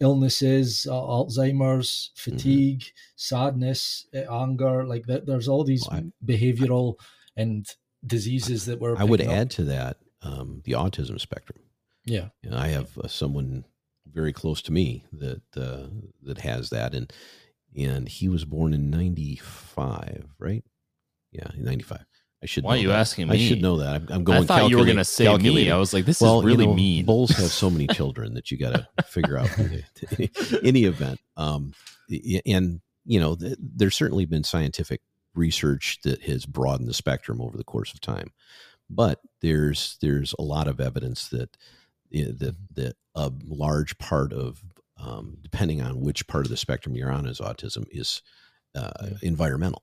illnesses, 0.00 0.86
uh, 0.90 0.94
Alzheimer's, 0.94 2.10
fatigue, 2.16 2.84
sadness, 3.16 4.06
uh, 4.14 4.32
anger. 4.32 4.84
Like 4.84 5.06
that, 5.06 5.26
there's 5.26 5.48
all 5.48 5.64
these 5.64 5.86
Well, 5.90 6.10
behavioral 6.24 6.94
and 7.36 7.66
diseases 8.06 8.64
that 8.66 8.80
we're. 8.80 8.96
I 8.96 9.04
would 9.04 9.20
up. 9.20 9.28
add 9.28 9.50
to 9.52 9.64
that 9.64 9.98
um, 10.22 10.62
the 10.64 10.72
autism 10.72 11.20
spectrum. 11.20 11.58
Yeah. 12.04 12.28
And 12.42 12.54
I 12.54 12.68
have 12.68 12.96
uh, 12.98 13.08
someone 13.08 13.64
very 14.12 14.32
close 14.32 14.62
to 14.62 14.72
me 14.72 15.04
that 15.12 15.42
uh, 15.56 15.88
that 16.22 16.38
has 16.38 16.70
that, 16.70 16.94
and 16.94 17.12
and 17.76 18.08
he 18.08 18.28
was 18.28 18.44
born 18.44 18.74
in 18.74 18.90
'95, 18.90 20.34
right? 20.38 20.64
Yeah, 21.30 21.48
'95. 21.56 22.04
I 22.42 22.46
should. 22.46 22.64
Why 22.64 22.72
are 22.72 22.76
know 22.76 22.82
you 22.82 22.88
that. 22.88 22.98
asking 22.98 23.30
I 23.30 23.36
should 23.36 23.62
know 23.62 23.78
that. 23.78 23.94
I'm, 23.94 24.06
I'm 24.10 24.24
going. 24.24 24.42
I 24.42 24.46
thought 24.46 24.70
you 24.70 24.78
were 24.78 24.84
going 24.84 24.96
to 24.96 25.04
say 25.04 25.36
me. 25.36 25.70
I 25.70 25.76
was 25.76 25.92
like, 25.92 26.04
this 26.04 26.20
well, 26.20 26.40
is 26.40 26.44
really 26.44 26.64
you 26.64 26.70
know, 26.70 26.74
mean. 26.74 27.04
Bulls 27.04 27.30
have 27.30 27.50
so 27.50 27.70
many 27.70 27.86
children 27.92 28.34
that 28.34 28.50
you 28.50 28.58
got 28.58 28.74
to 28.74 29.02
figure 29.04 29.38
out. 29.38 29.48
any 30.64 30.84
event, 30.84 31.20
um, 31.36 31.72
and 32.44 32.80
you 33.04 33.20
know, 33.20 33.36
th- 33.36 33.56
there's 33.60 33.94
certainly 33.94 34.26
been 34.26 34.44
scientific 34.44 35.00
research 35.34 36.00
that 36.02 36.22
has 36.22 36.44
broadened 36.44 36.88
the 36.88 36.94
spectrum 36.94 37.40
over 37.40 37.56
the 37.56 37.64
course 37.64 37.94
of 37.94 38.00
time, 38.00 38.32
but 38.90 39.20
there's 39.40 39.96
there's 40.00 40.34
a 40.38 40.42
lot 40.42 40.66
of 40.66 40.80
evidence 40.80 41.28
that 41.28 41.56
that 42.12 42.56
that 42.74 42.94
a 43.14 43.32
large 43.44 43.98
part 43.98 44.32
of 44.32 44.62
um, 44.98 45.36
depending 45.42 45.82
on 45.82 46.00
which 46.00 46.26
part 46.28 46.46
of 46.46 46.50
the 46.50 46.56
spectrum 46.56 46.94
you're 46.94 47.10
on 47.10 47.26
as 47.26 47.38
autism 47.40 47.84
is 47.90 48.22
uh, 48.74 48.90
Yeah. 49.02 49.10
environmental. 49.22 49.82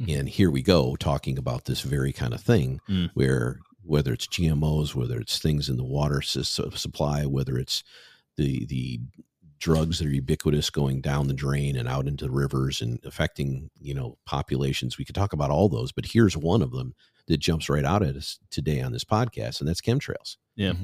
Mhm. 0.00 0.18
And 0.20 0.28
here 0.28 0.50
we 0.50 0.62
go 0.62 0.96
talking 0.96 1.38
about 1.38 1.64
this 1.64 1.80
very 1.80 2.12
kind 2.12 2.34
of 2.34 2.40
thing 2.42 2.80
Mm. 2.88 3.10
where 3.14 3.58
whether 3.82 4.12
it's 4.12 4.26
GMOs, 4.28 4.94
whether 4.94 5.18
it's 5.18 5.38
things 5.38 5.68
in 5.70 5.78
the 5.78 5.84
water 5.84 6.20
sys- 6.20 6.76
supply, 6.78 7.24
whether 7.26 7.58
it's 7.58 7.82
the 8.36 8.66
the 8.66 9.00
drugs 9.58 9.98
that 9.98 10.06
are 10.06 10.10
ubiquitous 10.14 10.70
going 10.70 11.00
down 11.02 11.26
the 11.28 11.34
drain 11.34 11.76
and 11.76 11.86
out 11.88 12.06
into 12.08 12.24
the 12.24 12.30
rivers 12.30 12.80
and 12.80 12.98
affecting 13.04 13.70
you 13.80 13.94
know 13.94 14.16
populations. 14.26 14.96
We 14.98 15.04
could 15.04 15.14
talk 15.14 15.32
about 15.32 15.50
all 15.50 15.68
those, 15.68 15.92
but 15.92 16.06
here's 16.06 16.36
one 16.36 16.62
of 16.62 16.70
them 16.72 16.94
that 17.26 17.38
jumps 17.38 17.68
right 17.68 17.84
out 17.84 18.02
at 18.02 18.16
us 18.16 18.38
today 18.50 18.80
on 18.80 18.92
this 18.92 19.04
podcast, 19.04 19.60
and 19.60 19.68
that's 19.68 19.80
chemtrails. 19.82 20.36
Yeah. 20.56 20.74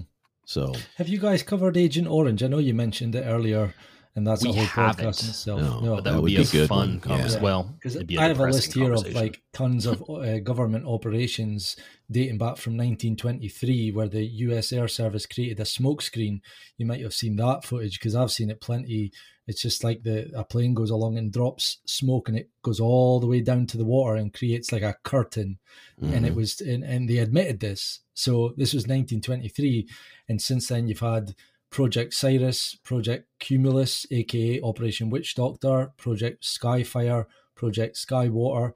So 0.47 0.73
Have 0.95 1.09
you 1.09 1.19
guys 1.19 1.43
covered 1.43 1.77
Agent 1.77 2.07
Orange? 2.07 2.43
I 2.43 2.47
know 2.47 2.59
you 2.59 2.73
mentioned 2.73 3.17
it 3.17 3.25
earlier, 3.27 3.75
and 4.15 4.25
that's 4.25 4.45
We 4.45 4.51
a 4.51 4.53
whole 4.53 4.65
haven't. 4.65 5.05
podcast 5.05 5.25
in 5.25 5.29
itself. 5.31 5.61
No, 5.61 5.97
but 5.97 6.05
that, 6.05 6.05
that 6.05 6.13
would 6.15 6.23
would 6.23 6.29
be, 6.29 6.37
be 6.37 6.43
a 6.43 6.47
good 6.47 6.69
fun 6.69 6.79
one. 6.89 7.01
conversation. 7.01 7.39
Yeah. 7.39 7.43
Well, 7.43 7.75
Because 7.83 8.03
be 8.05 8.17
I 8.17 8.29
have 8.29 8.39
a 8.39 8.45
list 8.45 8.73
here 8.73 8.93
of 8.93 9.13
like 9.13 9.43
tons 9.53 9.87
of 9.87 10.09
uh, 10.09 10.39
government 10.39 10.87
operations 10.87 11.77
dating 12.09 12.39
back 12.39 12.59
from 12.59 12.75
1923, 12.77 13.91
where 13.91 14.09
the 14.09 14.25
U.S. 14.25 14.73
Air 14.73 14.87
Service 14.87 15.27
created 15.27 15.59
a 15.59 15.65
smokescreen. 15.65 16.41
You 16.79 16.87
might 16.87 17.03
have 17.03 17.13
seen 17.13 17.35
that 17.37 17.65
footage 17.65 17.99
because 17.99 18.15
I've 18.15 18.31
seen 18.31 18.49
it 18.49 18.61
plenty. 18.61 19.11
It's 19.49 19.63
just 19.63 19.83
like 19.85 20.03
the 20.05 20.31
a 20.35 20.45
plane 20.45 20.75
goes 20.75 20.91
along 20.91 21.19
and 21.19 21.33
drops 21.33 21.79
smoke, 21.87 22.29
and 22.29 22.39
it 22.39 22.51
goes 22.63 22.79
all 22.81 23.19
the 23.21 23.27
way 23.29 23.41
down 23.41 23.67
to 23.67 23.77
the 23.77 23.85
water 23.85 24.15
and 24.17 24.33
creates 24.33 24.71
like 24.71 24.83
a 24.83 24.97
curtain. 25.03 25.59
And 26.01 26.27
it 26.27 26.33
mhm. 26.33 26.37
was, 26.37 26.61
and, 26.61 26.85
and 26.85 27.09
they 27.09 27.19
admitted 27.19 27.61
this. 27.61 28.01
So 28.15 28.55
this 28.57 28.73
was 28.75 28.85
1923, 28.85 29.89
and 30.29 30.41
since 30.41 30.69
then 30.69 30.89
you've 30.89 31.01
had 31.01 31.35
Project 31.71 32.15
Cyrus, 32.15 32.77
Project 32.85 33.29
Cumulus, 33.39 34.07
aka 34.11 34.61
Operation 34.63 35.11
Witch 35.11 35.35
Doctor, 35.35 35.93
Project 35.97 36.43
Skyfire, 36.45 37.27
Project 37.55 37.97
Skywater. 37.97 38.73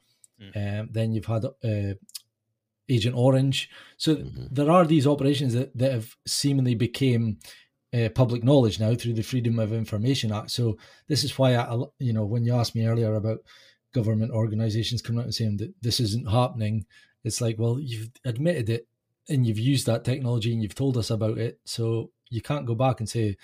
Um, 0.56 0.88
then 0.90 1.12
you've 1.12 1.26
had 1.26 1.44
uh, 1.44 1.94
Agent 2.88 3.14
Orange. 3.16 3.68
So 3.96 4.16
Mhm. 4.16 4.48
there 4.50 4.70
are 4.70 4.86
these 4.86 5.06
operations 5.06 5.52
that, 5.54 5.76
that 5.76 5.92
have 5.92 6.16
seemingly 6.26 6.74
became 6.74 7.38
uh, 7.92 8.08
public 8.14 8.42
knowledge 8.44 8.78
now 8.80 8.94
through 8.94 9.14
the 9.14 9.22
Freedom 9.22 9.58
of 9.58 9.72
Information 9.72 10.32
Act. 10.32 10.50
So 10.50 10.76
this 11.08 11.24
is 11.24 11.36
why 11.38 11.56
I, 11.56 11.72
you 11.98 12.12
know, 12.12 12.24
when 12.24 12.44
you 12.44 12.54
asked 12.54 12.74
me 12.74 12.86
earlier 12.86 13.14
about 13.14 13.40
government 13.92 14.30
organizations 14.32 15.02
coming 15.02 15.20
out 15.20 15.24
and 15.26 15.34
saying 15.34 15.56
that 15.58 15.74
this 15.82 16.00
isn't 16.00 16.30
happening, 16.30 16.86
it's 17.24 17.40
like, 17.40 17.58
well, 17.58 17.78
you've 17.80 18.10
admitted 18.24 18.70
it 18.70 18.86
and 19.30 19.46
you've 19.46 19.58
used 19.58 19.86
that 19.86 20.04
technology 20.04 20.52
and 20.52 20.62
you've 20.62 20.74
told 20.74 20.96
us 20.96 21.10
about 21.10 21.38
it, 21.38 21.60
so 21.64 22.10
you 22.30 22.40
can't 22.42 22.66
go 22.66 22.74
back 22.74 23.00
and 23.00 23.08
say 23.08 23.36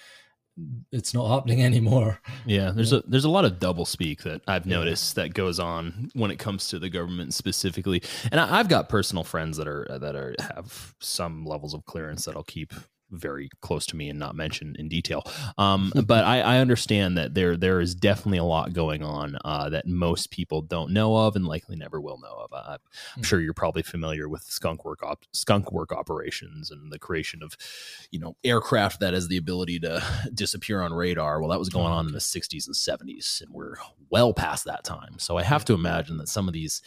it's 0.92 1.12
not 1.14 1.28
happening 1.28 1.62
anymore. 1.70 2.20
Yeah, 2.46 2.70
there's 2.70 2.92
Yeah. 2.92 2.98
a 2.98 3.02
there's 3.10 3.24
a 3.24 3.30
lot 3.30 3.44
of 3.44 3.58
double 3.58 3.84
speak 3.84 4.22
that 4.22 4.42
I've 4.48 4.66
noticed 4.66 5.14
that 5.16 5.34
goes 5.34 5.58
on 5.60 6.10
when 6.14 6.30
it 6.30 6.38
comes 6.38 6.68
to 6.68 6.78
the 6.78 6.88
government 6.88 7.34
specifically, 7.34 8.02
and 8.30 8.40
I, 8.40 8.58
I've 8.58 8.68
got 8.68 8.88
personal 8.88 9.24
friends 9.24 9.56
that 9.58 9.68
are 9.68 9.86
that 10.00 10.16
are 10.16 10.34
have 10.40 10.94
some 11.00 11.44
levels 11.44 11.74
of 11.74 11.84
clearance 11.84 12.24
that 12.24 12.36
I'll 12.36 12.42
keep 12.44 12.72
very 13.10 13.48
close 13.60 13.86
to 13.86 13.96
me 13.96 14.08
and 14.08 14.18
not 14.18 14.34
mention 14.34 14.74
in 14.78 14.88
detail. 14.88 15.22
Um, 15.58 15.92
but 16.06 16.24
I, 16.24 16.40
I 16.40 16.58
understand 16.58 17.16
that 17.18 17.34
there 17.34 17.56
there 17.56 17.80
is 17.80 17.94
definitely 17.94 18.38
a 18.38 18.44
lot 18.44 18.72
going 18.72 19.02
on 19.02 19.36
uh, 19.44 19.68
that 19.70 19.86
most 19.86 20.30
people 20.30 20.60
don't 20.62 20.92
know 20.92 21.16
of 21.16 21.36
and 21.36 21.46
likely 21.46 21.76
never 21.76 22.00
will 22.00 22.18
know 22.18 22.34
of. 22.44 22.52
I, 22.52 22.72
I'm 22.74 22.78
Mm. 23.22 23.24
sure 23.24 23.40
you're 23.40 23.54
probably 23.54 23.82
familiar 23.82 24.28
with 24.28 24.42
skunk 24.42 24.84
work 24.84 25.02
op- 25.02 25.24
skunk 25.32 25.70
work 25.72 25.92
operations 25.92 26.70
and 26.70 26.90
the 26.92 26.98
creation 26.98 27.42
of 27.42 27.56
you 28.10 28.18
know 28.18 28.36
aircraft 28.44 29.00
that 29.00 29.14
has 29.14 29.28
the 29.28 29.36
ability 29.36 29.78
to 29.80 30.02
disappear 30.34 30.82
on 30.82 30.92
radar 30.92 31.40
well 31.40 31.50
that 31.50 31.58
was 31.58 31.68
going 31.68 31.92
on 31.92 32.06
in 32.06 32.12
the 32.12 32.18
60s 32.18 32.66
and 32.66 32.74
70s 32.74 33.40
and 33.40 33.52
we're 33.52 33.74
well 34.10 34.32
past 34.34 34.64
that 34.64 34.84
time 34.84 35.18
so 35.18 35.36
i 35.36 35.42
have 35.42 35.64
to 35.64 35.74
imagine 35.74 36.16
that 36.18 36.28
some 36.28 36.48
of 36.48 36.54
these 36.54 36.82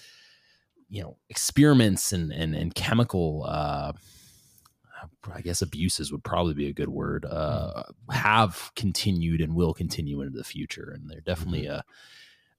you 0.90 1.02
know 1.02 1.18
experiments 1.30 2.12
and 2.12 2.32
and, 2.32 2.56
and 2.56 2.76
chemical 2.76 3.46
uh 3.48 3.91
I 5.34 5.41
guess 5.41 5.62
abuses 5.62 6.12
would 6.12 6.24
probably 6.24 6.54
be 6.54 6.68
a 6.68 6.74
good 6.74 6.90
word. 6.90 7.26
Uh, 7.26 7.84
have 8.12 8.72
continued 8.76 9.41
and 9.41 9.56
will 9.56 9.74
continue 9.74 10.22
into 10.22 10.38
the 10.38 10.44
future, 10.44 10.91
and 10.94 11.10
they're 11.10 11.22
definitely 11.22 11.68
uh, 11.68 11.82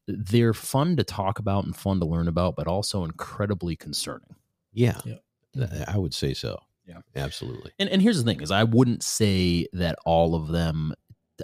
they're 0.06 0.54
fun 0.54 0.96
to 0.96 1.04
talk 1.04 1.38
about 1.38 1.64
and 1.64 1.74
fun 1.74 2.00
to 2.00 2.06
learn 2.06 2.28
about, 2.28 2.56
but 2.56 2.66
also 2.66 3.04
incredibly 3.04 3.76
concerning. 3.76 4.36
Yeah, 4.72 5.00
Yeah. 5.04 5.84
I 5.88 5.98
would 5.98 6.14
say 6.14 6.34
so. 6.34 6.58
Yeah. 6.86 7.00
absolutely. 7.14 7.72
And 7.78 7.88
and 7.88 8.02
here's 8.02 8.22
the 8.22 8.24
thing: 8.24 8.40
is 8.40 8.50
I 8.50 8.64
wouldn't 8.64 9.02
say 9.02 9.66
that 9.72 9.96
all 10.04 10.34
of 10.34 10.48
them. 10.48 10.94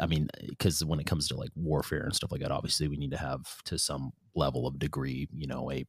I 0.00 0.06
mean, 0.06 0.28
because 0.46 0.84
when 0.84 1.00
it 1.00 1.06
comes 1.06 1.28
to 1.28 1.36
like 1.36 1.50
warfare 1.54 2.02
and 2.02 2.14
stuff 2.14 2.30
like 2.30 2.42
that, 2.42 2.50
obviously 2.50 2.86
we 2.86 2.98
need 2.98 3.12
to 3.12 3.16
have 3.16 3.62
to 3.64 3.78
some 3.78 4.12
level 4.34 4.66
of 4.66 4.78
degree, 4.78 5.26
you 5.32 5.46
know, 5.46 5.70
a 5.70 5.86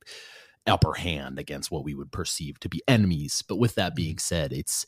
upper 0.67 0.93
hand 0.93 1.39
against 1.39 1.71
what 1.71 1.83
we 1.83 1.93
would 1.95 2.11
perceive 2.11 2.59
to 2.59 2.69
be 2.69 2.81
enemies. 2.87 3.43
But 3.47 3.57
with 3.57 3.75
that 3.75 3.95
being 3.95 4.17
said, 4.17 4.53
it's 4.53 4.85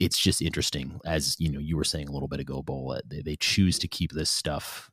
it's 0.00 0.18
just 0.18 0.42
interesting, 0.42 1.00
as 1.06 1.36
you 1.38 1.50
know, 1.50 1.60
you 1.60 1.76
were 1.76 1.84
saying 1.84 2.08
a 2.08 2.12
little 2.12 2.28
bit 2.28 2.40
ago, 2.40 2.62
Bola. 2.62 3.00
They, 3.06 3.22
they 3.22 3.36
choose 3.36 3.78
to 3.78 3.88
keep 3.88 4.10
this 4.12 4.30
stuff, 4.30 4.90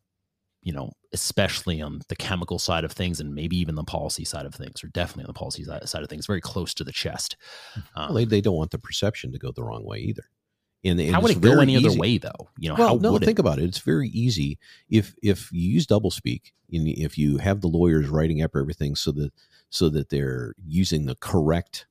you 0.62 0.72
know, 0.72 0.92
especially 1.14 1.82
on 1.82 2.02
the 2.10 2.16
chemical 2.16 2.60
side 2.60 2.84
of 2.84 2.92
things, 2.92 3.20
and 3.20 3.34
maybe 3.34 3.58
even 3.58 3.76
the 3.76 3.84
policy 3.84 4.24
side 4.24 4.46
of 4.46 4.54
things, 4.54 4.84
or 4.84 4.88
definitely 4.90 5.24
on 5.24 5.30
the 5.30 5.40
policy 5.40 5.64
side 5.64 6.04
of 6.04 6.10
things, 6.10 6.28
very 6.28 6.42
close 6.42 6.74
to 6.76 6.84
the 6.84 6.92
chest. 6.92 7.38
Um, 7.96 8.10
Well, 8.10 8.14
they, 8.14 8.26
they 8.26 8.42
don't 8.42 8.58
want 8.58 8.72
the 8.72 8.78
perception 8.78 9.32
to 9.32 9.40
go 9.40 9.52
the 9.52 9.64
wrong 9.64 9.84
way 9.84 10.00
either. 10.00 10.26
And, 10.84 11.00
and 11.00 11.14
how 11.14 11.22
would 11.22 11.32
it 11.32 11.42
go 11.42 11.60
any 11.60 11.76
other 11.76 11.98
way, 11.98 12.18
though? 12.18 12.50
You 12.58 12.70
know, 12.70 12.76
well, 12.76 12.88
how 12.90 12.96
no, 12.96 13.12
would 13.12 13.26
think 13.26 13.40
it? 13.40 13.42
about 13.42 13.60
it. 13.60 13.66
It's 13.66 13.80
very 13.80 14.10
easy 14.10 14.58
if 14.90 15.14
if 15.22 15.52
you 15.52 15.70
use 15.70 15.86
doublespeak 15.86 16.52
and 16.72 16.88
if 16.88 17.18
you 17.18 17.38
have 17.38 17.62
the 17.62 17.68
lawyers 17.68 18.08
writing 18.08 18.42
up 18.42 18.56
everything 18.56 18.96
so 18.96 19.12
that 19.12 19.34
so 19.70 19.90
that 19.90 20.10
they're 20.10 20.54
using 20.66 21.06
the 21.06 21.16
correct 21.16 21.86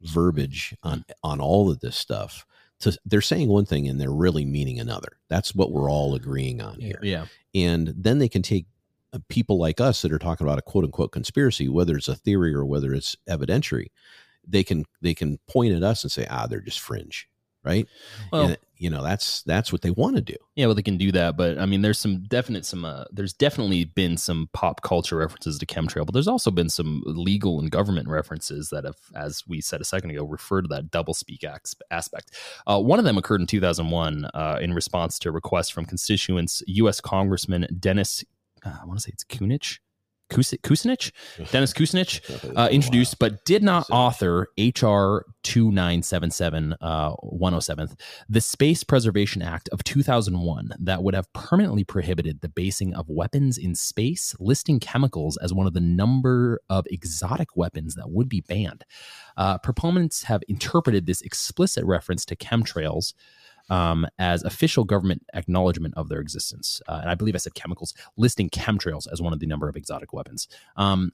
verbiage 0.00 0.76
on 0.82 1.04
on 1.22 1.40
all 1.40 1.70
of 1.70 1.80
this 1.80 1.96
stuff. 1.96 2.46
To, 2.80 2.96
they're 3.04 3.20
saying 3.20 3.48
one 3.48 3.66
thing 3.66 3.88
and 3.88 4.00
they're 4.00 4.10
really 4.10 4.44
meaning 4.44 4.80
another. 4.80 5.18
That's 5.28 5.54
what 5.54 5.70
we're 5.70 5.90
all 5.90 6.14
agreeing 6.14 6.60
on 6.60 6.80
here. 6.80 6.98
Yeah, 7.02 7.26
And 7.54 7.94
then 7.96 8.18
they 8.18 8.28
can 8.28 8.42
take 8.42 8.66
uh, 9.12 9.20
people 9.28 9.58
like 9.58 9.80
us 9.80 10.02
that 10.02 10.12
are 10.12 10.18
talking 10.18 10.46
about 10.46 10.58
a 10.58 10.62
quote 10.62 10.84
unquote 10.84 11.12
conspiracy, 11.12 11.68
whether 11.68 11.96
it's 11.96 12.08
a 12.08 12.16
theory 12.16 12.52
or 12.52 12.66
whether 12.66 12.92
it's 12.92 13.16
evidentiary. 13.28 13.86
They 14.46 14.64
can 14.64 14.84
they 15.00 15.14
can 15.14 15.38
point 15.48 15.72
at 15.72 15.84
us 15.84 16.02
and 16.02 16.10
say, 16.10 16.26
ah, 16.28 16.46
they're 16.46 16.60
just 16.60 16.80
fringe, 16.80 17.28
right? 17.64 17.88
well, 18.32 18.48
and, 18.48 18.58
you 18.76 18.90
know 18.90 19.02
that's 19.02 19.42
that's 19.42 19.72
what 19.72 19.82
they 19.82 19.90
want 19.90 20.16
to 20.16 20.22
do. 20.22 20.36
yeah, 20.56 20.66
well, 20.66 20.74
they 20.74 20.82
can 20.82 20.96
do 20.96 21.12
that, 21.12 21.36
but 21.36 21.58
I 21.58 21.66
mean, 21.66 21.82
there's 21.82 21.98
some 21.98 22.24
definite 22.24 22.66
some. 22.66 22.84
Uh, 22.84 23.04
there's 23.10 23.32
definitely 23.32 23.84
been 23.84 24.16
some 24.16 24.48
pop 24.52 24.82
culture 24.82 25.16
references 25.16 25.58
to 25.58 25.66
chemtrail, 25.66 26.04
but 26.04 26.12
there's 26.12 26.28
also 26.28 26.50
been 26.50 26.68
some 26.68 27.02
legal 27.06 27.60
and 27.60 27.70
government 27.70 28.08
references 28.08 28.70
that 28.70 28.84
have, 28.84 28.98
as 29.14 29.42
we 29.46 29.60
said 29.60 29.80
a 29.80 29.84
second 29.84 30.10
ago, 30.10 30.24
refer 30.24 30.60
to 30.60 30.68
that 30.68 30.90
double 30.90 31.14
speak 31.14 31.44
aspect. 31.90 32.32
Uh, 32.66 32.80
one 32.80 32.98
of 32.98 33.04
them 33.04 33.16
occurred 33.16 33.40
in 33.40 33.46
2001 33.46 34.26
uh, 34.34 34.58
in 34.60 34.74
response 34.74 35.18
to 35.20 35.28
a 35.28 35.32
request 35.32 35.72
from 35.72 35.84
constituents, 35.86 36.62
U.S. 36.66 37.00
Congressman 37.00 37.66
Dennis. 37.78 38.24
Uh, 38.64 38.76
I 38.82 38.84
want 38.84 38.98
to 38.98 39.02
say 39.02 39.10
it's 39.12 39.24
Kunich. 39.24 39.78
Kucinich, 40.30 41.12
Dennis 41.50 41.72
Kucinich, 41.72 42.56
uh, 42.56 42.68
introduced, 42.70 43.18
but 43.18 43.44
did 43.44 43.62
not 43.62 43.88
author 43.90 44.48
HR 44.58 45.26
2977 45.42 46.74
uh, 46.80 47.14
107th, 47.16 47.98
the 48.28 48.40
Space 48.40 48.82
Preservation 48.82 49.42
Act 49.42 49.68
of 49.70 49.84
2001, 49.84 50.70
that 50.80 51.02
would 51.02 51.14
have 51.14 51.32
permanently 51.32 51.84
prohibited 51.84 52.40
the 52.40 52.48
basing 52.48 52.94
of 52.94 53.08
weapons 53.08 53.58
in 53.58 53.74
space, 53.74 54.34
listing 54.40 54.80
chemicals 54.80 55.36
as 55.36 55.52
one 55.52 55.66
of 55.66 55.74
the 55.74 55.80
number 55.80 56.60
of 56.68 56.86
exotic 56.90 57.56
weapons 57.56 57.94
that 57.94 58.10
would 58.10 58.28
be 58.28 58.40
banned. 58.40 58.84
Uh, 59.36 59.58
proponents 59.58 60.24
have 60.24 60.42
interpreted 60.48 61.06
this 61.06 61.20
explicit 61.22 61.84
reference 61.84 62.24
to 62.24 62.36
chemtrails. 62.36 63.12
Um, 63.70 64.06
as 64.18 64.42
official 64.42 64.84
government 64.84 65.22
acknowledgement 65.32 65.94
of 65.96 66.10
their 66.10 66.20
existence. 66.20 66.82
Uh, 66.86 66.98
and 67.00 67.10
I 67.10 67.14
believe 67.14 67.34
I 67.34 67.38
said 67.38 67.54
chemicals, 67.54 67.94
listing 68.18 68.50
chemtrails 68.50 69.10
as 69.10 69.22
one 69.22 69.32
of 69.32 69.40
the 69.40 69.46
number 69.46 69.70
of 69.70 69.76
exotic 69.76 70.12
weapons. 70.12 70.48
Um, 70.76 71.12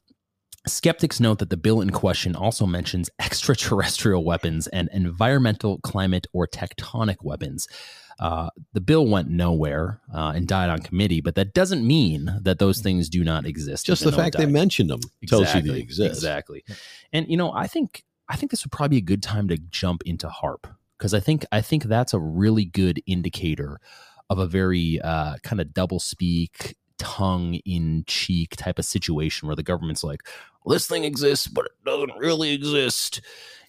Skeptics 0.67 1.21
note 1.21 1.39
that 1.39 1.49
the 1.49 1.57
bill 1.57 1.81
in 1.81 1.91
question 1.91 2.37
also 2.37 2.67
mentions 2.67 3.09
extraterrestrial 3.19 4.25
weapons 4.25 4.67
and 4.69 4.89
environmental, 4.93 5.79
climate, 5.79 6.27
or 6.33 6.47
tectonic 6.47 7.17
weapons. 7.23 7.67
Uh, 8.19 8.51
the 8.75 8.83
bill 8.83 9.07
went 9.07 9.31
nowhere 9.31 10.01
uh, 10.15 10.33
and 10.35 10.47
died 10.47 10.69
on 10.69 10.81
committee, 10.81 11.23
but 11.23 11.35
that 11.37 11.55
doesn't 11.55 11.87
mean 11.87 12.31
that 12.43 12.59
those 12.59 12.81
things 12.81 13.09
do 13.09 13.25
not 13.25 13.47
exist. 13.47 13.87
Just 13.87 14.05
the 14.05 14.13
fact 14.13 14.37
they 14.37 14.45
mentioned 14.45 14.91
them 14.91 15.01
tells 15.27 15.55
you 15.55 15.63
they 15.63 15.81
exist. 15.81 16.17
Exactly. 16.17 16.63
And 17.15 17.27
you 17.29 17.39
know, 17.39 17.51
I 17.53 17.67
think 17.67 18.05
I 18.29 18.37
think 18.37 18.51
this 18.51 18.63
would 18.63 18.73
probably 18.73 19.01
be 19.01 19.05
a 19.05 19.07
good 19.07 19.23
time 19.23 19.49
to 19.49 19.57
jump 19.57 20.03
into 20.05 20.29
HAARP 20.29 20.67
because 21.01 21.15
I 21.15 21.21
think 21.21 21.47
I 21.51 21.63
think 21.63 21.85
that's 21.85 22.13
a 22.13 22.19
really 22.19 22.67
good 22.67 23.03
indicator 23.07 23.81
of 24.29 24.39
a 24.39 24.47
very 24.47 25.01
uh, 25.01 25.37
kind 25.43 25.61
of 25.61 25.73
double 25.73 25.99
speak, 25.99 26.77
tongue 26.99 27.55
in 27.65 28.05
cheek 28.07 28.55
type 28.55 28.79
of 28.79 28.85
situation 28.85 29.49
where 29.49 29.57
the 29.57 29.63
government's 29.63 30.05
like, 30.05 30.21
well, 30.63 30.75
"This 30.75 30.87
thing 30.87 31.05
exists, 31.05 31.49
but 31.49 31.65
it 31.65 31.73
doesn't 31.87 32.19
really 32.19 32.53
exist," 32.53 33.23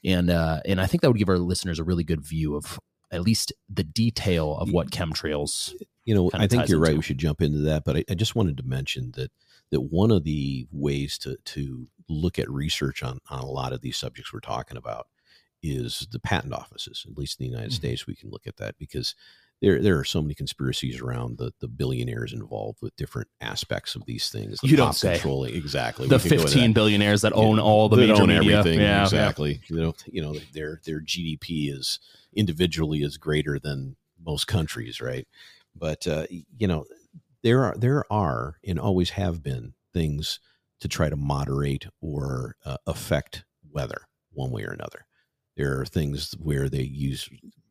and 0.03 0.29
uh, 0.29 0.59
and 0.65 0.81
I 0.81 0.87
think 0.87 1.01
that 1.01 1.09
would 1.09 1.17
give 1.17 1.29
our 1.29 1.39
listeners 1.39 1.79
a 1.79 1.85
really 1.85 2.03
good 2.03 2.21
view 2.21 2.55
of 2.55 2.77
at 3.11 3.21
least 3.21 3.53
the 3.69 3.83
detail 3.83 4.57
of 4.57 4.71
what 4.71 4.91
chemtrails. 4.91 5.73
You 6.03 6.15
know, 6.15 6.31
I 6.33 6.47
think 6.47 6.67
you're 6.67 6.79
right. 6.79 6.97
We 6.97 7.01
should 7.01 7.17
jump 7.17 7.41
into 7.41 7.59
that, 7.59 7.85
but 7.85 7.95
I, 7.95 8.03
I 8.09 8.15
just 8.15 8.35
wanted 8.35 8.57
to 8.57 8.63
mention 8.63 9.13
that 9.15 9.31
that 9.69 9.81
one 9.81 10.11
of 10.11 10.25
the 10.25 10.67
ways 10.69 11.17
to 11.19 11.37
to 11.45 11.87
look 12.09 12.37
at 12.37 12.49
research 12.49 13.03
on 13.03 13.19
on 13.29 13.39
a 13.39 13.45
lot 13.45 13.71
of 13.71 13.79
these 13.79 13.95
subjects 13.95 14.33
we're 14.33 14.41
talking 14.41 14.75
about 14.75 15.07
is 15.61 16.07
the 16.11 16.19
patent 16.19 16.53
offices. 16.53 17.05
At 17.09 17.17
least 17.17 17.39
in 17.39 17.45
the 17.45 17.49
United 17.51 17.71
Mhm. 17.71 17.75
States, 17.75 18.07
we 18.07 18.15
can 18.15 18.29
look 18.29 18.47
at 18.47 18.57
that 18.57 18.77
because 18.77 19.15
there 19.61 19.79
there 19.79 19.99
are 19.99 20.03
so 20.03 20.21
many 20.23 20.33
conspiracies 20.33 20.99
around 20.99 21.37
the 21.37 21.53
the 21.59 21.67
billionaires 21.67 22.33
involved 22.33 22.79
with 22.81 22.95
different 22.95 23.27
aspects 23.41 23.93
of 23.95 24.05
these 24.05 24.29
things. 24.29 24.59
The 24.59 24.67
You 24.69 24.75
don't 24.77 24.93
say. 24.93 25.13
controlling 25.13 25.53
exactly 25.55 26.07
The 26.07 26.15
We 26.17 26.21
could 26.23 26.29
go 26.29 26.33
into 26.35 26.43
that. 26.45 26.51
fifteen 26.51 26.73
billionaires 26.73 27.21
that 27.21 27.33
own 27.33 27.59
all 27.59 27.87
the 27.87 27.97
That 27.97 28.07
major 28.07 28.21
own 28.23 28.29
media, 28.29 28.57
everything. 28.59 28.79
yeah, 28.79 28.97
yeah. 28.97 29.03
exactly. 29.03 29.61
You 29.67 29.75
know, 29.75 29.95
you 30.07 30.21
know, 30.23 30.35
their 30.53 30.81
their 30.83 30.99
GDP 30.99 31.69
is 31.69 31.99
individually 32.33 33.03
is 33.03 33.17
greater 33.17 33.59
than 33.59 33.97
most 34.19 34.47
countries, 34.47 34.99
right? 34.99 35.27
But 35.75 36.07
uh, 36.07 36.25
you 36.57 36.67
know, 36.67 36.85
there 37.43 37.63
are 37.63 37.75
there 37.77 38.11
are 38.11 38.57
and 38.65 38.79
always 38.79 39.11
have 39.11 39.43
been 39.43 39.73
things 39.93 40.39
to 40.79 40.87
try 40.87 41.07
to 41.09 41.15
moderate 41.15 41.85
or 42.01 42.55
uh, 42.65 42.77
affect 42.87 43.43
weather 43.69 44.07
one 44.31 44.49
way 44.49 44.63
or 44.63 44.71
another. 44.71 45.05
There 45.57 45.79
are 45.79 45.85
things 45.85 46.33
where 46.39 46.69
they 46.69 46.83
use 46.83 47.29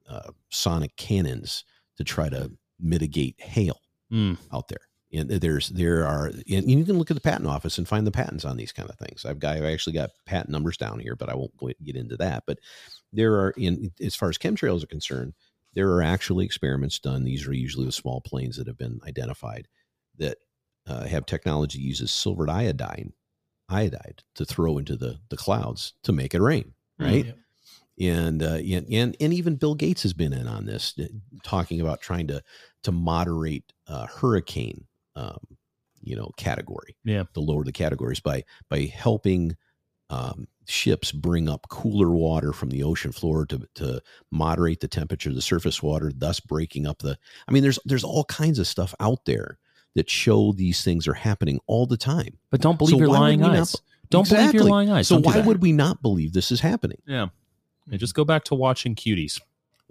uh, 0.09 0.31
sonic 0.51 0.97
cannons 0.97 1.65
to 1.97 2.05
try 2.05 2.29
to 2.29 2.51
mitigate 2.79 3.41
hail 3.41 3.81
Mm. 4.13 4.39
out 4.53 4.67
there. 4.67 4.81
And 5.13 5.31
there's 5.31 5.69
there 5.69 6.05
are 6.05 6.27
and 6.27 6.71
you 6.71 6.85
can 6.85 6.99
look 6.99 7.11
at 7.13 7.15
the 7.17 7.21
patent 7.21 7.49
office 7.49 7.79
and 7.79 7.87
find 7.87 8.05
the 8.07 8.11
patents 8.11 8.45
on 8.45 8.57
these 8.57 8.73
kind 8.73 8.91
of 8.91 8.97
things. 8.99 9.25
I've 9.25 9.39
got 9.39 9.57
I've 9.57 9.65
actually 9.65 9.93
got 9.93 10.11
patent 10.27 10.51
numbers 10.51 10.77
down 10.77 10.99
here, 10.99 11.15
but 11.15 11.29
I 11.29 11.35
won't 11.37 11.53
get 11.85 11.95
into 11.97 12.17
that. 12.17 12.43
But 12.47 12.59
there 13.13 13.35
are 13.35 13.51
in 13.57 13.93
as 14.01 14.17
far 14.17 14.29
as 14.29 14.37
chemtrails 14.39 14.83
are 14.83 14.89
concerned, 14.89 15.35
there 15.75 15.91
are 15.93 16.03
actually 16.03 16.45
experiments 16.45 16.99
done. 16.99 17.23
These 17.25 17.47
are 17.47 17.53
usually 17.53 17.87
with 17.87 17.95
small 17.95 18.21
planes 18.21 18.57
that 18.57 18.67
have 18.67 18.79
been 18.79 19.01
identified 19.07 19.69
that 20.19 20.39
uh, 20.89 21.07
have 21.07 21.25
technology 21.27 21.79
uses 21.79 22.11
silvered 22.11 22.51
iodine 22.51 23.13
iodide 23.69 24.23
to 24.35 24.45
throw 24.45 24.79
into 24.79 24.97
the 24.97 25.21
the 25.29 25.37
clouds 25.37 25.95
to 26.03 26.13
make 26.13 26.35
it 26.35 26.41
rain. 26.43 26.75
right? 26.99 27.27
Yep. 27.27 27.39
And, 28.01 28.43
uh, 28.43 28.55
and 28.55 28.87
and 28.91 29.17
and 29.21 29.35
even 29.35 29.57
Bill 29.57 29.75
Gates 29.75 30.03
has 30.05 30.15
been 30.15 30.33
in 30.33 30.49
on 30.49 30.65
this, 30.65 30.95
uh, 30.99 31.05
talking 31.43 31.81
about 31.81 32.01
trying 32.01 32.29
to 32.29 32.43
to 32.85 32.93
moderate 32.93 33.73
uh, 33.87 34.07
hurricane, 34.07 34.87
um, 35.17 35.39
you 36.01 36.17
know, 36.17 36.31
category. 36.39 36.97
Yeah. 37.05 37.25
to 37.35 37.41
lower 37.41 37.65
the 37.65 37.73
categories 37.73 38.21
by 38.21 38.45
by 38.71 38.85
helping 38.85 39.57
um, 40.09 40.49
ships 40.67 41.13
bring 41.13 41.49
up 41.49 41.69
cooler 41.69 42.11
water 42.11 42.53
from 42.53 42.71
the 42.71 42.83
ocean 42.83 43.13
floor 43.13 43.45
to 43.47 43.69
to 43.75 44.01
moderate 44.31 44.81
the 44.81 44.89
temperature 44.89 45.29
of 45.29 45.35
the 45.35 45.43
surface 45.43 45.83
water, 45.83 46.11
thus 46.15 46.41
breaking 46.41 46.87
up 46.87 47.01
the. 47.01 47.19
I 47.47 47.53
mean, 47.53 47.63
there's 47.63 47.79
there's 47.85 48.05
all 48.05 48.25
kinds 48.25 48.59
of 48.59 48.67
stuff 48.67 48.95
out 48.99 49.25
there 49.27 49.59
that 49.95 50.09
show 50.09 50.53
these 50.53 50.83
things 50.83 51.09
are 51.09 51.15
happening 51.15 51.61
all 51.67 51.87
the 51.87 51.97
time. 51.97 52.39
But 52.51 52.61
don't 52.61 52.79
believe 52.79 52.95
So 52.95 52.99
your 52.99 53.09
lying 53.09 53.41
we 53.41 53.47
not 53.49 53.57
eyes. 53.59 53.77
Don't 54.11 54.29
believe 54.29 54.55
your 54.55 54.65
lying 54.65 54.91
eyes. 54.91 55.09
So 55.09 55.17
Don't 55.21 55.27
why 55.27 55.41
would 55.41 55.63
we 55.63 55.73
not 55.73 56.03
believe 56.03 56.33
this 56.33 56.51
is 56.51 56.61
happening? 56.61 56.99
Yeah. 57.07 57.29
And 57.91 57.99
just 57.99 58.15
go 58.15 58.25
back 58.25 58.45
to 58.45 58.55
watching 58.55 58.95
cuties. 58.95 59.41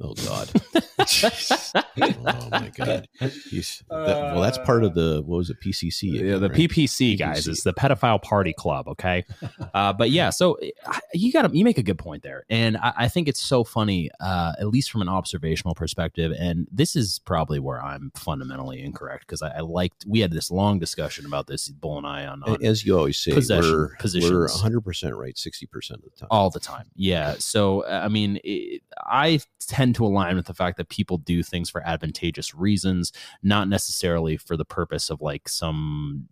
Oh 0.02 0.14
God! 0.14 0.50
oh 0.76 2.48
my 2.52 2.72
God! 2.76 3.08
That- 3.20 3.82
well, 3.90 4.42
that's 4.42 4.58
part 4.60 4.84
of 4.84 4.94
the 4.94 5.22
what 5.26 5.38
was 5.38 5.50
it 5.50 5.58
PCC? 5.64 6.14
Yeah, 6.14 6.38
the 6.38 6.50
right? 6.50 6.58
PPC 6.58 7.18
guys 7.18 7.46
PPC. 7.46 7.50
is 7.50 7.64
the 7.64 7.74
pedophile 7.74 8.22
party 8.22 8.54
club. 8.54 8.88
Okay, 8.88 9.26
uh, 9.74 9.94
but 9.94 10.10
yeah, 10.12 10.30
so 10.30 10.58
uh, 10.86 11.00
you 11.14 11.32
got 11.32 11.54
you 11.54 11.64
make 11.66 11.78
a 11.78 11.84
good 11.84 11.98
point 11.98 12.24
there, 12.24 12.46
and 12.50 12.78
I, 12.78 12.94
I 12.98 13.08
think 13.08 13.28
it's 13.28 13.42
so 13.42 13.64
funny, 13.64 14.10
uh, 14.20 14.54
at 14.60 14.68
least 14.68 14.92
from 14.92 15.02
an 15.02 15.10
observational 15.10 15.76
perspective. 15.76 16.32
And 16.38 16.68
this 16.72 16.96
is 16.96 17.20
probably 17.20 17.60
where 17.60 17.82
I'm 17.84 18.12
fundamentally 18.16 18.82
incorrect 18.84 19.26
because 19.28 19.42
I, 19.42 19.50
I 19.58 19.60
liked 19.62 20.06
we 20.08 20.20
had 20.20 20.32
this 20.32 20.50
long 20.52 20.80
discussion 20.80 21.26
about 21.26 21.48
this 21.48 21.70
Bull 21.70 21.98
and 21.98 22.08
I 22.08 22.26
on, 22.26 22.44
on 22.44 22.64
As 22.66 22.86
you 22.86 22.98
always 22.98 23.18
say, 23.18 23.32
Possession- 23.34 23.72
we're 23.72 23.96
positions. 23.98 24.32
we're 24.32 24.48
100 24.48 24.82
percent 24.82 25.16
right 25.16 25.38
60 25.38 25.66
percent 25.68 26.00
of 26.00 26.12
the 26.12 26.20
time. 26.20 26.28
all 26.32 26.50
the 26.50 26.60
time. 26.60 26.86
Yeah. 26.96 27.36
So, 27.40 27.82
uh, 27.82 28.02
I 28.04 28.08
mean, 28.08 28.40
it, 28.44 28.82
I 28.98 29.40
tend 29.68 29.89
to 29.94 30.06
align 30.06 30.36
with 30.36 30.46
the 30.46 30.54
fact 30.54 30.78
that 30.78 30.90
people 30.90 31.18
do 31.18 31.44
things 31.44 31.70
for 31.70 31.86
advantageous 31.86 32.54
reasons, 32.56 33.12
not 33.44 33.68
necessarily 33.68 34.38
for 34.38 34.58
the 34.58 34.66
purpose 34.66 35.10
of 35.10 35.22
like 35.22 35.50
some 35.50 36.28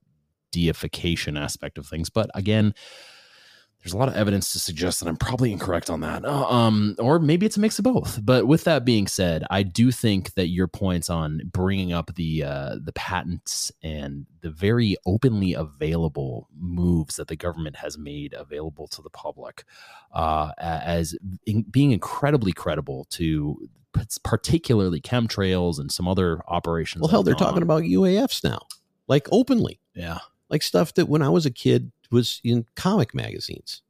deification 0.51 1.37
aspect 1.37 1.77
of 1.77 1.85
things. 1.85 2.09
But 2.09 2.29
again, 2.33 2.73
there's 3.83 3.93
a 3.93 3.97
lot 3.97 4.09
of 4.09 4.15
evidence 4.15 4.51
to 4.51 4.59
suggest 4.59 4.99
that 4.99 5.07
I'm 5.07 5.15
probably 5.15 5.51
incorrect 5.51 5.89
on 5.89 6.01
that. 6.01 6.25
Uh, 6.25 6.45
Um, 6.47 6.95
or 6.99 7.19
maybe 7.19 7.45
it's 7.45 7.57
a 7.57 7.59
mix 7.59 7.79
of 7.79 7.83
both. 7.83 8.19
But 8.23 8.47
with 8.47 8.63
that 8.65 8.83
being 8.83 9.07
said, 9.07 9.45
I 9.49 9.63
do 9.63 9.91
think 9.91 10.33
that 10.33 10.47
your 10.47 10.67
points 10.67 11.09
on 11.09 11.41
bringing 11.45 11.93
up 11.93 12.13
the 12.15 12.43
uh, 12.43 12.75
the 12.83 12.91
patents 12.93 13.71
and 13.81 14.25
the 14.41 14.49
very 14.49 14.97
openly 15.05 15.53
available 15.53 16.49
moves 16.57 17.15
that 17.15 17.27
the 17.27 17.35
government 17.35 17.77
has 17.77 17.97
made 17.97 18.33
available 18.33 18.87
to 18.87 19.01
the 19.01 19.09
public 19.09 19.63
uh, 20.13 20.51
as 20.57 21.15
in, 21.45 21.61
being 21.63 21.91
incredibly 21.91 22.51
credible 22.51 23.05
to 23.11 23.69
particularly 24.23 25.01
chemtrails 25.01 25.79
and 25.79 25.91
some 25.91 26.07
other 26.07 26.41
operations. 26.47 27.01
well, 27.01 27.09
hell, 27.09 27.23
they're 27.23 27.35
gone 27.35 27.47
talking 27.47 27.63
about 27.63 27.83
UAFs 27.83 28.43
now, 28.43 28.59
like 29.07 29.27
openly, 29.31 29.79
yeah. 29.95 30.19
like 30.49 30.61
stuff 30.61 30.93
that 30.95 31.07
when 31.07 31.21
I 31.21 31.29
was 31.29 31.45
a 31.45 31.51
kid 31.51 31.91
was 32.11 32.39
in 32.43 32.65
comic 32.75 33.13
magazines, 33.13 33.81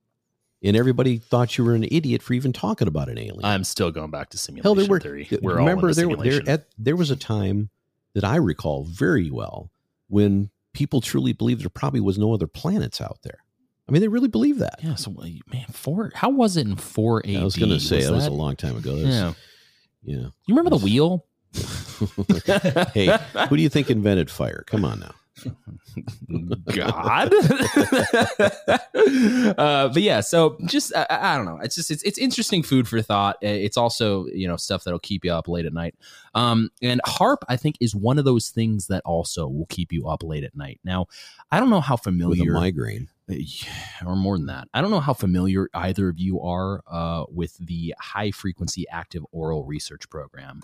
and 0.63 0.75
everybody 0.75 1.17
thought 1.17 1.57
you 1.57 1.63
were 1.63 1.75
an 1.75 1.83
idiot 1.91 2.21
for 2.21 2.33
even 2.33 2.53
talking 2.53 2.87
about 2.87 3.09
an 3.09 3.17
alien. 3.17 3.43
I'm 3.45 3.63
still 3.63 3.91
going 3.91 4.11
back 4.11 4.29
to 4.29 4.37
simulation 4.37 4.63
Hell, 4.63 4.75
there 4.75 4.85
were. 4.87 4.99
theory. 4.99 5.27
We're 5.41 5.53
all 5.53 5.57
remember, 5.59 5.87
the 5.89 5.93
there, 5.95 6.09
were- 6.09 6.17
there 6.23 6.41
at 6.47 6.67
there 6.77 6.95
was 6.95 7.11
a 7.11 7.15
time 7.15 7.69
that 8.13 8.23
I 8.23 8.35
recall 8.37 8.83
very 8.83 9.29
well 9.29 9.69
when 10.07 10.49
people 10.73 11.01
truly 11.01 11.33
believed 11.33 11.61
there 11.61 11.69
probably 11.69 11.99
was 11.99 12.17
no 12.17 12.33
other 12.33 12.47
planets 12.47 12.99
out 13.01 13.19
there. 13.23 13.39
I 13.87 13.91
mean, 13.91 14.01
they 14.01 14.07
really 14.09 14.27
believe 14.27 14.59
that. 14.59 14.79
Yeah, 14.83 14.95
so 14.95 15.11
man, 15.11 15.65
four. 15.71 16.11
How 16.13 16.29
was 16.29 16.57
it 16.57 16.67
in 16.67 16.75
four 16.75 17.25
AD? 17.25 17.35
I 17.37 17.43
was 17.43 17.55
going 17.55 17.69
to 17.71 17.79
say 17.79 18.03
that 18.03 18.11
was 18.11 18.25
a 18.27 18.31
long 18.31 18.55
time 18.55 18.75
ago. 18.75 18.93
Was- 18.95 19.03
Yeah, 19.05 19.33
yeah. 20.03 20.15
you 20.17 20.31
remember 20.55 20.71
the 20.71 20.77
wheel? 20.83 21.25
hey, 22.93 23.17
who 23.49 23.55
do 23.57 23.61
you 23.63 23.69
think 23.69 23.89
invented 23.89 24.29
fire? 24.29 24.63
Come 24.67 24.83
on 24.85 24.99
now. 24.99 25.15
God. 26.73 27.33
uh, 29.57 29.89
but 29.89 30.01
yeah, 30.01 30.21
so 30.21 30.57
just 30.65 30.95
I, 30.95 31.05
I 31.09 31.37
don't 31.37 31.45
know. 31.45 31.59
It's 31.61 31.75
just 31.75 31.91
it's 31.91 32.03
it's 32.03 32.17
interesting 32.17 32.63
food 32.63 32.87
for 32.87 33.01
thought. 33.01 33.35
Uh, 33.43 33.47
It's 33.47 33.77
also 33.77 34.27
you 34.27 34.47
know 34.47 34.57
stuff 34.57 34.83
that'll 34.83 34.99
keep 34.99 35.25
you 35.25 35.33
up 35.33 35.47
late 35.47 35.65
at 35.65 35.73
night. 35.73 35.95
Um, 36.33 36.69
and 36.81 37.01
HAARP, 37.05 37.37
I 37.47 37.57
think, 37.57 37.77
is 37.79 37.95
one 37.95 38.19
of 38.19 38.25
those 38.25 38.49
things 38.49 38.87
that 38.87 39.01
also 39.05 39.47
will 39.47 39.65
keep 39.67 39.91
you 39.91 40.07
up 40.07 40.23
late 40.23 40.43
at 40.43 40.55
night. 40.55 40.79
Now, 40.83 41.07
I 41.51 41.59
don't 41.59 41.69
know 41.69 41.81
how 41.81 41.97
familiar 41.97 42.45
With 42.45 42.55
a 42.55 42.59
migraine. 42.59 43.07
or 44.05 44.15
more 44.15 44.37
than 44.37 44.47
that. 44.47 44.67
I 44.73 44.81
don't 44.81 44.91
know 44.91 44.99
how 44.99 45.13
familiar 45.13 45.69
either 45.73 46.09
of 46.09 46.19
you 46.19 46.41
are 46.41 46.81
uh, 46.89 47.25
with 47.29 47.57
the 47.57 47.93
high 47.99 48.31
frequency 48.31 48.85
active 48.89 49.23
auroral 49.33 49.65
research 49.65 50.09
program. 50.09 50.61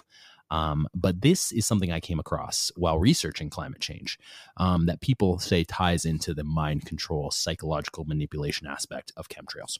Um, 0.53 0.87
but 0.93 1.21
this 1.21 1.51
is 1.51 1.65
something 1.65 1.91
I 1.91 1.99
came 1.99 2.19
across 2.19 2.71
while 2.75 2.99
researching 2.99 3.49
climate 3.49 3.81
change 3.81 4.19
um, 4.57 4.85
that 4.85 5.01
people 5.01 5.39
say 5.39 5.63
ties 5.63 6.05
into 6.05 6.35
the 6.35 6.43
mind 6.43 6.85
control, 6.85 7.31
psychological 7.31 8.05
manipulation 8.05 8.67
aspect 8.67 9.11
of 9.17 9.29
chemtrails. 9.29 9.79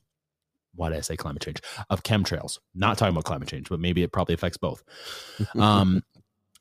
Why 0.74 0.90
did 0.90 0.98
I 0.98 1.02
say 1.02 1.16
climate 1.16 1.44
change? 1.44 1.62
Of 1.91 2.02
chemtrails. 2.02 2.58
Not 2.74 2.98
talking 2.98 3.14
about 3.14 3.26
climate 3.26 3.48
change, 3.48 3.70
but 3.70 3.80
maybe 3.80 4.02
it 4.02 4.12
probably 4.12 4.34
affects 4.34 4.58
both. 4.58 4.84
Um, 5.60 6.02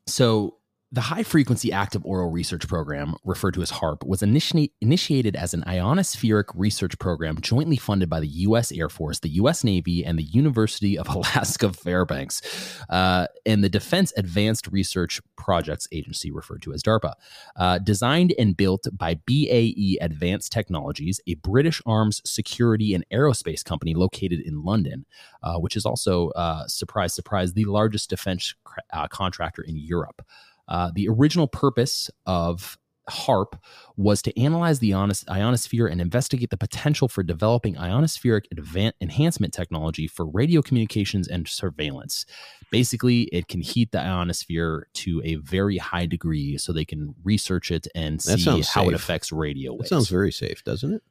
so 0.06 0.56
the 0.92 1.00
high 1.00 1.22
frequency 1.22 1.72
active 1.72 2.04
auroral 2.04 2.30
research 2.30 2.68
program, 2.68 3.14
referred 3.24 3.54
to 3.54 3.62
as 3.62 3.70
HAARP, 3.70 4.06
was 4.06 4.22
initiate, 4.22 4.74
initiated 4.82 5.34
as 5.34 5.54
an 5.54 5.62
ionospheric 5.66 6.52
research 6.54 6.98
program 6.98 7.40
jointly 7.40 7.78
funded 7.78 8.10
by 8.10 8.20
the 8.20 8.28
U.S. 8.28 8.70
Air 8.70 8.90
Force, 8.90 9.18
the 9.20 9.30
U.S. 9.30 9.64
Navy, 9.64 10.04
and 10.04 10.18
the 10.18 10.24
University 10.24 10.98
of 10.98 11.08
Alaska 11.14 11.72
Fairbanks, 11.72 12.42
uh, 12.90 13.26
and 13.46 13.64
the 13.64 13.70
Defense 13.70 14.12
Advanced 14.18 14.68
Research 14.68 15.18
Projects 15.34 15.88
Agency, 15.92 16.30
referred 16.30 16.60
to 16.62 16.74
as 16.74 16.82
DARPA. 16.82 17.14
Uh, 17.56 17.78
designed 17.78 18.34
and 18.38 18.54
built 18.54 18.86
by 18.92 19.14
BAE 19.26 19.96
Advanced 20.02 20.52
Technologies, 20.52 21.20
a 21.26 21.34
British 21.36 21.80
arms 21.86 22.20
security 22.26 22.92
and 22.92 23.02
aerospace 23.10 23.64
company 23.64 23.94
located 23.94 24.40
in 24.40 24.62
London, 24.62 25.06
uh, 25.42 25.56
which 25.56 25.74
is 25.74 25.86
also, 25.86 26.28
uh, 26.30 26.66
surprise, 26.66 27.14
surprise, 27.14 27.54
the 27.54 27.64
largest 27.64 28.10
defense 28.10 28.54
cr- 28.64 28.80
uh, 28.92 29.08
contractor 29.08 29.62
in 29.62 29.78
Europe. 29.78 30.22
Uh, 30.68 30.90
the 30.94 31.08
original 31.08 31.46
purpose 31.48 32.10
of 32.26 32.78
HAARP 33.10 33.58
was 33.96 34.22
to 34.22 34.40
analyze 34.40 34.78
the 34.78 34.90
ionos- 34.92 35.28
ionosphere 35.28 35.86
and 35.86 36.00
investigate 36.00 36.50
the 36.50 36.56
potential 36.56 37.08
for 37.08 37.22
developing 37.22 37.74
ionospheric 37.74 38.44
advan- 38.54 38.92
enhancement 39.00 39.52
technology 39.52 40.06
for 40.06 40.24
radio 40.26 40.62
communications 40.62 41.26
and 41.26 41.48
surveillance. 41.48 42.24
Basically, 42.70 43.22
it 43.24 43.48
can 43.48 43.60
heat 43.60 43.90
the 43.92 44.00
ionosphere 44.00 44.86
to 44.94 45.20
a 45.24 45.34
very 45.36 45.78
high 45.78 46.06
degree 46.06 46.56
so 46.58 46.72
they 46.72 46.84
can 46.84 47.14
research 47.24 47.70
it 47.70 47.86
and 47.94 48.22
see 48.22 48.62
how 48.62 48.88
it 48.88 48.94
affects 48.94 49.32
radio 49.32 49.76
That 49.78 49.88
sounds 49.88 50.08
very 50.08 50.32
safe, 50.32 50.62
doesn't 50.64 50.94
it? 50.94 51.02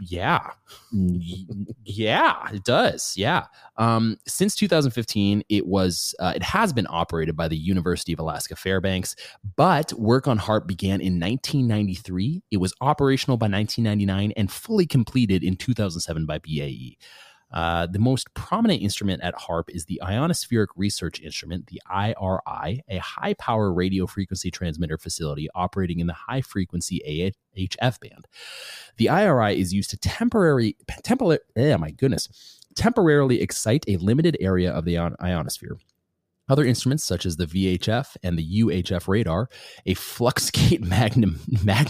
Yeah. 0.00 0.50
Yeah 1.84 2.50
it 2.52 2.64
does. 2.64 3.14
Yeah. 3.16 3.46
Um 3.76 4.18
since 4.26 4.54
2015 4.54 5.42
it 5.48 5.66
was 5.66 6.14
uh, 6.20 6.32
it 6.34 6.42
has 6.42 6.72
been 6.72 6.86
operated 6.88 7.36
by 7.36 7.48
the 7.48 7.56
university 7.56 8.12
of 8.12 8.20
alaska 8.20 8.56
fairbanks 8.56 9.16
but 9.56 9.92
work 9.94 10.26
on 10.28 10.38
HAARP 10.38 10.66
began 10.66 11.00
in 11.00 11.18
1993 11.18 12.42
it 12.50 12.56
was 12.58 12.74
operational 12.80 13.36
by 13.36 13.48
1999 13.48 14.32
and 14.36 14.50
fully 14.50 14.86
completed 14.86 15.42
in 15.42 15.56
2007 15.56 16.26
by 16.26 16.38
bae 16.38 16.96
uh, 17.52 17.86
the 17.86 17.98
most 17.98 18.32
prominent 18.34 18.82
instrument 18.82 19.22
at 19.22 19.34
HAARP 19.34 19.64
is 19.68 19.84
the 19.84 20.00
Ionospheric 20.02 20.68
Research 20.76 21.20
Instrument, 21.20 21.66
the 21.66 21.80
IRI, 21.90 22.82
a 22.88 22.98
high 22.98 23.34
power 23.34 23.72
radio 23.72 24.06
frequency 24.06 24.50
transmitter 24.50 24.98
facility 24.98 25.48
operating 25.54 26.00
in 26.00 26.06
the 26.06 26.12
high 26.12 26.40
frequency 26.40 27.34
AHF 27.56 28.00
band. 28.00 28.26
The 28.96 29.10
IRI 29.10 29.60
is 29.60 29.72
used 29.72 29.90
to 29.90 29.98
temporary, 29.98 30.76
temporary, 31.02 31.40
eh, 31.56 31.76
my 31.76 31.90
goodness, 31.90 32.60
temporarily 32.74 33.40
excite 33.40 33.84
a 33.88 33.96
limited 33.98 34.36
area 34.40 34.72
of 34.72 34.84
the 34.84 34.98
ion- 34.98 35.16
ionosphere. 35.20 35.76
Other 36.48 36.64
instruments 36.64 37.04
such 37.04 37.24
as 37.24 37.36
the 37.36 37.46
VHF 37.46 38.16
and 38.22 38.36
the 38.38 38.62
UHF 38.62 39.08
radar, 39.08 39.48
a 39.86 39.94
fluxgate 39.94 40.80
magnum, 40.86 41.40
magn, 41.62 41.86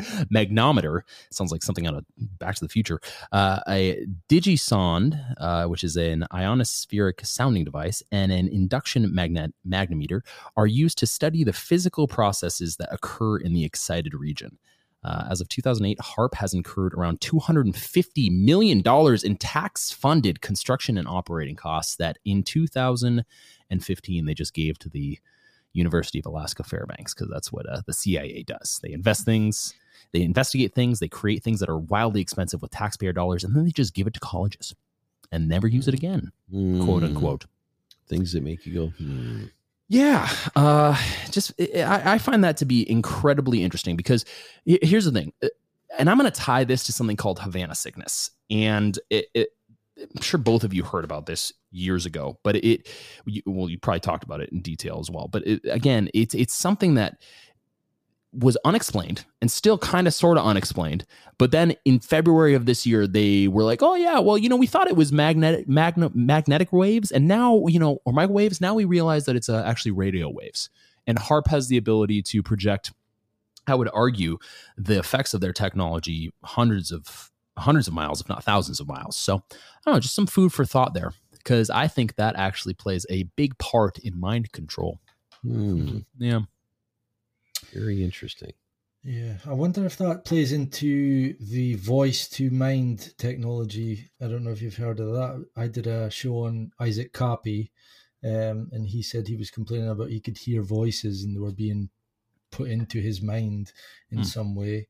magnometer, 0.34 1.02
sounds 1.30 1.52
like 1.52 1.62
something 1.62 1.86
out 1.86 1.94
of 1.94 2.04
Back 2.38 2.56
to 2.56 2.64
the 2.64 2.68
Future, 2.68 3.00
uh, 3.32 3.60
a 3.68 4.06
digisonde, 4.28 5.18
uh, 5.38 5.64
which 5.66 5.84
is 5.84 5.96
an 5.96 6.26
ionospheric 6.32 7.24
sounding 7.24 7.64
device, 7.64 8.02
and 8.10 8.32
an 8.32 8.48
induction 8.48 9.14
magnet 9.14 9.54
magnometer 9.68 10.20
are 10.56 10.66
used 10.66 10.98
to 10.98 11.06
study 11.06 11.44
the 11.44 11.52
physical 11.52 12.06
processes 12.06 12.76
that 12.76 12.92
occur 12.92 13.38
in 13.38 13.52
the 13.52 13.64
excited 13.64 14.14
region. 14.14 14.58
Uh, 15.02 15.26
as 15.30 15.40
of 15.40 15.48
2008, 15.48 15.98
HAARP 15.98 16.34
has 16.34 16.52
incurred 16.52 16.92
around 16.92 17.20
$250 17.20 18.30
million 18.30 18.82
in 19.24 19.36
tax 19.36 19.90
funded 19.90 20.42
construction 20.42 20.98
and 20.98 21.08
operating 21.08 21.56
costs 21.56 21.96
that 21.96 22.18
in 22.24 22.42
2015 22.42 24.24
they 24.26 24.34
just 24.34 24.52
gave 24.52 24.78
to 24.78 24.90
the 24.90 25.18
University 25.72 26.18
of 26.18 26.26
Alaska 26.26 26.62
Fairbanks 26.64 27.14
because 27.14 27.30
that's 27.30 27.52
what 27.52 27.66
uh, 27.68 27.80
the 27.86 27.92
CIA 27.92 28.42
does. 28.42 28.80
They 28.82 28.92
invest 28.92 29.24
things, 29.24 29.74
they 30.12 30.22
investigate 30.22 30.74
things, 30.74 30.98
they 30.98 31.08
create 31.08 31.42
things 31.42 31.60
that 31.60 31.68
are 31.68 31.78
wildly 31.78 32.20
expensive 32.20 32.60
with 32.62 32.70
taxpayer 32.70 33.12
dollars, 33.12 33.44
and 33.44 33.54
then 33.54 33.64
they 33.64 33.70
just 33.70 33.94
give 33.94 34.06
it 34.06 34.14
to 34.14 34.20
colleges. 34.20 34.74
and 35.32 35.48
never 35.48 35.68
use 35.68 35.86
it 35.86 35.94
again, 35.94 36.32
quote 36.50 37.02
Mm. 37.02 37.06
unquote. 37.10 37.44
Things 38.08 38.32
that 38.32 38.42
make 38.42 38.66
you 38.66 38.74
go, 38.74 38.86
hmm. 38.88 39.44
Yeah, 39.88 40.28
uh, 40.56 40.96
just 41.30 41.52
I, 41.60 42.14
I 42.14 42.18
find 42.18 42.42
that 42.44 42.56
to 42.58 42.64
be 42.64 42.88
incredibly 42.90 43.62
interesting 43.62 43.96
because 43.96 44.24
here's 44.64 45.04
the 45.04 45.12
thing, 45.12 45.32
uh, 45.42 45.48
and 45.98 46.10
I'm 46.10 46.18
going 46.18 46.30
to 46.30 46.36
tie 46.40 46.64
this 46.64 46.84
to 46.86 46.92
something 46.92 47.16
called 47.16 47.38
Havana 47.40 47.74
sickness, 47.76 48.30
and 48.50 48.98
it, 49.08 49.26
it, 49.34 49.48
I'm 50.16 50.22
sure 50.22 50.38
both 50.38 50.64
of 50.64 50.72
you 50.74 50.82
heard 50.82 51.04
about 51.04 51.26
this 51.26 51.52
years 51.70 52.06
ago, 52.06 52.38
but 52.42 52.56
it, 52.56 52.88
you, 53.26 53.42
well, 53.46 53.68
you 53.68 53.78
probably 53.78 54.00
talked 54.00 54.24
about 54.24 54.40
it 54.40 54.50
in 54.50 54.62
detail 54.62 54.98
as 54.98 55.10
well. 55.10 55.28
But 55.28 55.46
it, 55.46 55.60
again, 55.70 56.08
it's 56.14 56.34
it's 56.34 56.54
something 56.54 56.94
that 56.94 57.18
was 58.32 58.56
unexplained 58.64 59.24
and 59.40 59.50
still 59.50 59.76
kind 59.76 60.06
of 60.06 60.14
sort 60.14 60.38
of 60.38 60.46
unexplained. 60.46 61.04
But 61.36 61.50
then 61.50 61.74
in 61.84 61.98
February 61.98 62.54
of 62.54 62.64
this 62.64 62.86
year, 62.86 63.06
they 63.06 63.48
were 63.48 63.64
like, 63.64 63.82
"Oh 63.82 63.94
yeah, 63.94 64.18
well, 64.20 64.38
you 64.38 64.48
know, 64.48 64.56
we 64.56 64.66
thought 64.66 64.86
it 64.86 64.96
was 64.96 65.10
magnetic 65.12 65.68
magna, 65.68 66.10
magnetic 66.14 66.72
waves, 66.72 67.10
and 67.10 67.26
now 67.26 67.66
you 67.66 67.78
know, 67.78 67.98
or 68.04 68.12
microwaves. 68.12 68.60
Now 68.60 68.74
we 68.74 68.84
realize 68.84 69.24
that 69.24 69.36
it's 69.36 69.48
uh, 69.48 69.62
actually 69.66 69.92
radio 69.92 70.28
waves." 70.28 70.70
And 71.06 71.18
HAARP 71.18 71.48
has 71.48 71.68
the 71.68 71.76
ability 71.76 72.22
to 72.22 72.42
project. 72.42 72.92
I 73.66 73.74
would 73.74 73.90
argue 73.92 74.38
the 74.76 74.98
effects 74.98 75.34
of 75.34 75.40
their 75.40 75.52
technology 75.52 76.32
hundreds 76.44 76.92
of 76.92 77.30
hundreds 77.58 77.88
of 77.88 77.94
miles, 77.94 78.20
if 78.20 78.28
not 78.28 78.44
thousands 78.44 78.80
of 78.80 78.86
miles. 78.86 79.16
So 79.16 79.36
I 79.36 79.40
don't 79.86 79.94
know, 79.94 80.00
just 80.00 80.14
some 80.14 80.26
food 80.26 80.52
for 80.52 80.64
thought 80.64 80.94
there, 80.94 81.12
because 81.32 81.68
I 81.68 81.88
think 81.88 82.14
that 82.16 82.36
actually 82.36 82.74
plays 82.74 83.06
a 83.10 83.24
big 83.36 83.58
part 83.58 83.98
in 83.98 84.18
mind 84.20 84.52
control. 84.52 85.00
Hmm, 85.42 85.98
Yeah. 86.18 86.40
Very 87.72 88.02
interesting. 88.02 88.52
Yeah, 89.02 89.38
I 89.46 89.54
wonder 89.54 89.86
if 89.86 89.96
that 89.96 90.26
plays 90.26 90.52
into 90.52 91.34
the 91.38 91.74
voice 91.74 92.28
to 92.30 92.50
mind 92.50 93.16
technology. 93.16 94.10
I 94.20 94.28
don't 94.28 94.44
know 94.44 94.50
if 94.50 94.60
you've 94.60 94.76
heard 94.76 95.00
of 95.00 95.12
that. 95.12 95.46
I 95.56 95.68
did 95.68 95.86
a 95.86 96.10
show 96.10 96.44
on 96.44 96.72
Isaac 96.78 97.12
Copy, 97.14 97.72
um, 98.22 98.68
and 98.72 98.86
he 98.86 99.02
said 99.02 99.26
he 99.26 99.36
was 99.36 99.50
complaining 99.50 99.88
about 99.88 100.10
he 100.10 100.20
could 100.20 100.36
hear 100.36 100.60
voices 100.62 101.24
and 101.24 101.34
they 101.34 101.40
were 101.40 101.50
being 101.52 101.88
put 102.50 102.68
into 102.70 103.00
his 103.00 103.22
mind 103.22 103.72
in 104.10 104.18
Hmm. 104.18 104.24
some 104.24 104.54
way. 104.54 104.88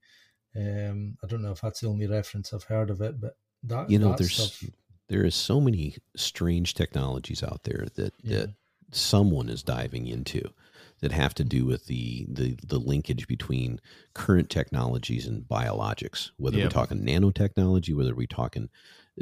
Um, 0.56 1.16
I 1.22 1.28
don't 1.28 1.42
know 1.42 1.52
if 1.52 1.60
that's 1.60 1.80
the 1.80 1.88
only 1.88 2.08
reference 2.08 2.52
I've 2.52 2.64
heard 2.64 2.90
of 2.90 3.00
it, 3.00 3.20
but 3.20 3.36
that 3.64 3.90
You 3.90 3.98
know, 4.00 4.08
that 4.10 4.18
there's 4.18 4.32
stuff, 4.34 4.70
there 5.08 5.24
is 5.24 5.36
so 5.36 5.60
many 5.60 5.96
strange 6.16 6.74
technologies 6.74 7.42
out 7.44 7.62
there 7.64 7.86
that 7.94 8.14
yeah. 8.22 8.38
that 8.40 8.50
someone 8.90 9.48
is 9.48 9.62
diving 9.62 10.08
into 10.08 10.52
that 11.00 11.12
have 11.12 11.34
to 11.34 11.44
do 11.44 11.64
with 11.66 11.86
the 11.86 12.26
the 12.28 12.56
the 12.66 12.78
linkage 12.78 13.26
between 13.26 13.80
current 14.14 14.50
technologies 14.50 15.26
and 15.26 15.44
biologics 15.48 16.30
whether 16.36 16.58
Yeah. 16.58 16.60
we're 16.60 16.68
talking 16.68 17.00
nanotechnology 17.04 17.94
whether 17.96 18.14
we're 18.14 18.26
talking 18.26 18.68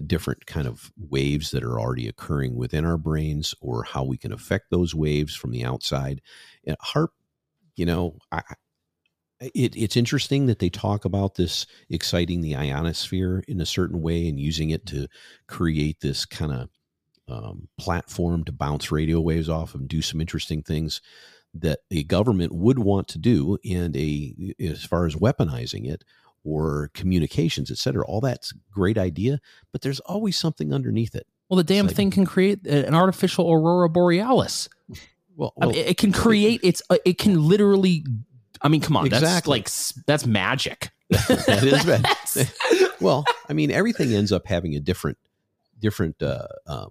different 0.06 0.46
kind 0.46 0.66
of 0.68 0.92
waves 0.96 1.50
that 1.50 1.64
are 1.64 1.80
already 1.80 2.06
occurring 2.09 2.55
within 2.56 2.84
our 2.84 2.98
brains 2.98 3.55
or 3.60 3.82
how 3.84 4.05
we 4.05 4.16
can 4.16 4.32
affect 4.32 4.70
those 4.70 4.94
waves 4.94 5.34
from 5.34 5.50
the 5.50 5.64
outside 5.64 6.20
And 6.66 6.76
HAARP 6.82 7.10
you 7.76 7.86
know 7.86 8.18
I, 8.32 8.38
I- 8.50 8.55
it, 9.40 9.76
it's 9.76 9.96
interesting 9.96 10.46
that 10.46 10.59
they 10.59 10.68
talk 10.68 11.05
about 11.05 11.36
this 11.36 11.66
exciting 11.88 12.40
the 12.40 12.56
ionosphere 12.56 13.44
in 13.46 13.60
a 13.60 13.66
certain 13.66 14.02
way 14.02 14.28
and 14.28 14.40
using 14.40 14.70
it 14.70 14.84
to 14.86 15.06
create 15.46 16.00
this 16.00 16.24
kind 16.26 16.52
of 16.52 16.70
um, 17.28 17.68
platform 17.78 18.44
to 18.44 18.52
bounce 18.52 18.90
radio 18.92 19.20
waves 19.20 19.48
off 19.48 19.74
and 19.74 19.88
do 19.88 20.02
some 20.02 20.20
interesting 20.20 20.62
things 20.62 21.02
that 21.62 21.80
a 21.90 22.02
government 22.05 22.52
would 22.52 22.78
want 22.78 23.09
to 23.09 23.18
do 23.18 23.59
and 23.68 23.97
a 23.97 24.55
as 24.60 24.85
far 24.85 25.06
as 25.06 25.14
weaponizing 25.16 25.89
it 25.90 26.05
or 26.44 26.90
communications 26.94 27.70
et 27.70 27.76
cetera 27.78 28.05
all 28.06 28.20
that's 28.20 28.52
great 28.70 28.97
idea 28.98 29.40
but 29.72 29.82
there's 29.82 30.01
always 30.01 30.36
something 30.39 30.72
underneath 30.72 31.14
it 31.14 31.26
Well, 31.48 31.56
the 31.59 31.64
damn 31.64 31.86
like- 31.86 31.97
thing 31.97 32.10
can 32.10 32.24
create 32.26 32.66
an 32.66 32.94
artificial 32.94 33.51
aurora 33.51 33.89
borealis. 33.89 34.68
well, 35.36 35.52
I 35.60 35.66
mean, 35.66 35.76
it 35.76 35.97
can 35.98 36.12
create 36.12 36.60
it's 36.62 36.82
uh, 36.90 36.97
it 37.05 37.18
can 37.18 37.48
literally. 37.48 38.05
I 38.60 38.66
mean, 38.68 38.80
come 38.80 38.97
on, 38.97 39.09
that's 39.09 39.22
Exactly. 39.22 39.59
like 39.59 39.70
that's 40.06 40.26
magic. 40.26 40.90
that 41.10 41.62
is. 41.64 41.85
That's- 41.85 42.52
well 43.01 43.24
i 43.48 43.52
mean 43.52 43.70
everything 43.70 44.12
ends 44.12 44.32
up 44.32 44.44
having 44.47 44.74
a 44.74 44.80
different 44.80 45.16
different 45.78 46.20
uh, 46.22 46.47
um, 46.66 46.90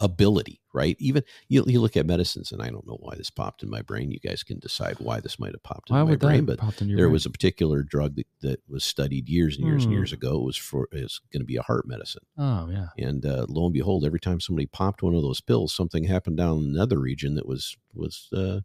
ability 0.00 0.60
right 0.72 0.96
even 0.98 1.22
you, 1.48 1.62
you 1.66 1.80
look 1.80 1.96
at 1.96 2.04
medicines 2.06 2.50
and 2.50 2.60
i 2.60 2.68
don't 2.68 2.86
know 2.86 2.96
why 3.00 3.14
this 3.14 3.30
popped 3.30 3.62
in 3.62 3.70
my 3.70 3.82
brain 3.82 4.10
you 4.10 4.18
guys 4.18 4.42
can 4.42 4.58
decide 4.58 4.96
why 4.98 5.20
this 5.20 5.38
might 5.38 5.52
have 5.52 5.62
popped 5.62 5.90
in 5.90 5.96
Why 5.96 6.02
my 6.02 6.16
brain 6.16 6.44
but 6.44 6.58
pop 6.58 6.70
into 6.80 6.86
your 6.86 6.96
there 6.96 7.06
brain? 7.06 7.12
was 7.12 7.26
a 7.26 7.30
particular 7.30 7.82
drug 7.82 8.16
that, 8.16 8.26
that 8.42 8.60
was 8.68 8.82
studied 8.82 9.28
years 9.28 9.56
and 9.56 9.64
years 9.66 9.84
and 9.84 9.92
Hmm. 9.92 9.98
years 9.98 10.12
ago 10.12 10.36
it 10.40 10.44
was 10.44 10.56
for 10.56 10.88
is 10.92 11.20
going 11.32 11.40
to 11.40 11.46
be 11.46 11.56
a 11.56 11.62
heart 11.62 11.86
medicine 11.86 12.22
oh 12.36 12.68
yeah. 12.70 12.88
and 12.98 13.24
uh, 13.24 13.46
lo 13.48 13.66
and 13.66 13.74
behold 13.74 14.04
every 14.04 14.20
time 14.20 14.40
somebody 14.40 14.66
popped 14.66 15.02
one 15.02 15.14
of 15.14 15.22
those 15.22 15.40
pills 15.40 15.72
something 15.72 16.04
happened 16.04 16.36
down 16.36 16.58
in 16.58 16.64
another 16.74 16.98
region 16.98 17.34
that 17.36 17.46
was 17.46 17.76
was 17.94 18.28
uh, 18.32 18.60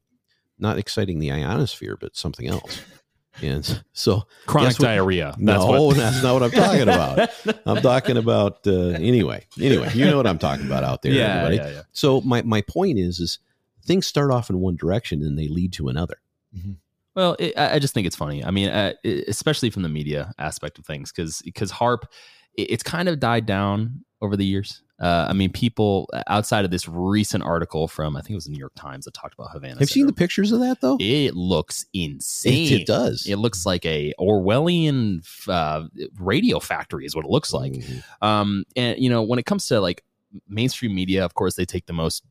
not 0.57 0.77
exciting 0.79 1.19
the 1.19 1.31
ionosphere 1.31 1.97
but 1.99 2.15
something 2.15 2.47
else 2.47 2.81
and 3.41 3.83
so 3.93 4.23
Chronic 4.45 4.69
Guess 4.69 4.79
what? 4.79 4.85
diarrhea. 4.85 5.35
That's 5.37 5.63
no, 5.63 5.83
what. 5.83 5.97
that's 5.97 6.23
not 6.23 6.33
what 6.33 6.43
I'm 6.43 6.51
talking 6.51 6.81
about. 6.81 7.29
I'm 7.65 7.81
talking 7.81 8.17
about 8.17 8.65
uh, 8.67 8.89
anyway. 8.89 9.45
Anyway, 9.59 9.91
you 9.93 10.05
know 10.05 10.17
what 10.17 10.27
I'm 10.27 10.39
talking 10.39 10.65
about 10.65 10.83
out 10.83 11.01
there, 11.01 11.11
yeah, 11.11 11.43
everybody. 11.43 11.55
yeah, 11.57 11.77
yeah. 11.77 11.81
So 11.91 12.21
my 12.21 12.41
my 12.43 12.61
point 12.61 12.99
is 12.99 13.19
is 13.19 13.39
things 13.83 14.07
start 14.07 14.31
off 14.31 14.49
in 14.49 14.59
one 14.59 14.75
direction 14.75 15.21
and 15.21 15.37
they 15.37 15.47
lead 15.47 15.73
to 15.73 15.87
another. 15.89 16.19
Well, 17.15 17.35
it, 17.39 17.53
I 17.57 17.75
I 17.75 17.79
just 17.79 17.93
think 17.93 18.07
it's 18.07 18.15
funny. 18.15 18.43
I 18.43 18.51
mean, 18.51 18.69
uh, 18.69 18.93
especially 19.27 19.69
from 19.69 19.83
the 19.83 19.89
media 19.89 20.33
aspect 20.37 20.77
of 20.77 20.85
things, 20.85 21.11
because 21.11 21.41
because 21.43 21.71
HAARP, 21.71 22.03
it, 22.55 22.71
it's 22.71 22.83
kind 22.83 23.09
of 23.09 23.19
died 23.19 23.45
down 23.45 24.03
over 24.21 24.35
the 24.35 24.45
years. 24.45 24.81
Uh, 24.99 25.27
I 25.29 25.33
mean, 25.33 25.51
people 25.51 26.09
outside 26.27 26.63
of 26.63 26.71
this 26.71 26.87
recent 26.87 27.43
article 27.43 27.87
from 27.87 28.15
I 28.15 28.21
think 28.21 28.31
it 28.31 28.35
was 28.35 28.45
the 28.45 28.51
New 28.51 28.59
York 28.59 28.75
Times 28.75 29.05
that 29.05 29.13
talked 29.13 29.33
about 29.33 29.51
Havana. 29.51 29.73
Have 29.73 29.81
you 29.81 29.87
seen 29.87 30.07
the 30.07 30.13
pictures 30.13 30.53
of 30.53 30.61
that 30.61 30.79
though? 30.79 30.97
It 30.99 31.35
looks 31.35 31.85
insane. 31.93 32.71
It, 32.71 32.81
it 32.81 32.87
does. 32.87 33.25
It 33.27 33.35
looks 33.35 33.65
like 33.65 33.85
a 33.85 34.13
Orwellian 34.17 35.19
uh, 35.49 35.87
radio 36.19 36.59
factory, 36.59 37.05
is 37.05 37.15
what 37.15 37.25
it 37.25 37.31
looks 37.31 37.51
like. 37.51 37.73
Mhm. 37.73 38.03
Um, 38.21 38.63
and 38.77 38.97
you 38.97 39.09
know, 39.09 39.21
when 39.21 39.37
it 39.37 39.45
comes 39.45 39.67
to 39.67 39.81
like 39.81 40.03
mainstream 40.47 40.95
media, 40.95 41.25
of 41.25 41.33
course, 41.33 41.55
they 41.55 41.65
take 41.65 41.87
the 41.87 41.93
most 41.93 42.23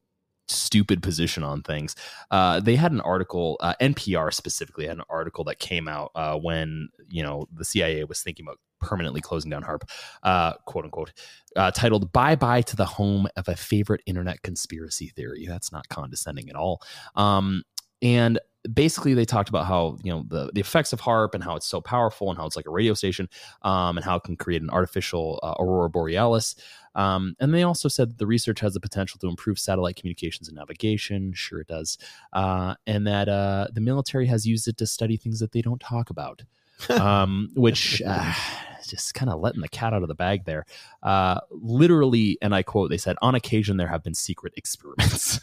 stupid 0.49 1.03
position 1.03 1.43
on 1.43 1.63
things. 1.63 1.97
Uh, 2.31 2.61
they 2.61 2.77
had 2.77 2.93
an 2.93 3.01
article, 3.01 3.57
uh, 3.61 3.75
NPR 3.81 4.33
specifically 4.33 4.87
had 4.87 4.99
an 4.99 5.05
article 5.09 5.45
that 5.45 5.59
came 5.59 5.89
out 5.89 6.11
uh, 6.15 6.37
when 6.37 6.89
you 7.09 7.23
know 7.23 7.47
the 7.53 7.65
CIA 7.65 8.05
was 8.05 8.23
thinking 8.23 8.47
about 8.47 8.59
permanently 8.81 9.21
closing 9.21 9.51
down 9.51 9.63
HAARP, 9.63 9.83
uh, 10.23 10.53
quote 10.67 10.85
unquote, 10.85 11.13
uh, 11.57 11.71
titled 11.71 12.13
"Bye 12.13 12.37
Bye 12.37 12.63
to 12.63 12.77
the 12.77 12.85
Home 12.85 13.27
of 13.37 13.49
a 13.49 13.57
Favorite 13.57 14.03
Internet 14.07 14.43
Conspiracy 14.43 15.09
Theory." 15.09 15.47
That's 15.47 15.73
not 15.73 15.89
condescending 15.89 16.49
at 16.51 16.57
all. 16.57 16.83
Um, 17.17 17.63
and 18.05 18.39
basically 18.73 19.15
they 19.15 19.25
talked 19.25 19.49
about 19.49 19.67
how 19.67 19.99
you 20.03 20.13
know 20.13 20.25
the, 20.29 20.51
the 20.55 20.61
effects 20.61 20.93
of 20.93 21.01
HAARP 21.01 21.35
and 21.35 21.43
how 21.43 21.57
it's 21.57 21.67
so 21.67 21.81
powerful 21.81 22.31
and 22.31 22.39
how 22.39 22.47
it's 22.47 22.57
like 22.57 22.67
a 22.67 22.71
radio 22.71 22.95
station 22.95 23.29
um, 23.63 23.97
and 23.97 24.05
how 24.05 24.17
it 24.17 24.23
can 24.23 24.37
create 24.37 24.63
an 24.63 24.71
artificial 24.71 25.41
uh, 25.43 25.55
aurora 25.59 25.91
borealis. 25.91 26.55
Um, 26.95 27.35
and 27.41 27.53
they 27.53 27.65
also 27.65 27.89
said 27.89 28.11
that 28.11 28.19
the 28.19 28.27
research 28.27 28.61
has 28.61 28.75
the 28.75 28.81
potential 28.81 29.19
to 29.21 29.29
improve 29.29 29.59
satellite 29.59 29.97
communications 29.97 30.49
and 30.49 30.57
navigation. 30.57 31.33
Sure 31.33 31.61
it 31.61 31.67
does. 31.67 31.99
Uh, 32.33 32.75
and 32.87 33.07
that 33.07 33.29
uh, 33.29 33.67
the 33.73 33.81
military 33.81 34.27
has 34.27 34.47
used 34.47 34.69
it 34.69 34.77
to 34.77 34.87
study 34.87 35.17
things 35.17 35.41
that 35.41 35.53
they 35.53 35.63
don't 35.63 35.81
talk 35.81 36.11
about 36.11 36.45
um, 36.91 37.51
which 37.55 38.01
uh, 38.07 38.33
just 38.87 39.15
kind 39.15 39.31
of 39.31 39.41
letting 39.41 39.63
the 39.63 39.69
cat 39.69 39.95
out 39.95 40.03
of 40.03 40.09
the 40.09 40.15
bag 40.15 40.45
there. 40.45 40.67
Uh, 41.03 41.41
literally 41.51 42.39
and 42.43 42.55
i 42.55 42.63
quote 42.63 42.91
they 42.91 42.97
said 42.97 43.17
on 43.23 43.35
occasion 43.35 43.77
there 43.77 43.89
have 43.89 44.03
been 44.03 44.15
secret 44.15 44.53
experiments 44.57 45.41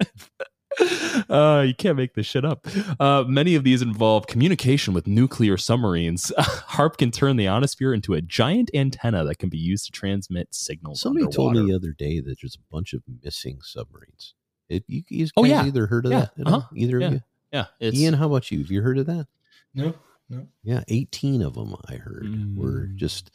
Uh, 1.28 1.62
you 1.66 1.74
can't 1.74 1.96
make 1.96 2.14
this 2.14 2.26
shit 2.26 2.44
up. 2.44 2.66
Uh, 2.98 3.24
many 3.26 3.54
of 3.54 3.62
these 3.62 3.82
involve 3.82 4.26
communication 4.26 4.94
with 4.94 5.06
nuclear 5.06 5.56
submarines. 5.56 6.32
HAARP 6.38 6.96
can 6.96 7.10
turn 7.12 7.36
the 7.36 7.46
ionosphere 7.48 7.92
into 7.94 8.14
a 8.14 8.20
giant 8.22 8.70
antenna 8.74 9.24
that 9.24 9.38
can 9.38 9.48
be 9.48 9.58
used 9.58 9.84
to 9.86 9.92
transmit 9.92 10.48
signals. 10.54 11.00
Somebody 11.00 11.26
told 11.28 11.52
me 11.54 11.64
the 11.66 11.74
other 11.74 11.92
day 11.92 12.18
that 12.20 12.36
there's 12.40 12.56
a 12.56 12.72
bunch 12.74 12.94
of 12.94 13.02
missing 13.22 13.58
submarines. 13.62 14.34
It, 14.68 14.84
you, 14.88 15.02
you 15.08 15.24
guys 15.24 15.32
Oh, 15.36 15.44
yeah. 15.44 15.64
either 15.64 15.86
heard 15.86 16.06
of 16.06 16.12
Yeah. 16.12 16.26
that? 16.36 16.46
Uh-huh. 16.46 16.62
Either 16.74 16.98
Yeah. 17.00 17.06
of 17.06 17.12
you? 17.14 17.20
Yeah, 17.52 17.64
it's 17.78 17.96
Ian, 17.98 18.14
how 18.14 18.26
about 18.26 18.50
you? 18.50 18.58
Have 18.58 18.70
you 18.70 18.82
heard 18.82 18.98
of 18.98 19.06
that? 19.06 19.26
No, 19.74 19.94
no. 20.28 20.46
Yeah, 20.64 20.82
18 20.88 21.42
of 21.42 21.54
them 21.54 21.74
I 21.88 21.96
heard 21.96 22.56
were 22.56 22.88
Mm. 22.88 22.96
just 22.96 23.30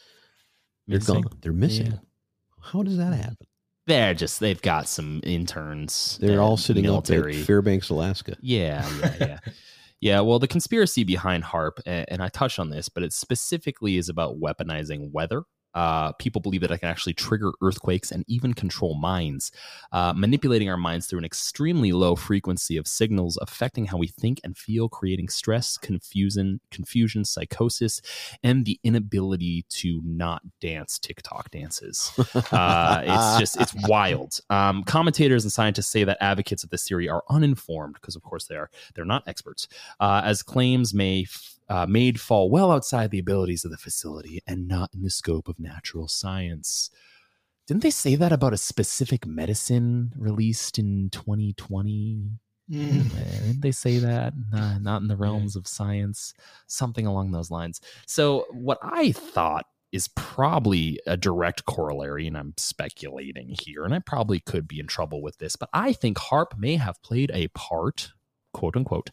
they're 0.88 1.00
missing. 1.00 1.22
gone. 1.22 1.38
They're 1.42 1.54
missing. 1.54 1.88
Yeah. 1.88 1.98
How 2.62 2.84
does 2.84 2.98
that 2.98 3.14
happen? 3.14 3.48
They're 3.88 4.14
just 4.14 4.40
they've 4.40 4.62
got 4.62 4.88
some 4.88 5.22
interns. 5.24 6.18
They're 6.20 6.42
all 6.42 6.58
sitting 6.58 6.84
military. 6.84 7.36
up 7.36 7.40
at 7.40 7.46
Fairbanks, 7.46 7.90
Alaska. 7.90 8.36
Yeah, 8.42 8.88
yeah, 9.00 9.16
yeah. 9.20 9.40
yeah, 10.02 10.20
well, 10.22 10.40
the 10.40 10.48
conspiracy 10.48 11.04
behind 11.04 11.44
HAARP, 11.44 11.82
and 11.86 12.22
I 12.22 12.30
touched 12.30 12.60
on 12.60 12.70
this, 12.70 12.90
but 12.90 13.04
it 13.04 13.14
specifically 13.14 13.98
is 13.98 14.10
about 14.10 14.40
weaponizing 14.40 15.12
weather. 15.12 15.44
Uh, 15.76 16.14
people 16.14 16.42
believe 16.42 16.62
that 16.62 16.72
it 16.72 16.80
can 16.80 16.90
actually 16.90 17.14
trigger 17.14 17.52
earthquakes 17.62 18.12
and 18.12 18.24
even 18.28 18.54
control 18.54 18.96
minds, 18.96 19.52
uh, 19.92 20.14
manipulating 20.16 20.70
our 20.70 20.78
minds 20.78 21.06
through 21.06 21.20
an 21.20 21.26
extremely 21.26 21.92
low 21.92 22.16
frequency 22.16 22.78
of 22.78 22.88
signals 22.88 23.38
affecting 23.42 23.86
how 23.86 23.98
we 23.98 24.08
think 24.08 24.40
and 24.44 24.58
feel, 24.58 24.90
creating 24.90 25.30
stress, 25.30 25.78
confusion, 25.78 26.60
confusion, 26.72 27.26
psychosis, 27.26 28.02
and 28.44 28.66
the 28.66 28.80
inability 28.84 29.66
to 29.70 30.02
not 30.04 30.42
dance 30.60 30.98
TikTok 30.98 31.52
dances. 31.52 32.12
Uh, 32.52 33.02
it's 33.06 33.40
just 33.40 33.62
it's 33.62 33.88
wild. 33.88 34.40
Um, 34.50 34.84
commentators 34.84 35.44
and 35.44 35.52
scientists 35.52 35.88
say 35.88 36.04
that 36.04 36.18
advocates 36.22 36.64
of 36.64 36.70
this 36.70 36.88
theory 36.88 37.10
are 37.10 37.24
uninformed 37.30 37.96
because, 37.96 38.16
of 38.16 38.24
course, 38.24 38.46
they 38.46 38.56
are 38.56 38.70
they're 38.94 39.06
not 39.06 39.24
experts, 39.28 39.68
uh, 40.00 40.22
as 40.24 40.44
claims 40.44 40.94
may. 40.94 41.26
Uh, 41.68 41.86
made 41.88 42.20
fall 42.20 42.50
well 42.50 42.72
outside 42.72 43.10
the 43.10 43.20
abilities 43.20 43.66
of 43.66 43.72
the 43.72 43.78
facility 43.78 44.40
and 44.46 44.68
not 44.68 44.92
in 44.94 45.02
the 45.02 45.10
scope 45.10 45.48
of 45.48 45.60
natural 45.60 46.08
science. 46.08 46.92
Didn't 47.68 47.82
they 47.82 47.90
say 47.90 48.16
that 48.16 48.32
about 48.32 48.54
a 48.54 48.58
specific 48.58 49.26
medicine 49.26 50.14
released 50.16 50.78
in 50.78 51.10
2020? 51.12 52.30
Mm. 52.72 53.10
Didn't 53.44 53.62
they 53.62 53.72
say 53.72 53.98
that? 53.98 54.34
Nah, 54.52 54.78
not 54.78 55.02
in 55.02 55.08
the 55.08 55.18
realms 55.18 55.56
of 55.56 55.68
science, 55.68 56.34
something 56.68 57.08
along 57.08 57.32
those 57.32 57.52
lines. 57.52 57.82
So, 58.06 58.46
what 58.52 58.80
I 58.82 59.12
thought 59.12 59.66
is 59.92 60.08
probably 60.10 61.00
a 61.08 61.16
direct 61.16 61.66
corollary, 61.66 62.28
and 62.28 62.38
I'm 62.38 62.54
speculating 62.58 63.56
here, 63.62 63.86
and 63.86 63.94
I 63.94 64.00
probably 64.00 64.40
could 64.40 64.68
be 64.68 64.80
in 64.80 64.88
trouble 64.88 65.22
with 65.22 65.38
this, 65.38 65.56
but 65.56 65.70
I 65.74 65.94
think 65.94 66.18
HAARP 66.18 66.58
may 66.58 66.76
have 66.76 67.02
played 67.02 67.32
a 67.34 67.48
part, 67.50 68.12
quote 68.56 68.76
unquote, 68.76 69.10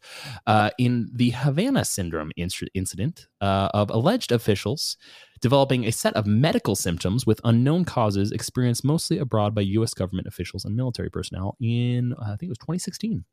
uh, 0.47 0.71
in 0.79 1.11
the 1.13 1.31
Havana 1.31 1.85
syndrome 1.85 2.31
inc- 2.39 2.69
incident 2.75 3.27
uh, 3.41 3.69
of 3.75 3.91
alleged 3.91 4.31
officials 4.33 4.97
developing 5.41 5.85
a 5.85 5.91
set 5.93 6.15
of 6.15 6.25
medical 6.27 6.77
symptoms 6.77 7.27
with 7.27 7.41
unknown 7.45 7.85
causes 7.85 8.31
experienced 8.31 8.85
mostly 8.85 9.19
abroad 9.19 9.55
by 9.55 9.63
U.S. 9.79 9.93
government 9.95 10.29
officials 10.29 10.65
and 10.65 10.77
military 10.77 11.11
personnel 11.11 11.57
in, 11.61 12.13
uh, 12.15 12.33
I 12.33 12.37
think 12.37 12.45
it 12.45 12.49
was 12.57 12.59
2016. 12.59 13.25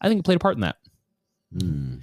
I 0.00 0.08
think 0.08 0.20
it 0.20 0.24
played 0.24 0.36
a 0.36 0.40
part 0.40 0.56
in 0.56 0.60
that. 0.60 0.76
Hmm. 1.58 1.96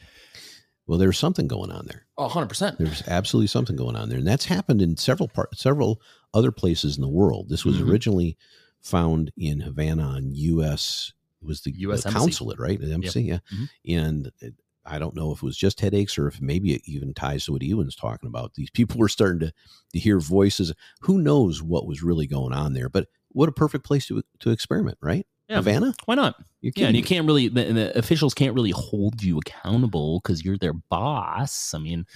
Well, 0.88 0.98
there's 1.00 1.18
something 1.18 1.48
going 1.48 1.72
on 1.72 1.86
there. 1.88 2.06
Oh, 2.18 2.28
100%. 2.28 2.78
There's 2.78 3.04
absolutely 3.08 3.48
something 3.48 3.76
going 3.76 3.96
on 3.96 4.10
there, 4.10 4.18
and 4.20 4.28
that's 4.28 4.46
happened 4.46 4.82
in 4.82 4.98
several 4.98 5.28
part, 5.30 5.56
several 5.58 6.02
other 6.34 6.52
places 6.52 6.96
in 6.98 7.02
the 7.02 7.08
world. 7.10 7.50
This 7.50 7.66
was 7.66 7.78
Mhm. 7.78 7.90
originally 7.90 8.38
found 8.82 9.32
in 9.38 9.62
Havana 9.62 10.04
on 10.04 10.32
U.S. 10.34 11.14
It 11.46 11.48
was 11.48 11.62
the 11.62 11.72
US 11.78 12.04
the 12.04 12.12
consulate, 12.12 12.60
right? 12.60 12.80
The 12.80 12.92
embassy, 12.92 13.24
yeah. 13.24 13.40
Mhm. 13.54 13.70
And 13.98 14.32
it, 14.40 14.54
I 14.86 15.00
don't 15.00 15.16
know 15.16 15.32
if 15.32 15.38
it 15.40 15.44
was 15.44 15.58
just 15.58 15.80
headaches 15.80 16.18
or 16.18 16.28
if 16.28 16.40
maybe 16.42 16.74
it 16.74 16.82
even 16.86 17.14
ties 17.14 17.46
to 17.46 17.54
what 17.54 17.64
Ewan's 17.64 17.96
talking 17.96 18.28
about. 18.28 18.54
These 18.56 18.70
people 18.70 18.98
were 19.00 19.10
starting 19.10 19.40
to 19.40 19.54
to 19.94 20.00
hear 20.00 20.20
voices. 20.20 20.74
Who 21.02 21.18
knows 21.20 21.62
what 21.64 21.88
was 21.88 22.04
really 22.04 22.28
going 22.28 22.54
on 22.54 22.74
there? 22.74 22.90
But 22.90 23.08
what 23.30 23.50
a 23.50 23.52
perfect 23.52 23.86
place 23.86 24.06
to 24.08 24.24
to 24.40 24.50
experiment, 24.52 24.98
right? 25.02 25.26
Yeah. 25.48 25.58
Havana. 25.58 25.94
Why 26.06 26.16
not? 26.16 26.36
Yeah, 26.62 26.88
and 26.88 26.98
you 26.98 27.04
can't 27.04 27.28
really, 27.28 27.50
the, 27.50 27.66
the 27.72 27.96
officials 28.00 28.34
can't 28.34 28.56
really 28.56 28.72
hold 28.72 29.22
you 29.22 29.38
accountable 29.38 30.20
because 30.20 30.44
you're 30.44 30.58
their 30.58 30.74
boss. 30.74 31.76
I 31.76 31.78
mean, 31.78 32.08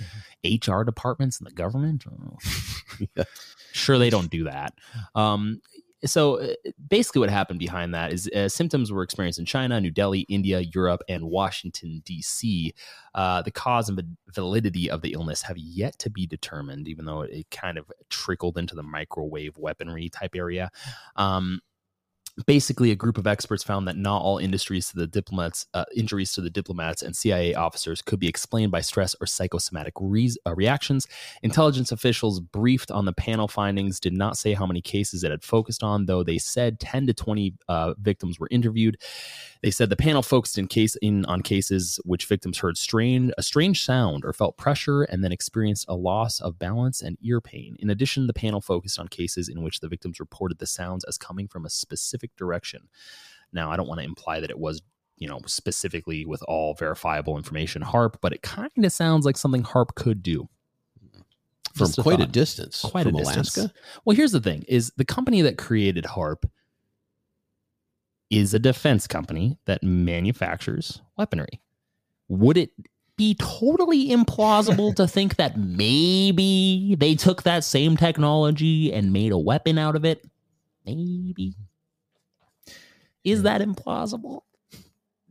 HR 0.43 0.81
departments 0.81 1.38
and 1.38 1.45
the 1.45 1.53
government. 1.53 2.06
oh. 2.11 2.38
Yeah. 3.15 3.26
Sure, 3.72 3.99
they 3.99 4.10
don't 4.10 4.31
do 4.31 4.45
that. 4.45 4.73
Um, 5.14 5.61
so 6.05 6.39
uh, 6.39 6.53
basically, 6.88 7.19
what 7.19 7.30
happened 7.30 7.59
behind 7.59 7.93
that 7.93 8.13
is 8.13 8.30
uh, 8.30 8.47
symptoms 8.47 8.91
were 8.91 9.03
experienced 9.03 9.39
in 9.39 9.45
China, 9.45 9.80
New 9.81 9.91
Delhi, 9.91 10.21
India, 10.21 10.59
Europe, 10.59 11.01
and 11.09 11.26
Washington, 11.26 12.01
D.C. 12.05 12.73
Uh, 13.13 13.41
the 13.41 13.51
cause 13.51 13.89
and 13.89 14.17
validity 14.30 14.89
of 14.89 15.01
the 15.01 15.13
illness 15.13 15.41
have 15.41 15.57
yet 15.57 15.97
to 15.99 16.09
be 16.09 16.26
determined, 16.26 16.88
even 16.88 17.05
though 17.05 17.21
it 17.21 17.49
kind 17.51 17.77
of 17.77 17.91
trickled 18.09 18.57
into 18.57 18.76
the 18.76 18.84
microwave 18.84 19.57
weaponry 19.57 20.09
type 20.09 20.35
area. 20.35 20.71
Um, 21.15 21.61
basically 22.45 22.91
a 22.91 22.95
group 22.95 23.18
of 23.18 23.28
experts 23.28 23.64
found 23.64 23.88
that 23.88 23.98
not 23.98 24.22
all 24.22 24.38
industries 24.38 24.90
to 24.90 24.95
the 24.95 25.07
diplomats 25.07 25.68
uh, 25.74 25.86
injuries 25.95 26.34
to 26.34 26.41
the 26.41 26.49
diplomats 26.49 27.02
and 27.02 27.16
cia 27.16 27.53
officers 27.53 28.02
could 28.02 28.20
be 28.20 28.28
explained 28.28 28.72
by 28.72 28.82
stress 28.82 29.16
or 29.22 29.28
psychosomatic 29.28 29.94
re- 29.99 30.36
uh, 30.45 30.56
reactions 30.56 31.07
intelligence 31.44 31.91
officials 31.91 32.40
briefed 32.40 32.91
on 32.91 33.06
the 33.06 33.14
panel 33.14 33.48
findings 33.48 33.99
did 33.99 34.14
not 34.14 34.38
say 34.38 34.53
how 34.53 34.66
many 34.66 34.82
cases 34.82 35.24
it 35.24 35.32
had 35.32 35.44
focused 35.44 35.84
on 35.84 36.06
though 36.06 36.24
they 36.24 36.38
said 36.38 36.80
10 36.80 37.07
to 37.07 37.14
20 37.14 37.53
uh, 37.68 37.94
victims 37.99 38.40
were 38.40 38.48
interviewed 38.52 38.98
they 39.61 39.72
said 39.72 39.90
the 39.90 39.95
panel 39.95 40.22
focused 40.22 40.57
in 40.57 40.68
case 40.68 40.95
in 41.02 41.26
on 41.26 41.41
cases 41.41 41.99
which 42.06 42.26
victims 42.26 42.60
heard 42.60 42.78
strange 42.78 43.32
a 43.38 43.44
strange 43.44 43.84
sound 43.84 44.24
or 44.26 44.34
felt 44.34 44.57
pressure 44.57 45.03
and 45.03 45.24
then 45.24 45.32
experienced 45.32 45.86
a 45.88 45.95
loss 45.95 46.40
of 46.40 46.60
balance 46.60 47.02
and 47.02 47.18
ear 47.22 47.41
pain. 47.41 47.76
In 47.80 47.90
addition, 47.90 48.28
the 48.28 48.34
panel 48.34 48.61
focused 48.61 48.99
on 48.99 49.07
cases 49.07 49.49
in 49.49 49.61
which 49.61 49.80
the 49.80 49.88
victims 49.88 50.20
reported 50.20 50.60
the 50.60 50.68
sounds 50.68 51.03
as 51.06 51.18
coming 51.18 51.48
from 51.48 51.66
a 51.66 51.70
specific 51.70 52.28
direction. 52.38 52.88
Now, 53.51 53.72
I 53.72 53.77
don't 53.77 53.88
want 53.88 53.99
to 53.99 54.06
imply 54.06 54.39
that 54.39 54.49
it 54.49 54.60
was 54.60 54.81
you 55.18 55.27
know 55.27 55.39
specifically 55.45 56.26
with 56.26 56.41
all 56.43 56.73
verifiable 56.73 57.38
information 57.38 57.81
HAARP, 57.81 58.15
but 58.22 58.34
it 58.34 58.41
kind 58.41 58.72
of 58.77 58.91
sounds 58.91 59.26
like 59.26 59.38
something 59.38 59.64
HAARP 59.64 59.95
could 59.95 60.23
do. 60.23 60.47
Mm-hmm. 61.03 61.22
from 61.76 61.88
Just 61.88 61.99
a 61.99 62.01
quite 62.03 62.19
a 62.19 62.26
distance. 62.26 62.81
Quite 62.81 63.03
from 63.03 63.15
a 63.15 63.19
distance. 63.19 63.57
Alaska. 63.57 63.73
Well, 64.06 64.15
here's 64.15 64.31
the 64.31 64.41
thing: 64.41 64.64
is 64.68 64.91
the 64.97 65.06
company 65.06 65.41
that 65.41 65.57
created 65.57 66.06
HAARP 66.06 66.43
is 68.30 68.53
a 68.53 68.60
defense 68.60 69.07
company 69.07 69.57
that 69.65 69.84
manufactures 69.84 71.01
weaponry. 71.18 71.61
Would 72.27 72.57
it 72.57 72.72
be 73.18 73.35
totally 73.35 74.10
implausible 74.10 74.95
to 74.95 75.07
think 75.07 75.35
that 75.38 75.57
maybe 75.57 76.95
they 76.97 77.15
took 77.15 77.43
that 77.43 77.64
same 77.64 77.97
technology 77.97 78.93
and 78.93 79.11
made 79.11 79.31
a 79.31 79.38
weapon 79.38 79.77
out 79.77 79.95
of 79.95 80.06
it? 80.06 80.26
Maybe. 80.85 81.56
Is 83.31 83.43
that 83.43 83.61
implausible? 83.61 84.41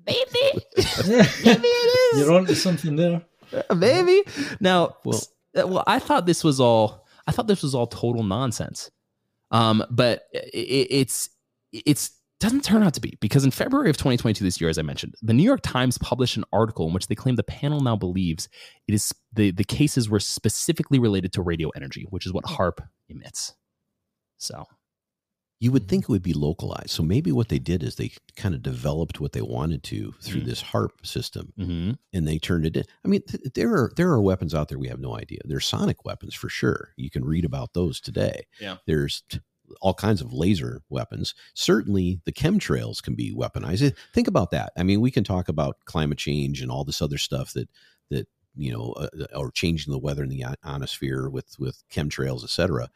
Maybe. 0.06 0.64
Maybe 1.06 1.68
it 1.68 2.14
is. 2.14 2.20
You're 2.20 2.32
onto 2.32 2.54
something 2.54 2.96
there. 2.96 3.22
maybe 3.74 4.22
now 4.60 4.96
Well- 5.06 5.22
well 5.54 5.68
well 5.68 5.84
i 5.86 5.98
thought 5.98 6.26
this 6.26 6.44
was 6.44 6.60
all 6.60 7.06
i 7.26 7.32
thought 7.32 7.46
this 7.46 7.62
was 7.62 7.74
all 7.74 7.86
total 7.86 8.22
nonsense 8.22 8.90
um 9.52 9.82
but 9.90 10.24
it, 10.34 10.86
it's 10.90 11.30
it's 11.72 12.10
doesn't 12.40 12.62
turn 12.62 12.82
out 12.82 12.92
to 12.92 13.00
be 13.00 13.16
because 13.20 13.44
in 13.46 13.50
february 13.50 13.88
of 13.88 13.96
2022 13.96 14.44
this 14.44 14.60
year 14.60 14.68
as 14.68 14.76
i 14.76 14.82
mentioned 14.82 15.14
the 15.22 15.32
new 15.32 15.42
york 15.42 15.60
times 15.62 15.96
published 15.96 16.36
an 16.36 16.44
article 16.52 16.86
in 16.88 16.92
which 16.92 17.06
they 17.06 17.14
claim 17.14 17.36
the 17.36 17.42
panel 17.42 17.80
now 17.80 17.96
believes 17.96 18.50
it 18.86 18.92
is 18.92 19.14
the 19.32 19.50
the 19.50 19.64
cases 19.64 20.10
were 20.10 20.20
specifically 20.20 20.98
related 20.98 21.32
to 21.32 21.40
radio 21.40 21.70
energy 21.70 22.06
which 22.10 22.26
is 22.26 22.34
what 22.34 22.44
HAARP 22.44 22.80
emits 23.08 23.54
so 24.36 24.66
You 25.60 25.72
would 25.72 25.88
think 25.88 26.04
it 26.04 26.08
would 26.08 26.22
be 26.22 26.32
localized. 26.34 26.90
So 26.90 27.02
maybe 27.02 27.32
what 27.32 27.48
they 27.48 27.58
did 27.58 27.82
is 27.82 27.96
they 27.96 28.12
kind 28.36 28.54
of 28.54 28.62
developed 28.62 29.20
what 29.20 29.32
they 29.32 29.42
wanted 29.42 29.82
to 29.84 30.14
through 30.22 30.42
Mm. 30.42 30.46
this 30.46 30.62
HAARP 30.62 31.04
system, 31.04 31.52
mhm. 31.58 31.98
and 32.12 32.28
they 32.28 32.38
turned 32.38 32.64
it 32.66 32.76
in. 32.76 32.84
I 33.04 33.08
mean, 33.08 33.22
th- 33.26 33.42
there 33.54 33.72
are 33.74 33.92
there 33.96 34.10
are 34.10 34.20
weapons 34.20 34.54
out 34.54 34.68
there 34.68 34.78
we 34.78 34.88
have 34.88 35.00
no 35.00 35.16
idea. 35.16 35.40
There's 35.44 35.66
sonic 35.66 36.04
weapons 36.04 36.34
for 36.34 36.48
sure. 36.48 36.92
You 36.96 37.10
can 37.10 37.24
read 37.24 37.44
about 37.44 37.72
those 37.74 38.00
today. 38.00 38.46
Yeah. 38.60 38.76
There's 38.86 39.22
t- 39.28 39.40
all 39.82 39.94
kinds 39.94 40.20
of 40.22 40.32
laser 40.32 40.82
weapons. 40.88 41.34
Certainly, 41.54 42.20
the 42.24 42.32
chemtrails 42.32 43.02
can 43.02 43.14
be 43.14 43.34
weaponized. 43.34 43.82
Eh, 43.82 43.90
Think 44.14 44.28
about 44.28 44.50
that. 44.52 44.72
I 44.78 44.82
mean, 44.84 45.00
we 45.00 45.10
can 45.10 45.24
talk 45.24 45.48
about 45.48 45.84
climate 45.84 46.18
change 46.18 46.62
and 46.62 46.70
all 46.70 46.84
this 46.84 47.02
other 47.02 47.18
stuff 47.18 47.52
that 47.54 47.68
that 48.10 48.28
you 48.56 48.72
know, 48.72 48.92
uh, 48.92 49.08
or 49.36 49.50
changing 49.52 49.92
the 49.92 49.98
weather 49.98 50.22
in 50.22 50.30
the 50.30 50.44
ionosphere 50.64 51.28
with 51.28 51.58
with 51.58 51.82
chemtrails, 51.90 52.42
et 52.44 52.50
cetera. 52.50 52.88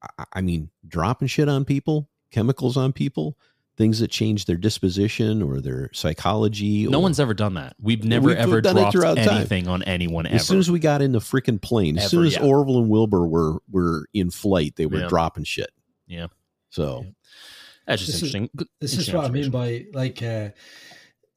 But 0.00 0.10
I, 0.18 0.24
I 0.34 0.40
mean, 0.40 0.70
dropping 0.86 1.28
shit 1.28 1.48
on 1.48 1.64
people, 1.64 2.08
chemicals 2.30 2.76
on 2.76 2.92
people, 2.92 3.36
things 3.76 4.00
that 4.00 4.10
change 4.10 4.46
their 4.46 4.56
disposition 4.56 5.40
or 5.42 5.60
their 5.60 5.88
psychology. 5.92 6.86
no 6.88 6.98
or- 6.98 7.02
one's 7.02 7.20
ever 7.20 7.32
done 7.34 7.54
that 7.54 7.76
we've 7.80 8.04
never 8.04 8.26
We've 8.28 8.36
ever 8.36 8.60
done 8.60 8.76
it 8.76 8.80
dropped 8.80 8.92
throughout 8.92 9.16
time. 9.18 9.28
anything 9.28 9.68
on 9.68 9.82
anyone 9.84 10.26
ever 10.26 10.34
As 10.36 10.46
soon 10.46 10.58
as 10.58 10.68
we 10.70 10.78
got 10.80 11.00
in 11.00 11.12
the 11.12 11.20
freaking 11.20 11.60
plane, 11.62 11.96
as 11.96 12.04
Ever, 12.04 12.08
soon 12.10 12.26
as 12.26 12.34
yeah. 12.34 12.42
Orville 12.42 12.78
and 12.78 12.88
Wilbur 12.90 13.26
were 13.26 13.58
were 13.70 14.06
in 14.12 14.30
flight, 14.30 14.74
they 14.76 14.86
were 14.86 15.00
Yeah. 15.00 15.08
dropping 15.08 15.44
shit. 15.44 15.70
Yeah. 16.08 16.26
So 16.70 17.06
that's 17.86 18.04
just 18.04 18.12
This 18.20 18.22
is- 18.22 18.34
interesting 18.34 18.50
Good- 18.56 18.68
This 18.80 18.98
is 18.98 19.12
what 19.12 19.24
I 19.24 19.28
mean 19.30 19.50
by 19.50 19.86
like 19.92 20.22
uh, 20.22 20.50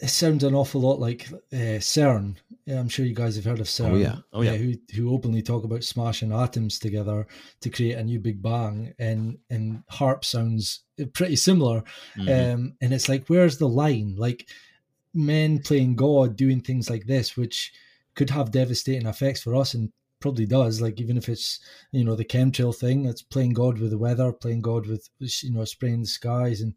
it 0.02 0.10
sounds 0.10 0.44
an 0.44 0.56
awful 0.56 0.82
lot 0.82 0.99
like 0.99 1.28
uh, 1.32 1.80
CERN. 1.80 2.36
Yeah, 2.65 2.80
I'm 2.80 2.90
sure 2.90 3.06
you 3.06 3.14
guys 3.14 3.36
have 3.36 3.45
heard 3.45 3.60
of 3.60 3.68
CERN. 3.68 3.91
Oh, 3.91 3.95
yeah. 3.95 4.15
Oh, 4.34 4.41
yeah. 4.41 4.56
who 4.56 4.73
who 4.95 5.14
openly 5.14 5.41
talk 5.41 5.64
about 5.64 5.84
smashing 5.84 6.32
atoms 6.34 6.80
together 6.80 7.28
to 7.61 7.69
create 7.69 7.98
a 7.98 8.03
new 8.03 8.19
Big 8.19 8.41
Bang, 8.41 8.94
and 8.98 9.38
and 9.49 9.84
HAARP 9.91 10.26
sounds 10.26 10.82
pretty 11.14 11.36
similar. 11.36 11.84
Mhm. 12.18 12.53
Um, 12.53 12.73
and 12.82 12.94
it's 12.94 13.10
like, 13.10 13.28
where's 13.28 13.57
the 13.57 13.69
line? 13.69 14.15
Like 14.18 14.49
men 15.14 15.60
playing 15.60 15.95
God 15.95 16.36
doing 16.36 16.61
things 16.61 16.90
like 16.90 17.06
this, 17.06 17.38
which 17.38 17.72
could 18.15 18.30
have 18.30 18.52
devastating 18.52 19.07
effects 19.07 19.41
for 19.41 19.56
us, 19.56 19.73
and 19.76 19.91
probably 20.19 20.45
does. 20.45 20.82
Like 20.82 20.99
even 20.99 21.18
if 21.18 21.30
it's 21.30 21.60
you 21.91 22.03
know 22.03 22.15
the 22.15 22.26
chemtrail 22.26 22.76
thing, 22.76 23.06
it's 23.06 23.22
playing 23.22 23.53
God 23.53 23.78
with 23.78 23.91
the 23.91 23.98
weather, 23.98 24.32
playing 24.32 24.61
God 24.61 24.88
with 24.88 25.10
you 25.19 25.52
know 25.52 25.65
spraying 25.65 26.02
the 26.02 26.07
skies, 26.07 26.61
and 26.61 26.73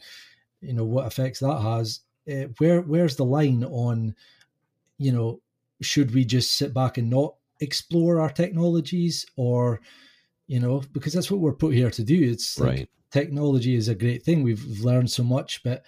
you 0.60 0.74
know 0.74 0.84
what 0.84 1.06
effects 1.06 1.40
that 1.40 1.60
has. 1.60 2.00
Uh, 2.30 2.46
where 2.58 2.80
where's 2.82 3.16
the 3.16 3.24
line 3.24 3.64
on, 3.64 4.14
you 4.98 5.12
know, 5.12 5.40
should 5.82 6.14
we 6.14 6.24
just 6.24 6.52
sit 6.52 6.72
back 6.72 6.96
and 6.98 7.10
not 7.10 7.34
explore 7.60 8.20
our 8.20 8.30
technologies, 8.30 9.26
or 9.36 9.80
you 10.46 10.60
know, 10.60 10.82
because 10.92 11.12
that's 11.12 11.30
what 11.30 11.40
we're 11.40 11.52
put 11.52 11.74
here 11.74 11.90
to 11.90 12.02
do. 12.04 12.30
It's 12.30 12.58
like 12.58 12.68
Right. 12.70 12.90
technology 13.10 13.74
is 13.74 13.88
a 13.88 13.94
great 13.94 14.22
thing. 14.22 14.42
We've 14.42 14.64
learned 14.80 15.10
so 15.10 15.22
much, 15.22 15.62
but 15.62 15.84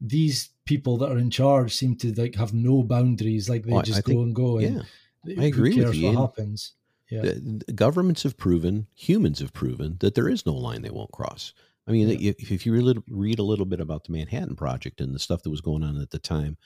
these 0.00 0.50
people 0.64 0.96
that 0.98 1.10
are 1.10 1.18
in 1.18 1.30
charge 1.30 1.74
seem 1.74 1.96
to 1.96 2.12
like 2.14 2.34
have 2.36 2.52
no 2.54 2.82
boundaries. 2.82 3.48
Like 3.48 3.64
they 3.64 3.72
Oh, 3.72 3.78
I- 3.78 3.82
just 3.82 3.98
I 3.98 4.02
go 4.02 4.06
think- 4.12 4.22
and 4.22 4.34
go. 4.34 4.58
And 4.58 4.84
Yeah. 5.26 5.42
I 5.42 5.46
agree 5.46 5.74
with 5.82 5.94
you, 5.94 6.06
What 6.12 6.16
happens? 6.16 6.72
Yeah. 7.10 7.22
The- 7.22 7.62
the 7.66 7.72
governments 7.72 8.22
have 8.22 8.36
proven, 8.36 8.86
humans 8.94 9.38
have 9.40 9.52
proven 9.52 9.96
that 10.00 10.14
there 10.14 10.28
is 10.28 10.44
no 10.46 10.54
line 10.54 10.82
they 10.82 10.90
won't 10.90 11.10
cross. 11.12 11.52
I 11.88 11.92
mean, 11.92 12.08
Yeah. 12.08 12.32
if, 12.38 12.52
if 12.52 12.66
you 12.66 12.72
really 12.72 12.96
read 13.08 13.38
a 13.38 13.42
little 13.44 13.64
bit 13.64 13.80
about 13.80 14.04
the 14.04 14.12
Manhattan 14.12 14.56
Project 14.56 15.00
and 15.00 15.14
the 15.14 15.18
stuff 15.18 15.42
that 15.42 15.50
was 15.50 15.60
going 15.62 15.82
on 15.82 16.00
at 16.00 16.10
the 16.10 16.18
time, 16.18 16.58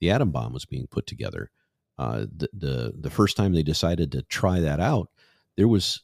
the 0.00 0.10
atom 0.10 0.30
bomb 0.30 0.52
was 0.52 0.64
being 0.64 0.86
put 0.86 1.06
together. 1.06 1.50
Uh, 1.98 2.26
the, 2.34 2.48
the 2.52 2.92
the 2.96 3.10
first 3.10 3.36
time 3.36 3.52
they 3.52 3.62
decided 3.64 4.12
to 4.12 4.22
try 4.22 4.60
that 4.60 4.78
out, 4.78 5.10
there 5.56 5.66
was 5.66 6.02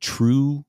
true, 0.00 0.66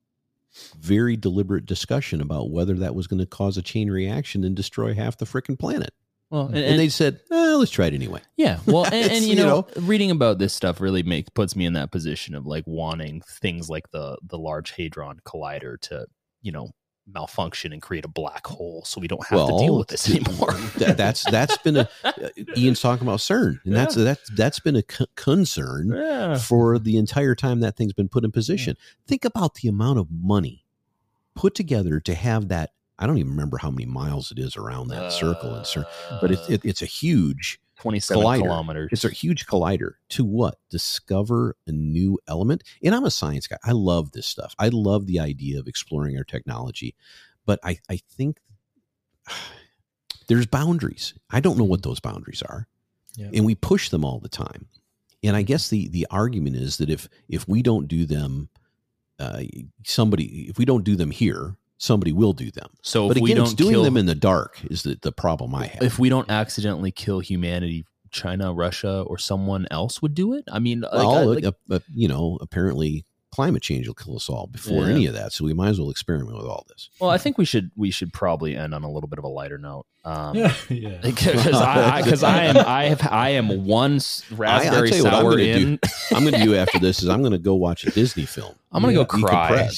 very 0.79 1.17
deliberate 1.17 1.65
discussion 1.65 2.21
about 2.21 2.51
whether 2.51 2.75
that 2.75 2.95
was 2.95 3.05
going 3.07 3.19
to 3.19 3.25
cause 3.25 3.57
a 3.57 3.61
chain 3.61 3.91
reaction 3.91 4.45
and 4.45 4.55
destroy 4.55 4.93
half 4.93 5.17
the 5.17 5.25
freaking 5.25 5.59
planet. 5.59 5.93
Well, 6.29 6.45
and, 6.47 6.55
And, 6.55 6.79
they 6.79 6.87
said, 6.87 7.19
eh, 7.29 7.55
"Let's 7.55 7.71
try 7.71 7.87
it 7.87 7.93
anyway." 7.93 8.21
Yeah, 8.37 8.59
well, 8.65 8.85
and, 8.93 9.11
and 9.11 9.25
you 9.25 9.31
you 9.31 9.35
know, 9.35 9.67
reading 9.75 10.09
about 10.11 10.37
this 10.39 10.53
stuff 10.53 10.79
really 10.79 11.03
makes 11.03 11.29
puts 11.29 11.57
me 11.57 11.65
in 11.65 11.73
that 11.73 11.91
position 11.91 12.33
of 12.33 12.45
like 12.45 12.63
wanting 12.65 13.19
things 13.19 13.69
like 13.69 13.91
the 13.91 14.17
the 14.23 14.37
Large 14.39 14.71
Hadron 14.71 15.19
Collider 15.25 15.77
to 15.81 16.05
you 16.41 16.53
know 16.53 16.69
malfunction 17.07 17.73
and 17.73 17.81
create 17.81 18.05
a 18.05 18.07
black 18.07 18.45
hole, 18.47 18.83
so 18.85 19.01
we 19.01 19.07
don't 19.07 19.25
have 19.27 19.47
to 19.47 19.57
deal 19.57 19.77
with 19.77 19.87
this 19.87 20.09
anymore. 20.15 20.51
that- 20.77 20.97
that's 20.97 21.29
that's 21.29 21.57
been 21.57 21.77
a 21.77 21.89
uh, 22.03 22.11
Ian's 22.57 22.81
talking 22.81 23.07
about 23.07 23.19
CERN, 23.19 23.59
and 23.65 23.75
that's 23.75 23.95
that's 23.95 24.29
that's 24.31 24.59
been 24.59 24.75
a 24.75 24.83
c- 24.89 25.05
concern 25.15 25.91
yeah. 25.95 26.37
for 26.37 26.79
the 26.79 26.97
entire 26.97 27.35
time 27.35 27.59
that 27.61 27.75
thing's 27.77 27.93
been 27.93 28.09
put 28.09 28.23
in 28.23 28.31
position. 28.31 28.77
Think 29.07 29.25
about 29.25 29.55
the 29.55 29.67
amount 29.67 29.99
of 29.99 30.07
money 30.11 30.65
put 31.35 31.55
together 31.55 31.99
to 32.01 32.13
have 32.13 32.49
that. 32.49 32.71
I 32.99 33.07
don't 33.07 33.17
even 33.17 33.31
remember 33.31 33.57
how 33.57 33.71
many 33.71 33.85
miles 33.87 34.31
it 34.31 34.37
is 34.37 34.55
around 34.55 34.89
that 34.89 35.11
circle 35.11 35.55
in 35.55 35.63
CERN, 35.63 35.85
but 36.21 36.31
it's 36.31 36.49
it, 36.49 36.61
it's 36.63 36.81
a 36.81 36.85
huge 36.85 37.59
twenty-seven 37.81 38.23
collider. 38.23 38.41
kilometers. 38.43 38.89
it's 38.91 39.05
a 39.05 39.09
huge 39.09 39.45
collider 39.45 39.93
to 40.09 40.23
what 40.25 40.55
discover 40.69 41.55
a 41.67 41.71
new 41.71 42.17
element. 42.27 42.63
And 42.83 42.93
I'm 42.95 43.03
a 43.05 43.11
science 43.11 43.47
guy. 43.47 43.57
I 43.63 43.71
love 43.71 44.11
this 44.11 44.27
stuff. 44.27 44.55
I 44.59 44.69
love 44.69 45.05
the 45.07 45.19
idea 45.19 45.59
of 45.59 45.67
exploring 45.67 46.17
our 46.17 46.23
technology, 46.23 46.95
but 47.45 47.59
I 47.63 47.79
I 47.89 47.97
think 48.17 48.39
there's 50.27 50.45
boundaries. 50.45 51.13
I 51.29 51.39
don't 51.39 51.57
know 51.57 51.63
what 51.63 51.83
those 51.83 51.99
boundaries 51.99 52.41
are 52.41 52.67
Yeah. 53.15 53.29
and 53.33 53.45
we 53.45 53.55
push 53.55 53.89
them 53.89 54.05
all 54.05 54.19
the 54.19 54.29
time. 54.29 54.67
And 55.23 55.35
I 55.35 55.41
guess 55.43 55.69
the 55.69 55.87
the 55.89 56.07
argument 56.09 56.55
is 56.55 56.77
that 56.77 56.89
if 56.89 57.07
if 57.27 57.47
we 57.47 57.61
don't 57.61 57.87
do 57.87 58.05
them, 58.05 58.49
uh, 59.19 59.43
somebody 59.83 60.47
if 60.49 60.57
we 60.57 60.65
don't 60.65 60.83
do 60.83 60.95
them 60.95 61.11
here, 61.11 61.55
somebody 61.81 62.13
will 62.13 62.33
do 62.33 62.51
them. 62.51 62.69
so 62.83 63.07
but 63.07 63.17
if 63.17 63.23
we 63.23 63.31
again, 63.31 63.41
it's 63.41 63.51
don't 63.53 63.57
doing 63.57 63.73
kill, 63.73 63.83
them 63.83 63.97
in 63.97 64.05
the 64.05 64.15
dark 64.15 64.59
is 64.69 64.83
the, 64.83 64.97
the 65.01 65.11
problem 65.11 65.55
I 65.55 65.65
have. 65.67 65.81
if 65.81 65.97
we 65.97 66.09
don't 66.09 66.29
accidentally 66.29 66.91
kill 66.91 67.19
humanity, 67.19 67.85
China, 68.11 68.53
Russia, 68.53 69.01
or 69.07 69.17
someone 69.17 69.65
else 69.71 70.01
would 70.01 70.13
do 70.13 70.33
it. 70.33 70.43
I 70.51 70.59
mean, 70.59 70.81
like, 70.81 70.91
I- 70.93 71.23
like- 71.23 71.45
uh, 71.45 71.51
uh, 71.71 71.79
you 71.93 72.07
know, 72.07 72.37
apparently 72.41 73.05
climate 73.31 73.63
change 73.63 73.87
will 73.87 73.93
kill 73.95 74.15
us 74.17 74.29
all 74.29 74.47
before 74.47 74.87
Yeah. 74.87 74.93
any 74.93 75.05
of 75.05 75.13
that. 75.13 75.31
So 75.33 75.45
we 75.45 75.53
might 75.53 75.69
as 75.69 75.79
well 75.79 75.89
experiment 75.89 76.35
with 76.37 76.45
all 76.45 76.65
this. 76.69 76.89
well, 76.99 77.09
I 77.09 77.17
think 77.17 77.37
we 77.37 77.45
should 77.45 77.71
we 77.75 77.89
should 77.91 78.11
probably 78.13 78.55
end 78.55 78.73
on 78.73 78.83
a 78.83 78.91
little 78.91 79.07
bit 79.07 79.19
of 79.19 79.25
a 79.25 79.29
lighter 79.29 79.57
note. 79.57 79.85
Um, 80.03 80.35
yeah. 80.35 80.53
yeah. 80.69 80.97
because 81.01 81.47
I 81.53 82.01
because 82.01 82.23
I, 82.23 82.43
am 82.45 82.57
I 82.57 82.85
have 82.85 83.07
I 83.11 83.29
am 83.29 83.65
one 83.65 83.99
raspberry 84.31 84.89
tell 84.89 84.97
you 84.97 85.03
what 85.05 85.13
I'm 85.13 85.21
sour 85.21 85.31
gonna 85.31 85.43
in. 85.43 85.79
I'm 86.13 86.21
going 86.23 86.33
to 86.33 86.43
do 86.43 86.55
after 86.55 86.79
this 86.79 87.01
is 87.03 87.09
I'm 87.09 87.21
going 87.21 87.31
to 87.33 87.37
go 87.37 87.55
watch 87.55 87.85
a 87.85 87.91
Disney 87.91 88.25
film. 88.25 88.55
I'm 88.71 88.81
gonna 88.81 88.93
Yeah, 88.93 89.03
go 89.05 89.05
cry. 89.05 89.69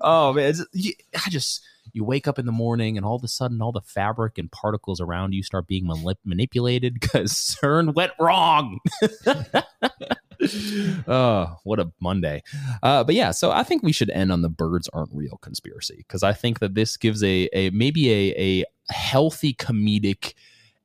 oh 0.00 0.32
man, 0.32 0.54
you, 0.72 0.92
I 1.14 1.30
just 1.30 1.62
you 1.92 2.04
wake 2.04 2.28
up 2.28 2.38
in 2.38 2.46
the 2.46 2.52
morning 2.52 2.96
and 2.96 3.04
all 3.06 3.16
of 3.16 3.24
a 3.24 3.28
sudden 3.28 3.60
all 3.62 3.72
the 3.72 3.80
fabric 3.80 4.36
and 4.38 4.50
particles 4.52 5.00
around 5.00 5.32
you 5.32 5.42
start 5.42 5.66
being 5.66 5.86
manip- 5.86 6.16
manipulated 6.24 6.94
because 7.00 7.32
CERN 7.32 7.94
went 7.94 8.12
wrong. 8.20 8.78
oh, 11.08 11.56
what 11.64 11.80
a 11.80 11.90
Monday! 12.00 12.42
Uh, 12.82 13.04
but 13.04 13.14
yeah, 13.14 13.30
so 13.30 13.50
I 13.50 13.62
think 13.62 13.82
we 13.82 13.92
should 13.92 14.10
end 14.10 14.30
on 14.32 14.42
the 14.42 14.48
birds 14.48 14.88
aren't 14.92 15.10
real 15.12 15.38
conspiracy 15.38 15.96
because 15.98 16.22
I 16.22 16.32
think 16.32 16.60
that 16.60 16.74
this 16.74 16.96
gives 16.96 17.22
a 17.22 17.48
a 17.52 17.70
maybe 17.70 18.10
a 18.12 18.34
a 18.60 18.64
healthy 18.92 19.54
comedic 19.54 20.34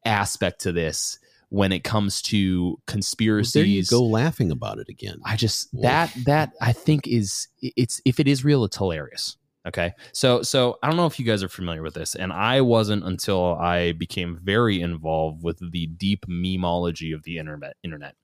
aspect 0.05 0.61
to 0.61 0.71
this 0.71 1.19
when 1.49 1.71
it 1.71 1.83
comes 1.83 2.21
to 2.23 2.63
Well, 2.69 2.79
conspiracies. 2.87 3.53
there 3.53 3.63
you 3.63 3.83
go 3.85 4.03
laughing 4.03 4.51
about 4.51 4.79
it 4.79 4.89
again. 4.89 5.19
I 5.23 5.35
just 5.35 5.69
Wolf. 5.71 5.83
that 5.83 6.13
that 6.25 6.51
I 6.59 6.73
think 6.73 7.07
is 7.07 7.47
it's 7.61 8.01
if 8.05 8.19
it 8.19 8.27
is 8.27 8.43
real, 8.43 8.63
it's 8.63 8.77
hilarious. 8.77 9.37
Okay, 9.65 9.93
so 10.11 10.41
so 10.41 10.77
I 10.83 10.87
don't 10.87 10.97
know 10.97 11.05
if 11.05 11.17
you 11.17 11.25
guys 11.25 11.41
are 11.41 11.49
familiar 11.49 11.81
with 11.81 11.93
this, 11.93 12.15
and 12.15 12.33
I 12.33 12.59
wasn't 12.59 13.05
until 13.05 13.55
I 13.55 13.93
became 13.93 14.37
very 14.43 14.81
involved 14.81 15.41
with 15.41 15.59
the 15.71 15.87
deep 15.87 16.25
memology 16.27 17.15
of 17.15 17.23
the 17.23 17.37
internet. 17.37 17.77
Internet. 17.81 18.15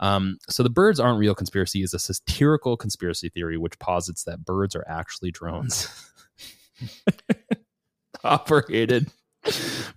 Um, 0.00 0.38
so 0.48 0.62
the 0.62 0.70
birds 0.70 0.98
aren't 0.98 1.18
real 1.18 1.34
conspiracy 1.34 1.82
is 1.82 1.92
a 1.92 1.98
satirical 1.98 2.78
conspiracy 2.78 3.28
theory 3.28 3.58
which 3.58 3.78
posits 3.78 4.24
that 4.24 4.44
birds 4.46 4.74
are 4.74 4.86
actually 4.88 5.30
drones 5.30 5.88
operated 8.24 9.10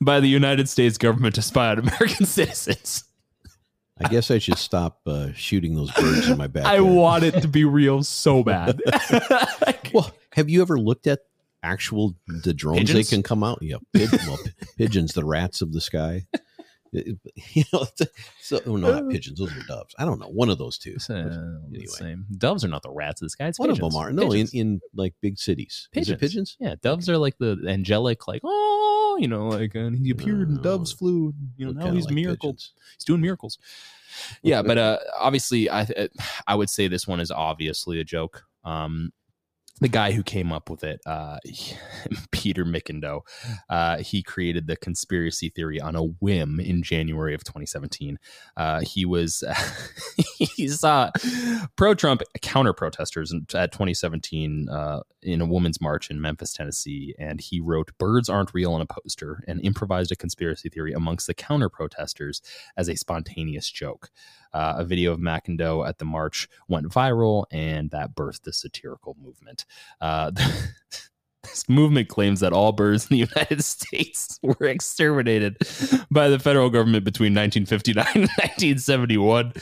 by 0.01 0.19
the 0.19 0.27
United 0.27 0.67
States 0.67 0.97
government 0.97 1.35
to 1.35 1.41
spy 1.41 1.69
on 1.69 1.79
American 1.79 2.25
citizens. 2.25 3.05
I 4.01 4.07
guess 4.07 4.31
I 4.31 4.37
should 4.37 4.57
stop 4.57 4.99
uh, 5.05 5.33
shooting 5.33 5.75
those 5.75 5.91
birds 5.91 6.29
in 6.29 6.37
my 6.37 6.47
back. 6.47 6.65
I 6.65 6.79
want 6.79 7.23
it 7.23 7.41
to 7.41 7.47
be 7.49 7.65
real 7.65 8.03
so 8.03 8.43
bad. 8.43 8.81
Well, 9.93 10.11
have 10.39 10.49
you 10.49 10.61
ever 10.61 10.79
looked 10.79 11.05
at 11.07 11.19
actual 11.61 12.15
the 12.43 12.53
drones 12.53 12.79
Pigeons? 12.79 13.09
they 13.09 13.15
can 13.15 13.23
come 13.23 13.43
out? 13.43 13.59
Yeah, 13.61 13.77
pid- 13.93 14.11
well, 14.25 14.39
pigeons, 14.77 15.13
the 15.13 15.25
rats 15.25 15.61
of 15.61 15.73
the 15.73 15.81
sky. 15.81 16.25
You 17.53 17.63
know, 17.71 17.85
so 18.41 18.59
oh, 18.65 18.75
no, 18.75 18.91
not 18.99 19.11
pigeons. 19.11 19.37
Those 19.37 19.55
are 19.55 19.61
doves. 19.67 19.93
I 19.99 20.05
don't 20.05 20.17
know. 20.19 20.27
One 20.29 20.49
of 20.49 20.57
those 20.57 20.79
two. 20.79 20.97
Uh, 21.07 21.13
Anyway. 21.67 21.85
same. 21.85 22.25
Doves 22.35 22.65
are 22.65 22.67
not 22.67 22.81
the 22.81 22.89
rats 22.89 23.21
of 23.21 23.27
the 23.27 23.29
sky. 23.29 23.45
It's 23.47 23.59
One 23.59 23.69
pigeons. 23.69 23.85
of 23.85 23.91
them 23.91 24.01
are 24.01 24.11
no 24.11 24.23
in, 24.23 24.29
Pigeons. 24.47 24.53
in 24.55 24.81
like 24.95 25.13
big 25.21 25.37
cities. 25.37 25.87
It 25.93 26.19
pigeons? 26.19 26.57
Yeah, 26.59 26.73
doves 26.81 27.07
are 27.07 27.19
like 27.19 27.37
the 27.37 27.63
angelic, 27.67 28.27
like 28.27 28.41
oh, 28.43 29.19
you 29.21 29.27
know, 29.27 29.49
like 29.49 29.75
and 29.75 29.95
he 30.03 30.09
appeared 30.09 30.47
and 30.47 30.57
No. 30.57 30.63
doves 30.63 30.91
flew. 30.91 31.31
You 31.57 31.67
know, 31.67 31.73
now 31.73 31.91
he's 31.91 32.05
like 32.05 32.15
miracle. 32.15 32.53
pigeons. 32.53 32.73
He's 32.97 33.05
doing 33.05 33.21
miracles. 33.21 33.59
Yeah, 34.41 34.63
but 34.63 34.79
uh, 34.79 34.97
obviously, 35.15 35.69
I 35.69 35.87
I 36.47 36.55
would 36.55 36.71
say 36.71 36.87
this 36.87 37.07
one 37.07 37.19
is 37.19 37.29
obviously 37.29 37.99
a 37.99 38.03
joke. 38.03 38.45
Um, 38.63 39.13
the 39.79 39.87
guy 39.87 40.11
who 40.11 40.23
came 40.23 40.51
up 40.51 40.69
with 40.69 40.83
it, 40.83 41.01
uh, 41.05 41.37
Peter 42.31 42.65
McIndoe, 42.65 43.21
uh, 43.69 43.97
he 43.97 44.21
created 44.21 44.67
the 44.67 44.75
conspiracy 44.75 45.49
theory 45.49 45.79
on 45.79 45.95
a 45.95 46.03
whim 46.03 46.59
in 46.59 46.83
January 46.83 47.33
of 47.33 47.43
2017. 47.43 48.19
Uh, 48.57 48.81
he 48.81 49.05
was 49.05 49.43
he 50.37 50.67
saw 50.67 51.11
pro-Trump 51.75 52.21
counter-protesters 52.41 53.33
at 53.53 53.71
2017 53.71 54.67
uh, 54.69 55.01
in 55.21 55.41
a 55.41 55.45
women's 55.45 55.81
march 55.81 56.09
in 56.09 56.21
Memphis, 56.21 56.53
Tennessee, 56.53 57.15
and 57.19 57.41
he 57.41 57.59
wrote 57.59 57.91
"Birds 57.97 58.29
aren't 58.29 58.53
real" 58.53 58.73
on 58.73 58.81
a 58.81 58.85
poster 58.85 59.43
and 59.47 59.63
improvised 59.63 60.11
a 60.11 60.15
conspiracy 60.15 60.69
theory 60.69 60.93
amongst 60.93 61.27
the 61.27 61.33
counter-protesters 61.33 62.41
as 62.77 62.89
a 62.89 62.95
spontaneous 62.95 63.69
joke. 63.69 64.09
Uh, 64.53 64.75
a 64.77 64.85
video 64.85 65.11
of 65.11 65.19
McIndoe 65.19 65.87
at 65.87 65.97
the 65.97 66.05
march 66.05 66.47
went 66.67 66.87
viral, 66.87 67.45
and 67.51 67.91
that 67.91 68.15
birthed 68.15 68.43
the 68.43 68.53
satirical 68.53 69.15
movement. 69.21 69.65
Uh, 70.01 70.31
this 71.43 71.69
movement 71.69 72.09
claims 72.09 72.39
that 72.39 72.53
all 72.53 72.71
birds 72.71 73.05
in 73.05 73.17
the 73.17 73.27
United 73.35 73.63
States 73.63 74.39
were 74.43 74.67
exterminated 74.67 75.57
by 76.11 76.29
the 76.29 76.39
federal 76.39 76.69
government 76.69 77.03
between 77.03 77.33
1959 77.33 78.05
and 78.13 78.21
1971 78.23 79.53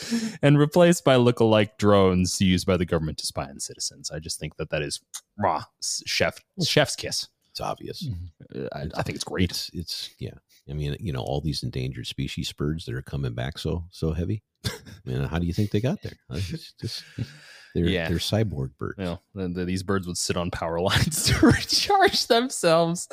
and 0.41 0.57
replaced 0.57 1.03
by 1.03 1.15
look-alike 1.15 1.77
drones 1.77 2.39
used 2.41 2.65
by 2.65 2.77
the 2.77 2.85
government 2.85 3.17
to 3.19 3.25
spy 3.25 3.45
on 3.45 3.59
citizens. 3.59 4.11
I 4.11 4.19
just 4.19 4.39
think 4.39 4.57
that 4.57 4.69
that 4.69 4.81
is 4.81 4.99
raw 5.37 5.63
chef 5.81 6.39
chef's 6.63 6.95
kiss. 6.95 7.27
It's 7.51 7.61
obvious. 7.61 8.07
Uh, 8.53 8.67
I, 8.73 8.87
I 8.95 9.03
think 9.03 9.15
it's 9.15 9.23
great. 9.23 9.49
It's 9.49 9.69
it's 9.73 10.09
yeah. 10.19 10.35
I 10.69 10.73
mean, 10.73 10.97
you 10.99 11.13
know, 11.13 11.21
all 11.21 11.41
these 11.41 11.63
endangered 11.63 12.05
species 12.05 12.51
birds 12.51 12.85
that 12.85 12.93
are 12.93 13.01
coming 13.01 13.33
back 13.33 13.57
so 13.57 13.85
so 13.89 14.11
heavy. 14.11 14.43
I 14.67 15.09
mean, 15.09 15.21
how 15.23 15.39
do 15.39 15.45
you 15.47 15.53
think 15.53 15.71
they 15.71 15.81
got 15.81 16.01
there? 16.01 16.13
It's 16.31 16.73
just 16.79 17.03
they're 17.75 17.85
Yeah. 17.85 18.07
they're 18.09 18.17
cyborg 18.17 18.71
birds. 18.79 18.95
you 18.97 19.03
know, 19.05 19.21
the, 19.35 19.47
the- 19.49 19.65
these 19.65 19.83
birds 19.83 20.07
would 20.07 20.17
sit 20.17 20.35
on 20.37 20.49
power 20.51 20.79
lines 20.89 21.25
to 21.25 21.45
recharge 21.45 22.25
themselves. 22.27 23.07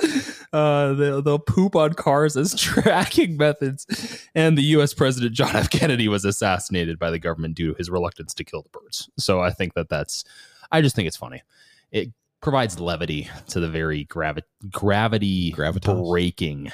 Uh, 0.53 0.93
they'll, 0.95 1.21
they'll 1.23 1.39
poop 1.39 1.77
on 1.77 1.93
cars 1.95 2.37
as 2.37 2.55
tracking 2.59 3.37
methods. 3.37 3.87
And 4.35 4.57
the 4.57 4.63
U.S. 4.63 4.95
President 4.95 5.35
John 5.35 5.55
F. 5.55 5.69
Kennedy 5.71 6.09
was 6.09 6.25
assassinated 6.25 6.99
by 6.99 7.11
the 7.11 7.19
government 7.19 7.57
due 7.57 7.73
to 7.73 7.75
his 7.79 7.91
reluctance 7.91 8.33
to 8.35 8.45
kill 8.45 8.63
the 8.63 8.71
birds. 8.71 9.09
So 9.19 9.41
I 9.41 9.51
think 9.51 9.75
that 9.75 9.89
that's, 9.89 10.25
I 10.73 10.81
just 10.81 10.97
think 10.97 11.09
it's 11.09 11.17
funny. 11.17 11.43
It 11.91 12.11
provides 12.41 12.79
levity 12.81 13.29
to 13.49 13.61
the 13.61 13.69
very 13.69 14.05
gravi- 14.05 14.43
gravity 14.71 15.53
Gravitas. 15.53 16.11
breaking 16.11 16.69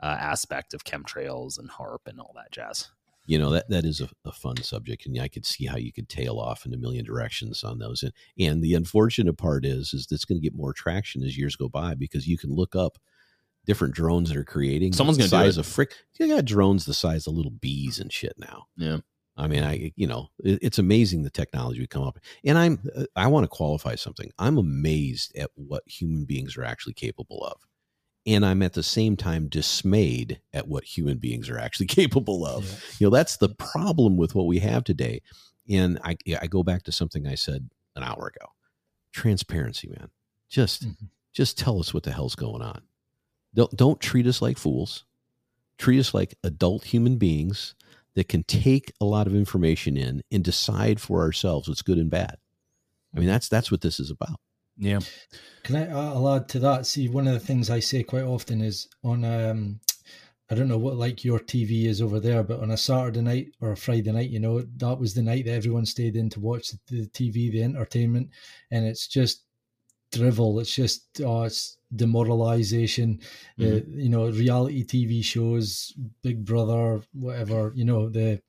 uh, 0.00 0.06
aspect 0.06 0.74
of 0.74 0.84
chemtrails 0.84 1.58
and 1.58 1.68
HAARP 1.70 2.06
and 2.06 2.20
all 2.20 2.32
that 2.36 2.52
jazz. 2.52 2.88
You 3.28 3.38
know 3.38 3.50
that 3.50 3.68
that 3.68 3.84
is 3.84 4.00
a, 4.00 4.08
a 4.24 4.32
fun 4.32 4.56
subject, 4.62 5.04
and 5.04 5.20
I 5.20 5.28
could 5.28 5.44
see 5.44 5.66
how 5.66 5.76
you 5.76 5.92
could 5.92 6.08
tail 6.08 6.38
off 6.38 6.64
in 6.64 6.72
a 6.72 6.78
million 6.78 7.04
directions 7.04 7.62
on 7.62 7.78
those. 7.78 8.02
And 8.02 8.12
and 8.38 8.62
the 8.62 8.74
unfortunate 8.74 9.36
part 9.36 9.66
is 9.66 9.92
is 9.92 10.06
that's 10.06 10.24
going 10.24 10.40
to 10.40 10.42
get 10.42 10.56
more 10.56 10.72
traction 10.72 11.22
as 11.22 11.36
years 11.36 11.54
go 11.54 11.68
by 11.68 11.94
because 11.94 12.26
you 12.26 12.38
can 12.38 12.50
look 12.50 12.74
up 12.74 12.96
different 13.66 13.94
drones 13.94 14.30
that 14.30 14.38
are 14.38 14.44
creating. 14.44 14.94
Someone's 14.94 15.18
the 15.18 15.28
gonna 15.28 15.44
do 15.44 15.50
size 15.50 15.58
of 15.58 15.66
frick. 15.66 15.92
You 16.18 16.34
got 16.34 16.46
drones 16.46 16.86
the 16.86 16.94
size 16.94 17.26
of 17.26 17.34
little 17.34 17.52
bees 17.52 18.00
and 18.00 18.10
shit 18.10 18.32
now. 18.38 18.64
Yeah. 18.78 18.98
I 19.36 19.46
mean, 19.46 19.62
I 19.62 19.92
you 19.94 20.06
know, 20.06 20.30
it, 20.42 20.60
it's 20.62 20.78
amazing 20.78 21.22
the 21.22 21.30
technology 21.30 21.80
we 21.80 21.86
come 21.86 22.04
up. 22.04 22.18
And 22.44 22.56
I'm 22.56 22.80
uh, 22.96 23.04
I 23.14 23.26
want 23.26 23.44
to 23.44 23.48
qualify 23.48 23.94
something. 23.96 24.30
I'm 24.38 24.56
amazed 24.56 25.36
at 25.36 25.50
what 25.54 25.82
human 25.86 26.24
beings 26.24 26.56
are 26.56 26.64
actually 26.64 26.94
capable 26.94 27.44
of. 27.44 27.60
And 28.28 28.44
I'm 28.46 28.62
at 28.62 28.74
the 28.74 28.82
same 28.82 29.16
time 29.16 29.48
dismayed 29.48 30.40
at 30.52 30.68
what 30.68 30.84
human 30.84 31.18
beings 31.18 31.48
are 31.48 31.58
actually 31.58 31.86
capable 32.00 32.44
of. 32.46 32.64
Yeah. 32.64 32.76
You 33.00 33.06
know, 33.06 33.16
that's 33.16 33.38
the 33.38 33.48
problem 33.48 34.16
with 34.16 34.34
what 34.36 34.46
we 34.46 34.58
have 34.60 34.84
today. 34.84 35.22
And 35.68 35.98
I 36.04 36.16
I 36.40 36.46
go 36.46 36.62
back 36.62 36.82
to 36.84 36.92
something 36.92 37.26
I 37.26 37.34
said 37.34 37.70
an 37.96 38.02
hour 38.02 38.26
ago. 38.34 38.46
Transparency, 39.12 39.88
man. 39.88 40.10
Just 40.48 40.84
Mhm. 40.86 41.08
just 41.32 41.58
tell 41.58 41.80
us 41.80 41.92
what 41.94 42.02
the 42.04 42.12
hell's 42.12 42.34
going 42.36 42.62
on. 42.62 42.82
Don't 43.54 43.74
don't 43.76 44.00
treat 44.00 44.26
us 44.26 44.40
like 44.42 44.58
fools. 44.58 45.04
Treat 45.78 45.98
us 46.00 46.12
like 46.12 46.36
adult 46.44 46.84
human 46.84 47.16
beings 47.18 47.74
that 48.14 48.28
can 48.28 48.42
take 48.44 48.92
a 49.00 49.04
lot 49.04 49.26
of 49.26 49.34
information 49.34 49.96
in 49.96 50.22
and 50.30 50.42
decide 50.44 51.00
for 51.00 51.20
ourselves 51.22 51.68
what's 51.68 51.82
good 51.82 51.98
and 51.98 52.10
bad. 52.10 52.36
I 53.14 53.20
mean, 53.20 53.28
that's 53.28 53.48
that's 53.48 53.70
what 53.70 53.80
this 53.80 53.98
is 54.00 54.10
about. 54.10 54.40
Yeah. 54.78 55.00
Can 55.64 55.76
I? 55.76 55.90
I'll 55.90 56.34
add 56.34 56.48
to 56.50 56.58
that. 56.60 56.86
See, 56.86 57.08
one 57.08 57.26
of 57.26 57.34
the 57.34 57.40
things 57.40 57.68
I 57.68 57.80
say 57.80 58.02
quite 58.02 58.24
often 58.24 58.60
is 58.60 58.88
on. 59.02 59.24
um 59.24 59.80
I 60.50 60.54
don't 60.54 60.68
know 60.68 60.78
what 60.78 60.96
like 60.96 61.24
your 61.24 61.40
TV 61.40 61.84
is 61.84 62.00
over 62.00 62.20
there, 62.20 62.42
but 62.42 62.60
on 62.60 62.70
a 62.70 62.76
Saturday 62.76 63.20
night 63.20 63.48
or 63.60 63.72
a 63.72 63.76
Friday 63.76 64.10
night, 64.10 64.30
you 64.30 64.40
know, 64.40 64.62
that 64.78 64.98
was 64.98 65.12
the 65.12 65.20
night 65.20 65.44
that 65.44 65.52
everyone 65.52 65.84
stayed 65.84 66.16
in 66.16 66.30
to 66.30 66.40
watch 66.40 66.70
the, 66.86 67.06
TV, 67.08 67.52
the 67.52 67.62
entertainment, 67.62 68.30
and 68.70 68.86
it's 68.86 69.06
just 69.06 69.44
drivel. 70.10 70.58
It's 70.58 70.74
just 70.74 71.20
oh, 71.22 71.42
it's 71.42 71.76
demoralization. 71.94 73.20
Uh, 73.60 73.80
you 73.88 74.08
know, 74.08 74.30
reality 74.30 74.84
TV 74.86 75.22
shows, 75.22 75.92
Big 76.22 76.46
Brother, 76.46 77.02
whatever. 77.12 77.72
You 77.74 77.84
know, 77.84 78.08
the 78.08 78.40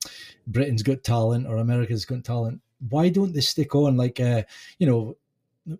Britain's 0.46 0.82
Got 0.82 1.04
Talent 1.04 1.46
or 1.46 1.58
America's 1.58 2.06
Got 2.06 2.24
Talent. 2.24 2.62
Why 2.88 3.10
don't 3.10 3.34
they 3.34 3.42
stick 3.42 3.74
on 3.74 3.98
like 3.98 4.20
uh, 4.20 4.44
you 4.78 4.86
know? 4.86 5.16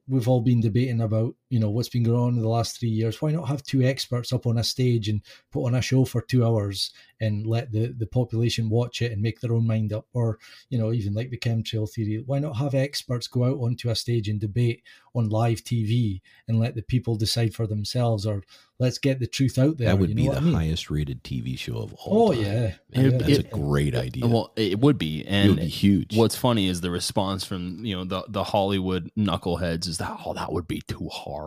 We've 0.07 0.28
all 0.28 0.40
been 0.40 0.61
debating 0.61 1.01
about 1.01 1.35
you 1.51 1.59
know 1.60 1.68
what's 1.68 1.89
been 1.89 2.05
going 2.05 2.18
on 2.20 2.35
in 2.36 2.40
the 2.43 2.48
last 2.48 2.78
three 2.78 2.89
years 2.89 3.20
why 3.20 3.31
not 3.32 3.48
have 3.48 3.62
two 3.62 3.82
experts 3.82 4.32
up 4.32 4.47
on 4.47 4.56
a 4.59 4.64
stage 4.64 5.09
and 5.09 5.20
put 5.52 5.64
on 5.66 5.74
a 5.74 5.82
show 5.82 6.05
for 6.05 6.22
two 6.22 6.47
hours 6.47 6.93
and 7.20 7.47
let 7.47 7.70
the 7.72 7.89
the 7.98 8.06
population 8.06 8.70
watch 8.70 9.02
it 9.02 9.12
and 9.12 9.20
make 9.20 9.40
their 9.40 9.52
own 9.52 9.66
mind 9.66 9.93
up 9.93 10.06
or 10.14 10.39
you 10.70 10.78
know 10.78 10.93
even 10.93 11.12
like 11.12 11.31
the 11.31 11.36
chemtrail 11.36 11.90
theory 11.90 12.22
why 12.24 12.39
not 12.39 12.56
have 12.56 12.74
experts 12.74 13.27
go 13.27 13.44
out 13.44 13.59
onto 13.59 13.90
a 13.90 13.94
stage 13.97 14.28
and 14.28 14.40
debate 14.40 14.82
on 15.14 15.28
live 15.28 15.62
tv 15.64 16.20
and 16.48 16.60
let 16.60 16.74
the 16.77 16.82
people 16.82 17.16
decide 17.16 17.52
for 17.52 17.66
themselves 17.66 18.24
or 18.24 18.44
let's 18.78 18.97
get 18.98 19.18
the 19.18 19.27
truth 19.27 19.59
out 19.59 19.77
there 19.77 19.89
that 19.89 19.98
would 19.98 20.09
you 20.10 20.14
be 20.14 20.28
the 20.28 20.36
I 20.36 20.40
mean? 20.40 20.55
highest 20.55 20.89
rated 20.90 21.22
TV 21.24 21.59
show 21.59 21.77
of 21.78 21.93
all 21.94 22.28
oh 22.31 22.32
time. 22.32 22.43
yeah, 22.43 22.72
Man, 22.94 23.10
yeah. 23.10 23.18
that's 23.18 23.39
a 23.39 23.40
It- 23.40 23.51
great 23.51 23.94
idea. 23.94 24.27
Well, 24.27 24.52
it 24.56 24.78
would 24.81 24.97
be, 24.97 25.20
it 25.20 25.27
and 25.27 25.51
would 25.51 25.59
be 25.60 25.66
huge. 25.68 26.16
what's 26.16 26.35
funny 26.36 26.66
is 26.66 26.81
the 26.81 26.90
response 26.90 27.44
from 27.44 27.85
you 27.85 27.94
know 27.97 28.05
the 28.05 28.24
the 28.28 28.44
Hollywood 28.44 29.10
knuckleheads 29.18 29.86
is 29.86 29.98
that 29.98 30.18
oh 30.24 30.32
that 30.32 30.52
would 30.52 30.66
be 30.66 30.81
too 30.86 31.09
hard, 31.12 31.39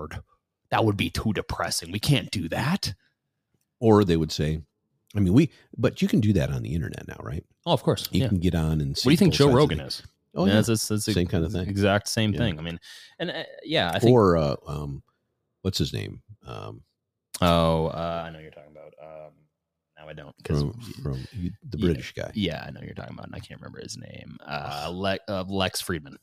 that 0.69 0.83
would 0.85 0.97
be 0.97 1.09
too 1.09 1.33
depressing. 1.33 1.91
We 1.91 1.99
can't 1.99 2.29
do 2.31 2.49
that. 2.49 2.93
or 3.79 4.03
they 4.05 4.15
would 4.17 4.31
say, 4.31 4.61
I 5.15 5.19
mean, 5.19 5.33
we, 5.33 5.49
but 5.77 6.01
you 6.01 6.07
can 6.07 6.21
do 6.21 6.31
that 6.33 6.49
on 6.49 6.63
the 6.63 6.73
internet 6.73 7.05
now, 7.07 7.17
right? 7.21 7.43
Oh, 7.65 7.73
of 7.73 7.83
course. 7.83 8.07
You 8.11 8.21
Yeah. 8.21 8.29
can 8.29 8.39
get 8.39 8.55
on 8.55 8.79
and 8.81 8.97
see. 8.97 9.05
What 9.05 9.09
do 9.09 9.13
you 9.13 9.17
think 9.17 9.33
Joe 9.33 9.51
Rogan 9.51 9.81
is? 9.81 10.01
Oh, 10.35 10.45
Yeah, 10.45 10.53
yeah. 10.53 10.59
it's, 10.67 10.89
it's 10.89 11.03
Same 11.05 11.27
kind 11.27 11.43
of 11.45 11.51
thing. 11.51 11.67
Exact 11.67 12.07
same 12.07 12.31
Yeah. 12.31 12.39
thing. 12.39 12.59
I 12.59 12.61
mean, 12.61 12.79
and 13.19 13.29
uh, 13.29 13.43
yeah, 13.63 13.91
I 13.93 13.99
think. 13.99 14.13
or 14.13 14.37
uh, 14.37 14.55
um, 14.65 15.03
what's 15.63 15.77
his 15.77 15.91
name? 15.93 16.21
Um, 16.47 16.81
oh, 17.41 17.87
uh, 17.87 18.23
I 18.25 18.29
know 18.31 18.39
you're 18.39 18.51
talking 18.51 18.71
about. 18.71 18.93
Um, 19.03 19.33
now 19.97 20.07
I 20.09 20.13
don't 20.13 20.35
because 20.37 20.61
from, 20.61 20.73
from 21.03 21.27
the 21.33 21.77
Yeah. 21.77 21.85
British 21.85 22.13
guy. 22.13 22.31
yeah, 22.33 22.63
I 22.65 22.71
know 22.71 22.79
you're 22.83 22.93
talking 22.95 23.13
about, 23.13 23.25
and 23.27 23.35
I 23.35 23.39
can't 23.39 23.59
remember 23.59 23.81
his 23.81 23.97
name. 23.97 24.37
Uh, 24.45 24.89
Le- 24.93 25.19
uh 25.27 25.43
Lex 25.47 25.81
Fridman. 25.83 26.15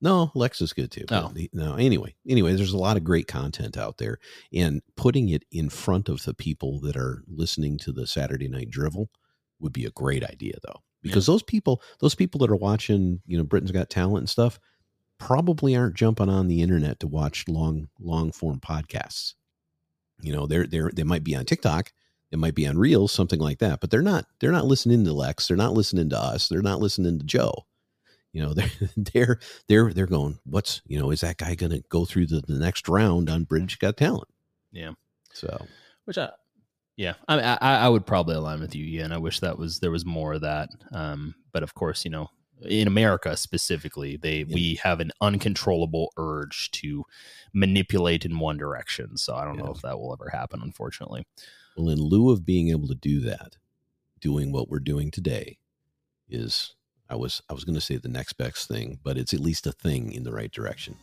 No, 0.00 0.30
Lex 0.34 0.60
is 0.60 0.72
good 0.72 0.90
too. 0.90 1.04
Oh. 1.10 1.32
no. 1.52 1.74
Anyway, 1.74 2.14
anyway, 2.26 2.54
there's 2.54 2.72
a 2.72 2.78
lot 2.78 2.96
of 2.96 3.04
great 3.04 3.26
content 3.26 3.76
out 3.76 3.98
there, 3.98 4.18
and 4.52 4.80
putting 4.96 5.28
it 5.28 5.44
in 5.50 5.68
front 5.68 6.08
of 6.08 6.24
the 6.24 6.34
people 6.34 6.80
that 6.80 6.96
are 6.96 7.24
listening 7.26 7.78
to 7.78 7.92
the 7.92 8.06
Saturday 8.06 8.48
Night 8.48 8.70
Drivel 8.70 9.08
would 9.58 9.72
be 9.72 9.84
a 9.84 9.90
great 9.90 10.22
idea, 10.22 10.54
though, 10.64 10.82
because 11.02 11.26
those 11.26 11.42
people, 11.42 11.82
those 12.00 12.14
people 12.14 12.38
that 12.40 12.50
are 12.50 12.56
watching, 12.56 13.22
you 13.26 13.36
know, 13.36 13.44
Britain's 13.44 13.72
Got 13.72 13.90
Talent 13.90 14.22
and 14.22 14.30
stuff, 14.30 14.60
probably 15.18 15.74
aren't 15.74 15.96
jumping 15.96 16.28
on 16.28 16.46
the 16.46 16.62
internet 16.62 17.00
to 17.00 17.08
watch 17.08 17.48
long, 17.48 17.88
long 17.98 18.30
form 18.30 18.60
podcasts. 18.60 19.34
You 20.20 20.32
know, 20.32 20.46
they're 20.46 20.66
they're 20.66 20.92
they 20.94 21.04
might 21.04 21.24
be 21.24 21.34
on 21.34 21.44
TikTok, 21.44 21.92
it 22.30 22.38
might 22.38 22.54
be 22.54 22.66
on 22.66 22.78
Reels, 22.78 23.12
something 23.12 23.40
like 23.40 23.58
that, 23.58 23.80
but 23.80 23.90
they're 23.90 24.02
not 24.02 24.26
they're 24.40 24.52
not 24.52 24.66
listening 24.66 25.04
to 25.04 25.12
Lex, 25.12 25.48
they're 25.48 25.56
not 25.56 25.74
listening 25.74 26.08
to 26.10 26.18
us, 26.18 26.48
they're 26.48 26.62
not 26.62 26.80
listening 26.80 27.18
to 27.18 27.26
Joe. 27.26 27.66
You 28.32 28.42
know, 28.42 28.54
they're 28.54 28.70
they're 28.96 29.38
they're 29.68 29.92
they're 29.92 30.06
going, 30.06 30.38
what's 30.44 30.82
you 30.86 30.98
know, 30.98 31.10
is 31.10 31.20
that 31.22 31.38
guy 31.38 31.54
going 31.54 31.72
to 31.72 31.82
go 31.88 32.04
through 32.04 32.26
the, 32.26 32.42
the 32.46 32.58
next 32.58 32.88
round 32.88 33.28
on 33.30 33.44
British 33.44 33.76
Got 33.76 33.96
Talent? 33.96 34.28
Yeah. 34.72 34.92
So 35.32 35.66
which 36.04 36.18
I, 36.18 36.30
yeah, 36.96 37.14
I, 37.28 37.38
I 37.40 37.56
I 37.76 37.88
would 37.88 38.06
probably 38.06 38.34
align 38.34 38.60
with 38.60 38.74
you, 38.74 38.84
Ian. 38.84 39.12
I 39.12 39.18
wish 39.18 39.40
that 39.40 39.58
was 39.58 39.80
there 39.80 39.90
was 39.90 40.04
more 40.04 40.34
of 40.34 40.40
that. 40.42 40.68
Um, 40.92 41.34
but 41.52 41.62
of 41.62 41.74
course, 41.74 42.04
you 42.04 42.10
know, 42.10 42.28
in 42.62 42.88
America 42.88 43.36
specifically, 43.36 44.16
they 44.16 44.38
Yeah. 44.40 44.54
we 44.54 44.74
have 44.82 45.00
an 45.00 45.12
uncontrollable 45.20 46.12
urge 46.16 46.70
to 46.72 47.04
manipulate 47.54 48.24
in 48.24 48.38
one 48.38 48.56
direction. 48.56 49.16
So 49.16 49.34
I 49.34 49.44
don't 49.44 49.56
know 49.58 49.72
if 49.72 49.82
that 49.82 49.98
will 49.98 50.12
ever 50.12 50.28
happen, 50.30 50.60
unfortunately. 50.62 51.24
Well, 51.76 51.88
in 51.88 51.98
lieu 52.00 52.30
of 52.30 52.44
being 52.44 52.70
able 52.70 52.88
to 52.88 52.94
do 52.94 53.20
that, 53.20 53.56
doing 54.20 54.50
what 54.50 54.68
we're 54.68 54.80
doing 54.80 55.10
today 55.12 55.58
is 56.28 56.74
I 57.10 57.16
was 57.16 57.42
I 57.48 57.54
was 57.54 57.64
going 57.64 57.74
to 57.74 57.80
say 57.80 57.96
the 57.96 58.08
next 58.08 58.34
best 58.34 58.68
thing, 58.68 58.98
but 59.02 59.16
it's 59.16 59.32
at 59.32 59.40
least 59.40 59.66
a 59.66 59.72
thing 59.72 60.12
in 60.12 60.24
the 60.24 60.32
right 60.32 60.52
direction. 60.52 60.96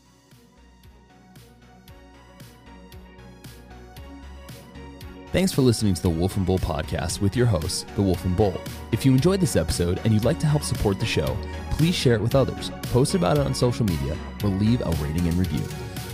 Thanks 5.31 5.51
for 5.51 5.63
listening 5.63 5.95
to 5.95 6.01
the 6.01 6.09
Wolf 6.09 6.37
and 6.37 6.45
Bull 6.45 6.59
podcast 6.59 7.19
with 7.19 7.35
your 7.35 7.45
hosts, 7.45 7.85
the 7.95 8.01
Wolf 8.01 8.23
and 8.23 8.37
Bull. 8.37 8.61
If 8.93 9.05
you 9.05 9.11
enjoyed 9.11 9.41
this 9.41 9.57
episode 9.57 9.99
and 10.05 10.13
you'd 10.13 10.23
like 10.23 10.39
to 10.39 10.47
help 10.47 10.63
support 10.63 10.97
the 10.97 11.05
show, 11.05 11.37
please 11.71 11.93
share 11.93 12.13
it 12.13 12.21
with 12.21 12.35
others, 12.35 12.71
post 12.83 13.15
about 13.15 13.37
it 13.37 13.45
on 13.45 13.53
social 13.53 13.85
media, 13.85 14.15
or 14.43 14.49
leave 14.49 14.79
a 14.79 14.91
rating 14.91 15.27
and 15.27 15.33
review. 15.33 15.63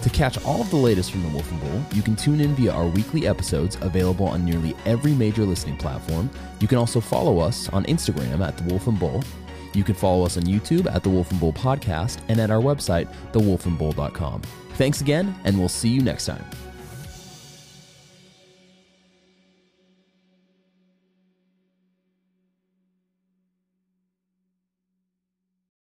To 0.01 0.09
catch 0.09 0.43
all 0.43 0.61
of 0.61 0.71
the 0.71 0.77
latest 0.77 1.11
from 1.11 1.21
the 1.21 1.29
Wolf 1.29 1.51
and 1.51 1.61
Bull, 1.61 1.83
you 1.93 2.01
can 2.01 2.15
tune 2.15 2.41
in 2.41 2.55
via 2.55 2.71
our 2.71 2.87
weekly 2.87 3.27
episodes 3.27 3.77
available 3.81 4.25
on 4.25 4.43
nearly 4.43 4.73
every 4.85 5.11
major 5.11 5.43
listening 5.43 5.77
platform. 5.77 6.27
You 6.59 6.67
can 6.67 6.79
also 6.79 6.99
follow 6.99 7.37
us 7.37 7.69
on 7.69 7.83
Instagram 7.85 8.39
at 8.39 8.57
the 8.57 8.63
Wolf 8.63 8.87
and 8.87 8.97
Bull. 8.97 9.23
You 9.73 9.83
can 9.83 9.95
follow 9.95 10.25
us 10.25 10.37
on 10.37 10.43
YouTube 10.43 10.93
at 10.93 11.03
the 11.03 11.09
Wolf 11.09 11.31
and 11.31 11.39
Bull 11.39 11.53
podcast 11.53 12.19
and 12.27 12.39
at 12.39 12.51
our 12.51 12.61
website, 12.61 13.07
thewolfandbull.com. 13.31 14.41
Thanks 14.73 15.01
again, 15.01 15.35
and 15.43 15.57
we'll 15.57 15.69
see 15.69 15.89
you 15.89 16.01
next 16.01 16.25
time. 16.25 16.45